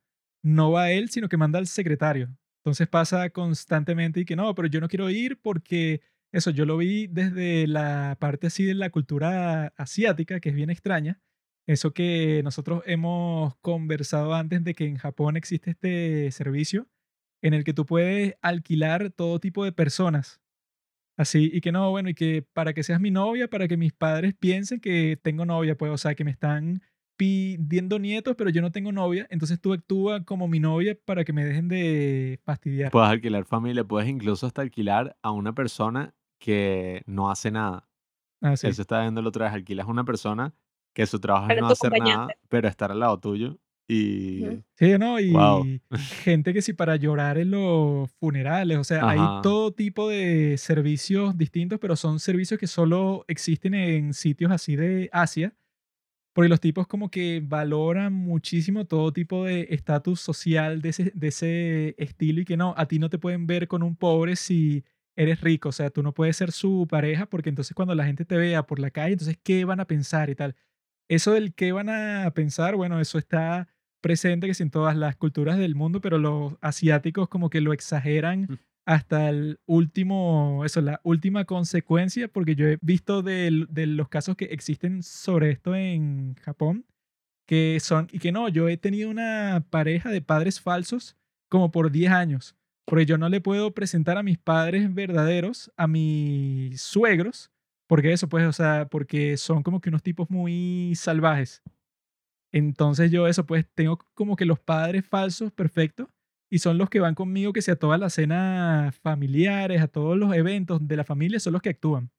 no 0.42 0.70
va 0.72 0.90
él, 0.92 1.10
sino 1.10 1.28
que 1.28 1.36
manda 1.36 1.58
al 1.58 1.66
secretario. 1.66 2.28
Entonces 2.64 2.88
pasa 2.88 3.30
constantemente 3.30 4.20
y 4.20 4.24
que 4.24 4.36
no, 4.36 4.54
pero 4.54 4.68
yo 4.68 4.80
no 4.80 4.88
quiero 4.88 5.10
ir 5.10 5.38
porque 5.40 6.00
eso 6.32 6.50
yo 6.50 6.64
lo 6.66 6.76
vi 6.78 7.06
desde 7.08 7.66
la 7.66 8.16
parte 8.20 8.46
así 8.46 8.64
de 8.64 8.74
la 8.74 8.90
cultura 8.90 9.72
asiática, 9.76 10.40
que 10.40 10.50
es 10.50 10.54
bien 10.54 10.70
extraña. 10.70 11.20
Eso 11.66 11.92
que 11.92 12.42
nosotros 12.44 12.82
hemos 12.86 13.54
conversado 13.56 14.34
antes 14.34 14.62
de 14.64 14.74
que 14.74 14.86
en 14.86 14.96
Japón 14.96 15.36
existe 15.36 15.70
este 15.70 16.30
servicio 16.30 16.88
en 17.42 17.54
el 17.54 17.64
que 17.64 17.72
tú 17.72 17.86
puedes 17.86 18.34
alquilar 18.42 19.10
todo 19.10 19.38
tipo 19.38 19.64
de 19.64 19.72
personas. 19.72 20.40
Así, 21.16 21.50
y 21.52 21.60
que 21.60 21.72
no, 21.72 21.90
bueno, 21.90 22.08
y 22.08 22.14
que 22.14 22.44
para 22.52 22.72
que 22.74 22.82
seas 22.82 23.00
mi 23.00 23.10
novia, 23.10 23.48
para 23.48 23.68
que 23.68 23.76
mis 23.76 23.92
padres 23.92 24.34
piensen 24.34 24.80
que 24.80 25.18
tengo 25.22 25.46
novia, 25.46 25.76
pues, 25.76 25.92
o 25.92 25.98
sea, 25.98 26.14
que 26.14 26.24
me 26.24 26.32
están 26.32 26.82
pidiendo 27.16 27.98
nietos, 27.98 28.34
pero 28.36 28.50
yo 28.50 28.60
no 28.60 28.72
tengo 28.72 28.90
novia, 28.90 29.26
entonces 29.30 29.60
tú 29.60 29.72
actúas 29.72 30.24
como 30.24 30.48
mi 30.48 30.58
novia 30.58 30.98
para 31.04 31.24
que 31.24 31.32
me 31.32 31.44
dejen 31.44 31.68
de 31.68 32.40
fastidiar. 32.44 32.90
Puedes 32.90 33.10
alquilar 33.10 33.44
familia, 33.44 33.84
puedes 33.84 34.08
incluso 34.08 34.46
hasta 34.46 34.62
alquilar 34.62 35.16
a 35.22 35.30
una 35.30 35.54
persona 35.54 36.14
que 36.40 37.02
no 37.06 37.30
hace 37.30 37.52
nada. 37.52 37.88
Ah, 38.42 38.56
sí. 38.56 38.66
Eso 38.66 38.82
está 38.82 39.02
viendo 39.02 39.22
la 39.22 39.28
otra 39.28 39.44
vez, 39.44 39.54
alquilas 39.54 39.86
a 39.86 39.90
una 39.90 40.04
persona 40.04 40.52
que 40.94 41.06
su 41.06 41.20
trabajo 41.20 41.50
es 41.50 41.60
no 41.60 41.68
hacer 41.68 41.92
nada, 41.92 42.28
pero 42.48 42.68
estar 42.68 42.90
al 42.90 43.00
lado 43.00 43.18
tuyo 43.18 43.58
y... 43.88 44.62
Sí, 44.76 44.98
¿no? 44.98 45.20
Y 45.20 45.32
Wow. 45.32 45.66
gente 45.98 46.54
que 46.54 46.62
sí 46.62 46.72
para 46.72 46.96
llorar 46.96 47.36
en 47.38 47.50
los 47.50 48.10
funerales, 48.12 48.78
o 48.78 48.84
sea, 48.84 49.08
hay 49.08 49.18
Ajá. 49.20 49.42
todo 49.42 49.72
tipo 49.72 50.08
de 50.08 50.56
servicios 50.56 51.36
distintos, 51.36 51.78
pero 51.80 51.96
son 51.96 52.18
servicios 52.20 52.58
que 52.58 52.66
solo 52.66 53.24
existen 53.28 53.74
en 53.74 54.14
sitios 54.14 54.50
así 54.50 54.76
de 54.76 55.10
Asia, 55.12 55.54
porque 56.32 56.48
los 56.48 56.60
tipos 56.60 56.86
como 56.86 57.10
que 57.10 57.40
valoran 57.44 58.12
muchísimo 58.12 58.86
todo 58.86 59.12
tipo 59.12 59.44
de 59.44 59.68
estatus 59.70 60.20
social 60.20 60.82
de 60.82 60.88
ese, 60.88 61.12
de 61.14 61.28
ese 61.28 61.94
estilo 61.98 62.40
y 62.40 62.44
que 62.44 62.56
no, 62.56 62.74
a 62.76 62.86
ti 62.86 62.98
no 62.98 63.10
te 63.10 63.18
pueden 63.18 63.46
ver 63.46 63.68
con 63.68 63.82
un 63.82 63.96
pobre 63.96 64.36
si 64.36 64.84
eres 65.16 65.40
rico, 65.42 65.68
o 65.68 65.72
sea, 65.72 65.90
tú 65.90 66.02
no 66.02 66.12
puedes 66.12 66.36
ser 66.36 66.50
su 66.50 66.86
pareja 66.88 67.26
porque 67.26 67.50
entonces 67.50 67.74
cuando 67.74 67.94
la 67.94 68.04
gente 68.06 68.24
te 68.24 68.36
vea 68.36 68.64
por 68.66 68.80
la 68.80 68.90
calle, 68.90 69.12
entonces, 69.12 69.38
¿qué 69.42 69.64
van 69.64 69.78
a 69.80 69.86
pensar 69.86 70.28
y 70.30 70.34
tal? 70.34 70.56
Eso 71.08 71.32
del 71.32 71.54
qué 71.54 71.72
van 71.72 71.88
a 71.88 72.30
pensar, 72.34 72.76
bueno, 72.76 73.00
eso 73.00 73.18
está 73.18 73.68
presente 74.00 74.50
que 74.50 74.62
en 74.62 74.70
todas 74.70 74.96
las 74.96 75.16
culturas 75.16 75.58
del 75.58 75.74
mundo, 75.74 76.00
pero 76.00 76.18
los 76.18 76.56
asiáticos 76.60 77.28
como 77.28 77.48
que 77.48 77.62
lo 77.62 77.72
exageran 77.72 78.60
hasta 78.84 79.30
el 79.30 79.60
último, 79.64 80.62
eso, 80.64 80.82
la 80.82 81.00
última 81.04 81.46
consecuencia, 81.46 82.28
porque 82.28 82.54
yo 82.54 82.66
he 82.68 82.78
visto 82.82 83.22
de, 83.22 83.66
de 83.70 83.86
los 83.86 84.08
casos 84.08 84.36
que 84.36 84.46
existen 84.46 85.02
sobre 85.02 85.50
esto 85.50 85.74
en 85.74 86.34
Japón, 86.34 86.84
que 87.46 87.78
son, 87.80 88.08
y 88.12 88.18
que 88.18 88.32
no, 88.32 88.48
yo 88.48 88.68
he 88.68 88.76
tenido 88.76 89.10
una 89.10 89.64
pareja 89.70 90.10
de 90.10 90.20
padres 90.20 90.60
falsos 90.60 91.16
como 91.48 91.70
por 91.70 91.90
10 91.90 92.12
años, 92.12 92.56
porque 92.84 93.06
yo 93.06 93.16
no 93.16 93.28
le 93.28 93.40
puedo 93.40 93.72
presentar 93.72 94.18
a 94.18 94.22
mis 94.22 94.38
padres 94.38 94.92
verdaderos, 94.92 95.72
a 95.76 95.86
mis 95.86 96.80
suegros, 96.80 97.50
porque 97.86 98.12
eso, 98.12 98.28
pues, 98.28 98.46
o 98.46 98.52
sea, 98.52 98.88
porque 98.90 99.36
son 99.36 99.62
como 99.62 99.80
que 99.80 99.88
unos 99.90 100.02
tipos 100.02 100.30
muy 100.30 100.94
salvajes. 100.96 101.62
Entonces 102.52 103.10
yo 103.10 103.26
eso, 103.26 103.46
pues, 103.46 103.66
tengo 103.74 103.98
como 104.14 104.36
que 104.36 104.44
los 104.46 104.60
padres 104.60 105.06
falsos 105.06 105.52
perfectos 105.52 106.08
y 106.50 106.58
son 106.60 106.78
los 106.78 106.88
que 106.90 107.00
van 107.00 107.14
conmigo, 107.14 107.52
que 107.52 107.62
sea 107.62 107.74
a 107.74 107.78
todas 107.78 107.98
las 107.98 108.14
cenas 108.14 108.94
familiares, 108.98 109.82
a 109.82 109.88
todos 109.88 110.16
los 110.16 110.34
eventos 110.34 110.86
de 110.86 110.96
la 110.96 111.04
familia, 111.04 111.40
son 111.40 111.52
los 111.54 111.62
que 111.62 111.70
actúan. 111.70 112.10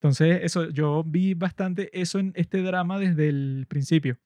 Entonces, 0.00 0.40
eso, 0.42 0.70
yo 0.70 1.04
vi 1.04 1.34
bastante 1.34 1.90
eso 1.98 2.18
en 2.18 2.32
este 2.36 2.62
drama 2.62 2.98
desde 2.98 3.28
el 3.28 3.66
principio. 3.68 4.18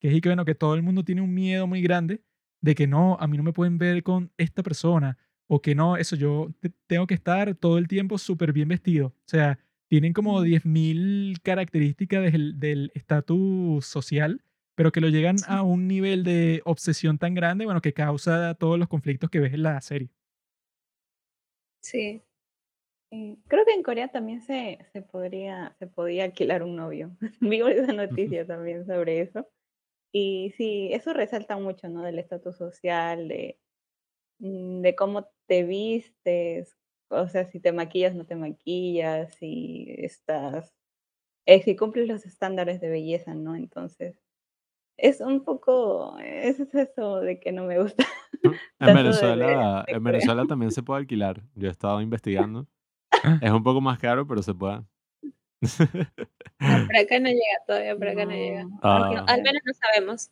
Que 0.00 0.08
es 0.08 0.14
y 0.14 0.20
que, 0.20 0.28
bueno, 0.30 0.44
que 0.44 0.54
todo 0.54 0.74
el 0.74 0.82
mundo 0.82 1.04
tiene 1.04 1.22
un 1.22 1.34
miedo 1.34 1.66
muy 1.66 1.82
grande 1.82 2.22
de 2.60 2.74
que 2.74 2.86
no, 2.86 3.16
a 3.20 3.26
mí 3.26 3.36
no 3.36 3.42
me 3.42 3.52
pueden 3.52 3.78
ver 3.78 4.02
con 4.02 4.32
esta 4.38 4.62
persona. 4.62 5.18
O 5.48 5.60
que 5.62 5.74
no, 5.74 5.96
eso, 5.96 6.16
yo 6.16 6.50
te- 6.60 6.72
tengo 6.86 7.06
que 7.06 7.14
estar 7.14 7.54
todo 7.56 7.78
el 7.78 7.88
tiempo 7.88 8.18
súper 8.18 8.52
bien 8.52 8.68
vestido. 8.68 9.08
O 9.08 9.14
sea, 9.28 9.58
tienen 9.88 10.12
como 10.12 10.42
10.000 10.42 11.40
características 11.42 12.32
del 12.32 12.58
del 12.60 12.90
estatus 12.94 13.86
social, 13.86 14.42
pero 14.74 14.92
que 14.92 15.00
lo 15.00 15.08
llegan 15.08 15.36
a 15.48 15.62
un 15.62 15.88
nivel 15.88 16.24
de 16.24 16.62
obsesión 16.64 17.18
tan 17.18 17.34
grande, 17.34 17.64
bueno, 17.64 17.80
que 17.80 17.92
causa 17.94 18.54
todos 18.54 18.78
los 18.78 18.88
conflictos 18.88 19.30
que 19.30 19.40
ves 19.40 19.54
en 19.54 19.62
la 19.64 19.80
serie. 19.80 20.10
Sí. 21.82 22.22
Eh, 23.12 23.38
Creo 23.48 23.64
que 23.64 23.72
en 23.74 23.82
Corea 23.82 24.08
también 24.08 24.42
se, 24.42 24.78
se 24.92 25.02
podría, 25.02 25.76
se 25.78 25.86
podía 25.86 26.24
alquilar 26.24 26.62
un 26.62 26.76
novio. 26.76 27.16
Vi 27.40 27.60
esa 27.62 27.92
noticia 27.92 28.46
también 28.46 28.86
sobre 28.86 29.20
eso. 29.22 29.48
Y 30.12 30.54
sí, 30.56 30.90
eso 30.92 31.14
resalta 31.14 31.58
mucho, 31.58 31.88
¿no? 31.90 32.02
Del 32.02 32.20
estatus 32.20 32.56
social, 32.56 33.28
de, 33.28 33.60
mm, 34.40 34.82
de 34.82 34.96
cómo 34.96 35.30
te 35.48 35.64
vistes, 35.64 36.77
o 37.10 37.28
sea, 37.28 37.44
si 37.46 37.60
te 37.60 37.72
maquillas, 37.72 38.14
no 38.14 38.24
te 38.26 38.36
maquillas, 38.36 39.34
si 39.34 39.86
estás, 39.98 40.74
eh, 41.46 41.62
si 41.62 41.76
cumples 41.76 42.08
los 42.08 42.26
estándares 42.26 42.80
de 42.80 42.88
belleza, 42.90 43.34
¿no? 43.34 43.54
Entonces, 43.56 44.20
es 44.98 45.20
un 45.20 45.44
poco, 45.44 46.18
es 46.18 46.60
eso 46.60 47.20
de 47.20 47.40
que 47.40 47.52
no 47.52 47.64
me 47.64 47.80
gusta. 47.80 48.04
En 48.80 48.86
de- 48.86 48.92
de- 48.92 48.94
Venezuela, 48.94 49.84
en. 49.88 50.02
Venezuela 50.04 50.44
también 50.46 50.70
se 50.70 50.82
puede 50.82 51.00
alquilar. 51.00 51.42
Yo 51.56 51.68
he 51.68 51.70
estado 51.70 52.00
investigando. 52.00 52.66
Es 53.42 53.50
un 53.50 53.62
poco 53.64 53.80
más 53.80 53.98
caro, 53.98 54.26
pero 54.26 54.42
se 54.42 54.54
puede. 54.54 54.82
No, 55.60 56.86
por 56.86 56.96
acá 56.96 57.20
no 57.20 57.28
llega 57.28 57.58
todavía, 57.66 57.96
por 57.96 58.08
acá 58.08 58.24
no, 58.24 58.30
llega. 58.32 58.66
Ah. 58.82 59.10
No, 59.14 59.24
al 59.26 59.42
menos 59.42 59.62
no 59.64 59.72
sabemos. 59.74 60.30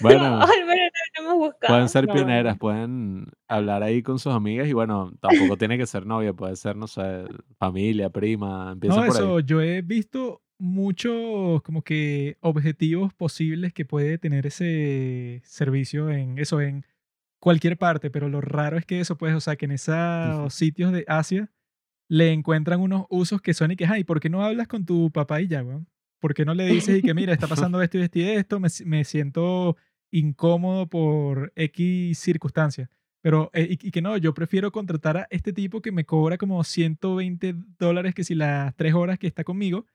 Bueno, 0.00 0.24
al 0.40 0.66
menos 0.66 0.90
no 1.18 1.22
lo 1.24 1.30
hemos 1.30 1.34
buscado. 1.48 1.74
pueden 1.74 1.88
ser 1.88 2.06
No. 2.06 2.14
pioneras, 2.14 2.58
pueden 2.58 3.26
hablar 3.48 3.82
ahí 3.82 4.02
con 4.02 4.18
sus 4.18 4.32
amigas 4.32 4.68
y 4.68 4.72
bueno, 4.72 5.12
tampoco 5.20 5.56
tiene 5.56 5.76
que 5.78 5.86
ser 5.86 6.06
novia, 6.06 6.32
puede 6.32 6.56
ser, 6.56 6.76
no 6.76 6.86
sé, 6.86 7.24
familia, 7.58 8.10
prima, 8.10 8.70
empieza 8.72 8.96
No, 8.96 9.06
por 9.06 9.16
eso, 9.16 9.36
ahí. 9.38 9.42
yo 9.46 9.60
he 9.60 9.82
visto 9.82 10.42
muchos 10.58 11.60
como 11.62 11.82
que 11.82 12.38
objetivos 12.40 13.12
posibles 13.12 13.72
que 13.74 13.84
puede 13.84 14.16
tener 14.18 14.46
ese 14.46 15.42
servicio 15.44 16.10
en 16.10 16.38
eso, 16.38 16.60
en 16.62 16.86
cualquier 17.38 17.76
parte, 17.76 18.10
pero 18.10 18.28
lo 18.30 18.40
raro 18.40 18.78
es 18.78 18.86
que 18.86 19.00
eso, 19.00 19.16
pues, 19.18 19.34
o 19.34 19.40
sea, 19.40 19.56
que 19.56 19.66
en 19.66 19.72
esos 19.72 20.54
sitios 20.54 20.92
de 20.92 21.04
Asia 21.06 21.50
le 22.08 22.32
encuentran 22.32 22.80
unos 22.80 23.06
usos 23.10 23.40
que 23.40 23.54
son 23.54 23.72
y 23.72 23.76
que, 23.76 23.86
ay, 23.86 24.04
¿por 24.04 24.20
qué 24.20 24.30
no 24.30 24.42
hablas 24.42 24.68
con 24.68 24.84
tu 24.84 25.10
papá 25.10 25.40
y 25.40 25.48
ya, 25.48 25.62
weón? 25.62 25.88
¿Por 26.20 26.34
qué 26.34 26.44
no 26.44 26.54
le 26.54 26.66
dices 26.66 26.98
y 26.98 27.02
que, 27.02 27.14
mira, 27.14 27.32
está 27.32 27.46
pasando 27.70 27.82
esto 27.82 27.98
y 27.98 28.02
esto 28.02 28.18
y 28.18 28.22
esto, 28.22 28.60
me, 28.60 28.68
me 28.84 29.04
siento 29.04 29.76
incómodo 30.10 30.88
por 30.88 31.52
X 31.56 32.18
circunstancia? 32.18 32.90
Pero, 33.22 33.50
eh, 33.52 33.66
y, 33.70 33.88
y 33.88 33.90
que 33.90 34.02
no, 34.02 34.16
yo 34.16 34.34
prefiero 34.34 34.70
contratar 34.70 35.16
a 35.16 35.26
este 35.30 35.52
tipo 35.52 35.82
que 35.82 35.92
me 35.92 36.04
cobra 36.04 36.38
como 36.38 36.62
120 36.62 37.54
dólares 37.78 38.14
que 38.14 38.24
si 38.24 38.34
las 38.34 38.74
tres 38.76 38.94
horas 38.94 39.18
que 39.18 39.26
está 39.26 39.42
conmigo, 39.42 39.86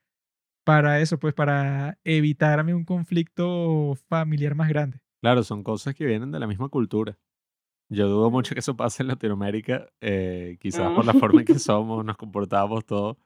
para 0.64 1.00
eso, 1.02 1.18
pues 1.18 1.34
para 1.34 1.98
evitarme 2.04 2.74
un 2.74 2.86
conflicto 2.86 3.96
familiar 4.08 4.56
más 4.56 4.70
grande. 4.70 5.00
Claro, 5.22 5.44
son 5.44 5.64
cosas 5.64 5.96
que 5.96 6.06
vienen 6.06 6.32
de 6.32 6.40
la 6.40 6.48
misma 6.48 6.70
cultura. 6.70 7.18
Yo 7.94 8.08
dudo 8.08 8.32
mucho 8.32 8.54
que 8.56 8.60
eso 8.62 8.76
pase 8.78 9.04
en 9.04 9.08
Latinoamérica, 9.10 9.88
eh, 10.00 10.58
quizás 10.62 10.90
No. 10.90 10.96
por 10.96 11.06
la 11.06 11.14
forma 11.14 11.42
en 11.42 11.46
que 11.46 11.60
somos, 11.60 12.06
nos 12.06 12.16
comportamos, 12.18 12.86
todo. 12.86 13.18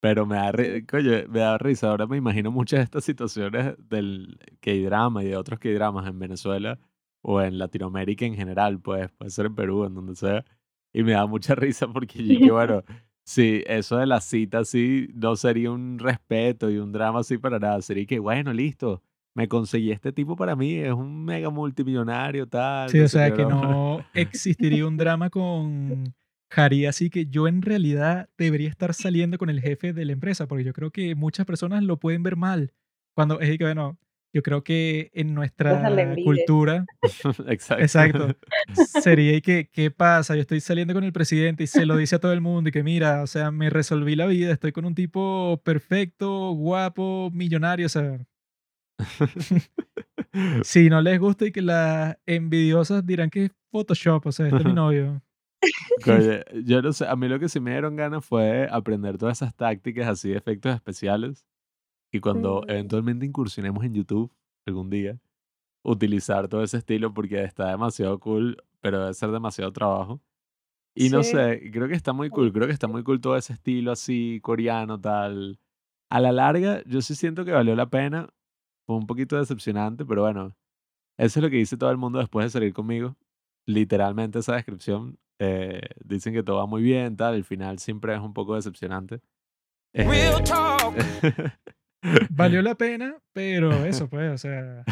Pero 0.00 0.26
me 0.26 0.36
da, 0.36 0.52
coño, 0.88 1.10
me 1.28 1.40
da 1.40 1.58
risa. 1.58 1.90
Ahora 1.90 2.06
me 2.06 2.16
imagino 2.16 2.50
muchas 2.52 2.78
de 2.80 2.84
estas 2.84 3.04
situaciones 3.04 3.74
del 3.88 4.38
K-drama 4.60 5.22
y 5.24 5.28
de 5.28 5.36
otros 5.36 5.58
K-dramas 5.60 6.06
en 6.08 6.18
Venezuela 6.18 6.78
o 7.22 7.40
en 7.42 7.58
Latinoamérica 7.58 8.24
en 8.26 8.34
general, 8.34 8.80
pues 8.80 9.10
puede 9.12 9.30
ser 9.30 9.46
en 9.46 9.54
Perú, 9.56 9.84
en 9.84 9.94
donde 9.94 10.16
sea. 10.16 10.44
Y 10.92 11.02
me 11.04 11.12
da 11.12 11.26
mucha 11.26 11.54
risa 11.56 11.88
porque 11.88 12.24
yo 12.24 12.38
que 12.40 12.50
bueno, 12.52 12.82
sí, 13.24 13.62
eso 13.66 13.96
de 13.96 14.06
la 14.06 14.20
cita 14.20 14.60
así 14.60 15.08
no 15.14 15.36
sería 15.36 15.70
un 15.72 15.98
respeto 15.98 16.70
y 16.70 16.78
un 16.78 16.92
drama 16.92 17.20
así 17.20 17.38
para 17.38 17.58
nada. 17.58 17.80
Sería 17.82 18.06
que, 18.06 18.18
bueno, 18.20 18.52
listo, 18.52 19.02
me 19.34 19.48
conseguí 19.48 19.90
este 19.92 20.12
tipo 20.12 20.36
para 20.36 20.56
mí, 20.56 20.74
es 20.76 20.92
un 20.92 21.24
mega 21.24 21.50
multimillonario, 21.50 22.46
tal. 22.46 22.90
Sí, 22.90 22.98
no 22.98 23.04
o 23.04 23.08
sea 23.08 23.32
que 23.32 23.44
no 23.44 24.04
existiría 24.14 24.86
un 24.86 24.96
drama 24.96 25.30
con 25.30 26.14
Jari, 26.50 26.86
así 26.86 27.08
que 27.08 27.26
yo 27.26 27.48
en 27.48 27.62
realidad 27.62 28.28
debería 28.36 28.68
estar 28.68 28.92
saliendo 28.94 29.38
con 29.38 29.48
el 29.48 29.60
jefe 29.60 29.92
de 29.92 30.04
la 30.04 30.12
empresa, 30.12 30.46
porque 30.46 30.64
yo 30.64 30.72
creo 30.72 30.90
que 30.90 31.14
muchas 31.14 31.46
personas 31.46 31.82
lo 31.82 31.98
pueden 31.98 32.22
ver 32.22 32.36
mal. 32.36 32.72
Cuando 33.14 33.40
es 33.40 33.56
que, 33.56 33.64
bueno, 33.64 33.98
yo 34.34 34.42
creo 34.42 34.64
que 34.64 35.10
en 35.14 35.34
nuestra 35.34 35.90
cultura, 36.24 36.86
Exacto. 37.48 37.82
exacto, 37.82 38.36
sería 39.02 39.34
y 39.34 39.42
que, 39.42 39.68
¿qué 39.70 39.90
pasa? 39.90 40.34
Yo 40.34 40.40
estoy 40.40 40.60
saliendo 40.60 40.94
con 40.94 41.04
el 41.04 41.12
presidente 41.12 41.64
y 41.64 41.66
se 41.66 41.84
lo 41.84 41.96
dice 41.96 42.16
a 42.16 42.18
todo 42.18 42.32
el 42.32 42.40
mundo 42.40 42.68
y 42.68 42.72
que 42.72 42.82
mira, 42.82 43.22
o 43.22 43.26
sea, 43.26 43.50
me 43.50 43.68
resolví 43.68 44.16
la 44.16 44.26
vida, 44.26 44.52
estoy 44.52 44.72
con 44.72 44.86
un 44.86 44.94
tipo 44.94 45.60
perfecto, 45.64 46.52
guapo, 46.52 47.30
millonario, 47.32 47.86
o 47.86 47.90
sea, 47.90 48.18
si 50.62 50.88
no 50.88 51.00
les 51.00 51.18
gusta 51.18 51.46
y 51.46 51.52
que 51.52 51.62
las 51.62 52.16
envidiosas 52.26 53.04
dirán 53.04 53.30
que 53.30 53.46
es 53.46 53.50
Photoshop, 53.70 54.26
o 54.26 54.32
sea, 54.32 54.46
este 54.46 54.58
es 54.58 54.64
mi 54.64 54.72
novio. 54.72 55.22
Coño, 56.04 56.40
yo 56.64 56.82
no 56.82 56.92
sé, 56.92 57.06
a 57.06 57.14
mí 57.14 57.28
lo 57.28 57.38
que 57.38 57.48
sí 57.48 57.60
me 57.60 57.70
dieron 57.70 57.96
ganas 57.96 58.24
fue 58.24 58.68
aprender 58.70 59.16
todas 59.16 59.38
esas 59.38 59.54
tácticas 59.54 60.08
así 60.08 60.30
de 60.30 60.36
efectos 60.36 60.74
especiales 60.74 61.46
y 62.12 62.20
cuando 62.20 62.64
eventualmente 62.68 63.24
incursionemos 63.24 63.84
en 63.84 63.94
YouTube 63.94 64.32
algún 64.66 64.90
día, 64.90 65.18
utilizar 65.82 66.48
todo 66.48 66.62
ese 66.62 66.78
estilo 66.78 67.12
porque 67.14 67.42
está 67.42 67.70
demasiado 67.70 68.18
cool, 68.20 68.62
pero 68.80 69.00
debe 69.00 69.14
ser 69.14 69.30
demasiado 69.30 69.72
trabajo. 69.72 70.20
Y 70.94 71.08
no 71.08 71.22
sé, 71.22 71.70
creo 71.72 71.88
que 71.88 71.94
está 71.94 72.12
muy 72.12 72.28
cool, 72.28 72.52
creo 72.52 72.66
que 72.66 72.72
está 72.72 72.86
muy 72.86 73.02
cool 73.02 73.20
todo 73.20 73.36
ese 73.36 73.54
estilo 73.54 73.92
así, 73.92 74.40
coreano, 74.42 75.00
tal. 75.00 75.58
A 76.10 76.20
la 76.20 76.32
larga, 76.32 76.82
yo 76.84 77.00
sí 77.00 77.14
siento 77.14 77.44
que 77.44 77.52
valió 77.52 77.74
la 77.74 77.88
pena. 77.88 78.28
Fue 78.86 78.96
un 78.96 79.06
poquito 79.06 79.36
decepcionante, 79.36 80.04
pero 80.04 80.22
bueno, 80.22 80.56
eso 81.18 81.38
es 81.38 81.42
lo 81.44 81.50
que 81.50 81.56
dice 81.56 81.76
todo 81.76 81.90
el 81.90 81.98
mundo 81.98 82.18
después 82.18 82.46
de 82.46 82.50
salir 82.50 82.72
conmigo. 82.72 83.16
Literalmente 83.66 84.38
esa 84.40 84.54
descripción. 84.54 85.18
eh, 85.38 85.80
dicen 86.04 86.32
que 86.34 86.42
todo 86.42 86.56
va 86.56 86.66
muy 86.66 86.82
bien, 86.82 87.16
tal. 87.16 87.34
El 87.34 87.44
final 87.44 87.78
siempre 87.78 88.14
es 88.14 88.20
un 88.20 88.32
poco 88.34 88.54
decepcionante. 88.54 89.20
Eh, 89.94 90.04
Real 90.04 90.42
talk. 90.42 90.94
Valió 92.30 92.62
la 92.62 92.74
pena, 92.74 93.16
pero 93.32 93.72
eso 93.84 94.08
pues, 94.08 94.32
o 94.32 94.38
sea, 94.38 94.84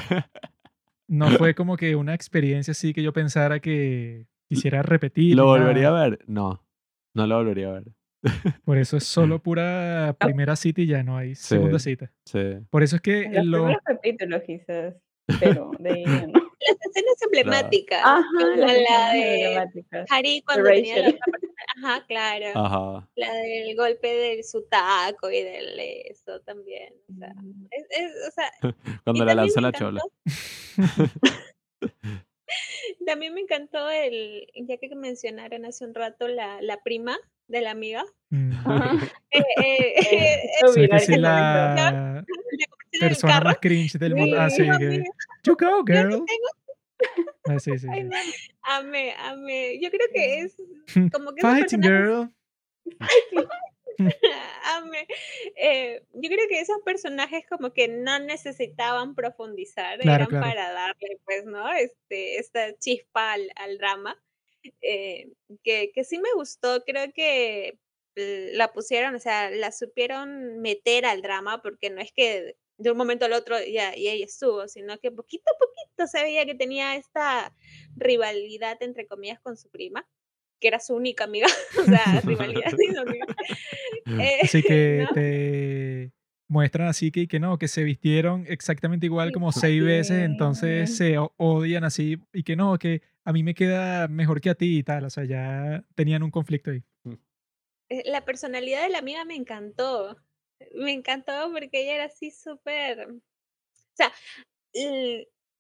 no 1.09 1.31
fue 1.39 1.55
como 1.55 1.77
que 1.77 1.97
una 1.97 2.15
experiencia 2.15 2.73
así 2.73 2.93
que 2.93 3.03
yo 3.03 3.13
pensara 3.13 3.61
que 3.61 4.27
quisiera 4.49 4.83
repetir. 4.83 5.37
¿Lo 5.37 5.47
volvería 5.47 5.89
a 5.89 5.93
ver? 5.93 6.21
No, 6.27 6.63
no 7.15 7.27
lo 7.27 7.37
volvería 7.37 7.69
a 7.69 7.73
ver. 7.73 7.85
Por 8.65 8.77
eso 8.79 8.97
es 8.97 9.05
solo 9.05 9.39
pura 9.43 10.15
primera 10.19 10.57
cita 10.57 10.81
y 10.83 10.87
ya 10.87 11.03
no 11.03 11.17
hay 11.17 11.35
segunda 11.35 11.79
Sí. 11.79 11.91
cita. 11.91 12.13
Sí. 12.25 12.59
Por 12.71 12.83
eso 12.83 12.97
es 12.97 13.03
que 13.03 13.23
En 13.23 13.51
los 13.51 13.61
primeros 13.63 13.83
capítulos 13.85 14.43
quizás, 14.47 14.95
pero 15.41 15.71
de 15.79 15.91
ahí 15.91 16.05
ya 16.05 16.27
no. 16.27 16.33
Las 16.61 16.77
escenas 16.91 17.23
emblemáticas, 17.23 18.03
Ajá, 18.05 18.23
la 18.57 18.67
escenas 18.75 19.73
de. 19.73 20.05
Harry 20.11 20.43
cuando 20.45 20.69
tenía 20.69 20.97
la 20.97 21.03
Rachel. 21.05 21.15
otra 21.15 21.33
persona. 21.41 21.55
Ajá, 21.89 22.07
claro. 22.07 22.47
Ajá. 22.55 23.09
La 23.17 23.33
del 23.33 23.77
golpe 23.77 24.09
del 24.09 24.45
su 24.45 24.67
taco 24.69 25.31
y 25.31 25.43
del 25.43 25.81
eso 25.81 26.41
también. 26.41 26.93
O 27.09 27.15
sea, 27.19 27.33
es, 27.71 27.87
es- 27.91 28.29
o 28.29 28.31
sea, 28.33 28.51
Cuando 29.05 29.25
la 29.25 29.35
me 29.35 29.63
la 29.63 29.73
chola. 29.73 30.03
También 33.07 33.33
me 33.35 33.41
encantó 33.41 33.89
el, 33.89 34.47
ya 34.55 34.77
que 34.77 34.95
mencionaron 34.95 35.65
hace 35.65 35.85
un 35.85 35.95
rato 35.95 36.29
la, 36.29 36.61
la 36.61 36.79
prima 36.83 37.17
de 37.51 37.61
la 37.61 37.73
amiga. 37.73 38.05
Eh, 39.31 40.41
la 42.93 43.09
persona 43.09 43.41
más 43.41 43.59
cringe 43.61 43.99
del 43.99 44.15
mundo. 44.15 44.41
Ah, 44.41 44.51
Sí, 44.51 44.63
que, 44.79 45.05
you 45.45 45.57
go, 45.57 45.85
girl. 45.85 46.25
Ah, 47.49 47.59
sí, 47.59 47.79
sí, 47.79 47.87
Ay, 47.91 48.09
sí. 48.11 48.51
amé, 48.63 49.15
amé. 49.19 49.79
Yo 49.81 49.91
creo 49.91 50.07
que 50.13 50.41
es 50.41 50.57
como 51.13 51.33
que 51.35 51.41
esos 51.41 51.51
Fighting 51.51 51.81
personajes 51.81 52.29
girl. 52.29 52.35
Amé. 54.77 55.07
Eh, 55.57 56.03
yo 56.15 56.31
creo 56.31 56.49
que 56.49 56.61
esos 56.61 56.79
personajes 56.87 57.45
como 57.49 57.73
que 57.75 57.87
no 57.89 58.19
necesitaban 58.19 59.15
profundizar, 59.15 59.99
Claro, 59.99 60.25
eran 60.25 60.29
claro. 60.29 60.47
para 60.47 60.73
darle, 60.73 61.19
pues, 61.27 61.45
¿no? 61.45 61.71
Este, 61.75 62.39
esta 62.39 62.75
chispa 62.79 63.33
al, 63.33 63.51
al 63.57 63.77
drama. 63.79 64.17
Eh, 64.83 65.29
que, 65.63 65.93
que 65.93 66.05
sí 66.05 66.19
me 66.19 66.33
gustó, 66.35 66.83
creo 66.85 67.13
que 67.13 67.79
la 68.15 68.73
pusieron, 68.73 69.15
o 69.15 69.21
sea, 69.21 69.51
la 69.51 69.73
supieron 69.73 70.61
meter 70.61 71.07
al 71.07 71.23
drama, 71.23 71.63
porque 71.63 71.91
no 71.91 72.01
es 72.01 72.13
que 72.13 72.57
de 72.79 72.91
un 72.91 72.97
momento 72.97 73.27
al 73.27 73.35
otro 73.35 73.57
ya 73.61 73.97
y 73.97 74.09
ahí 74.09 74.23
estuvo, 74.23 74.67
sino 74.67 74.99
que 74.99 75.11
poquito 75.11 75.45
a 75.51 75.59
poquito 75.59 76.07
se 76.07 76.23
veía 76.23 76.47
que 76.47 76.55
tenía 76.55 76.97
esta 76.97 77.55
rivalidad, 77.97 78.83
entre 78.83 79.07
comillas, 79.07 79.39
con 79.41 79.57
su 79.57 79.69
prima, 79.71 80.09
que 80.61 80.69
era 80.69 80.81
su 80.81 80.95
única 80.95 81.25
amiga, 81.25 81.47
o 81.81 81.85
sea, 81.85 82.21
rivalidad 82.25 82.71
su 82.95 83.01
amiga. 83.01 83.27
Eh, 84.19 84.41
Así 84.43 84.63
que 84.63 85.05
¿no? 85.07 85.15
te 85.15 86.13
muestran 86.49 86.89
así 86.89 87.13
que, 87.13 87.29
que 87.29 87.39
no, 87.39 87.59
que 87.59 87.69
se 87.69 87.85
vistieron 87.85 88.45
exactamente 88.49 89.07
igual 89.07 89.29
Sí, 89.29 89.35
como 89.35 89.53
seis 89.53 89.85
veces, 89.85 90.23
entonces 90.23 90.91
sí. 90.91 90.97
se 90.97 91.17
odian 91.37 91.85
así 91.85 92.19
y 92.33 92.43
que 92.43 92.57
no, 92.57 92.77
que 92.79 93.03
a 93.25 93.33
mí 93.33 93.43
me 93.43 93.55
queda 93.55 94.09
mejor 94.09 94.41
que 94.41 94.51
a 94.51 94.55
ti 94.55 94.79
y 94.79 94.83
tal. 94.83 95.05
O 95.05 95.11
sea, 95.11 95.25
ya 95.25 95.85
tenían 95.95 96.23
un 96.23 96.31
conflicto 96.31 96.71
ahí. 96.71 96.83
Eh, 97.89 98.03
La 98.07 98.25
personalidad 98.25 98.83
de 98.83 98.91
la 98.91 98.99
amiga 98.99 99.25
me 99.25 99.35
encantó. 99.37 100.17
Me 100.75 100.93
encantó 100.93 101.51
porque 101.53 101.83
ella 101.83 101.95
era 101.95 102.05
así 102.05 102.31
súper. 102.31 103.09
O 103.11 103.21
sea, 103.95 104.13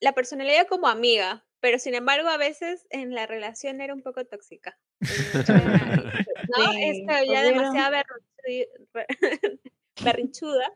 la 0.00 0.12
personalidad 0.12 0.66
como 0.68 0.88
amiga, 0.88 1.44
pero 1.60 1.78
sin 1.78 1.94
embargo, 1.94 2.28
a 2.28 2.36
veces 2.36 2.86
en 2.90 3.14
la 3.14 3.26
relación 3.26 3.80
era 3.80 3.94
un 3.94 4.02
poco 4.02 4.24
tóxica. 4.24 4.78
¿No? 5.00 6.72
Sí, 6.72 7.04
hubieron- 7.04 7.54
demasiado 7.54 7.96
berrinchu- 7.96 8.68
re- 8.94 9.08
berrinchuda. 10.04 10.72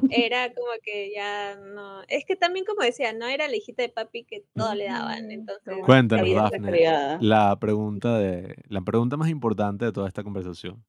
Era 0.10 0.52
como 0.52 0.68
que 0.82 1.12
ya 1.14 1.56
no. 1.56 2.02
Es 2.08 2.24
que 2.24 2.36
también, 2.36 2.64
como 2.64 2.82
decía, 2.82 3.12
no 3.12 3.26
era 3.26 3.48
la 3.48 3.56
hijita 3.56 3.82
de 3.82 3.88
papi 3.88 4.24
que 4.24 4.44
todo 4.54 4.74
le 4.74 4.84
daban. 4.86 5.24
Ujú, 5.24 5.32
Entonces, 5.32 5.74
Cuéntanos, 5.84 6.34
Dafne, 6.34 6.70
criada. 6.70 7.18
la 7.20 7.58
pregunta, 7.58 8.18
de, 8.18 8.56
la 8.68 8.80
pregunta 8.82 9.16
más 9.16 9.28
importante 9.28 9.84
de 9.84 9.92
toda 9.92 10.08
esta 10.08 10.22
conversación. 10.22 10.84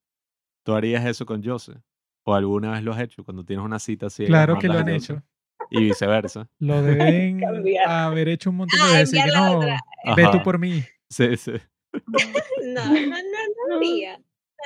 ¿Tú 0.63 0.73
harías 0.73 1.05
eso 1.05 1.25
con 1.25 1.43
Jose? 1.43 1.73
¿O 2.25 2.33
alguna 2.33 2.71
vez 2.71 2.83
lo 2.83 2.93
has 2.93 3.01
hecho 3.01 3.23
cuando 3.23 3.43
tienes 3.43 3.65
una 3.65 3.79
cita 3.79 4.05
así? 4.07 4.25
Claro 4.25 4.57
que 4.59 4.67
lo 4.67 4.77
han 4.79 4.89
hecho. 4.89 5.21
Y 5.69 5.81
viceversa. 5.83 6.49
Lo 6.59 6.81
deben 6.81 7.39
Cambiar. 7.39 7.87
haber 7.89 8.27
hecho 8.29 8.49
un 8.49 8.57
montón 8.57 8.79
Ah, 8.81 8.91
de 8.91 8.97
veces. 8.99 9.23
que 9.23 9.29
la 9.31 9.39
no, 9.49 9.59
ve 10.15 10.27
tú 10.31 10.43
por 10.43 10.57
mí. 10.59 10.83
Sí, 11.09 11.35
sí. 11.37 11.51
No, 12.63 12.85
no, 12.85 12.91
no, 12.93 13.17
no 13.69 13.77
haría. 13.77 14.17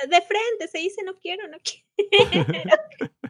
De 0.08 0.20
frente 0.22 0.68
se 0.70 0.78
dice 0.78 1.02
no 1.04 1.14
quiero, 1.18 1.46
no 1.48 1.56
quiero. 1.62 1.86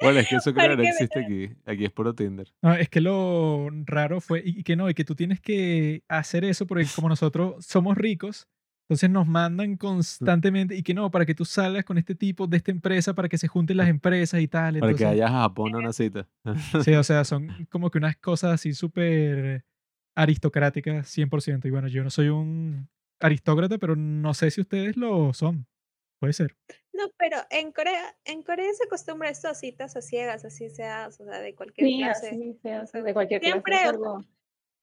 Bueno, 0.00 0.20
es 0.20 0.28
que 0.28 0.36
eso 0.36 0.54
creo 0.54 0.70
que 0.70 0.76
¿Por 0.76 0.84
no 0.84 0.90
existe 0.90 1.20
aquí. 1.20 1.50
Aquí 1.66 1.84
es 1.84 1.92
puro 1.92 2.14
Tinder. 2.14 2.52
No, 2.62 2.74
es 2.74 2.88
que 2.88 3.02
lo 3.02 3.68
raro 3.84 4.20
fue, 4.20 4.42
y 4.44 4.62
que 4.62 4.76
no, 4.76 4.88
y 4.88 4.94
que 4.94 5.04
tú 5.04 5.14
tienes 5.14 5.40
que 5.40 6.02
hacer 6.08 6.44
eso 6.44 6.66
porque 6.66 6.86
como 6.94 7.10
nosotros 7.10 7.64
somos 7.64 7.96
ricos, 7.96 8.48
entonces 8.84 9.10
nos 9.10 9.26
mandan 9.26 9.76
constantemente, 9.76 10.76
y 10.76 10.82
que 10.82 10.94
no, 10.94 11.10
para 11.10 11.24
que 11.24 11.34
tú 11.34 11.44
salgas 11.44 11.84
con 11.84 11.98
este 11.98 12.14
tipo 12.14 12.46
de 12.46 12.58
esta 12.58 12.70
empresa, 12.70 13.14
para 13.14 13.28
que 13.28 13.38
se 13.38 13.48
junten 13.48 13.76
las 13.78 13.88
empresas 13.88 14.40
y 14.40 14.48
tal. 14.48 14.78
Para 14.78 14.94
que 14.94 15.04
vayas 15.04 15.30
a 15.30 15.40
Japón 15.40 15.74
a 15.74 15.78
una 15.78 15.92
cita. 15.92 16.28
Sí, 16.82 16.92
o 16.94 17.02
sea, 17.04 17.24
son 17.24 17.66
como 17.70 17.90
que 17.90 17.98
unas 17.98 18.16
cosas 18.16 18.52
así 18.52 18.74
súper 18.74 19.64
aristocráticas, 20.14 21.08
100%. 21.16 21.66
Y 21.66 21.70
bueno, 21.70 21.88
yo 21.88 22.04
no 22.04 22.10
soy 22.10 22.28
un 22.28 22.88
aristócrata, 23.20 23.78
pero 23.78 23.96
no 23.96 24.34
sé 24.34 24.50
si 24.50 24.60
ustedes 24.60 24.96
lo 24.96 25.32
son. 25.32 25.66
Puede 26.20 26.34
ser. 26.34 26.56
No, 26.96 27.10
pero 27.18 27.38
en 27.50 27.72
Corea, 27.72 28.16
en 28.24 28.42
Corea 28.42 28.72
se 28.72 28.84
acostumbra 28.84 29.28
esto 29.28 29.48
a 29.48 29.54
citas 29.54 29.96
a 29.96 30.00
ciegas, 30.02 30.44
así 30.44 30.70
sea, 30.70 31.08
o 31.08 31.10
sea, 31.10 31.40
de 31.40 31.54
cualquier 31.54 31.88
Sí, 31.88 31.98
clase. 31.98 32.28
así 32.28 32.58
se 32.62 32.72
hace 32.72 33.02
de 33.02 33.12
cualquier 33.12 33.40
Siempre, 33.42 33.76
clase. 33.82 33.98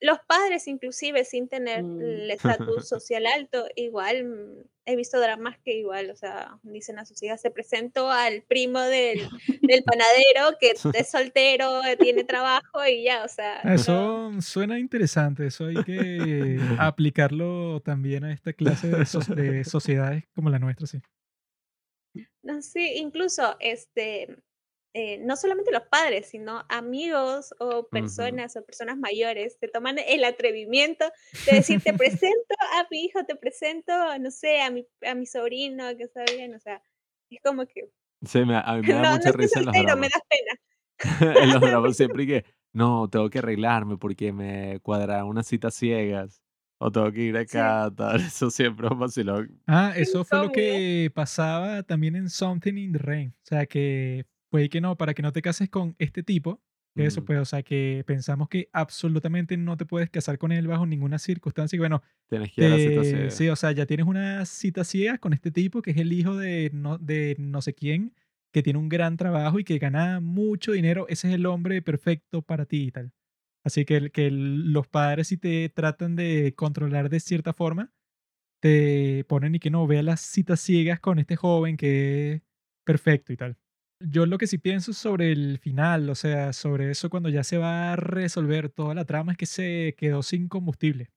Los 0.03 0.17
padres, 0.27 0.67
inclusive, 0.67 1.23
sin 1.25 1.47
tener 1.47 1.83
Mm. 1.83 2.01
el 2.01 2.31
estatus 2.31 2.37
social 2.89 3.25
alto, 3.27 3.65
igual 3.75 4.23
mm, 4.25 4.63
he 4.87 4.95
visto 4.95 5.19
dramas 5.21 5.59
que 5.63 5.77
igual, 5.77 6.09
o 6.09 6.15
sea, 6.15 6.57
dicen 6.63 6.97
a 6.97 7.05
sus 7.05 7.21
hijas, 7.21 7.39
se 7.39 7.51
presentó 7.51 8.09
al 8.11 8.41
primo 8.41 8.79
del, 8.81 9.29
del 9.61 9.83
panadero 9.85 10.57
que 10.59 10.71
es 10.93 11.09
soltero, 11.09 11.83
eh, 11.85 11.95
tiene 11.97 12.23
trabajo 12.23 12.83
y 12.85 13.03
ya, 13.03 13.23
o 13.23 13.27
sea, 13.27 13.61
no- 13.63 13.73
Eso 13.73 14.31
suena 14.41 14.79
interesante. 14.79 15.45
Eso 15.45 15.67
hay 15.67 15.83
que 15.83 16.59
aplicarlo 16.79 17.79
también 17.81 18.23
a 18.23 18.33
esta 18.33 18.53
clase 18.53 18.89
de, 18.89 19.05
so- 19.05 19.19
de 19.19 19.63
sociedades 19.65 20.25
como 20.35 20.49
la 20.49 20.59
nuestra, 20.59 20.87
sí. 20.87 20.99
No, 22.43 22.61
sí, 22.61 22.93
incluso 22.97 23.55
este, 23.59 24.35
eh, 24.93 25.19
no 25.19 25.35
solamente 25.35 25.71
los 25.71 25.83
padres, 25.83 26.27
sino 26.27 26.65
amigos 26.69 27.53
o 27.59 27.87
personas 27.87 28.55
o 28.57 28.65
personas 28.65 28.97
mayores 28.97 29.57
se 29.59 29.67
toman 29.67 29.97
el 29.99 30.23
atrevimiento 30.23 31.05
de 31.45 31.57
decir, 31.57 31.81
te 31.81 31.93
presento 31.93 32.55
a 32.73 32.87
mi 32.91 33.05
hijo, 33.05 33.23
te 33.25 33.35
presento, 33.35 33.93
no 34.19 34.31
sé, 34.31 34.61
a 34.61 34.69
mi, 34.69 34.85
a 35.05 35.15
mi 35.15 35.25
sobrino, 35.25 35.95
que 35.95 36.03
está 36.03 36.23
bien, 36.25 36.55
o 36.55 36.59
sea, 36.59 36.81
es 37.29 37.39
como 37.41 37.65
que, 37.65 37.89
Sí, 38.23 38.45
me, 38.45 38.55
a 38.55 38.73
mí 38.75 38.81
me 38.87 38.93
no, 38.93 39.01
da 39.01 39.01
no 39.03 39.11
mucha 39.17 39.29
estoy 39.29 39.45
risa 39.45 39.59
en 39.59 39.65
los 39.65 39.97
me 39.97 40.09
das 40.09 40.21
pena. 40.29 40.59
en 41.63 41.73
los 41.73 41.97
siempre 41.97 42.27
que, 42.27 42.45
no, 42.73 43.09
tengo 43.09 43.29
que 43.29 43.39
arreglarme 43.39 43.97
porque 43.97 44.31
me 44.31 44.79
cuadraron 44.81 45.29
unas 45.29 45.47
citas 45.47 45.73
ciegas. 45.73 46.40
O 46.83 46.91
tengo 46.91 47.11
que 47.11 47.21
ir 47.23 47.35
Sí. 47.47 47.57
acá, 47.57 47.91
tal. 47.95 48.15
Eso 48.33 48.49
siempre 48.49 48.87
es 48.87 48.91
un 48.91 48.99
vacilón. 48.99 49.61
Ah, 49.67 49.93
eso 49.95 50.23
fue 50.25 50.39
lo 50.39 50.51
que 50.51 51.11
pasaba 51.13 51.83
también 51.83 52.15
en 52.15 52.29
Something 52.29 52.75
in 52.77 52.91
the 52.93 52.97
Rain. 52.99 53.29
O 53.43 53.45
sea, 53.45 53.65
que 53.67 54.25
fue 54.49 54.67
que 54.69 54.81
no, 54.81 54.97
para 54.97 55.13
que 55.13 55.21
no 55.21 55.31
te 55.31 55.41
cases 55.41 55.69
con 55.69 55.95
este 55.99 56.23
tipo. 56.23 56.61
que 56.95 57.05
Eso 57.05 57.21
Mm. 57.21 57.25
pues, 57.25 57.39
o 57.39 57.45
sea, 57.45 57.63
que 57.63 58.03
pensamos 58.05 58.49
que 58.49 58.67
absolutamente 58.73 59.55
no 59.57 59.77
te 59.77 59.85
puedes 59.85 60.09
casar 60.09 60.37
con 60.37 60.51
él 60.51 60.67
bajo 60.67 60.85
ninguna 60.85 61.19
circunstancia. 61.19 61.77
Y 61.77 61.79
bueno, 61.79 62.01
Tienes 62.29 62.51
que 62.51 62.61
ir 62.61 62.67
a 62.67 62.69
la 62.71 62.77
cita 62.79 63.03
ciega. 63.05 63.29
sí, 63.31 63.47
o 63.49 63.55
sea, 63.55 63.71
ya 63.71 63.85
tienes 63.85 64.05
una 64.07 64.45
cita 64.45 64.83
ciega 64.83 65.17
con 65.17 65.31
este 65.33 65.51
tipo 65.51 65.81
que 65.81 65.91
es 65.91 65.97
el 65.97 66.11
hijo 66.13 66.35
de 66.35 66.69
no, 66.73 66.97
de 66.97 67.35
no 67.39 67.61
sé 67.61 67.73
quién, 67.75 68.13
que 68.51 68.61
tiene 68.63 68.77
un 68.79 68.89
gran 68.89 69.15
trabajo 69.17 69.57
y 69.59 69.63
que 69.63 69.77
gana 69.79 70.19
mucho 70.19 70.73
dinero. 70.73 71.05
Ese 71.07 71.29
es 71.29 71.35
el 71.35 71.45
hombre 71.45 71.81
perfecto 71.81 72.41
para 72.41 72.65
ti 72.65 72.87
y 72.87 72.91
tal. 72.91 73.13
Así 73.63 73.85
que, 73.85 74.09
los 74.31 74.87
padres 74.87 75.27
si 75.27 75.37
te 75.37 75.69
tratan 75.69 76.15
de 76.15 76.53
controlar 76.55 77.09
de 77.09 77.19
cierta 77.19 77.53
forma, 77.53 77.93
te 78.59 79.25
ponen 79.27 79.55
y 79.55 79.59
que 79.59 79.69
no, 79.69 79.87
vea 79.87 80.03
las 80.03 80.21
citas 80.21 80.59
ciegas 80.59 80.99
con 80.99 81.19
este 81.19 81.35
joven 81.35 81.77
que 81.77 82.33
es 82.33 82.41
perfecto 82.85 83.33
y 83.33 83.37
tal. 83.37 83.57
yo 83.99 84.25
lo 84.25 84.37
que 84.37 84.47
sí 84.47 84.57
pienso 84.57 84.93
sobre 84.93 85.31
el 85.31 85.59
final, 85.59 86.09
o 86.09 86.15
sea, 86.15 86.53
sobre 86.53 86.91
eso 86.91 87.09
cuando 87.09 87.29
ya 87.29 87.43
se 87.43 87.57
va 87.57 87.93
a 87.93 87.95
resolver 87.95 88.69
toda 88.69 88.95
la 88.95 89.05
trama, 89.05 89.33
es 89.33 89.37
que 89.37 89.45
se 89.45 89.95
quedó 89.97 90.23
sin 90.23 90.47
combustible. 90.47 91.11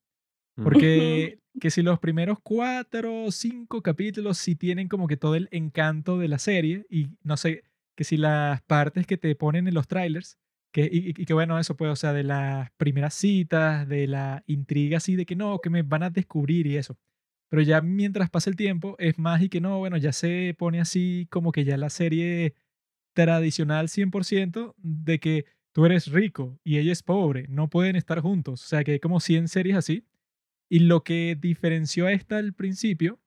Mm. 0.57 0.63
Porque 0.63 1.39
que 1.59 1.71
si 1.71 1.81
los 1.81 1.99
primeros 1.99 2.39
cuatro 2.43 3.25
o 3.25 3.31
cinco 3.31 3.81
capítulos 3.81 4.37
sí 4.37 4.55
tienen 4.55 4.87
como 4.87 5.07
que 5.07 5.17
todo 5.17 5.35
el 5.35 5.47
encanto 5.51 6.17
de 6.17 6.27
la 6.27 6.39
serie 6.39 6.85
y 6.89 7.09
no 7.23 7.37
sé, 7.37 7.63
que 7.95 8.03
si 8.03 8.17
las 8.17 8.61
partes 8.63 9.07
que 9.07 9.17
te 9.17 9.35
ponen 9.35 9.67
en 9.67 9.73
los 9.73 9.87
trailers, 9.87 10.37
que, 10.75 10.89
y, 10.91 11.09
y 11.09 11.25
que 11.25 11.33
bueno, 11.33 11.57
eso 11.57 11.77
pues, 11.77 11.89
o 11.89 11.95
sea, 11.95 12.11
de 12.11 12.23
las 12.23 12.69
primeras 12.71 13.13
citas, 13.13 13.87
de 13.87 14.07
la 14.07 14.43
intriga 14.45 14.97
así 14.97 15.15
de 15.15 15.25
que 15.25 15.37
no, 15.37 15.59
que 15.61 15.69
me 15.69 15.83
van 15.83 16.03
a 16.03 16.09
descubrir 16.09 16.67
y 16.67 16.75
eso. 16.75 16.97
Pero 17.49 17.61
ya 17.61 17.79
mientras 17.81 18.29
pasa 18.29 18.49
el 18.49 18.57
tiempo 18.57 18.97
es 18.99 19.17
más 19.17 19.41
y 19.41 19.47
que 19.47 19.61
no, 19.61 19.79
bueno, 19.79 19.95
ya 19.95 20.11
se 20.11 20.53
pone 20.57 20.81
así 20.81 21.27
como 21.31 21.53
que 21.53 21.63
ya 21.63 21.77
la 21.77 21.89
serie 21.89 22.55
tradicional 23.13 23.87
100% 23.87 24.75
de 24.77 25.19
que 25.21 25.45
tú 25.73 25.85
eres 25.85 26.11
rico 26.11 26.59
y 26.65 26.77
ella 26.79 26.91
es 26.91 27.03
pobre, 27.03 27.47
no 27.47 27.69
pueden 27.69 27.95
estar 27.95 28.19
juntos. 28.19 28.61
O 28.65 28.67
sea 28.67 28.83
que 28.83 28.93
hay 28.93 28.99
como 28.99 29.21
100 29.21 29.47
series 29.47 29.77
así. 29.77 30.05
Y 30.69 30.79
lo 30.79 31.05
que 31.05 31.37
diferenció 31.39 32.07
a 32.07 32.11
esta 32.11 32.37
al 32.37 32.53
principio 32.53 33.21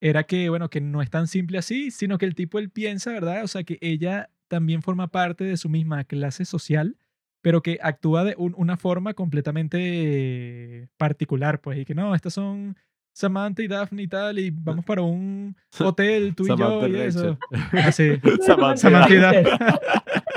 era 0.00 0.24
que, 0.24 0.50
bueno, 0.50 0.70
que 0.70 0.80
no 0.80 1.02
es 1.02 1.10
tan 1.10 1.26
simple 1.26 1.58
así, 1.58 1.90
sino 1.90 2.18
que 2.18 2.26
el 2.26 2.36
tipo 2.36 2.60
él 2.60 2.70
piensa, 2.70 3.10
¿verdad? 3.12 3.42
O 3.44 3.48
sea 3.48 3.64
que 3.64 3.78
ella 3.80 4.30
también 4.48 4.82
forma 4.82 5.08
parte 5.08 5.44
de 5.44 5.56
su 5.56 5.68
misma 5.68 6.04
clase 6.04 6.44
social, 6.44 6.96
pero 7.42 7.62
que 7.62 7.78
actúa 7.82 8.24
de 8.24 8.34
un- 8.38 8.54
una 8.56 8.76
forma 8.76 9.14
completamente 9.14 10.88
particular, 10.96 11.60
pues, 11.60 11.78
y 11.78 11.84
que 11.84 11.94
no, 11.94 12.14
estas 12.14 12.32
son 12.34 12.76
Samantha 13.12 13.62
y 13.62 13.68
Daphne 13.68 14.02
y 14.02 14.08
tal, 14.08 14.38
y 14.38 14.50
vamos 14.50 14.84
para 14.84 15.00
un 15.02 15.56
hotel, 15.80 16.34
tú 16.34 16.44
y 16.44 16.48
yo, 16.48 16.56
Samantha 16.56 16.88
y 16.88 16.92
y 16.96 17.00
eso. 17.00 17.38
Rachel. 17.72 18.20
Así. 18.22 18.42
Samantha 18.44 18.76
Samantha 18.76 19.14
y 19.14 19.18
Daphne. 19.18 19.50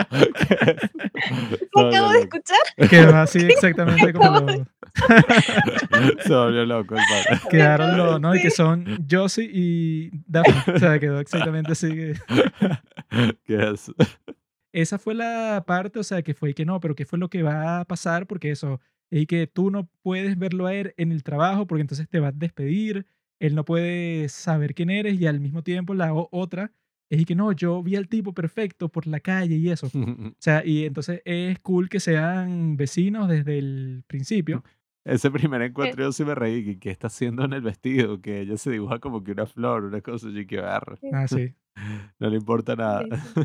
Lo 1.76 1.88
acabo 1.88 2.12
de 2.12 2.20
escuchar. 2.20 2.90
Quedó 2.90 3.16
así 3.18 3.40
exactamente 3.40 4.14
como 4.14 4.40
lo- 4.40 4.66
Se 6.26 6.34
volvió 6.34 6.66
loco 6.66 6.96
el 6.96 7.02
padre. 7.10 7.42
quedaron 7.50 7.98
los, 7.98 8.22
¿no? 8.22 8.36
Y 8.36 8.42
que 8.42 8.52
son 8.52 8.86
Josie 9.10 9.50
y 9.52 10.12
Daphne. 10.28 10.74
O 10.76 10.80
sea, 10.80 11.00
quedó 11.00 11.20
exactamente 11.20 11.72
así. 11.72 11.90
que- 11.90 12.14
¿Qué 13.46 13.70
es? 13.72 13.92
Esa 14.72 15.00
fue 15.00 15.16
la 15.16 15.64
parte, 15.66 16.00
o 16.00 16.04
sea, 16.04 16.22
que 16.22 16.34
fue 16.34 16.52
y 16.52 16.54
que 16.54 16.66
no, 16.66 16.80
pero 16.80 16.96
¿qué 16.96 17.06
fue 17.06 17.18
lo 17.20 17.30
que 17.30 17.42
va 17.44 17.80
a 17.80 17.86
pasar? 17.86 18.28
Porque 18.28 18.52
eso, 18.52 18.80
y 19.10 19.26
que 19.26 19.48
tú 19.48 19.72
no 19.72 19.90
puedes 20.04 20.38
verlo 20.38 20.68
a 20.68 20.74
él 20.76 20.94
en 20.98 21.12
el 21.12 21.24
trabajo 21.24 21.66
porque 21.66 21.82
entonces 21.82 22.08
te 22.08 22.20
va 22.20 22.28
a 22.28 22.32
despedir, 22.32 23.08
él 23.40 23.56
no 23.56 23.66
puede 23.66 24.30
saber 24.30 24.76
quién 24.76 24.90
eres 24.92 25.20
y 25.20 25.26
al 25.26 25.40
mismo 25.40 25.64
tiempo 25.64 25.94
la 25.96 26.14
otra 26.14 26.72
es 27.10 27.20
y 27.22 27.26
que 27.26 27.34
no, 27.34 27.52
yo 27.54 27.82
vi 27.82 27.96
al 27.96 28.08
tipo 28.08 28.34
perfecto 28.36 28.90
por 28.90 29.08
la 29.08 29.20
calle 29.20 29.56
y 29.56 29.72
eso. 29.72 29.88
O 29.88 30.32
sea, 30.38 30.64
y 30.64 30.86
entonces 30.86 31.24
es 31.26 31.58
cool 31.60 31.90
que 31.90 32.00
sean 32.00 32.78
vecinos 32.78 33.28
desde 33.28 33.58
el 33.58 34.04
principio. 34.06 34.64
Ese 35.10 35.32
primer 35.32 35.62
encuentro 35.62 36.04
yo 36.04 36.12
sí 36.12 36.24
me 36.24 36.36
reí. 36.36 36.64
que 36.64 36.80
¿Qué 36.80 36.92
está 36.92 37.08
haciendo 37.08 37.44
en 37.46 37.54
el 37.54 37.62
vestido? 37.62 38.22
Que 38.22 38.42
ella 38.42 38.58
se 38.58 38.72
dibuja 38.72 39.00
como 39.00 39.24
que 39.24 39.32
una 39.32 39.46
flor, 39.46 39.86
una 39.86 40.02
cosa 40.02 40.28
y 40.30 40.46
que 40.46 40.62
barra. 40.62 40.98
Ah, 41.14 41.28
sí, 41.28 41.54
No 42.20 42.30
le 42.30 42.38
importa 42.38 42.76
nada. 42.76 43.04
Sí. 43.04 43.42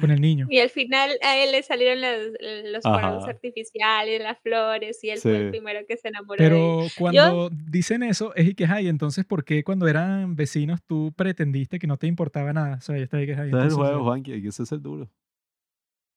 con 0.00 0.10
el 0.10 0.20
niño. 0.20 0.46
Y 0.48 0.60
al 0.60 0.70
final 0.70 1.10
a 1.22 1.36
él 1.36 1.52
le 1.52 1.62
salieron 1.62 2.00
los 2.00 2.82
fuegos 2.82 3.22
Ajá. 3.24 3.30
artificiales, 3.30 4.22
las 4.22 4.38
flores, 4.40 5.02
y 5.02 5.10
él 5.10 5.18
fue 5.18 5.36
el 5.36 5.50
primero 5.50 5.80
que 5.88 5.96
se 5.96 6.08
enamoró 6.08 6.42
de. 6.42 6.48
Pero 6.48 6.80
cuando 6.96 7.50
dicen 7.50 8.02
eso, 8.04 8.34
es 8.36 8.48
y 8.48 8.54
que, 8.54 8.66
ay, 8.66 8.88
entonces, 8.88 9.24
¿por 9.24 9.44
qué 9.44 9.64
cuando 9.64 9.88
eran 9.88 10.36
vecinos 10.36 10.80
tú 10.86 11.12
pretendiste 11.16 11.78
que 11.78 11.86
no 11.86 11.96
te 11.96 12.06
importaba 12.06 12.52
nada? 12.52 12.76
O 12.76 12.80
sea, 12.80 12.96
ya 12.96 13.04
está 13.04 13.16
ahí 13.16 13.26
que, 13.26 13.32
ay, 13.32 13.38
Ese 13.38 13.42
es 13.48 13.52
el 13.52 13.54
entonces, 13.54 13.76
juego, 13.76 14.16
eh, 14.16 14.22
que 14.22 14.34
el 14.34 14.82
duro. 14.82 15.10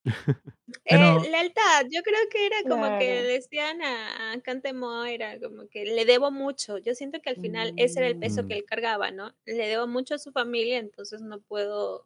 Bueno. 0.90 1.22
Eh, 1.24 1.30
lealtad, 1.30 1.86
yo 1.92 2.02
creo 2.02 2.20
que 2.32 2.46
era 2.46 2.56
como 2.70 2.84
que 2.98 3.06
Claro. 3.06 3.28
decían 3.28 3.82
a, 3.82 4.32
a 4.34 4.42
Cantemo, 4.42 5.04
era 5.06 5.40
como 5.40 5.68
que 5.68 5.84
le 5.86 6.06
debo 6.06 6.32
mucho. 6.32 6.78
Yo 6.78 6.96
siento 6.96 7.22
que 7.22 7.30
al 7.30 7.38
final 7.38 7.74
ese 7.78 8.00
era 8.00 8.08
el 8.08 8.18
peso 8.18 8.48
que 8.48 8.56
Mm. 8.56 8.58
él 8.58 8.66
cargaba, 8.66 9.12
¿no? 9.12 9.34
Le 9.46 9.68
debo 9.68 9.88
mucho 9.88 10.16
a 10.16 10.20
su 10.20 10.32
familia, 10.32 10.78
entonces 10.80 11.22
no 11.22 11.42
puedo. 11.42 12.06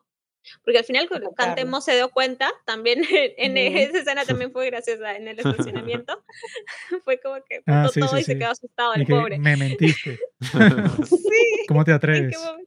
Porque 0.63 0.79
al 0.79 0.85
final 0.85 1.07
cuando. 1.09 1.31
Cantemo 1.33 1.81
se 1.81 1.95
dio 1.95 2.09
cuenta, 2.11 2.51
también 2.65 2.99
en 3.37 3.51
Ujú. 3.57 3.77
esa 3.77 3.99
escena 3.99 4.25
también 4.25 4.51
fue 4.51 4.65
graciosa 4.67 5.15
en 5.15 5.27
el 5.27 5.39
estacionamiento. 5.39 6.23
fue 7.03 7.19
como 7.19 7.35
que 7.43 7.61
Ah, 7.67 7.87
sí, 7.93 8.01
todo 8.01 8.15
sí, 8.15 8.21
y 8.21 8.23
se 8.23 8.33
sí. 8.33 8.39
quedó 8.39 8.51
asustado 8.51 8.93
y 8.95 9.01
el 9.01 9.07
que 9.07 9.13
pobre. 9.13 9.37
me 9.39 9.57
mentiste. 9.57 10.17
¿Cómo 11.67 11.83
te 11.83 11.91
¿En 11.91 11.95
atreves? 11.97 12.21
en 12.23 12.29
qué 12.29 12.65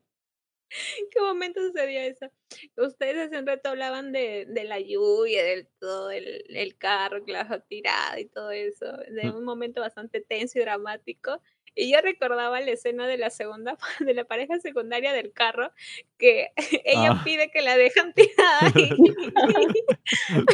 momento 1.21 1.61
sucedió 1.61 2.01
eso? 2.01 2.31
Ustedes 2.77 3.27
hace 3.29 3.39
un 3.39 3.47
rato 3.47 3.71
hablaban 3.71 4.13
de, 4.13 4.47
de 4.49 4.65
la 4.65 4.79
lluvia, 4.81 5.45
del 5.45 5.69
todo 5.81 6.11
el, 6.11 6.45
el 6.49 6.77
carro 6.79 7.25
que 7.25 7.33
la 7.33 7.45
dejó 7.45 7.61
tirada 7.61 8.19
y 8.21 8.27
todo 8.27 8.51
eso, 8.51 8.87
de 9.11 9.31
un 9.31 9.45
momento 9.45 9.81
bastante 9.81 10.21
tenso 10.21 10.59
y 10.59 10.63
dramático. 10.63 11.41
Y 11.75 11.93
yo 11.93 12.01
recordaba 12.01 12.61
la 12.61 12.73
escena 12.73 13.07
de 13.07 13.19
la 13.19 13.31
segunda, 13.31 13.77
de 14.01 14.13
la 14.15 14.25
pareja 14.25 14.59
secundaria 14.59 15.13
del 15.13 15.33
carro, 15.33 15.71
que 16.19 16.49
ella 16.85 17.13
Ah. 17.13 17.23
pide 17.25 17.51
que 17.53 17.63
la 17.63 17.77
dejan 17.77 18.13
tirada 18.15 18.73
y, 18.75 18.89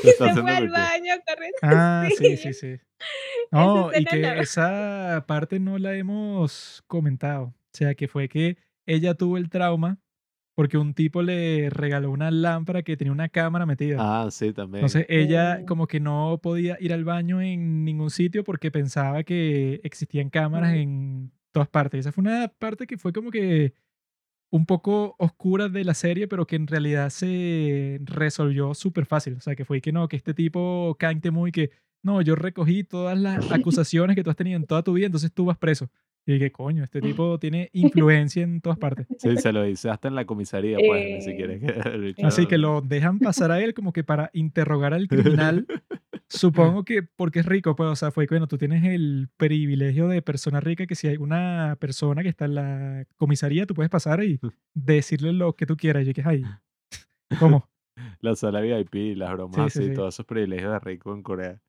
y 0.03 0.09
está 0.09 0.35
se 0.35 0.41
fue 0.43 0.51
al 0.51 0.69
baño 0.69 1.15
corriendo. 1.27 1.59
Ah, 1.63 2.09
sí, 2.17 2.37
Sí. 2.37 2.53
sí. 2.53 2.77
No, 3.51 3.91
y 3.97 4.05
que 4.05 4.39
esa 4.41 5.25
parte 5.27 5.59
no 5.61 5.79
la 5.79 5.95
hemos 5.95 6.83
comentado. 6.87 7.45
O 7.47 7.77
sea, 7.77 7.95
que 7.95 8.09
fue 8.09 8.29
que 8.29 8.57
ella 8.87 9.15
tuvo 9.15 9.37
el 9.39 9.49
trauma 9.49 9.99
porque 10.55 10.79
un 10.79 10.95
tipo 10.95 11.23
le 11.23 11.69
regaló 11.71 12.11
una 12.11 12.31
lámpara 12.31 12.83
que 12.83 12.97
tenía 12.97 13.13
una 13.13 13.29
cámara 13.29 13.67
metida. 13.67 13.97
Ah, 13.99 14.31
sí, 14.31 14.53
también. 14.53 14.81
Entonces 14.85 15.07
ella 15.09 15.59
Mm. 15.63 15.65
como 15.67 15.87
que 15.87 16.01
no 16.01 16.39
podía 16.43 16.77
ir 16.81 16.93
al 16.93 17.05
baño 17.05 17.41
en 17.43 17.85
ningún 17.85 18.11
sitio 18.11 18.45
porque 18.45 18.71
pensaba 18.71 19.25
que 19.25 19.81
existían 19.83 20.31
cámaras 20.31 20.75
en 20.75 21.33
todas 21.53 21.69
partes. 21.69 22.01
Esa 22.01 22.13
fue 22.13 22.23
una 22.23 22.49
parte 22.49 22.87
que 22.87 22.97
fue 22.99 23.13
como 23.13 23.31
que 23.31 23.75
un 24.51 24.67
poco 24.67 25.17
oscura 25.19 25.69
de 25.69 25.83
la 25.85 25.95
serie, 25.95 26.29
pero 26.29 26.47
que 26.47 26.55
en 26.55 26.69
realidad 26.69 27.11
se 27.11 27.99
resolvió 28.05 28.75
súper 28.75 29.07
fácil. 29.07 29.35
O 29.35 29.41
sea, 29.41 29.57
que 29.57 29.65
fue 29.65 29.81
que 29.81 29.91
no, 29.91 30.07
que 30.07 30.17
este 30.17 30.35
tipo 30.35 30.97
cante 30.99 31.33
muy 31.33 31.51
que, 31.51 31.71
no, 32.05 32.23
yo 32.23 32.37
recogí 32.37 32.85
todas 32.85 33.19
las 33.19 33.39
acusaciones 33.53 34.15
que 34.15 34.23
tú 34.23 34.31
has 34.31 34.37
tenido 34.37 34.57
en 34.57 34.67
toda 34.67 34.85
tu 34.85 34.93
vida, 34.93 35.07
entonces 35.07 35.33
tú 35.33 35.47
vas 35.47 35.59
preso. 35.59 35.91
Y 36.27 36.35
dije, 36.35 36.51
coño, 36.53 36.83
este 36.85 37.01
tipo 37.03 37.39
tiene 37.39 37.69
influencia 37.73 38.43
en 38.43 38.61
todas 38.61 38.79
partes. 38.79 39.07
Sí, 39.19 39.37
se 39.37 39.53
lo 39.53 39.63
dice 39.63 39.91
hasta 39.91 40.09
en 40.09 40.15
la 40.15 40.25
comisaría, 40.25 40.79
pues, 40.79 41.05
ni 41.05 41.13
Eh, 41.13 41.21
siquiera 41.21 41.53
es 41.55 42.01
bicho- 42.01 42.27
Así 42.27 42.47
que 42.47 42.59
lo 42.59 42.81
dejan 42.85 43.19
pasar 43.19 43.51
a 43.51 43.61
él 43.63 43.75
como 43.75 43.93
que 43.93 44.05
para 44.05 44.31
interrogar 44.33 44.95
al 44.95 45.07
criminal. 45.09 45.67
Supongo 46.29 46.85
que 46.85 47.03
porque 47.03 47.41
es 47.41 47.47
rico, 47.47 47.77
pues, 47.77 47.91
o 47.91 47.97
sea, 47.97 48.11
fue 48.11 48.27
que, 48.27 48.35
bueno, 48.35 48.49
tú 48.49 48.57
tienes 48.59 48.83
el 48.85 49.29
privilegio 49.37 50.09
de 50.09 50.23
persona 50.23 50.59
rica 50.61 50.87
que 50.87 50.95
si 50.95 51.07
hay 51.07 51.17
una 51.19 51.77
persona 51.79 52.23
que 52.23 52.31
está 52.31 52.47
en 52.47 52.55
la 52.55 53.05
comisaría, 53.17 53.67
tú 53.67 53.75
puedes 53.75 53.91
pasar 53.91 54.25
y 54.25 54.41
decirle 54.75 55.33
lo 55.33 55.53
que 55.55 55.67
tú 55.67 55.77
quieras. 55.77 56.03
Y 56.03 56.07
yo 56.07 56.13
que, 56.15 56.23
ay, 56.25 56.43
¿cómo? 57.39 57.69
La 58.21 58.35
sala 58.35 58.61
VIP, 58.61 59.17
las 59.17 59.33
bromas 59.33 59.73
sí, 59.73 59.89
sí. 59.89 59.95
todos 59.95 60.15
esos 60.15 60.27
privilegios 60.27 60.73
de 60.73 60.79
rico 60.81 61.15
en 61.15 61.23
Corea. 61.23 61.61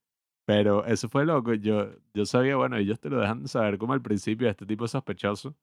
Pero 0.46 0.86
eso 0.86 1.10
fue 1.10 1.26
loco. 1.26 1.54
Yo, 1.56 1.90
yo 2.14 2.26
sabía, 2.26 2.56
bueno, 2.56 2.78
ellos 2.78 3.00
te 3.00 3.10
lo 3.10 3.20
dejan 3.20 3.48
saber 3.48 3.78
como 3.78 3.94
al 3.94 4.02
principio, 4.02 4.50
este 4.50 4.66
tipo 4.66 4.88
sospechoso, 4.88 5.56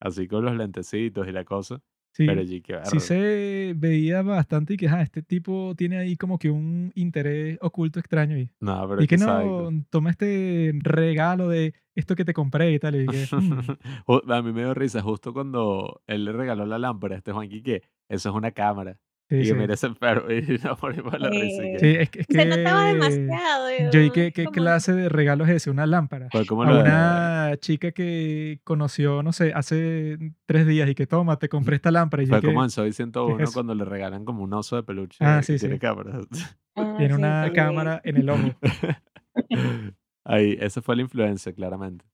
así 0.00 0.26
con 0.28 0.44
los 0.44 0.56
lentecitos 0.56 1.26
y 1.28 1.32
la 1.32 1.44
cosa. 1.44 1.80
Sí, 2.16 2.26
Pero 2.26 2.40
allí 2.42 2.62
que 2.62 2.78
sí 2.84 3.00
se 3.00 3.74
veía 3.76 4.22
bastante 4.22 4.74
y 4.74 4.76
que, 4.76 4.88
ah, 4.88 5.02
este 5.02 5.20
tipo 5.22 5.74
tiene 5.76 5.98
ahí 5.98 6.16
como 6.16 6.38
que 6.38 6.48
un 6.48 6.92
interés 6.94 7.58
oculto 7.60 7.98
extraño 7.98 8.36
ahí. 8.36 8.50
No, 8.60 8.88
pero 8.88 9.00
Y 9.00 9.04
es 9.04 9.08
que 9.08 9.16
que 9.16 9.24
no, 9.24 9.70
toma 9.90 10.10
este 10.10 10.72
regalo 10.80 11.48
de 11.48 11.74
esto 11.96 12.14
que 12.14 12.24
te 12.24 12.32
compré 12.32 12.72
y 12.72 12.78
tal. 12.78 12.94
Y 13.02 13.06
que, 13.06 13.26
"Mm, 14.06 14.30
A 14.30 14.42
mí 14.42 14.52
me 14.52 14.60
dio 14.62 14.74
risa 14.74 15.02
justo 15.02 15.32
cuando 15.32 16.02
él 16.06 16.24
le 16.24 16.32
regaló 16.32 16.64
la 16.66 16.78
lámpara 16.78 17.16
a 17.16 17.18
este 17.18 17.32
Juanqui 17.32 17.62
que 17.62 17.82
eso 18.08 18.28
es 18.28 18.34
una 18.34 18.52
cámara. 18.52 18.96
Sí, 19.28 19.36
y 19.36 19.44
sí. 19.46 19.54
mira 19.54 19.74
ese 19.74 19.90
perro 19.90 20.32
y 20.32 20.42
morimos 20.82 21.12
de 21.12 21.18
la 21.18 21.30
risa. 21.30 21.64
y 21.66 21.72
que 21.72 21.78
Sí, 21.78 21.86
es 21.98 22.10
que, 22.10 22.20
es 22.20 22.26
Se 22.30 22.44
notaba 22.44 22.84
demasiado. 22.86 23.68
Yo 23.90 24.00
y 24.00 24.02
digo, 24.02 24.12
qué, 24.14 24.32
qué 24.32 24.44
clase 24.46 24.92
de 24.92 25.08
regalo 25.08 25.44
es 25.44 25.50
ese, 25.50 25.70
una 25.70 25.86
lámpara. 25.86 26.28
Fue 26.30 26.46
como 26.46 26.62
A 26.62 26.70
lo 26.70 26.80
una 26.80 27.56
chica 27.60 27.92
que 27.92 28.60
conoció, 28.64 29.22
no 29.22 29.32
sé, 29.32 29.52
hace 29.54 30.18
tres 30.46 30.66
días 30.66 30.88
y 30.88 30.94
que 30.94 31.06
toma, 31.06 31.38
te 31.38 31.48
compré 31.48 31.76
esta 31.76 31.90
lámpara 31.90 32.22
y 32.22 32.26
yo 32.26 32.30
Fue 32.30 32.40
que 32.40 32.46
como 32.48 32.64
en 32.64 32.70
Soy 32.70 32.92
101 32.92 33.42
eso? 33.42 33.52
cuando 33.52 33.74
le 33.74 33.84
regalan 33.84 34.24
como 34.24 34.42
un 34.44 34.52
oso 34.52 34.76
de 34.76 34.82
peluche 34.82 35.18
Ah, 35.20 35.42
sí, 35.42 35.56
tiene 35.58 35.78
cámara. 35.78 36.20
Ah, 36.76 36.96
tiene 36.98 37.14
sí, 37.14 37.20
una 37.20 37.52
cámara 37.52 38.00
en 38.02 38.16
el 38.16 38.28
ojo. 38.30 38.50
Ahí, 40.24 40.56
esa 40.60 40.82
fue 40.82 40.96
la 40.96 41.02
influencia, 41.02 41.52
claramente. 41.52 42.04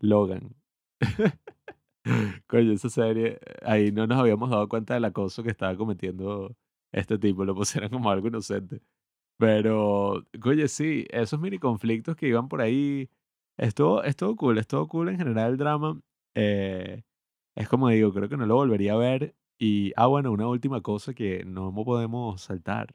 Logan. 0.00 0.54
Coño, 2.46 2.72
esa 2.72 2.88
serie, 2.90 3.38
ahí 3.62 3.92
no 3.92 4.06
nos 4.06 4.18
habíamos 4.18 4.50
dado 4.50 4.68
cuenta 4.68 4.94
del 4.94 5.04
acoso 5.04 5.42
que 5.42 5.50
estaba 5.50 5.76
cometiendo 5.76 6.56
este 6.92 7.18
tipo, 7.18 7.44
lo 7.44 7.54
pusieron 7.54 7.90
como 7.90 8.10
algo 8.10 8.28
inocente. 8.28 8.80
Pero, 9.38 10.24
oye, 10.44 10.68
sí, 10.68 11.06
esos 11.10 11.40
mini 11.40 11.58
conflictos 11.58 12.16
que 12.16 12.28
iban 12.28 12.48
por 12.48 12.62
ahí, 12.62 13.10
estuvo, 13.58 14.02
estuvo 14.04 14.36
cool, 14.36 14.58
estuvo 14.58 14.88
cool 14.88 15.10
en 15.10 15.18
general 15.18 15.52
el 15.52 15.58
drama. 15.58 16.00
eh, 16.36 17.02
es 17.56 17.68
como 17.68 17.88
digo, 17.90 18.12
creo 18.14 18.28
que 18.30 18.36
no 18.38 18.46
lo 18.46 18.56
volvería 18.56 18.94
a 18.94 18.96
ver 18.98 19.34
y, 19.58 19.92
ah, 19.96 20.06
bueno, 20.08 20.32
una 20.32 20.48
última 20.48 20.82
cosa 20.82 21.14
que 21.14 21.44
no 21.46 21.74
podemos 21.74 22.42
saltar. 22.42 22.94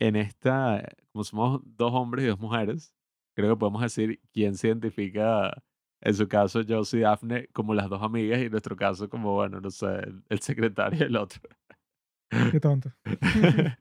En 0.00 0.16
esta, 0.16 0.84
como 1.12 1.24
somos 1.24 1.60
dos 1.64 1.92
hombres 1.94 2.24
y 2.24 2.28
dos 2.28 2.38
mujeres, 2.40 2.92
creo 3.36 3.54
que 3.54 3.58
podemos 3.60 3.82
decir 3.82 4.20
quién 4.32 4.56
se 4.56 4.68
identifica, 4.68 5.62
en 6.02 6.14
su 6.14 6.28
caso, 6.28 6.62
Josie 6.68 7.00
y 7.00 7.02
Daphne, 7.02 7.48
como 7.52 7.74
las 7.74 7.88
dos 7.88 8.02
amigas 8.02 8.40
y 8.40 8.44
en 8.44 8.50
nuestro 8.50 8.76
caso 8.76 9.08
como, 9.08 9.34
bueno, 9.34 9.60
no 9.60 9.70
sé, 9.70 9.86
el, 9.86 10.22
el 10.28 10.40
secretario 10.40 10.98
y 11.00 11.02
el 11.04 11.16
otro. 11.16 11.40
Qué 12.50 12.60
tonto. 12.60 12.92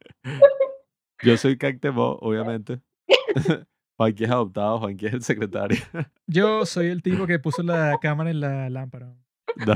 Yo 1.24 1.38
soy 1.38 1.58
Cactebo, 1.58 2.18
obviamente. 2.22 2.80
Juanqui 3.98 4.24
es 4.24 4.32
adoptado, 4.32 4.80
Juanqui 4.80 5.08
es 5.08 5.14
el 5.14 5.24
secretario. 5.24 5.78
Yo 6.28 6.66
soy 6.66 6.88
el 6.88 7.02
tipo 7.02 7.28
que 7.28 7.40
puso 7.40 7.64
la 7.64 7.98
cámara 8.02 8.30
en 8.30 8.40
la 8.40 8.70
lámpara. 8.70 9.16
No. 9.56 9.74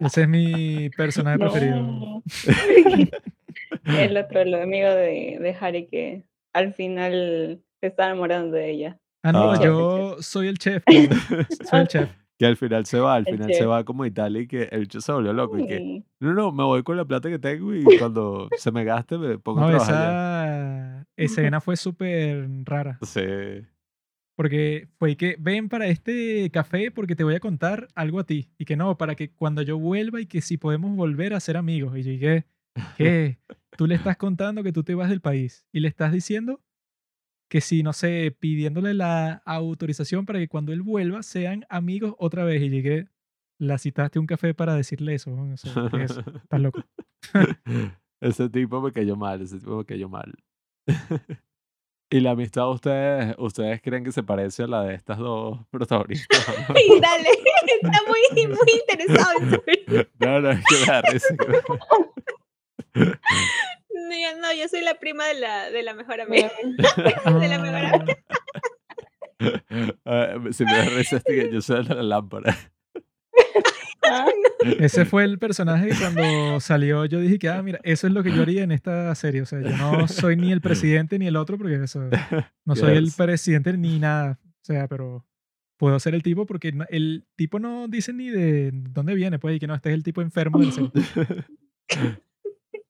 Ese 0.00 0.22
es 0.22 0.28
mi 0.28 0.90
personaje 0.90 1.38
preferido. 1.38 1.82
No. 1.82 2.22
el 3.84 4.16
otro, 4.16 4.40
el 4.40 4.54
amigo 4.54 4.88
de, 4.88 5.38
de 5.40 5.56
Harry 5.60 5.86
que 5.86 6.24
al 6.52 6.72
final 6.72 7.62
se 7.80 7.88
está 7.88 8.06
enamorando 8.06 8.56
de 8.56 8.70
ella. 8.70 9.00
Ah, 9.24 9.32
no, 9.32 9.50
Ah. 9.52 9.60
yo 9.64 10.16
soy 10.20 10.46
el 10.48 10.58
chef. 10.58 10.84
Soy 11.70 11.80
el 11.80 11.88
chef. 11.88 12.10
Que 12.38 12.46
al 12.46 12.56
final 12.56 12.84
se 12.84 12.98
va, 12.98 13.14
al 13.14 13.24
El 13.26 13.34
final 13.34 13.48
se 13.52 13.58
chef. 13.58 13.68
va 13.68 13.84
como 13.84 14.02
a 14.02 14.06
Italia 14.08 14.42
y 14.42 14.46
que 14.48 14.64
el 14.70 14.80
bicho 14.80 15.00
se 15.00 15.12
volvió 15.12 15.32
loco 15.32 15.56
y 15.58 15.66
que, 15.66 16.02
no, 16.20 16.34
no, 16.34 16.52
me 16.52 16.64
voy 16.64 16.82
con 16.82 16.96
la 16.96 17.04
plata 17.04 17.28
que 17.30 17.38
tengo 17.38 17.74
y 17.74 17.82
cuando 18.12 18.48
se 18.58 18.70
me 18.72 18.84
gaste 18.84 19.16
me 19.18 19.38
pongo 19.38 19.60
a 19.60 19.62
No, 19.62 19.68
trabajar 19.70 19.94
allá". 20.44 21.06
esa 21.16 21.40
escena 21.40 21.60
fue 21.60 21.76
súper 21.76 22.46
rara. 22.64 22.98
Sí. 23.02 23.22
Porque 24.36 24.88
fue 24.98 25.16
que 25.16 25.36
ven 25.38 25.68
para 25.68 25.86
este 25.86 26.50
café 26.50 26.90
porque 26.90 27.14
te 27.14 27.22
voy 27.22 27.36
a 27.36 27.40
contar 27.40 27.86
algo 27.94 28.18
a 28.18 28.24
ti. 28.24 28.50
Y 28.58 28.64
que 28.64 28.76
no, 28.76 28.98
para 28.98 29.14
que 29.14 29.30
cuando 29.30 29.62
yo 29.62 29.78
vuelva 29.78 30.20
y 30.20 30.26
que 30.26 30.40
si 30.40 30.56
podemos 30.58 30.96
volver 30.96 31.34
a 31.34 31.40
ser 31.40 31.56
amigos. 31.56 31.96
Y 31.96 32.02
yo 32.02 32.10
dije, 32.10 32.44
¿qué? 32.96 33.38
Tú 33.76 33.86
le 33.86 33.94
estás 33.94 34.16
contando 34.16 34.64
que 34.64 34.72
tú 34.72 34.82
te 34.82 34.96
vas 34.96 35.08
del 35.08 35.20
país 35.20 35.64
y 35.72 35.78
le 35.80 35.86
estás 35.88 36.12
diciendo 36.12 36.60
que 37.54 37.60
si, 37.60 37.84
no 37.84 37.92
sé, 37.92 38.36
pidiéndole 38.36 38.94
la 38.94 39.40
autorización 39.44 40.26
para 40.26 40.40
que 40.40 40.48
cuando 40.48 40.72
él 40.72 40.82
vuelva 40.82 41.22
sean 41.22 41.64
amigos 41.68 42.16
otra 42.18 42.42
vez. 42.42 42.60
Y 42.60 42.68
llegué, 42.68 43.06
la 43.58 43.78
citaste 43.78 44.18
a 44.18 44.20
un 44.20 44.26
café 44.26 44.54
para 44.54 44.74
decirle 44.74 45.14
eso. 45.14 45.30
weón, 45.30 45.52
o 45.52 45.56
sea, 45.56 45.72
¿qué 45.88 46.02
es 46.02 46.10
eso? 46.10 46.24
Estás 46.34 46.60
loco. 46.60 46.82
ese 48.20 48.48
tipo 48.48 48.80
me 48.80 48.90
cayó 48.90 49.14
mal, 49.14 49.40
ese 49.40 49.60
tipo 49.60 49.76
me 49.76 49.84
cayó 49.84 50.08
mal. 50.08 50.34
¿Y 52.10 52.18
la 52.18 52.32
amistad 52.32 52.68
ustedes, 52.68 53.36
ustedes 53.38 53.80
creen 53.80 54.02
que 54.02 54.10
se 54.10 54.24
parece 54.24 54.64
a 54.64 54.66
la 54.66 54.82
de 54.82 54.96
estas 54.96 55.18
dos 55.18 55.60
protagonistas? 55.70 56.44
no? 56.68 56.74
Dale, 56.74 57.28
está 57.82 58.00
muy, 58.08 58.46
muy 58.48 58.72
interesado 58.80 59.30
en. 59.38 60.08
No, 60.18 60.40
no, 60.40 60.50
es 60.50 60.64
que 60.64 60.74
me 60.74 60.86
da 60.86 61.02
risa. 61.02 61.36
Me- 64.08 64.22
No, 64.24 64.32
yo, 64.32 64.40
no, 64.40 64.52
yo 64.54 64.68
soy 64.68 64.80
la 64.82 64.94
prima 64.94 65.26
de 65.26 65.34
la, 65.34 65.70
de 65.70 65.82
la 65.82 65.94
mejor 65.94 66.20
amiga. 66.20 66.50
De 67.40 67.48
la 67.48 67.58
mejor 67.58 67.74
Ah, 67.76 67.90
amiga. 67.94 68.16
Ah, 70.06 70.34
si 70.52 70.64
me 70.64 70.72
da 70.72 70.84
risa 70.84 71.16
este 71.16 71.34
que 71.34 71.52
yo 71.52 71.60
soy 71.60 71.84
la 71.84 72.02
lámpara. 72.02 72.56
Ah, 74.02 74.26
Ese 74.78 75.04
fue 75.04 75.24
el 75.24 75.38
personaje 75.38 75.88
que 75.88 75.94
cuando 75.98 76.60
salió 76.60 77.04
yo 77.06 77.20
dije 77.20 77.38
que, 77.38 77.48
ah, 77.48 77.62
mira, 77.62 77.80
eso 77.82 78.06
es 78.06 78.12
lo 78.12 78.22
que 78.22 78.30
yo 78.32 78.42
haría 78.42 78.62
en 78.62 78.70
esta 78.72 79.14
serie. 79.14 79.42
O 79.42 79.46
sea, 79.46 79.60
yo 79.60 79.76
no 79.76 80.06
soy 80.08 80.36
ni 80.36 80.52
el 80.52 80.60
presidente 80.60 81.18
ni 81.18 81.26
el 81.26 81.36
otro 81.36 81.58
porque 81.58 81.82
eso, 81.82 82.08
no 82.64 82.76
soy 82.76 82.96
el 82.96 83.10
presidente 83.16 83.76
ni 83.76 83.98
nada. 83.98 84.38
O 84.42 84.64
sea, 84.64 84.88
pero 84.88 85.26
puedo 85.78 85.98
ser 85.98 86.14
el 86.14 86.22
tipo 86.22 86.46
porque 86.46 86.72
no- 86.72 86.86
el 86.88 87.26
tipo 87.36 87.58
no 87.58 87.88
dice 87.88 88.12
ni 88.12 88.30
de 88.30 88.70
dónde 88.72 89.14
viene, 89.14 89.38
pues, 89.38 89.56
y 89.56 89.58
que 89.60 89.66
no, 89.66 89.74
este 89.74 89.90
es 89.90 89.94
el 89.94 90.02
tipo 90.04 90.22
enfermo 90.22 90.58
del. 90.60 90.90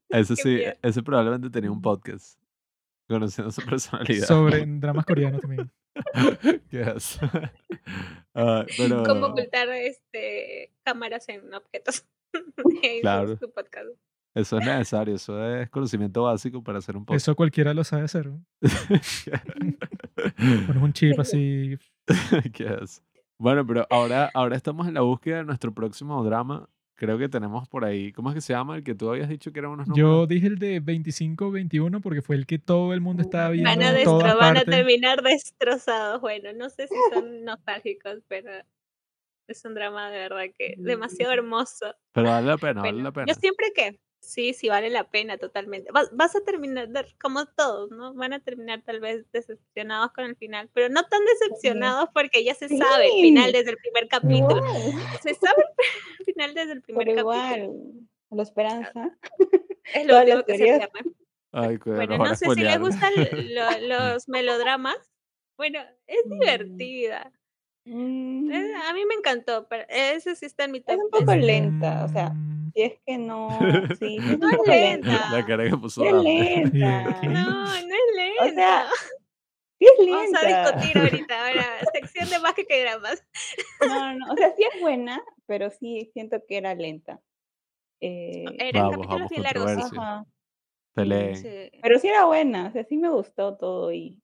Ese 0.09 0.37
sí, 0.37 0.49
miedo. 0.55 0.73
ese 0.83 1.03
probablemente 1.03 1.51
tenía 1.51 1.71
un 1.71 1.81
podcast. 1.83 2.39
Conociendo 3.09 3.51
su 3.53 3.63
personalidad. 3.67 4.27
Sobre 4.27 4.65
dramas 4.67 5.05
coreanos 5.05 5.41
también. 5.41 5.71
Yes. 6.71 7.19
Ah, 8.37 8.65
pero, 8.77 9.05
Cómo 9.05 9.27
ocultar 9.27 9.69
este, 9.69 10.73
cámaras 10.83 11.29
en 11.29 11.55
objetos. 11.55 12.05
Claro. 13.01 13.37
su 13.37 13.49
podcast. 13.53 13.91
eso 14.35 14.59
es 14.59 14.67
necesario, 14.67 15.15
eso 15.15 15.55
es 15.55 15.71
conocimiento 15.71 16.25
básico 16.25 16.61
para 16.61 16.79
hacer 16.79 16.97
un 16.97 17.05
podcast. 17.05 17.23
Eso 17.23 17.37
cualquiera 17.37 17.73
lo 17.73 17.85
sabe 17.85 18.03
hacer. 18.03 18.27
¿no? 18.27 18.45
Pones 20.67 20.83
un 20.83 20.93
chip 20.93 21.21
así. 21.21 21.79
Yes. 22.57 23.05
Bueno, 23.39 23.65
pero 23.65 23.87
ahora, 23.89 24.31
ahora 24.35 24.57
estamos 24.57 24.89
en 24.89 24.95
la 24.95 25.03
búsqueda 25.03 25.37
de 25.37 25.45
nuestro 25.45 25.73
próximo 25.73 26.25
drama. 26.25 26.69
Creo 26.97 27.19
que 27.19 27.29
tenemos 27.29 27.69
por 27.69 27.85
ahí, 27.85 28.13
¿cómo 28.13 28.29
es 28.31 28.35
que 28.37 28.41
se 28.41 28.53
llama? 28.53 28.77
El 28.77 28.85
que 28.85 28.95
tú 28.95 29.11
habías 29.11 29.29
dicho 29.29 29.53
que 29.53 29.59
eran 29.59 29.73
unos 29.73 29.89
números. 29.89 30.11
Yo 30.11 30.27
dije 30.29 30.47
el 30.47 30.59
de 30.61 30.81
25-21 30.81 32.01
porque 32.01 32.23
fue 32.23 32.37
el 32.37 32.47
que 32.47 32.59
todo 32.59 32.93
el 32.95 33.01
mundo 33.01 33.23
estaba 33.23 33.51
viendo 33.51 33.69
Van 33.71 33.83
a, 33.83 33.93
destro- 33.93 34.39
van 34.39 34.57
a 34.57 34.65
terminar 34.65 35.23
destrozados. 35.23 36.21
Bueno, 36.21 36.53
no 36.53 36.71
sé 36.71 36.87
si 36.87 36.95
son 37.13 37.45
nostálgicos, 37.45 38.19
pero 38.29 38.51
es 39.49 39.65
un 39.65 39.75
drama 39.75 40.11
de 40.11 40.19
verdad 40.19 40.45
que 40.57 40.75
demasiado 40.79 41.33
hermoso. 41.33 41.95
Pero 42.13 42.29
vale 42.29 42.47
la 42.47 42.59
pena, 42.59 42.83
vale 42.83 43.03
la 43.03 43.13
pena. 43.13 43.27
yo 43.27 43.35
siempre 43.35 43.73
que 43.75 43.99
sí, 44.27 44.53
sí 44.55 44.69
vale 44.69 44.91
la 44.91 45.09
pena 45.11 45.39
totalmente. 45.39 45.91
Vas, 45.93 46.09
vas 46.13 46.35
a 46.37 46.41
terminar 46.45 46.89
de- 46.89 47.07
como 47.21 47.47
todos, 47.47 47.91
¿no? 47.91 48.15
Van 48.15 48.33
a 48.33 48.41
terminar 48.41 48.83
tal 48.83 49.01
vez 49.01 49.25
decepcionados 49.33 50.13
con 50.13 50.25
el 50.25 50.37
final, 50.37 50.69
pero 50.73 50.89
no 50.89 51.05
tan 51.05 51.21
decepcionados 51.25 52.09
porque 52.15 52.43
ya 52.45 52.55
se 52.55 52.69
sabe 52.69 53.07
el 53.07 53.21
final 53.21 53.53
desde 53.53 53.71
el 53.71 53.77
primer 53.77 54.09
capítulo. 54.09 54.63
igual, 54.67 54.93
Se 55.23 55.35
sabe 55.35 55.63
el 56.21 56.25
final 56.25 56.55
desde 56.55 56.73
el 56.73 56.83
primer 56.83 57.07
pero 57.07 57.25
capítulo. 57.27 57.55
igual. 57.65 58.09
La 58.31 58.43
esperanza. 58.43 59.19
Es 59.95 60.07
lo 60.07 60.19
único 60.21 60.45
que 60.45 60.57
se 60.57 60.65
pierde. 60.65 60.89
Ay, 61.53 61.79
cuidado, 61.79 62.07
Bueno, 62.07 62.25
no 62.25 62.35
sé 62.35 62.47
si 62.55 62.61
les 62.63 62.81
gustan 62.81 63.13
lo- 63.55 63.79
los 63.87 64.29
melodramas. 64.29 64.97
Bueno, 65.59 65.79
es 66.07 66.19
Mm. 66.25 66.31
divertida. 66.41 67.33
Mm, 67.85 68.51
Eh, 68.51 68.73
A 68.89 68.93
mí 68.95 69.05
me 69.05 69.15
encantó, 69.15 69.69
pero 69.69 69.85
ese 69.91 70.35
sí 70.37 70.47
está 70.47 70.65
en 70.65 70.73
mi 70.73 70.81
top. 70.81 70.95
Es 70.97 70.99
un 71.05 71.11
poco 71.11 71.35
lenta, 71.37 72.05
o 72.05 72.09
sea, 72.09 72.33
si 72.75 72.83
es 72.83 72.95
que 73.07 73.19
no. 73.19 73.49
Sí, 73.99 74.19
No 74.19 74.51
es 74.51 74.59
lenta. 74.67 75.09
lenta. 75.11 75.31
La 75.31 75.47
cara 75.47 75.65
que 75.71 75.77
puso 75.77 76.05
es 76.05 76.13
lenta. 76.13 77.19
¿Qué? 77.21 77.29
No, 77.29 77.65
no 77.65 77.71
es 77.73 78.17
lenta. 78.17 78.45
O 78.45 78.49
sea, 78.51 78.87
sí 79.79 79.87
es 79.87 80.11
Vamos 80.11 80.35
a 80.35 80.43
lenta. 80.43 80.73
discutir 80.73 80.99
ahorita. 81.03 81.47
Ahora, 81.49 81.65
sección 81.93 82.31
de 82.31 82.39
más 82.41 82.55
que 82.55 82.65
que 82.67 82.83
dramas. 82.83 83.25
No, 83.87 84.15
no, 84.15 84.33
o 84.33 84.37
sea, 84.37 84.55
sí 84.57 84.65
es 84.75 84.81
buena, 84.81 85.23
pero 85.47 85.71
sí 85.71 86.11
siento 86.13 86.39
que 86.47 86.57
era 86.59 86.75
lenta. 86.75 87.21
Eh, 88.01 88.45
Eran 88.59 88.91
capítulos 88.91 89.29
bien 89.31 89.43
largos. 89.43 89.71
ajá. 89.93 90.25
Sí. 90.97 91.71
pero 91.83 91.99
sí 91.99 92.07
era 92.09 92.25
buena, 92.27 92.69
o 92.69 92.73
sea, 92.73 92.85
sí 92.85 92.97
me 92.97 93.09
gustó 93.09 93.57
todo 93.57 93.93
y 93.93 94.21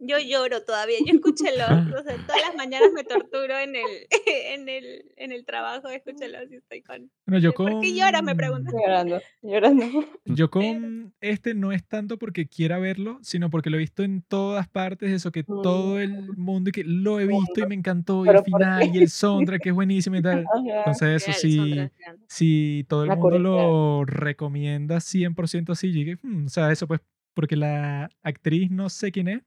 Yo 0.00 0.16
lloro 0.18 0.62
todavía. 0.64 0.98
Yo 1.04 1.14
escucho 1.14 1.44
los, 1.44 2.00
o 2.00 2.02
sea, 2.04 2.16
todas 2.26 2.40
las 2.46 2.54
mañanas 2.56 2.90
me 2.94 3.02
torturo 3.04 3.58
en 3.58 3.74
el, 3.74 4.06
en 4.26 4.68
el, 4.68 5.04
en 5.16 5.32
el 5.32 5.44
trabajo. 5.44 5.88
Escúchalo 5.88 6.38
si 6.48 6.56
estoy 6.56 6.82
con. 6.82 7.10
Bueno, 7.26 7.40
yo 7.40 7.52
¿Por 7.52 7.80
qué 7.80 7.94
lloras? 7.94 8.22
Me 8.22 8.32
con- 8.32 8.36
preguntan. 8.38 8.74
llorando, 8.74 9.20
llorando. 9.42 9.84
Yo 10.24 10.50
con 10.50 11.14
este 11.20 11.54
no 11.54 11.72
es 11.72 11.86
tanto 11.86 12.18
porque 12.18 12.46
quiera 12.48 12.78
verlo, 12.78 13.18
sino 13.22 13.48
porque 13.50 13.70
lo 13.70 13.76
he 13.76 13.80
visto 13.80 14.02
en 14.02 14.22
todas 14.22 14.68
partes, 14.68 15.10
eso 15.10 15.32
que 15.32 15.42
todo 15.42 15.98
el 15.98 16.12
mundo 16.36 16.68
y 16.68 16.72
que 16.72 16.84
lo 16.84 17.18
he 17.18 17.26
visto 17.26 17.60
y 17.60 17.66
me 17.66 17.74
encantó, 17.74 18.26
y 18.26 18.28
el 18.28 18.34
Pero 18.34 18.44
¿por 18.44 18.60
final 18.60 18.94
y 18.94 18.98
el 18.98 19.08
soundtrack 19.10 19.62
que 19.62 19.68
es 19.70 19.74
buenísimo 19.74 20.16
y 20.16 20.22
tal. 20.22 20.44
Entonces 20.84 21.26
eso 21.28 21.32
sí, 21.32 21.90
si 22.28 22.84
todo 22.88 23.04
el 23.04 23.10
mundo 23.10 23.38
lo 23.38 24.04
recomienda 24.04 25.00
100% 25.00 25.72
así, 25.72 25.92
llegué, 25.92 26.16
"Hmm", 26.22 26.44
o 26.46 26.48
sea, 26.50 26.70
eso 26.70 26.86
pues 26.86 27.00
porque 27.34 27.56
la 27.56 28.10
actriz 28.22 28.70
no 28.70 28.88
sé 28.90 29.12
quién 29.12 29.28
es 29.28 29.42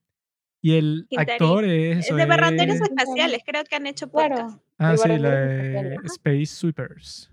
y 0.62 0.76
el 0.76 1.08
actor 1.18 1.66
es 1.66 1.98
Es 2.00 2.06
eso. 2.06 2.16
de 2.16 2.26
barranderos 2.26 2.76
es- 2.76 2.82
espaciales. 2.82 3.42
Creo 3.46 3.64
que 3.64 3.76
han 3.76 3.88
hecho 3.88 4.08
podcast. 4.10 4.34
Claro. 4.34 4.62
Ah, 4.78 4.98
sí, 4.98 5.10
la 5.18 5.30
de. 5.32 5.96
Space 6.06 6.46
Sweepers. 6.48 7.32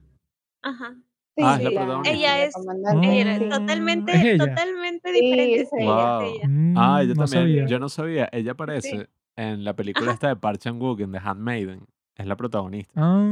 Ajá. 0.62 0.94
Sí, 1.36 1.44
Ah, 1.46 1.56
es 1.56 1.62
la 1.64 1.70
sí, 1.70 1.76
protagonista. 1.76 2.10
Ella 2.16 2.44
es- 2.44 2.54
comandante, 2.54 3.06
Oh, 3.08 3.12
Ella 3.12 3.48
totalmente, 3.48 4.12
¿es 4.12 4.24
ella? 4.24 4.46
totalmente 4.48 5.12
Sí, 5.12 5.20
diferente. 5.20 5.64
sí, 5.66 5.76
ella. 5.78 6.18
Wow. 6.18 6.22
ella. 6.34 6.48
Mm, 6.48 6.74
Ah, 6.76 7.02
yo 7.02 7.08
no 7.08 7.14
también. 7.14 7.28
sabía. 7.28 7.66
Yo 7.66 7.78
no 7.78 7.88
sabía. 7.88 8.28
Ella 8.32 8.52
aparece 8.52 9.08
en 9.36 9.64
la 9.64 9.76
película 9.76 10.12
esta 10.12 10.28
de 10.28 10.36
Park 10.36 10.58
Chan-wook 10.58 11.00
en 11.00 11.12
The 11.12 11.18
Handmaiden. 11.22 11.80
Es 12.16 12.26
la 12.26 12.36
protagonista. 12.36 12.92
Ah. 12.96 13.22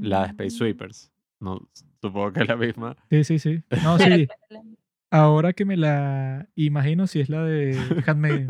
La 0.00 0.22
de 0.22 0.26
Space 0.28 0.50
Sweepers. 0.50 1.12
No, 1.40 1.60
supongo 2.00 2.32
que 2.32 2.40
es 2.42 2.48
la 2.48 2.56
misma. 2.56 2.96
Sí, 3.10 3.22
sí, 3.24 3.38
sí. 3.38 3.62
No, 3.84 3.96
sí. 3.98 4.26
Ahora 5.10 5.52
que 5.52 5.64
me 5.64 5.76
la 5.76 6.48
imagino, 6.56 7.06
si 7.06 7.20
es 7.20 7.28
la 7.28 7.44
de 7.44 7.76
Handmaiden. 8.08 8.48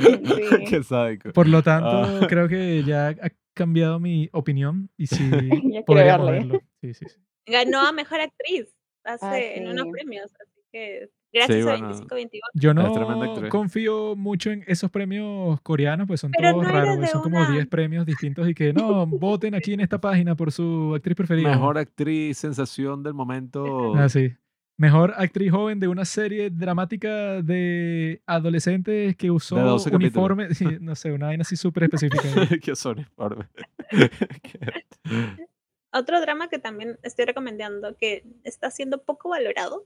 Sí. 0.58 0.64
Qué 0.68 0.82
sádico. 0.82 1.32
Por 1.32 1.48
lo 1.48 1.62
tanto, 1.62 1.88
Ah. 1.88 2.20
creo 2.28 2.48
que 2.48 2.82
ya 2.84 3.08
ha 3.08 3.30
cambiado 3.54 3.98
mi 4.00 4.28
opinión 4.32 4.88
y 4.96 5.06
sí 5.06 5.16
quiero 5.72 5.84
podríamos 5.84 6.30
verla. 6.30 6.46
verlo. 6.46 6.60
Sí, 6.80 6.94
sí, 6.94 7.04
sí. 7.08 7.16
Ganó 7.46 7.80
a 7.86 7.92
mejor 7.92 8.20
actriz 8.20 8.74
hace 9.04 9.26
Ah, 9.26 9.38
en 9.40 9.68
unos 9.68 9.86
premios. 9.90 10.30
así 10.40 10.60
que 10.70 11.08
gracias 11.32 11.66
a 11.66 11.70
bueno. 11.70 11.88
25-21. 11.94 12.40
Yo 12.54 12.70
Es 12.72 12.92
tremenda 12.92 13.26
no 13.40 13.48
confío 13.48 14.16
mucho 14.16 14.50
en 14.50 14.64
esos 14.66 14.90
premios 14.90 15.60
coreanos, 15.62 16.06
pues 16.06 16.20
son 16.20 16.30
Pero 16.32 16.52
todos 16.52 16.64
no 16.66 16.70
raros, 16.72 16.96
pues 16.98 17.10
son 17.10 17.22
como 17.22 17.38
una- 17.38 17.50
10 17.50 17.66
premios 17.68 18.04
distintos 18.06 18.48
y 18.48 18.54
que 18.54 18.72
no, 18.74 19.06
voten 19.06 19.54
aquí 19.54 19.72
en 19.72 19.80
esta 19.80 19.98
página 20.00 20.36
por 20.36 20.52
su 20.52 20.92
actriz 20.94 21.16
preferida. 21.16 21.48
Mejor 21.50 21.78
actriz, 21.78 22.36
sensación 22.38 23.02
del 23.02 23.14
momento. 23.14 23.94
Ah, 23.94 24.08
sí. 24.10 24.30
Mejor 24.78 25.12
actriz 25.16 25.50
joven 25.50 25.80
de 25.80 25.88
una 25.88 26.04
serie 26.04 26.50
dramática 26.50 27.42
de 27.42 28.22
adolescentes 28.26 29.16
que 29.16 29.28
usó 29.30 29.56
12 29.56 29.90
capítulos. 29.90 30.30
uniforme, 30.30 30.54
sí, 30.54 30.64
no 30.80 30.94
sé, 30.94 31.10
una 31.12 31.26
vaina 31.26 31.42
así 31.42 31.56
súper 31.56 31.82
específica. 31.84 32.22
que 32.62 32.76
son 32.76 32.98
uniformes. 32.98 33.48
Qué- 34.42 35.46
Otro 35.92 36.20
drama 36.20 36.48
que 36.48 36.58
también 36.60 36.96
estoy 37.02 37.24
recomendando 37.24 37.96
que 37.96 38.22
está 38.44 38.70
siendo 38.70 39.02
poco 39.02 39.30
valorado, 39.30 39.84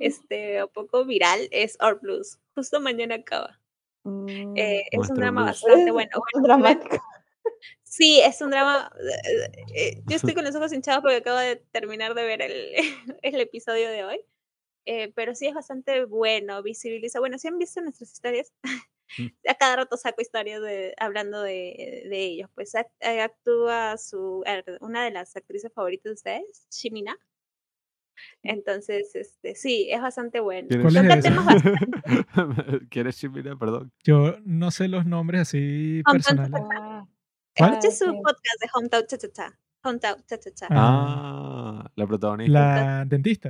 este, 0.00 0.62
o 0.62 0.68
poco 0.68 1.04
viral, 1.04 1.40
es 1.52 1.76
Or 1.80 2.00
Blues. 2.00 2.40
Justo 2.56 2.80
mañana 2.80 3.16
acaba. 3.16 3.60
Mm, 4.04 4.56
Eh, 4.56 4.82
es 4.90 5.10
un 5.10 5.14
drama 5.16 5.42
blues. 5.44 5.62
bastante 5.62 5.90
bueno. 5.92 6.10
Bueno, 6.32 6.46
dramático. 6.46 6.96
Sí, 7.88 8.20
es 8.20 8.40
un 8.42 8.50
drama. 8.50 8.90
eh, 9.24 9.64
eh, 9.74 10.02
yo 10.06 10.16
estoy 10.16 10.34
con 10.34 10.44
los 10.44 10.54
ojos 10.54 10.72
hinchados 10.72 11.00
porque 11.02 11.16
acabo 11.16 11.38
de 11.38 11.56
terminar 11.72 12.14
de 12.14 12.24
ver 12.24 12.42
el, 12.42 12.74
el 13.22 13.40
episodio 13.40 13.88
de 13.90 14.04
hoy. 14.04 14.20
eh, 14.86 15.12
pero 15.14 15.34
sí 15.34 15.46
es 15.46 15.54
bastante 15.54 16.04
bueno, 16.04 16.62
visibiliza. 16.62 17.18
Bueno, 17.20 17.38
si 17.38 17.48
han 17.48 17.58
visto 17.58 17.80
nuestras 17.80 18.12
historias, 18.12 18.52
Mm. 19.16 19.28
a 19.48 19.54
cada 19.54 19.76
rato 19.76 19.96
saco 19.96 20.20
historias 20.20 20.60
de, 20.60 20.92
hablando 20.98 21.40
de, 21.42 22.04
de 22.10 22.24
ellos. 22.26 22.50
Pues 22.54 22.74
eh, 22.74 23.20
actúa 23.22 23.96
su, 23.96 24.44
una 24.82 25.02
de 25.02 25.10
las 25.10 25.34
actrices 25.34 25.72
favoritas 25.72 26.04
de 26.04 26.12
ustedes, 26.12 26.66
Shimina. 26.70 27.16
Entonces, 28.42 29.14
este, 29.14 29.54
sí, 29.54 29.88
es 29.90 30.00
bastante 30.00 30.40
bueno. 30.40 30.68
¿Quién 30.68 30.82
¿Cuál 30.82 30.96
es? 33.08 33.16
Shimina? 33.16 33.58
Perdón. 33.58 33.92
Yo 34.04 34.36
no 34.44 34.70
sé 34.70 34.88
los 34.88 35.06
nombres 35.06 35.42
así 35.42 36.02
personales. 36.10 36.60
Ah, 36.78 37.06
¿Cuál? 37.58 37.72
Escuche 37.74 37.90
su 37.92 38.04
podcast 38.06 38.60
de 38.60 38.68
Hometown 38.74 39.06
Cha 39.06 39.18
Cha 39.18 39.28
Cha. 39.32 39.58
Hometown 39.84 40.16
Cha 40.26 40.38
Cha 40.38 40.50
Cha. 40.54 40.66
Ah. 40.70 41.82
Ah, 41.84 41.90
la 41.96 42.06
protagonista. 42.06 42.52
La 42.52 43.04
dentista. 43.04 43.48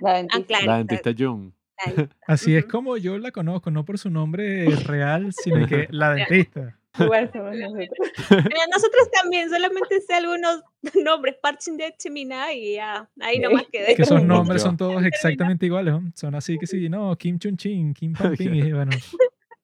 La 0.00 0.10
Ah, 0.10 0.14
dentista. 0.16 0.46
claro. 0.46 0.66
La 0.66 0.76
dentista 0.78 1.10
Jung. 1.16 1.52
Así 2.26 2.54
es 2.56 2.64
Ujú. 2.64 2.70
como 2.72 2.96
yo 2.96 3.18
la 3.18 3.30
conozco, 3.32 3.70
no 3.70 3.84
por 3.84 3.98
su 3.98 4.10
nombre 4.10 4.66
real, 4.84 5.32
sino 5.32 5.66
que 5.66 5.88
la 5.90 6.14
dentista. 6.14 6.78
Igual. 6.96 7.28
Mira, 7.34 8.66
nosotros 8.72 9.10
también, 9.20 9.50
solamente 9.50 10.00
sé 10.00 10.14
algunos 10.14 10.62
nombres, 11.04 11.34
Parchin 11.42 11.76
de 11.76 11.92
Chimina 11.98 12.52
y 12.52 12.74
ya, 12.74 13.08
ahí 13.20 13.40
nomás 13.40 13.64
quedé. 13.72 13.96
Que 13.96 14.02
esos 14.02 14.22
nombres 14.22 14.62
son 14.62 14.76
todos 14.76 15.04
exactamente 15.04 15.66
iguales, 15.66 15.92
¿no? 15.94 16.12
Son 16.14 16.34
así 16.36 16.56
que 16.56 16.68
sí, 16.68 16.88
no, 16.88 17.16
Kim 17.16 17.38
Chun 17.40 17.56
Chin, 17.56 17.92
Kim 17.94 18.12
Pan 18.12 18.36
Ping, 18.36 18.54
y 18.54 18.72
bueno, 18.72 18.92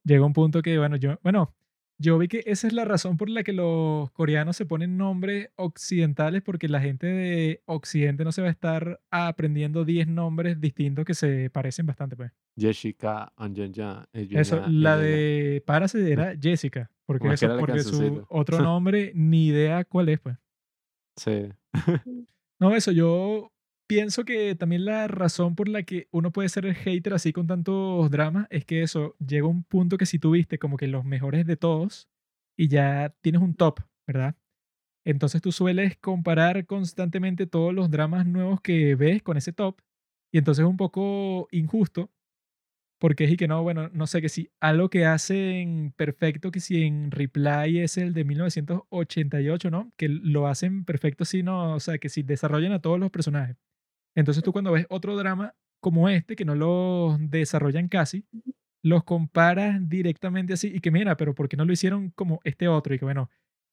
llega 0.03 0.27
un 0.27 0.33
punto 0.33 0.61
que, 0.61 0.77
bueno, 0.77 0.97
yo, 0.97 1.17
bueno, 1.23 1.55
yo 2.01 2.17
vi 2.17 2.29
que 2.29 2.43
esa 2.47 2.67
es 2.67 2.73
la 2.73 2.87
razón 2.87 3.19
por 3.19 3.29
la 3.29 3.43
que 3.43 3.53
los 3.53 4.11
coreanos 4.13 4.57
se 4.57 4.65
ponen 4.65 4.97
nombres 4.97 5.51
occidentales, 5.57 6.41
porque 6.43 6.67
la 6.67 6.81
gente 6.81 7.07
de 7.07 7.63
Occidente 7.67 8.25
no 8.25 8.33
se 8.33 8.41
va 8.41 8.49
a 8.49 8.51
estar 8.51 9.01
aprendiendo 9.11 9.85
10 9.85 10.09
nombres 10.09 10.61
distintos 10.63 11.05
que 11.05 11.13
se 11.13 11.51
parecen 11.51 11.85
bastante, 11.85 12.17
pues. 12.17 12.33
Jessica 12.57 13.33
Anjanja. 13.37 14.09
Eso, 14.15 14.65
la 14.67 14.97
de 14.97 15.63
Parase 15.67 16.11
era 16.11 16.35
Jessica, 16.41 16.91
porque, 17.05 17.21
Como 17.21 17.33
eso, 17.35 17.57
porque 17.59 17.81
su 17.81 18.25
otro 18.31 18.61
nombre 18.63 19.13
ni 19.15 19.49
idea 19.49 19.85
cuál 19.85 20.09
es, 20.09 20.21
pues. 20.21 20.37
Sí. 21.17 21.49
No, 22.59 22.75
eso, 22.75 22.93
yo 22.93 23.53
pienso 23.91 24.25
que 24.25 24.55
también 24.55 24.85
la 24.85 25.09
razón 25.09 25.57
por 25.57 25.69
la 25.69 25.83
que 25.83 26.07
uno 26.13 26.31
puede 26.31 26.49
ser 26.49 26.65
el 26.65 26.77
hater 26.77 27.13
así 27.13 27.33
con 27.33 27.49
tantos 27.49 28.09
dramas 28.09 28.47
es 28.49 28.65
que 28.65 28.85
eso 28.85 29.17
llega 29.19 29.49
un 29.49 29.65
punto 29.65 29.99
que 29.99 30.07
si 30.07 30.21
tú 30.21 30.31
viste 30.31 30.61
como 30.61 30.77
que 30.77 30.87
los 30.87 31.05
mejores 31.05 31.45
de 31.45 31.57
todos 31.57 32.09
y 32.57 32.69
ya 32.69 33.13
tienes 33.21 33.43
un 33.43 33.57
top, 33.57 33.81
¿verdad? 34.07 34.37
Entonces 35.05 35.43
tú 35.43 35.51
sueles 35.51 35.97
comparar 35.99 36.67
constantemente 36.67 37.49
todos 37.49 37.75
los 37.75 37.91
dramas 37.91 38.27
nuevos 38.27 38.61
que 38.61 38.95
ves 38.95 39.25
con 39.25 39.37
ese 39.37 39.53
top 39.53 39.81
y 40.33 40.39
entonces 40.39 40.63
es 40.65 40.71
un 40.71 40.77
poco 40.77 41.49
injusto 41.51 42.13
porque 43.01 43.25
es 43.25 43.33
y 43.33 43.37
que 43.37 43.49
no, 43.49 43.63
bueno, 43.65 43.91
no 43.93 44.07
sé, 44.07 44.23
que 44.23 44.29
si 44.29 44.51
algo 44.61 44.89
que 44.89 45.05
hacen 45.07 45.93
perfecto, 45.97 46.53
que 46.53 46.61
si 46.61 46.85
en 46.85 47.11
Reply 47.11 47.81
es 47.81 47.97
el 47.99 48.15
de 48.15 48.25
1988, 48.25 49.71
¿no? 49.71 49.93
Que 49.97 50.09
lo 50.09 50.47
hacen 50.47 50.85
perfecto, 50.85 51.25
sí, 51.25 51.43
no, 51.43 51.75
o 51.75 51.81
sea, 51.81 51.99
que 51.99 52.09
si 52.09 52.23
desarrollan 52.23 52.73
a 52.73 52.81
todos 52.81 53.01
los 53.01 53.11
personajes. 53.11 53.57
Entonces 54.21 54.43
tú 54.45 54.53
cuando 54.53 54.73
ves 54.73 54.87
otro 54.91 55.17
drama 55.17 55.55
como 55.81 56.09
este, 56.09 56.37
que 56.37 56.45
no 56.45 56.55
los 56.55 57.19
desarrollan 57.31 57.89
casi, 57.89 58.27
los 58.83 59.05
comparas 59.05 59.89
directamente 59.89 60.55
así 60.55 60.69
y 60.75 60.81
que 60.81 60.91
mira, 60.91 61.17
pero 61.17 61.35
¿por 61.35 61.49
qué 61.49 61.57
no 61.57 61.65
lo 61.65 61.73
hicieron 61.73 62.11
como 62.11 62.41
este 62.45 62.69
otro? 62.69 62.95
Y 62.95 62.99
que 62.99 63.05
bueno, 63.05 63.31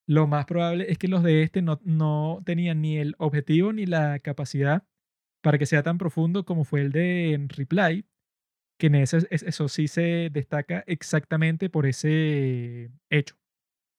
lo 0.08 0.28
más 0.28 0.46
probable 0.46 0.92
es 0.92 0.98
que 0.98 1.08
los 1.08 1.24
de 1.24 1.44
este 1.44 1.62
no, 1.62 1.80
no 1.84 2.42
tenían 2.46 2.82
ni 2.82 2.98
el 2.98 3.16
objetivo 3.20 3.74
ni 3.74 3.86
la 3.86 4.20
capacidad 4.20 4.84
para 5.42 5.58
que 5.58 5.66
sea 5.66 5.84
tan 5.84 5.98
profundo 5.98 6.46
como 6.46 6.66
fue 6.66 6.82
el 6.82 6.92
de 6.92 7.46
Reply, 7.50 8.06
que 8.80 8.88
en 8.88 8.96
ese, 8.96 9.18
es- 9.30 9.44
eso 9.44 9.68
sí 9.70 9.88
se 9.88 10.30
destaca 10.32 10.84
exactamente 10.88 11.70
por 11.70 11.86
ese 11.86 12.92
hecho. 13.10 13.36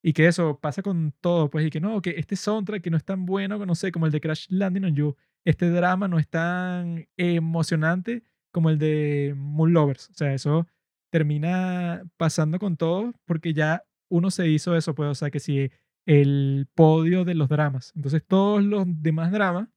Y 0.03 0.13
que 0.15 0.27
eso 0.29 0.61
pasa 0.61 0.83
con 0.83 1.13
todo, 1.21 1.51
pues, 1.51 1.67
y 1.67 1.71
que 1.71 1.81
no, 1.81 2.03
que 2.03 2.13
este 2.19 2.37
soundtrack 2.37 2.83
que 2.83 2.91
no 2.91 2.97
es 2.99 3.05
tan 3.05 3.27
bueno, 3.27 3.65
no 3.67 3.75
sé, 3.75 3.93
como 3.93 4.07
el 4.07 4.13
de 4.13 4.21
Crash 4.21 4.47
Landing 4.51 4.85
on 4.87 4.95
You, 4.97 5.17
este 5.45 5.71
drama 5.71 6.09
no 6.09 6.19
es 6.19 6.29
tan 6.29 7.07
emocionante 7.17 8.23
como 8.53 8.71
el 8.71 8.79
de 8.79 9.35
Moon 9.37 9.73
Lovers. 9.73 10.11
O 10.11 10.15
sea, 10.15 10.35
eso 10.35 10.67
termina 11.11 12.03
pasando 12.17 12.59
con 12.59 12.77
todo 12.77 13.15
porque 13.25 13.55
ya 13.55 13.85
uno 14.11 14.31
se 14.31 14.49
hizo 14.49 14.77
eso, 14.77 14.95
pues, 14.95 15.09
o 15.11 15.15
sea, 15.15 15.31
que 15.31 15.41
si 15.41 15.71
el 16.07 16.69
podio 16.75 17.25
de 17.25 17.35
los 17.35 17.49
dramas. 17.49 17.93
Entonces, 17.97 18.23
todos 18.27 18.63
los 18.63 18.85
demás 18.87 19.33
dramas 19.33 19.69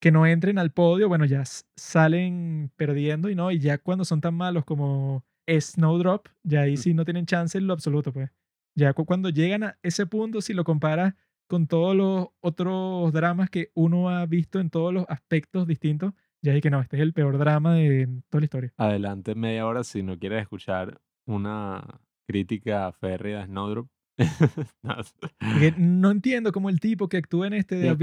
que 0.00 0.10
no 0.10 0.26
entren 0.26 0.58
al 0.58 0.72
podio, 0.72 1.08
bueno, 1.08 1.24
ya 1.24 1.44
salen 1.76 2.72
perdiendo 2.76 3.30
y 3.30 3.34
no, 3.34 3.50
y 3.52 3.58
ya 3.60 3.78
cuando 3.78 4.04
son 4.04 4.20
tan 4.20 4.34
malos 4.34 4.64
como 4.64 5.24
Snowdrop, 5.48 6.26
ya 6.42 6.62
ahí 6.62 6.76
sí 6.76 6.92
no 6.94 7.04
tienen 7.04 7.26
chance 7.26 7.56
en 7.58 7.66
lo 7.66 7.72
absoluto, 7.72 8.12
pues. 8.12 8.30
Ya 8.74 8.92
cu- 8.94 9.04
cuando 9.04 9.28
llegan 9.28 9.62
a 9.64 9.78
ese 9.82 10.06
punto, 10.06 10.40
si 10.40 10.54
lo 10.54 10.64
comparas 10.64 11.14
con 11.52 11.66
todos 11.66 11.94
los 11.94 12.28
otros 12.40 13.12
dramas 13.12 13.50
que 13.50 13.70
uno 13.74 14.08
ha 14.08 14.24
visto 14.24 14.58
en 14.58 14.70
todos 14.70 14.90
los 14.94 15.04
aspectos 15.10 15.66
distintos, 15.66 16.14
ya 16.40 16.54
es 16.54 16.62
que 16.62 16.70
no, 16.70 16.80
este 16.80 16.96
es 16.96 17.02
el 17.02 17.12
peor 17.12 17.36
drama 17.36 17.74
de 17.74 18.08
toda 18.30 18.40
la 18.40 18.44
historia. 18.46 18.72
Adelante 18.78 19.34
media 19.34 19.66
hora 19.66 19.84
si 19.84 20.02
no 20.02 20.18
quieres 20.18 20.40
escuchar 20.40 20.98
una 21.26 22.00
crítica 22.26 22.90
férrea 22.92 23.40
de 23.40 23.46
Snowdrop. 23.48 23.86
No, 25.76 26.10
entiendo 26.10 26.52
cómo 26.52 26.70
el 26.70 26.80
tipo 26.80 27.06
que 27.10 27.18
actúa 27.18 27.48
en 27.48 27.52
este 27.52 27.74
de 27.76 27.90
A. 27.90 27.96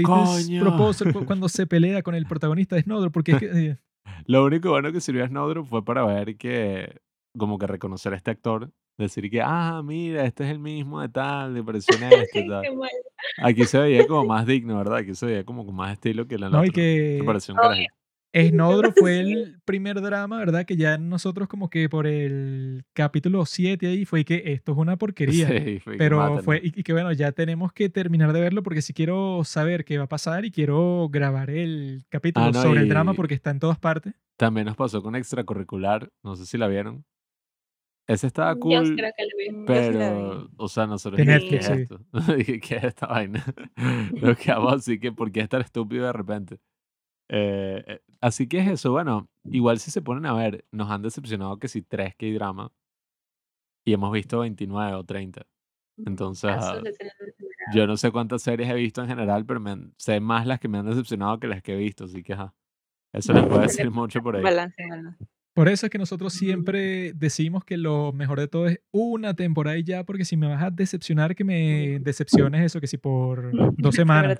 Proposal 0.60 1.12
cu- 1.12 1.24
cuando 1.26 1.48
se 1.48 1.66
pelea 1.66 2.02
con 2.02 2.14
el 2.14 2.26
protagonista 2.28 2.76
de 2.76 2.82
Snowdrop, 2.82 3.12
porque 3.12 3.32
es 3.32 3.38
que, 3.38 3.46
eh, 3.70 3.78
Lo 4.26 4.44
único 4.44 4.70
bueno 4.70 4.92
que 4.92 5.00
sirvió 5.00 5.24
a 5.24 5.28
Snowdrop 5.28 5.66
fue 5.66 5.84
para 5.84 6.04
ver 6.06 6.36
que, 6.36 7.00
como 7.36 7.58
que 7.58 7.66
reconocer 7.66 8.12
a 8.12 8.16
este 8.16 8.30
actor, 8.30 8.70
decir 9.04 9.30
que, 9.30 9.40
ah, 9.42 9.82
mira, 9.84 10.24
este 10.24 10.44
es 10.44 10.50
el 10.50 10.58
mismo 10.58 11.00
de 11.00 11.08
tal, 11.08 11.54
de 11.54 11.60
este, 11.78 12.42
tal. 12.48 12.64
Aquí 13.42 13.64
se 13.64 13.78
veía 13.78 14.06
como 14.06 14.24
más 14.26 14.46
digno, 14.46 14.76
¿verdad? 14.78 14.98
Aquí 14.98 15.14
se 15.14 15.26
veía 15.26 15.44
como 15.44 15.64
con 15.66 15.74
más 15.74 15.92
estilo 15.92 16.26
que 16.26 16.38
la 16.38 16.50
no, 16.50 16.64
y 16.64 16.70
que. 16.70 17.20
Snowdrop 18.32 18.94
fue 18.98 19.24
Sí. 19.24 19.32
el 19.32 19.60
primer 19.64 20.00
drama, 20.00 20.38
¿verdad? 20.38 20.64
Que 20.64 20.76
ya 20.76 20.98
nosotros 20.98 21.48
como 21.48 21.68
que 21.68 21.88
por 21.88 22.06
el 22.06 22.84
capítulo 22.92 23.44
7 23.44 23.86
ahí 23.86 24.04
fue 24.04 24.24
que 24.24 24.42
esto 24.46 24.72
es 24.72 24.78
una 24.78 24.96
porquería. 24.96 25.48
Sí, 25.48 25.80
fue 25.80 25.96
Pero 25.96 26.38
fue, 26.42 26.60
y, 26.62 26.82
que 26.82 26.92
bueno, 26.92 27.12
ya 27.12 27.32
tenemos 27.32 27.72
que 27.72 27.88
terminar 27.88 28.32
de 28.32 28.40
verlo 28.40 28.62
porque 28.62 28.82
si 28.82 28.92
quiero 28.92 29.42
saber 29.44 29.84
qué 29.84 29.98
va 29.98 30.04
a 30.04 30.08
pasar 30.08 30.44
y 30.44 30.50
quiero 30.50 31.08
grabar 31.10 31.50
el 31.50 32.04
capítulo 32.08 32.46
Ah, 32.46 32.50
no, 32.52 32.62
sobre 32.62 32.80
el 32.80 32.88
drama 32.88 33.14
porque 33.14 33.34
está 33.34 33.50
en 33.50 33.58
todas 33.58 33.78
partes. 33.78 34.14
También 34.36 34.66
nos 34.66 34.76
pasó 34.76 35.02
con 35.02 35.16
extracurricular, 35.16 36.10
no 36.22 36.36
sé 36.36 36.46
si 36.46 36.56
la 36.56 36.68
vieron. 36.68 37.04
Ese 38.10 38.26
estaba 38.26 38.54
Yo 38.54 38.58
cool, 38.60 38.96
creo 38.96 39.12
que 39.16 39.22
lo 39.22 39.30
vi. 39.38 39.64
Pero, 39.66 40.40
vi. 40.42 40.48
o 40.56 40.68
sea, 40.68 40.86
nosotros 40.86 41.18
¿qué 41.18 41.24
Netflix, 41.24 41.60
es 41.60 41.76
sí. 41.76 41.82
esto? 41.82 42.00
Dije, 42.36 42.58
¿qué 42.60 42.76
es 42.76 42.84
esta 42.84 43.06
vaina? 43.06 43.44
Nos 44.20 44.36
quedamos 44.36 44.72
así 44.74 44.98
que, 44.98 45.12
¿por 45.12 45.30
qué 45.30 45.40
es 45.40 45.48
tan 45.48 45.60
estúpido 45.60 46.06
de 46.06 46.12
repente? 46.12 46.58
Eh, 47.28 47.84
eh, 47.86 48.00
así 48.20 48.48
que 48.48 48.58
es 48.58 48.68
eso, 48.68 48.90
bueno, 48.90 49.28
igual 49.44 49.78
si 49.78 49.92
se 49.92 50.02
ponen 50.02 50.26
a 50.26 50.32
ver, 50.32 50.64
nos 50.72 50.90
han 50.90 51.02
decepcionado 51.02 51.58
que 51.60 51.68
si 51.68 51.82
tres 51.82 52.16
K-drama 52.16 52.72
y 53.84 53.92
hemos 53.92 54.12
visto 54.12 54.40
29 54.40 54.94
o 54.94 55.04
30. 55.04 55.46
Entonces, 56.04 56.50
Ah, 56.52 56.82
yo 57.72 57.86
no 57.86 57.96
sé 57.96 58.10
cuántas 58.10 58.42
series 58.42 58.68
he 58.68 58.74
visto 58.74 59.02
en 59.02 59.08
general, 59.08 59.46
pero 59.46 59.60
me 59.60 59.70
han- 59.70 59.94
sé 59.96 60.18
más 60.18 60.46
las 60.48 60.58
que 60.58 60.66
me 60.66 60.78
han 60.78 60.86
decepcionado 60.86 61.38
que 61.38 61.46
las 61.46 61.62
que 61.62 61.74
he 61.74 61.76
visto, 61.76 62.04
así 62.04 62.24
que 62.24 62.32
ajá. 62.32 62.54
Eso 63.12 63.32
les 63.32 63.46
puede 63.46 63.62
decir 63.62 63.90
mucho 63.92 64.20
por 64.20 64.34
ahí. 64.36 64.42
Balance, 64.42 64.76
balance. 64.88 65.24
Por 65.54 65.68
eso 65.68 65.86
es 65.86 65.90
que 65.90 65.98
nosotros 65.98 66.32
siempre 66.32 67.12
decimos 67.14 67.64
que 67.64 67.76
lo 67.76 68.12
mejor 68.12 68.38
de 68.38 68.48
todo 68.48 68.66
es 68.68 68.80
una 68.92 69.34
temporada 69.34 69.76
y 69.76 69.82
ya, 69.84 70.04
porque 70.04 70.24
si 70.24 70.36
me 70.36 70.46
vas 70.48 70.62
a 70.62 70.70
decepcionar, 70.70 71.34
que 71.34 71.44
me 71.44 71.98
decepciones 72.00 72.64
eso, 72.64 72.80
que 72.80 72.86
si 72.86 72.96
por 72.98 73.50
dos 73.76 73.94
semanas. 73.94 74.38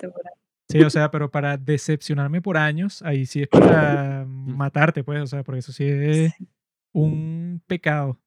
Sí, 0.69 0.81
o 0.81 0.89
sea, 0.89 1.11
pero 1.11 1.29
para 1.29 1.57
decepcionarme 1.57 2.41
por 2.41 2.55
años, 2.57 3.01
ahí 3.01 3.25
sí 3.25 3.41
es 3.41 3.49
para 3.49 4.25
matarte, 4.25 5.03
pues, 5.03 5.21
o 5.21 5.27
sea, 5.27 5.43
porque 5.43 5.59
eso 5.59 5.73
sí 5.73 5.83
es 5.85 6.33
un 6.93 7.61
pecado. 7.67 8.17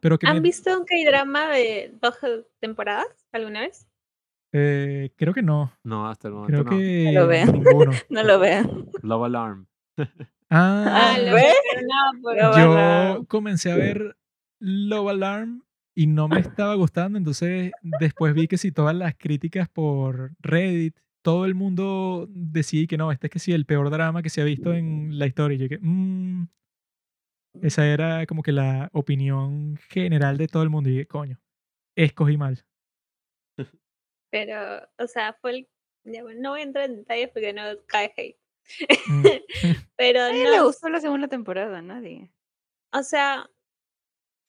Pero 0.00 0.18
que 0.18 0.26
¿Han 0.26 0.36
me- 0.36 0.40
visto 0.40 0.76
un 0.78 0.84
K-drama 0.86 1.48
de 1.50 1.94
dos 2.00 2.16
temporadas 2.58 3.06
alguna 3.32 3.60
vez? 3.60 3.86
eh, 4.52 5.10
creo 5.16 5.32
que 5.34 5.42
no. 5.42 5.72
No, 5.84 6.08
hasta 6.08 6.28
el 6.28 6.34
momento 6.34 6.64
Creo 6.64 6.64
no. 6.64 6.78
que 6.78 7.12
lo 7.12 7.26
vean. 7.26 7.52
ninguno. 7.52 7.92
No 8.08 8.22
lo 8.24 8.38
vean. 8.38 8.86
Love 9.02 9.24
Alarm. 9.26 9.66
Ah, 10.50 11.14
Ah, 11.14 11.18
lo 11.18 11.36
yo 12.56 12.72
Alarm. 12.72 13.26
comencé 13.26 13.70
a 13.72 13.76
ver 13.76 14.16
Love 14.60 15.08
Alarm 15.10 15.62
y 15.94 16.06
no 16.06 16.28
me 16.28 16.40
estaba 16.40 16.74
gustando, 16.74 17.18
entonces 17.18 17.72
después 17.82 18.34
vi 18.34 18.48
que 18.48 18.58
si 18.58 18.72
todas 18.72 18.94
las 18.94 19.14
críticas 19.16 19.68
por 19.68 20.32
Reddit, 20.40 20.96
todo 21.22 21.44
el 21.44 21.54
mundo 21.54 22.26
decía 22.30 22.86
que 22.86 22.96
no, 22.96 23.12
este 23.12 23.26
es 23.26 23.30
que 23.32 23.38
sí, 23.38 23.52
el 23.52 23.66
peor 23.66 23.90
drama 23.90 24.22
que 24.22 24.30
se 24.30 24.40
ha 24.40 24.44
visto 24.44 24.72
en 24.72 25.18
la 25.18 25.26
historia. 25.26 25.56
Y 25.56 25.58
yo 25.58 25.68
que, 25.68 25.78
"Mm". 25.80 26.48
esa 27.62 27.86
era 27.86 28.26
como 28.26 28.42
que 28.42 28.52
la 28.52 28.88
opinión 28.92 29.76
general 29.88 30.38
de 30.38 30.48
todo 30.48 30.62
el 30.62 30.70
mundo 30.70 30.88
y 30.88 30.92
dije, 30.92 31.06
coño, 31.06 31.38
escogí 31.96 32.36
mal. 32.36 32.64
Pero, 34.32 34.88
o 34.98 35.06
sea, 35.06 35.36
fue 35.40 35.50
el... 35.50 35.68
no 36.40 36.50
voy 36.50 36.60
a 36.60 36.64
entrar 36.64 36.84
en 36.88 36.96
detalles 36.96 37.30
porque 37.32 37.52
no 37.52 37.62
cae 37.86 38.12
hate. 38.16 38.39
Mm. 39.08 39.24
Pero 39.96 40.20
A 40.22 40.28
nadie 40.30 40.50
le 40.50 40.56
no, 40.58 40.64
gustó 40.66 40.88
la 40.88 41.00
segunda 41.00 41.28
temporada, 41.28 41.78
a 41.78 41.82
nadie. 41.82 42.30
o 42.92 43.02
sea, 43.02 43.48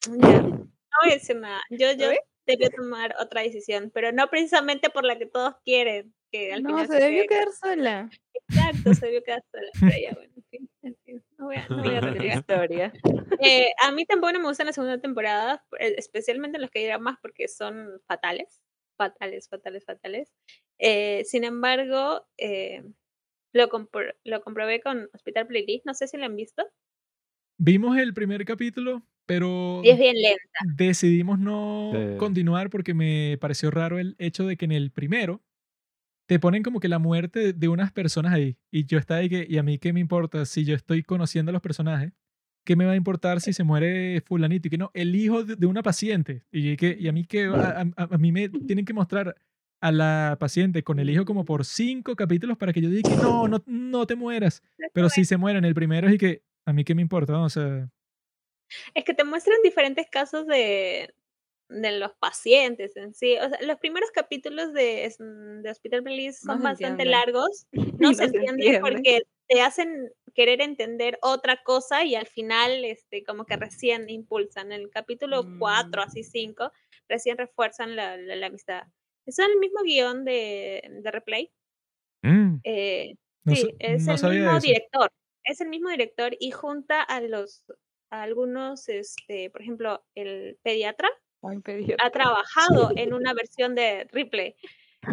ya, 0.08 0.42
no 0.42 0.70
voy 1.04 1.12
a 1.12 1.14
decir 1.14 1.36
nada. 1.38 1.62
Yo, 1.70 1.92
yo 1.94 2.10
debí 2.46 2.70
tomar 2.76 3.16
otra 3.20 3.42
decisión, 3.42 3.92
pero 3.94 4.12
no 4.12 4.28
precisamente 4.30 4.90
por 4.90 5.06
la 5.06 5.18
que 5.18 5.26
todos 5.28 5.56
quieren, 5.64 6.14
que 6.32 6.54
al 6.54 6.64
No, 6.64 6.70
final 6.70 6.88
se 6.88 6.96
debió 6.96 7.24
quede- 7.24 7.28
quedar 7.28 7.52
sola. 7.54 8.10
Exacto, 8.50 8.94
se 8.94 9.06
debió 9.06 9.24
quedar 9.24 9.44
sola. 9.52 9.70
Pero 9.80 9.98
ya, 10.02 10.12
bueno, 10.16 10.34
en 10.36 10.44
fin, 10.50 10.70
en 10.84 10.96
fin, 11.06 11.24
no 11.38 11.46
voy 11.46 11.56
a, 11.58 11.68
no 11.70 11.84
voy 11.84 11.96
a 11.96 12.02
la 12.02 12.26
historia. 12.36 12.94
Eh, 13.40 13.70
a 13.82 13.92
mí 13.92 14.06
tampoco 14.06 14.34
no 14.34 14.40
me 14.40 14.48
gusta 14.48 14.64
la 14.64 14.74
segunda 14.74 15.00
temporada, 15.00 15.64
eh, 15.80 15.96
especialmente 15.98 16.58
los 16.60 16.70
que 16.72 16.80
hay 16.80 16.86
dramas 16.88 17.18
porque 17.22 17.48
son 17.48 18.02
fatales, 18.08 18.62
fatales, 18.98 19.48
fatales, 19.50 19.86
fatales. 19.86 20.34
Eh, 20.80 21.24
sin 21.26 21.44
embargo, 21.44 22.26
eh, 22.38 22.84
lo, 23.54 23.70
compro- 23.70 24.16
lo 24.24 24.42
comprobé 24.42 24.82
con 24.82 25.08
Hospital 25.14 25.48
Playlist, 25.48 25.86
no 25.86 25.94
sé 25.94 26.08
si 26.08 26.18
lo 26.18 26.26
han 26.26 26.36
visto, 26.36 26.64
Vimos 27.58 27.98
el 27.98 28.14
primer 28.14 28.44
capítulo, 28.44 29.04
pero 29.28 29.82
y 29.84 29.90
es 29.90 30.00
bien 30.00 30.16
lenta. 30.20 30.42
decidimos 30.76 31.38
no 31.38 31.92
Sí. 31.94 32.18
continuar 32.18 32.70
porque 32.72 32.94
me 32.94 33.38
pareció 33.40 33.70
raro 33.70 34.00
el 34.00 34.16
hecho 34.18 34.48
de 34.48 34.58
que 34.58 34.66
en 34.66 34.72
el 34.72 34.92
primero 34.92 35.44
te 36.28 36.40
ponen 36.40 36.64
como 36.64 36.80
que 36.80 36.88
la 36.88 36.98
muerte 37.00 37.54
de 37.54 37.68
unas 37.68 37.92
personas 37.92 38.34
ahí. 38.34 38.58
Y 38.72 38.86
yo 38.86 38.98
estaba 38.98 39.20
ahí 39.20 39.30
que, 39.30 39.46
¿y 39.48 39.58
a 39.58 39.64
mí 39.64 39.78
qué 39.78 39.94
me 39.94 40.00
importa 40.00 40.46
si 40.46 40.66
yo 40.66 40.74
estoy 40.76 41.04
conociendo 41.04 41.50
a 41.52 41.54
los 41.54 41.62
personajes? 41.62 42.14
¿Qué 42.66 42.76
me 42.76 42.86
va 42.86 42.94
a 42.94 42.96
importar 42.96 43.42
si 43.42 43.54
se 43.54 43.64
muere 43.64 44.22
fulanito? 44.22 44.68
Y 44.68 44.72
que 44.72 44.78
no, 44.78 44.92
el 44.94 45.16
hijo 45.16 45.44
de, 45.44 45.56
de 45.56 45.66
una 45.68 45.84
paciente. 45.84 46.44
Y, 46.52 46.78
que, 46.78 46.96
y 47.00 47.08
a 47.10 47.12
mí 47.12 47.26
que, 47.26 47.46
a, 47.46 47.82
a- 47.82 48.04
a 48.12 48.18
mí 48.18 48.32
me 48.32 48.50
tienen 48.50 48.86
que 48.86 48.94
mostrar 48.94 49.36
a 49.82 49.92
la 49.92 50.38
paciente 50.40 50.84
con 50.84 51.00
el 51.00 51.10
hijo 51.10 51.26
como 51.26 51.44
por 51.44 51.66
cinco 51.66 52.16
capítulos 52.16 52.58
para 52.58 52.72
que 52.72 52.82
yo 52.82 52.90
diga 52.90 53.10
que 53.10 53.16
no, 53.18 53.48
no, 53.48 53.64
no 53.66 54.06
te 54.06 54.16
mueras. 54.16 54.62
Pero 54.94 55.10
si 55.10 55.26
se 55.26 55.38
muere 55.38 55.58
en 55.60 55.66
el 55.66 55.74
primero 55.74 56.10
y 56.10 56.18
que, 56.18 56.44
a 56.66 56.72
mí 56.74 56.84
qué 56.84 56.96
me 56.96 57.02
importa, 57.02 57.40
o 57.40 57.50
sea... 57.50 57.90
Es 58.94 59.04
que 59.04 59.14
te 59.14 59.24
muestran 59.24 59.58
diferentes 59.64 60.08
casos 60.10 60.46
de, 60.48 61.14
de 61.68 62.00
los 62.00 62.14
pacientes 62.14 62.96
en 62.96 63.14
sí. 63.14 63.36
O 63.38 63.50
sea, 63.50 63.60
los 63.64 63.78
primeros 63.80 64.12
capítulos 64.12 64.72
de, 64.72 65.06
es- 65.06 65.18
de 65.20 65.70
Hospital 65.70 66.04
Playlist 66.04 66.46
No 66.46 66.54
son 66.54 66.62
se 66.62 66.64
bastante 66.64 67.04
entienden. 67.04 67.12
largos. 67.12 67.66
No, 67.74 68.10
No 68.10 68.14
se 68.14 68.16
se 68.16 68.24
entiende 68.26 68.50
entiende. 68.68 68.80
porque 68.82 69.24
te 69.50 69.62
hacen 69.62 70.10
querer 70.34 70.62
entender 70.62 71.18
otra 71.22 71.62
cosa 71.64 72.06
y 72.06 72.16
al 72.16 72.28
final, 72.28 72.86
este, 72.86 73.24
como 73.24 73.46
que 73.46 73.58
recién 73.58 74.10
impulsan. 74.10 74.72
En 74.72 74.82
el 74.82 74.90
capítulo 74.90 75.44
4, 75.60 76.02
Mm. 76.04 76.06
así 76.08 76.24
5, 76.24 76.72
recién 77.10 77.38
refuerzan 77.38 77.96
la, 77.96 78.16
la, 78.16 78.36
la 78.38 78.48
amistad. 78.48 78.84
Es 79.32 79.40
el 79.40 79.58
mismo 79.60 79.82
guion 79.84 80.26
de, 80.26 80.82
de 81.04 81.12
Replay. 81.12 81.52
mm, 82.24 82.58
eh, 82.66 83.16
no 83.46 83.56
sí, 83.56 83.74
es 83.80 84.06
no 84.06 84.12
el 84.14 84.18
sabía 84.18 84.40
mismo 84.42 84.58
eso. 84.58 84.68
director. 84.68 85.10
Es 85.46 85.62
el 85.62 85.70
mismo 85.70 85.90
director 85.90 86.36
y 86.40 86.52
junta 86.52 87.02
a 87.02 87.22
los 87.22 87.64
a 88.12 88.24
algunos, 88.24 88.90
este, 88.90 89.50
por 89.50 89.62
ejemplo, 89.62 90.04
el 90.16 90.58
pediatra 90.64 91.08
Ay, 91.42 91.60
pediatra. 91.60 92.06
ha 92.06 92.10
trabajado 92.10 92.92
en 92.98 93.14
una 93.14 93.34
versión 93.34 93.74
de 93.74 94.06
Ripley, 94.12 94.56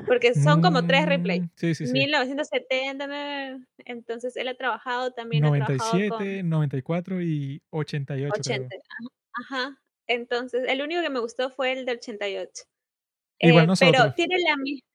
porque 0.06 0.34
son 0.34 0.60
como 0.60 0.84
tres 0.84 1.06
Ripley. 1.06 1.40
Mm, 1.42 1.50
Sí, 1.54 1.74
sí, 1.76 1.86
sí. 1.86 1.92
1970, 1.92 3.06
na, 3.06 3.64
entonces 3.84 4.36
él 4.36 4.48
ha 4.48 4.54
trabajado 4.56 5.12
también, 5.12 5.44
ha 5.44 5.52
trabajado 5.52 5.92
97, 5.96 6.42
94 6.42 7.22
y 7.22 7.62
88, 7.70 8.32
con 8.32 8.42
creo. 8.42 8.56
80. 8.66 8.76
Ajá, 8.76 9.56
ajá. 9.62 9.78
Entonces, 10.08 10.64
el 10.66 10.82
único 10.82 11.00
que 11.02 11.10
me 11.10 11.20
gustó 11.20 11.50
fue 11.50 11.72
el 11.72 11.84
del 11.86 11.98
88. 11.98 12.64
Igual 13.40 13.65
Eh, 13.65 13.66
nosotros. 13.66 13.97
Pero 13.97 14.15
tiene 14.15 14.36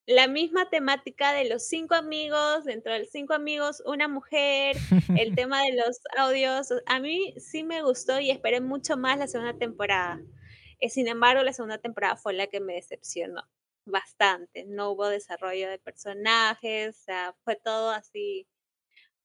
la 0.05 0.27
misma 0.27 0.69
temática 0.69 1.31
de 1.33 1.47
los 1.47 1.65
cinco 1.65 1.95
amigos, 1.95 2.65
dentro 2.65 2.93
de 2.93 2.99
los 2.99 3.09
cinco 3.09 3.33
amigos, 3.33 3.81
una 3.85 4.07
mujer, 4.07 4.75
el 5.17 5.35
tema 5.47 5.61
de 5.61 5.73
los 5.73 5.99
audios. 6.17 6.73
A 6.85 6.99
mí 6.99 7.33
sí 7.37 7.63
me 7.63 7.81
gustó 7.81 8.19
y 8.19 8.31
esperé 8.31 8.59
mucho 8.61 8.97
más 8.97 9.17
la 9.17 9.27
segunda 9.27 9.57
temporada. 9.57 10.21
Eh, 10.79 10.89
sin 10.89 11.07
embargo, 11.07 11.43
la 11.43 11.53
segunda 11.53 11.77
temporada 11.77 12.17
fue 12.17 12.33
la 12.33 12.47
que 12.47 12.59
me 12.59 12.73
decepcionó 12.73 13.43
bastante. 13.85 14.65
No 14.65 14.91
hubo 14.91 15.07
desarrollo 15.07 15.69
de 15.69 15.79
personajes, 15.79 16.97
o 16.99 17.03
sea, 17.03 17.35
fue 17.43 17.55
todo 17.55 17.91
así. 17.91 18.47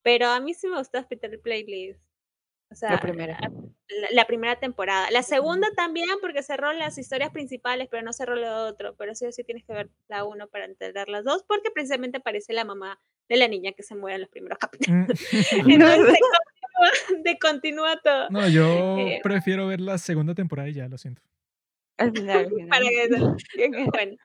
Pero 0.03 0.29
a 0.29 0.41
mí 0.41 0.55
sí 0.55 0.69
me 0.69 0.79
gustó 0.79 0.99
Hospital 0.99 1.41
Playlist. 1.41 2.01
O 2.71 2.75
sea, 2.75 2.93
La 2.93 3.01
primera. 3.01 3.39
La, 3.89 4.09
la 4.13 4.27
primera 4.27 4.57
temporada. 4.59 5.11
La 5.11 5.23
segunda 5.23 5.69
también 5.77 6.09
porque 6.21 6.43
cerró 6.43 6.73
las 6.73 6.99
historias 6.99 7.31
principales, 7.31 7.89
pero 7.91 8.03
no 8.03 8.13
cerró 8.13 8.37
lo 8.37 8.67
otro. 8.67 8.95
Pero 8.97 9.15
sí 9.15 9.27
o 9.27 9.33
sí 9.33 9.45
tienes 9.45 9.65
que 9.65 9.73
ver 9.73 9.91
la 10.09 10.25
uno 10.25 10.47
para 10.49 10.65
entender 10.67 11.09
las 11.09 11.25
dos, 11.25 11.45
porque 11.47 11.71
precisamente 11.73 12.19
aparece 12.19 12.53
la 12.53 12.65
mamá 12.65 13.01
de 13.29 13.37
la 13.37 13.49
niña 13.49 13.73
que 13.73 13.83
se 13.83 13.95
muere 13.95 14.17
en 14.17 14.21
los 14.23 14.31
primeros 14.31 14.59
capítulos. 14.61 14.91
Mm, 14.91 15.11
Entonces 15.71 16.19
de 17.25 17.39
continúa, 17.39 18.01
todo. 18.03 18.29
No, 18.31 18.49
yo 18.49 18.99
Eh, 18.99 19.21
prefiero 19.23 19.67
ver 19.67 19.81
la 19.81 19.99
segunda 19.99 20.35
temporada 20.35 20.69
y 20.69 20.75
ya, 20.75 20.89
lo 20.89 20.97
siento. 20.97 21.23
Al 21.97 22.13
final, 22.13 22.39
al 22.39 22.49
final. 22.49 22.69
Para 22.69 22.85
que, 22.85 23.69
bueno, 23.93 24.17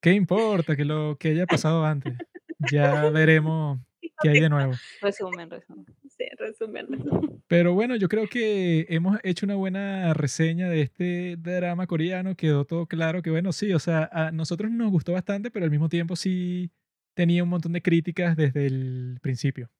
¿Qué 0.00 0.12
importa 0.12 0.76
que 0.76 0.84
lo 0.84 1.16
que 1.18 1.30
haya 1.30 1.46
pasado 1.46 1.84
antes? 1.84 2.14
Ya 2.70 3.10
veremos 3.10 3.80
qué 4.22 4.30
hay 4.30 4.40
de 4.40 4.48
nuevo. 4.48 4.72
Resumen, 5.00 5.50
resumen. 5.50 5.86
sí, 6.08 6.24
resumen, 6.38 6.86
resumen. 6.88 7.42
Pero 7.48 7.74
bueno, 7.74 7.96
yo 7.96 8.08
creo 8.08 8.28
que 8.28 8.86
hemos 8.88 9.18
hecho 9.22 9.46
una 9.46 9.56
buena 9.56 10.14
reseña 10.14 10.68
de 10.68 10.82
este 10.82 11.36
drama 11.36 11.86
coreano. 11.86 12.34
Quedó 12.36 12.64
todo 12.64 12.86
claro 12.86 13.22
que, 13.22 13.30
bueno, 13.30 13.52
sí, 13.52 13.72
o 13.72 13.78
sea, 13.78 14.08
a 14.12 14.32
nosotros 14.32 14.70
nos 14.70 14.90
gustó 14.90 15.12
bastante, 15.12 15.50
pero 15.50 15.64
al 15.64 15.70
mismo 15.70 15.88
tiempo 15.88 16.16
sí 16.16 16.70
tenía 17.14 17.42
un 17.42 17.50
montón 17.50 17.72
de 17.72 17.82
críticas 17.82 18.36
desde 18.36 18.66
el 18.66 19.18
principio. 19.20 19.70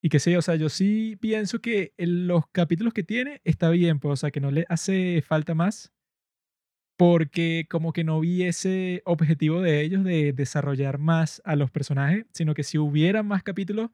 Y 0.00 0.08
que 0.08 0.18
sí, 0.18 0.34
o 0.34 0.42
sea, 0.42 0.56
yo 0.56 0.68
sí 0.68 1.16
pienso 1.20 1.60
que 1.60 1.94
en 1.96 2.26
los 2.26 2.46
capítulos 2.50 2.92
que 2.92 3.04
tiene 3.04 3.40
está 3.44 3.70
bien, 3.70 4.00
pues, 4.00 4.12
o 4.12 4.16
sea, 4.16 4.30
que 4.32 4.40
no 4.40 4.50
le 4.50 4.66
hace 4.68 5.22
falta 5.22 5.54
más. 5.54 5.92
Porque 7.02 7.66
como 7.68 7.92
que 7.92 8.04
no 8.04 8.20
vi 8.20 8.44
ese 8.44 9.02
objetivo 9.06 9.60
de 9.60 9.80
ellos 9.80 10.04
de 10.04 10.32
desarrollar 10.32 10.98
más 10.98 11.42
a 11.44 11.56
los 11.56 11.68
personajes, 11.68 12.26
sino 12.32 12.54
que 12.54 12.62
si 12.62 12.78
hubiera 12.78 13.24
más 13.24 13.42
capítulos, 13.42 13.90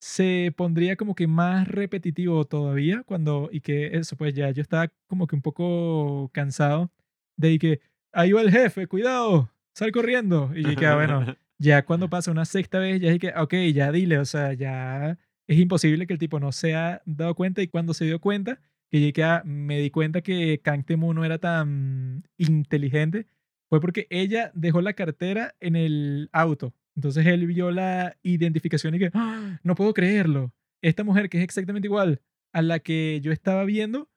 se 0.00 0.52
pondría 0.56 0.96
como 0.96 1.14
que 1.14 1.28
más 1.28 1.68
repetitivo 1.68 2.44
todavía 2.46 3.04
cuando 3.04 3.48
y 3.52 3.60
que 3.60 3.96
eso 3.96 4.16
pues 4.16 4.34
ya 4.34 4.50
yo 4.50 4.62
estaba 4.62 4.90
como 5.06 5.28
que 5.28 5.36
un 5.36 5.42
poco 5.42 6.30
cansado 6.32 6.90
de 7.36 7.60
que 7.60 7.80
ahí 8.12 8.32
va 8.32 8.42
el 8.42 8.50
jefe 8.50 8.88
cuidado 8.88 9.52
sal 9.72 9.92
corriendo 9.92 10.50
y 10.52 10.74
que 10.74 10.86
ah, 10.86 10.96
bueno 10.96 11.36
ya 11.58 11.84
cuando 11.84 12.10
pasa 12.10 12.32
una 12.32 12.44
sexta 12.44 12.80
vez 12.80 13.00
ya 13.00 13.12
es 13.12 13.20
que 13.20 13.32
ok 13.36 13.54
ya 13.72 13.92
dile 13.92 14.18
o 14.18 14.24
sea 14.24 14.52
ya 14.52 15.16
es 15.46 15.58
imposible 15.58 16.08
que 16.08 16.12
el 16.12 16.18
tipo 16.18 16.40
no 16.40 16.50
se 16.50 16.74
ha 16.74 17.02
dado 17.06 17.36
cuenta 17.36 17.62
y 17.62 17.68
cuando 17.68 17.94
se 17.94 18.04
dio 18.04 18.20
cuenta 18.20 18.60
que 18.90 19.00
llegué 19.00 19.24
a, 19.24 19.42
me 19.44 19.78
di 19.80 19.90
cuenta 19.90 20.22
que 20.22 20.60
Kang 20.62 20.84
Temu 20.84 21.12
no 21.14 21.24
era 21.24 21.38
tan 21.38 22.24
inteligente 22.38 23.26
fue 23.68 23.80
porque 23.80 24.06
ella 24.10 24.50
dejó 24.54 24.80
la 24.80 24.94
cartera 24.94 25.54
en 25.60 25.76
el 25.76 26.30
auto 26.32 26.74
entonces 26.96 27.26
él 27.26 27.46
vio 27.46 27.70
la 27.70 28.16
identificación 28.24 28.94
y 28.96 28.98
que, 28.98 29.10
"Ah, 29.14 29.60
no 29.62 29.76
puedo 29.76 29.94
creerlo. 29.94 30.52
Esta 30.82 31.04
mujer 31.04 31.28
que 31.28 31.38
es 31.38 31.44
exactamente 31.44 31.86
igual 31.86 32.20
a 32.52 32.60
la 32.60 32.80
que 32.80 33.20
yo 33.22 33.30
estaba 33.30 33.64
viendo 33.64 34.08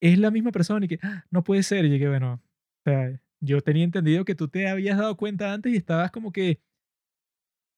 es 0.00 0.18
la 0.18 0.30
misma 0.30 0.52
persona 0.52 0.84
y 0.86 0.88
que, 0.88 0.98
"Ah, 1.02 1.24
no 1.30 1.44
puede 1.44 1.62
ser. 1.62 1.84
Y 1.86 1.98
que, 1.98 2.08
bueno, 2.08 2.34
o 2.86 2.90
sea, 2.90 3.20
yo 3.40 3.60
tenía 3.62 3.84
entendido 3.84 4.24
que 4.24 4.34
tú 4.34 4.48
te 4.48 4.68
habías 4.68 4.98
dado 4.98 5.16
cuenta 5.16 5.52
antes 5.54 5.72
y 5.72 5.76
estabas 5.76 6.10
como 6.10 6.32
que 6.32 6.60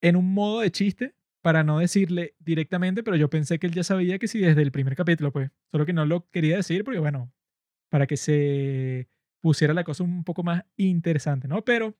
en 0.02 0.16
un 0.16 0.32
modo 0.34 0.60
de 0.60 0.70
chiste 0.70 1.14
para 1.44 1.62
no 1.62 1.78
decirle 1.78 2.34
directamente, 2.38 3.02
pero 3.02 3.18
yo 3.18 3.28
pensé 3.28 3.58
que 3.58 3.66
él 3.66 3.74
ya 3.74 3.84
sabía 3.84 4.18
que 4.18 4.28
sí 4.28 4.38
desde 4.38 4.62
el 4.62 4.72
primer 4.72 4.96
capítulo, 4.96 5.30
pues. 5.30 5.50
Solo 5.70 5.84
que 5.84 5.92
no 5.92 6.06
lo 6.06 6.26
quería 6.30 6.56
decir 6.56 6.84
porque, 6.84 7.00
bueno, 7.00 7.30
para 7.90 8.06
que 8.06 8.16
se 8.16 9.10
pusiera 9.42 9.74
la 9.74 9.84
cosa 9.84 10.04
un 10.04 10.24
poco 10.24 10.42
más 10.42 10.64
interesante, 10.78 11.46
¿no? 11.46 11.62
Pero 11.62 11.98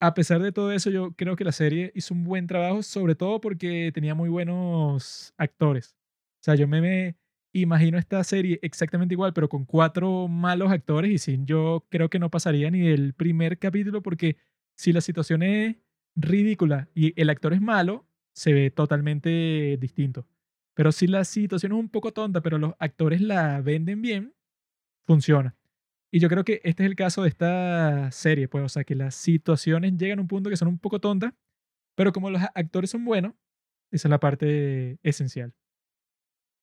a 0.00 0.14
pesar 0.14 0.40
de 0.40 0.52
todo 0.52 0.70
eso, 0.70 0.90
yo 0.90 1.16
creo 1.16 1.34
que 1.34 1.42
la 1.42 1.50
serie 1.50 1.90
hizo 1.96 2.14
un 2.14 2.22
buen 2.22 2.46
trabajo, 2.46 2.84
sobre 2.84 3.16
todo 3.16 3.40
porque 3.40 3.90
tenía 3.92 4.14
muy 4.14 4.28
buenos 4.28 5.34
actores. 5.36 5.96
O 6.40 6.44
sea, 6.44 6.54
yo 6.54 6.68
me, 6.68 7.16
imagino 7.52 7.98
esta 7.98 8.22
serie 8.22 8.60
exactamente 8.62 9.14
igual, 9.14 9.32
pero 9.32 9.48
con 9.48 9.64
cuatro 9.64 10.28
malos 10.28 10.70
actores 10.70 11.10
y 11.10 11.18
sin 11.18 11.44
yo 11.44 11.84
creo 11.90 12.08
que 12.08 12.20
no 12.20 12.30
pasaría 12.30 12.70
ni 12.70 12.86
el 12.86 13.14
primer 13.14 13.58
capítulo 13.58 14.00
porque 14.00 14.36
si 14.76 14.92
la 14.92 15.00
situación 15.00 15.42
es 15.42 15.76
ridícula 16.14 16.88
y 16.94 17.20
el 17.20 17.30
actor 17.30 17.52
es 17.52 17.60
malo, 17.60 18.05
se 18.36 18.52
ve 18.52 18.70
totalmente 18.70 19.76
distinto. 19.80 20.26
Pero 20.74 20.92
si 20.92 21.06
la 21.06 21.24
situación 21.24 21.72
es 21.72 21.78
un 21.78 21.88
poco 21.88 22.12
tonta, 22.12 22.42
pero 22.42 22.58
los 22.58 22.74
actores 22.78 23.22
la 23.22 23.62
venden 23.62 24.02
bien, 24.02 24.34
funciona. 25.06 25.56
Y 26.12 26.20
yo 26.20 26.28
creo 26.28 26.44
que 26.44 26.60
este 26.64 26.84
es 26.84 26.88
el 26.90 26.96
caso 26.96 27.22
de 27.22 27.30
esta 27.30 28.10
serie, 28.12 28.48
pues, 28.48 28.64
o 28.64 28.68
sea, 28.68 28.84
que 28.84 28.94
las 28.94 29.14
situaciones 29.14 29.96
llegan 29.96 30.18
a 30.18 30.22
un 30.22 30.28
punto 30.28 30.50
que 30.50 30.56
son 30.56 30.68
un 30.68 30.78
poco 30.78 31.00
tontas, 31.00 31.32
pero 31.96 32.12
como 32.12 32.30
los 32.30 32.42
actores 32.54 32.90
son 32.90 33.04
buenos, 33.04 33.32
esa 33.90 34.08
es 34.08 34.10
la 34.10 34.20
parte 34.20 34.98
esencial. 35.02 35.54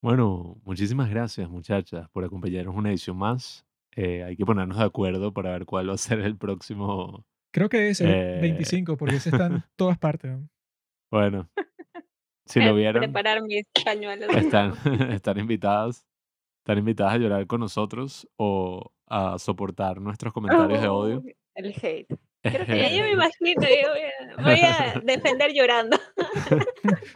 Bueno, 0.02 0.60
muchísimas 0.64 1.10
gracias 1.10 1.50
muchachas 1.50 2.10
por 2.10 2.24
acompañarnos 2.26 2.76
una 2.76 2.90
edición 2.90 3.18
más. 3.18 3.66
Eh, 3.96 4.24
hay 4.24 4.36
que 4.36 4.46
ponernos 4.46 4.78
de 4.78 4.84
acuerdo 4.84 5.34
para 5.34 5.52
ver 5.52 5.66
cuál 5.66 5.90
va 5.90 5.94
a 5.94 5.98
ser 5.98 6.20
el 6.20 6.38
próximo. 6.38 7.26
Creo 7.52 7.70
que 7.70 7.90
es 7.90 8.02
el 8.02 8.10
Eh. 8.10 8.40
25, 8.42 8.98
porque 8.98 9.16
ese 9.16 9.30
está 9.30 9.46
en 9.48 9.64
todas 9.76 9.98
partes. 9.98 10.32
¿no? 10.32 10.50
Bueno, 11.14 11.48
si 12.48 12.60
lo 12.60 12.74
vieron, 12.74 13.04
Preparar 13.04 13.44
mis 13.44 13.66
pañuelos. 13.86 14.36
están, 14.36 14.74
están 15.12 15.38
invitadas, 15.38 16.08
están 16.64 16.80
invitadas 16.80 17.14
a 17.14 17.18
llorar 17.18 17.46
con 17.46 17.60
nosotros 17.60 18.28
o 18.36 18.92
a 19.06 19.38
soportar 19.38 20.02
nuestros 20.02 20.34
comentarios 20.34 20.82
de 20.82 20.88
odio. 20.88 21.24
El 21.54 21.68
hate. 21.68 22.08
Creo 22.42 22.66
que 22.66 22.78
ya 22.80 22.90
yo 22.90 23.04
me 23.04 23.12
imagino, 23.12 23.62
yo 23.62 23.90
voy 23.92 24.02
a, 24.02 24.42
voy 24.42 24.60
a 24.62 25.02
defender 25.04 25.52
llorando. 25.54 26.00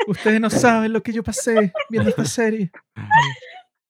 Ustedes 0.07 0.39
no 0.39 0.51
saben 0.51 0.93
lo 0.93 1.01
que 1.01 1.11
yo 1.11 1.23
pasé 1.23 1.73
viendo 1.89 2.11
esta 2.11 2.25
serie. 2.25 2.69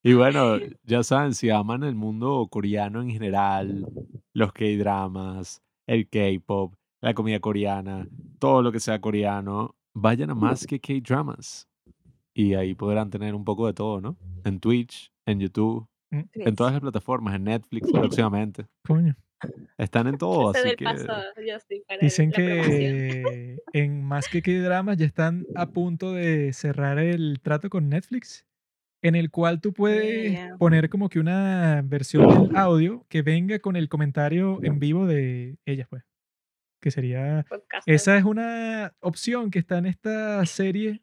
Y 0.04 0.14
bueno, 0.14 0.58
ya 0.84 1.04
saben, 1.04 1.34
si 1.34 1.50
aman 1.50 1.84
el 1.84 1.96
mundo 1.96 2.48
coreano 2.50 3.02
en 3.02 3.10
general, 3.10 3.86
los 4.34 4.54
K-dramas, 4.54 5.62
el 5.86 6.08
K-pop, 6.08 6.76
la 7.02 7.14
comida 7.14 7.42
coreana, 7.42 8.08
todo 8.40 8.62
lo 8.62 8.72
que 8.72 8.80
sea 8.80 9.02
coreano, 9.02 9.77
vayan 10.00 10.30
a 10.30 10.36
más 10.36 10.66
que 10.66 10.80
K-dramas. 10.80 11.68
Y 12.34 12.54
ahí 12.54 12.76
podrán 12.76 13.10
tener 13.10 13.34
un 13.34 13.44
poco 13.44 13.66
de 13.66 13.74
todo, 13.74 14.00
¿no? 14.00 14.16
En 14.44 14.60
Twitch, 14.60 15.12
en 15.26 15.40
YouTube, 15.40 15.88
en 16.12 16.56
todas 16.56 16.74
las 16.74 16.82
plataformas, 16.82 17.36
en 17.36 17.46
Netflix 17.46 17.92
próximamente. 17.92 18.68
Coño. 18.86 19.16
Están 19.78 20.08
en 20.08 20.18
todo, 20.20 20.50
así 20.50 20.76
que 20.76 20.84
paso, 20.84 21.08
Dicen 22.02 22.32
que 22.32 23.58
en 23.74 24.04
más 24.04 24.28
que 24.30 24.42
que 24.42 24.60
dramas 24.60 24.98
ya 24.98 25.06
están 25.06 25.46
a 25.56 25.70
punto 25.70 26.14
de 26.14 26.54
cerrar 26.54 27.00
el 27.00 27.40
trato 27.42 27.70
con 27.70 27.90
Netflix, 27.90 28.46
en 29.02 29.16
el 29.16 29.30
cual 29.32 29.62
tú 29.62 29.74
puedes 29.74 30.32
Yeah. 30.32 30.58
poner 30.58 30.90
como 30.90 31.10
que 31.10 31.20
una 31.20 31.82
versión 31.84 32.28
del 32.28 32.56
audio 32.56 33.06
que 33.10 33.22
venga 33.22 33.60
con 33.60 33.76
el 33.76 33.90
comentario 33.90 34.60
en 34.64 34.80
vivo 34.80 35.06
de 35.08 35.58
ellas, 35.66 35.88
pues. 35.90 36.04
Que 36.88 36.92
sería. 36.92 37.46
Esa 37.86 38.18
es 38.18 38.24
una 38.24 38.96
opción 39.02 39.52
que 39.52 39.60
está 39.60 39.78
en 39.78 39.88
esta 39.88 40.46
serie. 40.46 41.02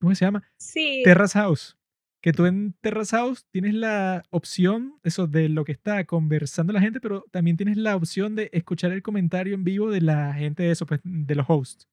¿Cómo 0.00 0.14
se 0.14 0.24
llama? 0.24 0.42
Sí, 0.56 1.02
Terrace 1.04 1.38
House. 1.38 1.76
Que 2.22 2.32
tú 2.32 2.46
en 2.46 2.72
Terrace 2.80 3.14
House 3.14 3.44
tienes 3.50 3.74
la 3.74 4.22
opción, 4.30 4.98
eso, 5.02 5.26
de 5.26 5.50
lo 5.50 5.66
que 5.66 5.72
está 5.72 6.06
conversando 6.06 6.72
la 6.72 6.80
gente, 6.80 7.02
pero 7.02 7.22
también 7.30 7.58
tienes 7.58 7.76
la 7.76 7.96
opción 7.96 8.34
de 8.34 8.48
escuchar 8.54 8.92
el 8.92 9.02
comentario 9.02 9.52
en 9.52 9.62
vivo 9.62 9.90
de 9.90 10.00
la 10.00 10.32
gente 10.32 10.62
de 10.62 10.70
eso, 10.70 10.86
pues, 10.86 11.02
de 11.04 11.34
los 11.34 11.44
hosts. 11.46 11.86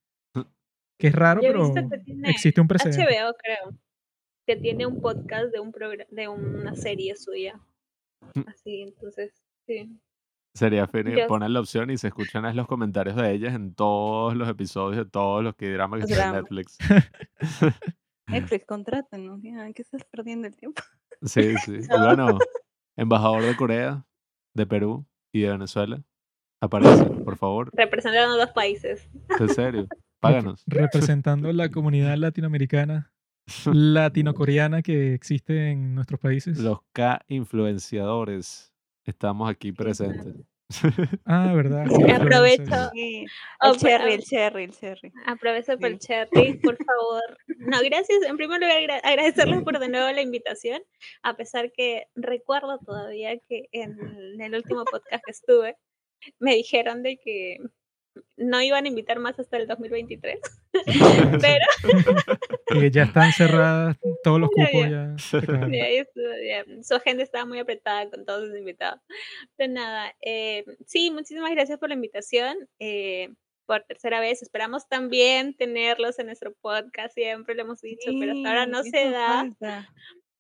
Que 0.98 1.08
es 1.08 1.14
raro, 1.14 1.42
Yo 1.42 1.50
pero 1.50 1.74
existe 2.24 2.62
un 2.62 2.70
precedente. 2.70 3.04
HBO, 3.04 3.36
creo, 3.44 3.78
que 4.48 4.56
tiene 4.56 4.86
un 4.86 5.02
podcast 5.02 5.52
de 5.52 5.60
un 5.60 5.74
programa, 5.74 6.10
de 6.12 6.30
una 6.30 6.76
serie 6.78 7.14
suya. 7.18 7.60
Así, 8.46 8.84
entonces, 8.84 9.44
sí. 9.66 10.00
Sería 10.58 10.88
Yo- 10.92 11.28
poner 11.28 11.50
la 11.52 11.60
opción 11.62 11.90
y 11.90 11.98
se 11.98 12.08
escuchan 12.08 12.46
es 12.46 12.56
los 12.56 12.68
comentarios 12.68 13.16
de 13.16 13.32
ellas 13.32 13.54
en 13.56 13.74
todos 13.74 14.36
los 14.36 14.50
episodios 14.50 14.98
de 15.06 15.10
todos 15.10 15.44
los 15.44 15.56
K-dramas 15.56 16.00
que 16.00 16.02
Los 16.02 16.12
están 16.12 16.36
en 16.36 16.44
dramas. 16.44 16.52
Netflix. 16.52 16.78
Netflix, 18.28 18.66
contrátanos. 18.66 19.40
ya, 19.42 19.72
¿Qué 19.74 19.82
estás 19.82 20.04
perdiendo 20.12 20.48
el 20.48 20.56
tiempo? 20.56 20.82
Sí, 21.22 21.56
sí. 21.66 21.78
Y 21.90 21.98
bueno, 22.00 22.38
embajador 22.98 23.44
de 23.44 23.56
Corea, 23.56 24.06
de 24.54 24.66
Perú 24.68 25.06
y 25.32 25.42
de 25.42 25.52
Venezuela, 25.52 26.04
aparece, 26.62 27.06
por 27.06 27.38
favor. 27.38 27.70
Representando 27.74 28.34
a 28.36 28.38
dos 28.46 28.52
países. 28.52 29.10
En 29.40 29.50
serio, 29.50 29.88
páganos. 30.20 30.64
Representando 30.68 31.52
la 31.54 31.70
comunidad 31.70 32.18
latinoamericana, 32.18 33.14
latinocoreana 33.66 34.82
que 34.82 35.14
existe 35.14 35.72
en 35.72 35.96
nuestros 35.96 36.20
países. 36.20 36.58
Los 36.60 36.80
K-influenciadores 36.92 38.74
estamos 39.12 39.50
aquí 39.50 39.72
presentes. 39.72 40.36
Ah, 41.26 41.54
¿verdad? 41.56 41.86
sí, 41.88 42.12
Aprovecho, 42.12 42.92
Oh, 43.62 43.72
el 43.72 43.78
cherry, 43.80 44.14
el 44.16 44.24
cherry, 44.24 44.64
el 44.66 44.72
cherry. 44.74 45.14
aprovecho 45.26 45.78
por 45.78 45.90
el 45.90 45.98
cherry, 45.98 46.60
por 46.60 46.76
favor. 46.86 47.38
No, 47.60 47.78
gracias. 47.86 48.22
En 48.24 48.36
primer 48.36 48.60
lugar, 48.60 48.78
agra- 48.78 49.00
agradecerles 49.02 49.64
por 49.64 49.80
de 49.80 49.88
nuevo 49.88 50.12
la 50.12 50.22
invitación, 50.22 50.82
a 51.24 51.38
pesar 51.38 51.72
que 51.72 52.08
recuerdo 52.16 52.80
todavía 52.80 53.40
que 53.48 53.70
en, 53.72 53.98
en 54.02 54.42
el 54.42 54.56
último 54.56 54.84
podcast 54.84 55.24
que 55.24 55.32
estuve, 55.32 55.78
me 56.40 56.56
dijeron 56.56 57.02
de 57.02 57.18
que 57.18 57.60
no 58.36 58.62
iban 58.62 58.86
a 58.86 58.88
invitar 58.88 59.20
más 59.20 59.40
hasta 59.40 59.58
el 59.58 59.68
2023. 59.68 60.40
Pero 61.42 61.66
Que 62.82 62.92
ya 62.92 63.04
están 63.04 63.32
cerradas 63.32 63.98
todos 64.24 64.40
los 64.40 64.50
cupos 64.50 64.72
ya. 64.72 64.90
ya. 64.90 65.18
se 65.18 65.38
acabaron. 65.38 65.72
Ya, 65.72 65.90
ya 65.90 66.02
estuvo, 66.02 66.26
ya. 66.46 66.84
Su 66.84 66.96
agenda 66.96 67.24
estaba 67.24 67.46
muy 67.46 67.60
apretada 67.60 68.10
con 68.10 68.26
todos 68.26 68.50
sus 68.50 68.58
invitados. 68.58 69.02
Pero 69.56 69.74
nada, 69.74 70.14
eh, 70.22 70.66
sí, 70.86 71.12
muchísimas 71.12 71.52
gracias 71.52 71.80
por 71.80 71.90
la 71.90 71.96
invitación. 71.96 72.58
eh, 72.80 73.30
por 73.66 73.84
tercera 73.84 74.22
vez, 74.22 74.42
esperamos 74.42 74.88
también 74.88 75.54
tenerlos 75.54 76.18
en 76.20 76.28
nuestro 76.28 76.54
podcast, 76.62 77.14
siempre 77.14 77.54
lo 77.54 77.64
hemos 77.64 77.82
dicho, 77.82 78.12
pero 78.18 78.32
hasta 78.32 78.48
ahora 78.48 78.66
no 78.66 78.82
se 78.82 79.10
da. 79.12 79.28
falta. 79.28 79.90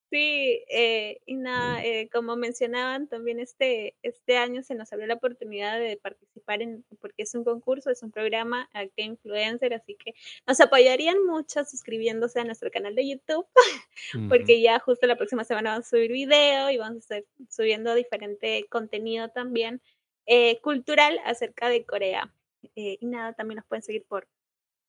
Sí, 0.09 0.63
eh, 0.69 1.19
y 1.25 1.35
nada, 1.35 1.83
eh, 1.83 2.09
como 2.13 2.37
mencionaban, 2.37 3.07
también 3.07 3.41
este, 3.41 3.95
este 4.03 4.37
año 4.37 4.63
se 4.63 4.73
nos 4.73 4.93
abrió 4.93 5.05
la 5.05 5.15
oportunidad 5.15 5.79
de 5.79 5.97
participar 5.97 6.61
en, 6.61 6.85
porque 7.01 7.23
es 7.23 7.35
un 7.35 7.43
concurso, 7.43 7.89
es 7.89 8.01
un 8.03 8.11
programa 8.11 8.69
a 8.73 8.87
que 8.87 9.03
influencer, 9.03 9.73
así 9.73 9.95
que 9.95 10.13
nos 10.47 10.61
apoyarían 10.61 11.25
mucho 11.25 11.65
suscribiéndose 11.65 12.39
a 12.39 12.45
nuestro 12.45 12.71
canal 12.71 12.95
de 12.95 13.09
YouTube 13.09 13.45
porque 14.29 14.61
ya 14.61 14.79
justo 14.79 15.07
la 15.07 15.17
próxima 15.17 15.43
semana 15.43 15.71
vamos 15.71 15.87
a 15.87 15.89
subir 15.89 16.11
video 16.11 16.71
y 16.71 16.77
vamos 16.77 16.95
a 17.11 17.17
estar 17.17 17.23
subiendo 17.49 17.93
diferente 17.93 18.65
contenido 18.69 19.27
también 19.29 19.81
eh, 20.25 20.59
cultural 20.61 21.19
acerca 21.25 21.69
de 21.69 21.85
Corea. 21.85 22.33
Eh, 22.75 22.97
y 22.99 23.05
nada, 23.07 23.33
también 23.33 23.57
nos 23.57 23.65
pueden 23.65 23.81
seguir 23.81 24.05
por 24.07 24.27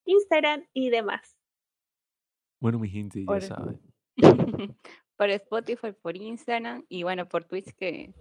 Instagram 0.05 0.65
y 0.73 0.91
demás. 0.91 1.37
Bueno, 2.61 2.79
mi 2.79 2.89
gente, 2.89 3.25
ya 3.25 3.41
saben. 3.41 3.81
por 5.19 5.31
Spotify, 5.31 5.93
por 6.01 6.17
Instagram 6.17 6.85
y 6.89 7.03
bueno, 7.03 7.29
por 7.29 7.45
Twitch 7.45 7.75
que, 7.75 8.15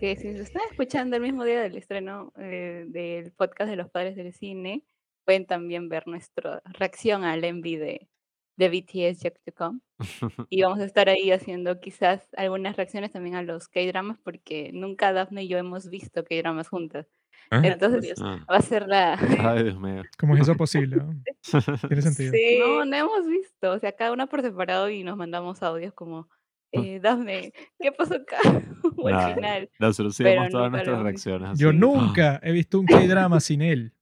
que 0.00 0.16
si 0.16 0.32
se 0.32 0.42
están 0.42 0.62
escuchando 0.70 1.16
el 1.16 1.22
mismo 1.22 1.44
día 1.44 1.62
del 1.62 1.76
estreno 1.76 2.32
eh, 2.36 2.84
del 2.88 3.32
podcast 3.32 3.70
de 3.70 3.76
los 3.76 3.88
padres 3.88 4.16
del 4.16 4.34
cine, 4.34 4.84
pueden 5.24 5.46
también 5.46 5.88
ver 5.88 6.08
nuestra 6.08 6.60
reacción 6.64 7.22
al 7.22 7.44
envy 7.44 7.76
de, 7.76 8.08
de 8.56 8.68
BTS 8.68 9.20
Yet 9.20 9.40
to 9.44 9.52
Come. 9.54 9.80
Y 10.50 10.62
vamos 10.62 10.80
a 10.80 10.84
estar 10.84 11.08
ahí 11.08 11.30
haciendo 11.30 11.78
quizás 11.78 12.28
algunas 12.36 12.76
reacciones 12.76 13.12
también 13.12 13.36
a 13.36 13.42
los 13.42 13.68
K-dramas 13.68 14.18
porque 14.24 14.72
nunca 14.72 15.12
Daphne 15.12 15.44
y 15.44 15.48
yo 15.48 15.58
hemos 15.58 15.88
visto 15.88 16.24
K-dramas 16.24 16.68
juntas. 16.68 17.06
Ah, 17.52 17.60
Entonces 17.62 18.00
curioso. 18.00 18.24
Ah. 18.24 18.46
va 18.50 18.56
a 18.56 18.62
ser 18.62 18.88
la... 18.88 19.12
Ay, 19.52 19.64
Dios 19.64 19.78
mío. 19.78 20.02
¿Cómo 20.18 20.34
es 20.34 20.40
eso 20.40 20.56
posible? 20.56 21.02
Tiene 21.88 22.00
sentido. 22.00 22.32
Sí, 22.32 22.58
No, 22.58 22.84
no 22.86 22.96
hemos 22.96 23.28
visto. 23.28 23.72
O 23.72 23.78
sea, 23.78 23.92
cada 23.92 24.10
una 24.10 24.26
por 24.26 24.40
separado 24.40 24.88
y 24.88 25.04
nos 25.04 25.18
mandamos 25.18 25.62
audios 25.62 25.92
como, 25.92 26.30
eh, 26.72 26.98
Dafne, 26.98 27.52
¿qué 27.78 27.92
pasó 27.92 28.14
acá? 28.14 28.38
o 28.96 29.06
al 29.08 29.34
final. 29.34 29.70
Nosotros 29.78 30.16
sí 30.16 30.24
todas 30.50 30.70
nuestras 30.70 31.02
reacciones. 31.02 31.58
Yo 31.58 31.74
nunca 31.74 32.40
he 32.42 32.52
visto 32.52 32.80
un 32.80 32.86
K-drama 32.86 33.38
sin 33.40 33.60
él. 33.60 33.92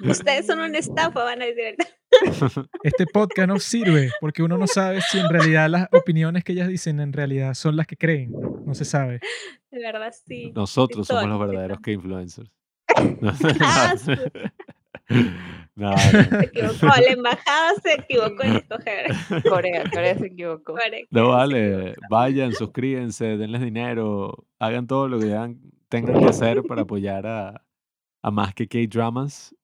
Ustedes 0.00 0.46
son 0.46 0.60
una 0.60 0.78
estafa, 0.78 1.24
van 1.24 1.42
a 1.42 1.46
decir. 1.46 1.76
Este 2.82 3.06
podcast 3.06 3.48
no 3.48 3.58
sirve 3.60 4.10
porque 4.20 4.42
uno 4.42 4.58
no 4.58 4.66
sabe 4.66 5.00
si 5.00 5.18
en 5.18 5.28
realidad 5.28 5.70
las 5.70 5.88
opiniones 5.92 6.42
que 6.42 6.52
ellas 6.52 6.68
dicen 6.68 6.98
en 7.00 7.12
realidad 7.12 7.54
son 7.54 7.76
las 7.76 7.86
que 7.86 7.96
creen. 7.96 8.32
No 8.66 8.74
se 8.74 8.84
sabe. 8.84 9.20
De 9.70 9.78
verdad, 9.78 10.12
sí. 10.26 10.52
Nosotros 10.54 11.06
somos 11.06 11.26
los 11.28 11.38
verdaderos 11.38 11.78
sí, 11.84 11.84
K-influencers. 11.84 12.50
Ah, 13.62 13.94
No, 15.74 15.90
no. 15.90 15.98
Se 15.98 16.44
equivocó, 16.44 16.86
la 16.86 17.12
embajada 17.12 17.72
se 17.82 17.92
equivocó 17.94 18.42
en 18.44 18.56
escoger. 18.56 19.06
Corea, 19.48 19.84
Corea 19.90 20.18
se 20.18 20.26
equivocó. 20.26 20.74
No 21.10 21.28
vale, 21.30 21.94
vayan, 22.08 22.52
suscríbanse, 22.52 23.36
denles 23.36 23.60
dinero, 23.60 24.46
hagan 24.58 24.86
todo 24.86 25.08
lo 25.08 25.18
que 25.18 25.26
tengan 25.88 26.20
que 26.20 26.26
hacer 26.26 26.62
para 26.62 26.82
apoyar 26.82 27.26
a, 27.26 27.64
a 28.22 28.30
más 28.30 28.54
que 28.54 28.68
K-Dramas. 28.68 29.54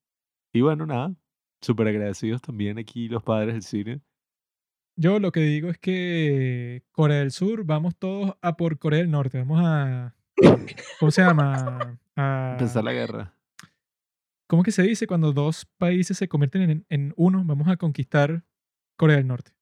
Y 0.57 0.63
bueno, 0.63 0.87
nada, 0.87 1.15
súper 1.61 1.89
agradecidos 1.89 2.41
también 2.41 2.79
aquí 2.79 3.11
los 3.11 3.23
padres 3.23 3.53
del 3.53 3.63
cine. 3.63 4.01
Yo 4.99 5.19
lo 5.21 5.31
que 5.31 5.41
digo 5.41 5.69
es 5.69 5.77
que 5.77 6.83
Corea 6.93 7.19
del 7.19 7.31
Sur, 7.31 7.65
vamos 7.65 7.95
todos 7.95 8.35
a 8.41 8.57
por 8.57 8.79
Corea 8.79 9.01
del 9.01 9.11
Norte. 9.11 9.37
Vamos 9.37 9.61
a. 9.63 10.17
¿Cómo 10.99 11.11
se 11.11 11.21
llama? 11.21 11.99
A, 12.17 12.53
Empezar 12.53 12.83
la 12.83 12.95
guerra. 12.95 13.35
¿Cómo 14.47 14.63
que 14.63 14.71
se 14.71 14.83
dice 14.83 15.07
cuando 15.07 15.35
dos 15.35 15.67
países 15.77 16.17
se 16.17 16.27
convierten 16.27 16.71
en, 16.71 16.87
en 16.89 17.13
uno? 17.17 17.43
Vamos 17.45 17.69
a 17.69 17.77
conquistar 17.77 18.43
Corea 18.97 19.19
del 19.19 19.27
Norte. 19.27 19.53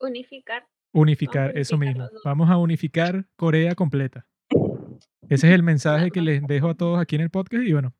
Unificar. 0.00 0.66
Unificar, 0.94 1.58
eso 1.58 1.76
unificar 1.76 2.04
mismo. 2.04 2.20
Vamos 2.24 2.48
a 2.48 2.56
unificar 2.56 3.26
Corea 3.36 3.74
completa. 3.74 4.26
Ese 5.28 5.48
es 5.48 5.54
el 5.54 5.62
mensaje 5.62 6.10
que 6.10 6.22
les 6.22 6.42
dejo 6.46 6.70
a 6.70 6.74
todos 6.74 6.98
aquí 6.98 7.16
en 7.16 7.20
el 7.20 7.30
podcast 7.30 7.64
y 7.64 7.72
bueno, 7.74 7.94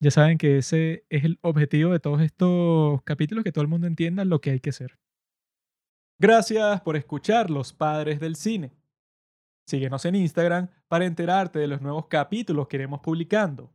ya 0.00 0.10
saben 0.10 0.38
que 0.38 0.58
ese 0.58 1.04
es 1.08 1.24
el 1.24 1.38
objetivo 1.42 1.92
de 1.92 2.00
todos 2.00 2.20
estos 2.20 3.02
capítulos, 3.02 3.44
que 3.44 3.52
todo 3.52 3.62
el 3.62 3.68
mundo 3.68 3.86
entienda 3.86 4.24
lo 4.24 4.40
que 4.40 4.50
hay 4.50 4.60
que 4.60 4.70
hacer. 4.70 4.98
Gracias 6.20 6.80
por 6.82 6.96
escuchar 6.96 7.50
Los 7.50 7.72
Padres 7.72 8.20
del 8.20 8.36
Cine. 8.36 8.72
Síguenos 9.66 10.04
en 10.04 10.14
Instagram 10.14 10.68
para 10.88 11.04
enterarte 11.04 11.58
de 11.58 11.66
los 11.66 11.80
nuevos 11.80 12.06
capítulos 12.06 12.68
que 12.68 12.76
iremos 12.76 13.00
publicando. 13.00 13.72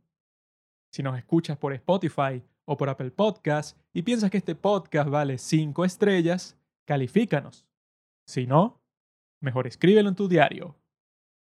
Si 0.92 1.02
nos 1.02 1.16
escuchas 1.16 1.56
por 1.56 1.72
Spotify 1.72 2.42
o 2.64 2.76
por 2.76 2.88
Apple 2.88 3.10
Podcast 3.10 3.78
y 3.92 4.02
piensas 4.02 4.30
que 4.30 4.38
este 4.38 4.54
podcast 4.54 5.08
vale 5.08 5.38
5 5.38 5.84
estrellas, 5.84 6.56
califícanos. 6.84 7.66
Si 8.26 8.46
no, 8.46 8.82
mejor 9.40 9.66
escríbelo 9.66 10.08
en 10.08 10.14
tu 10.14 10.28
diario. 10.28 10.76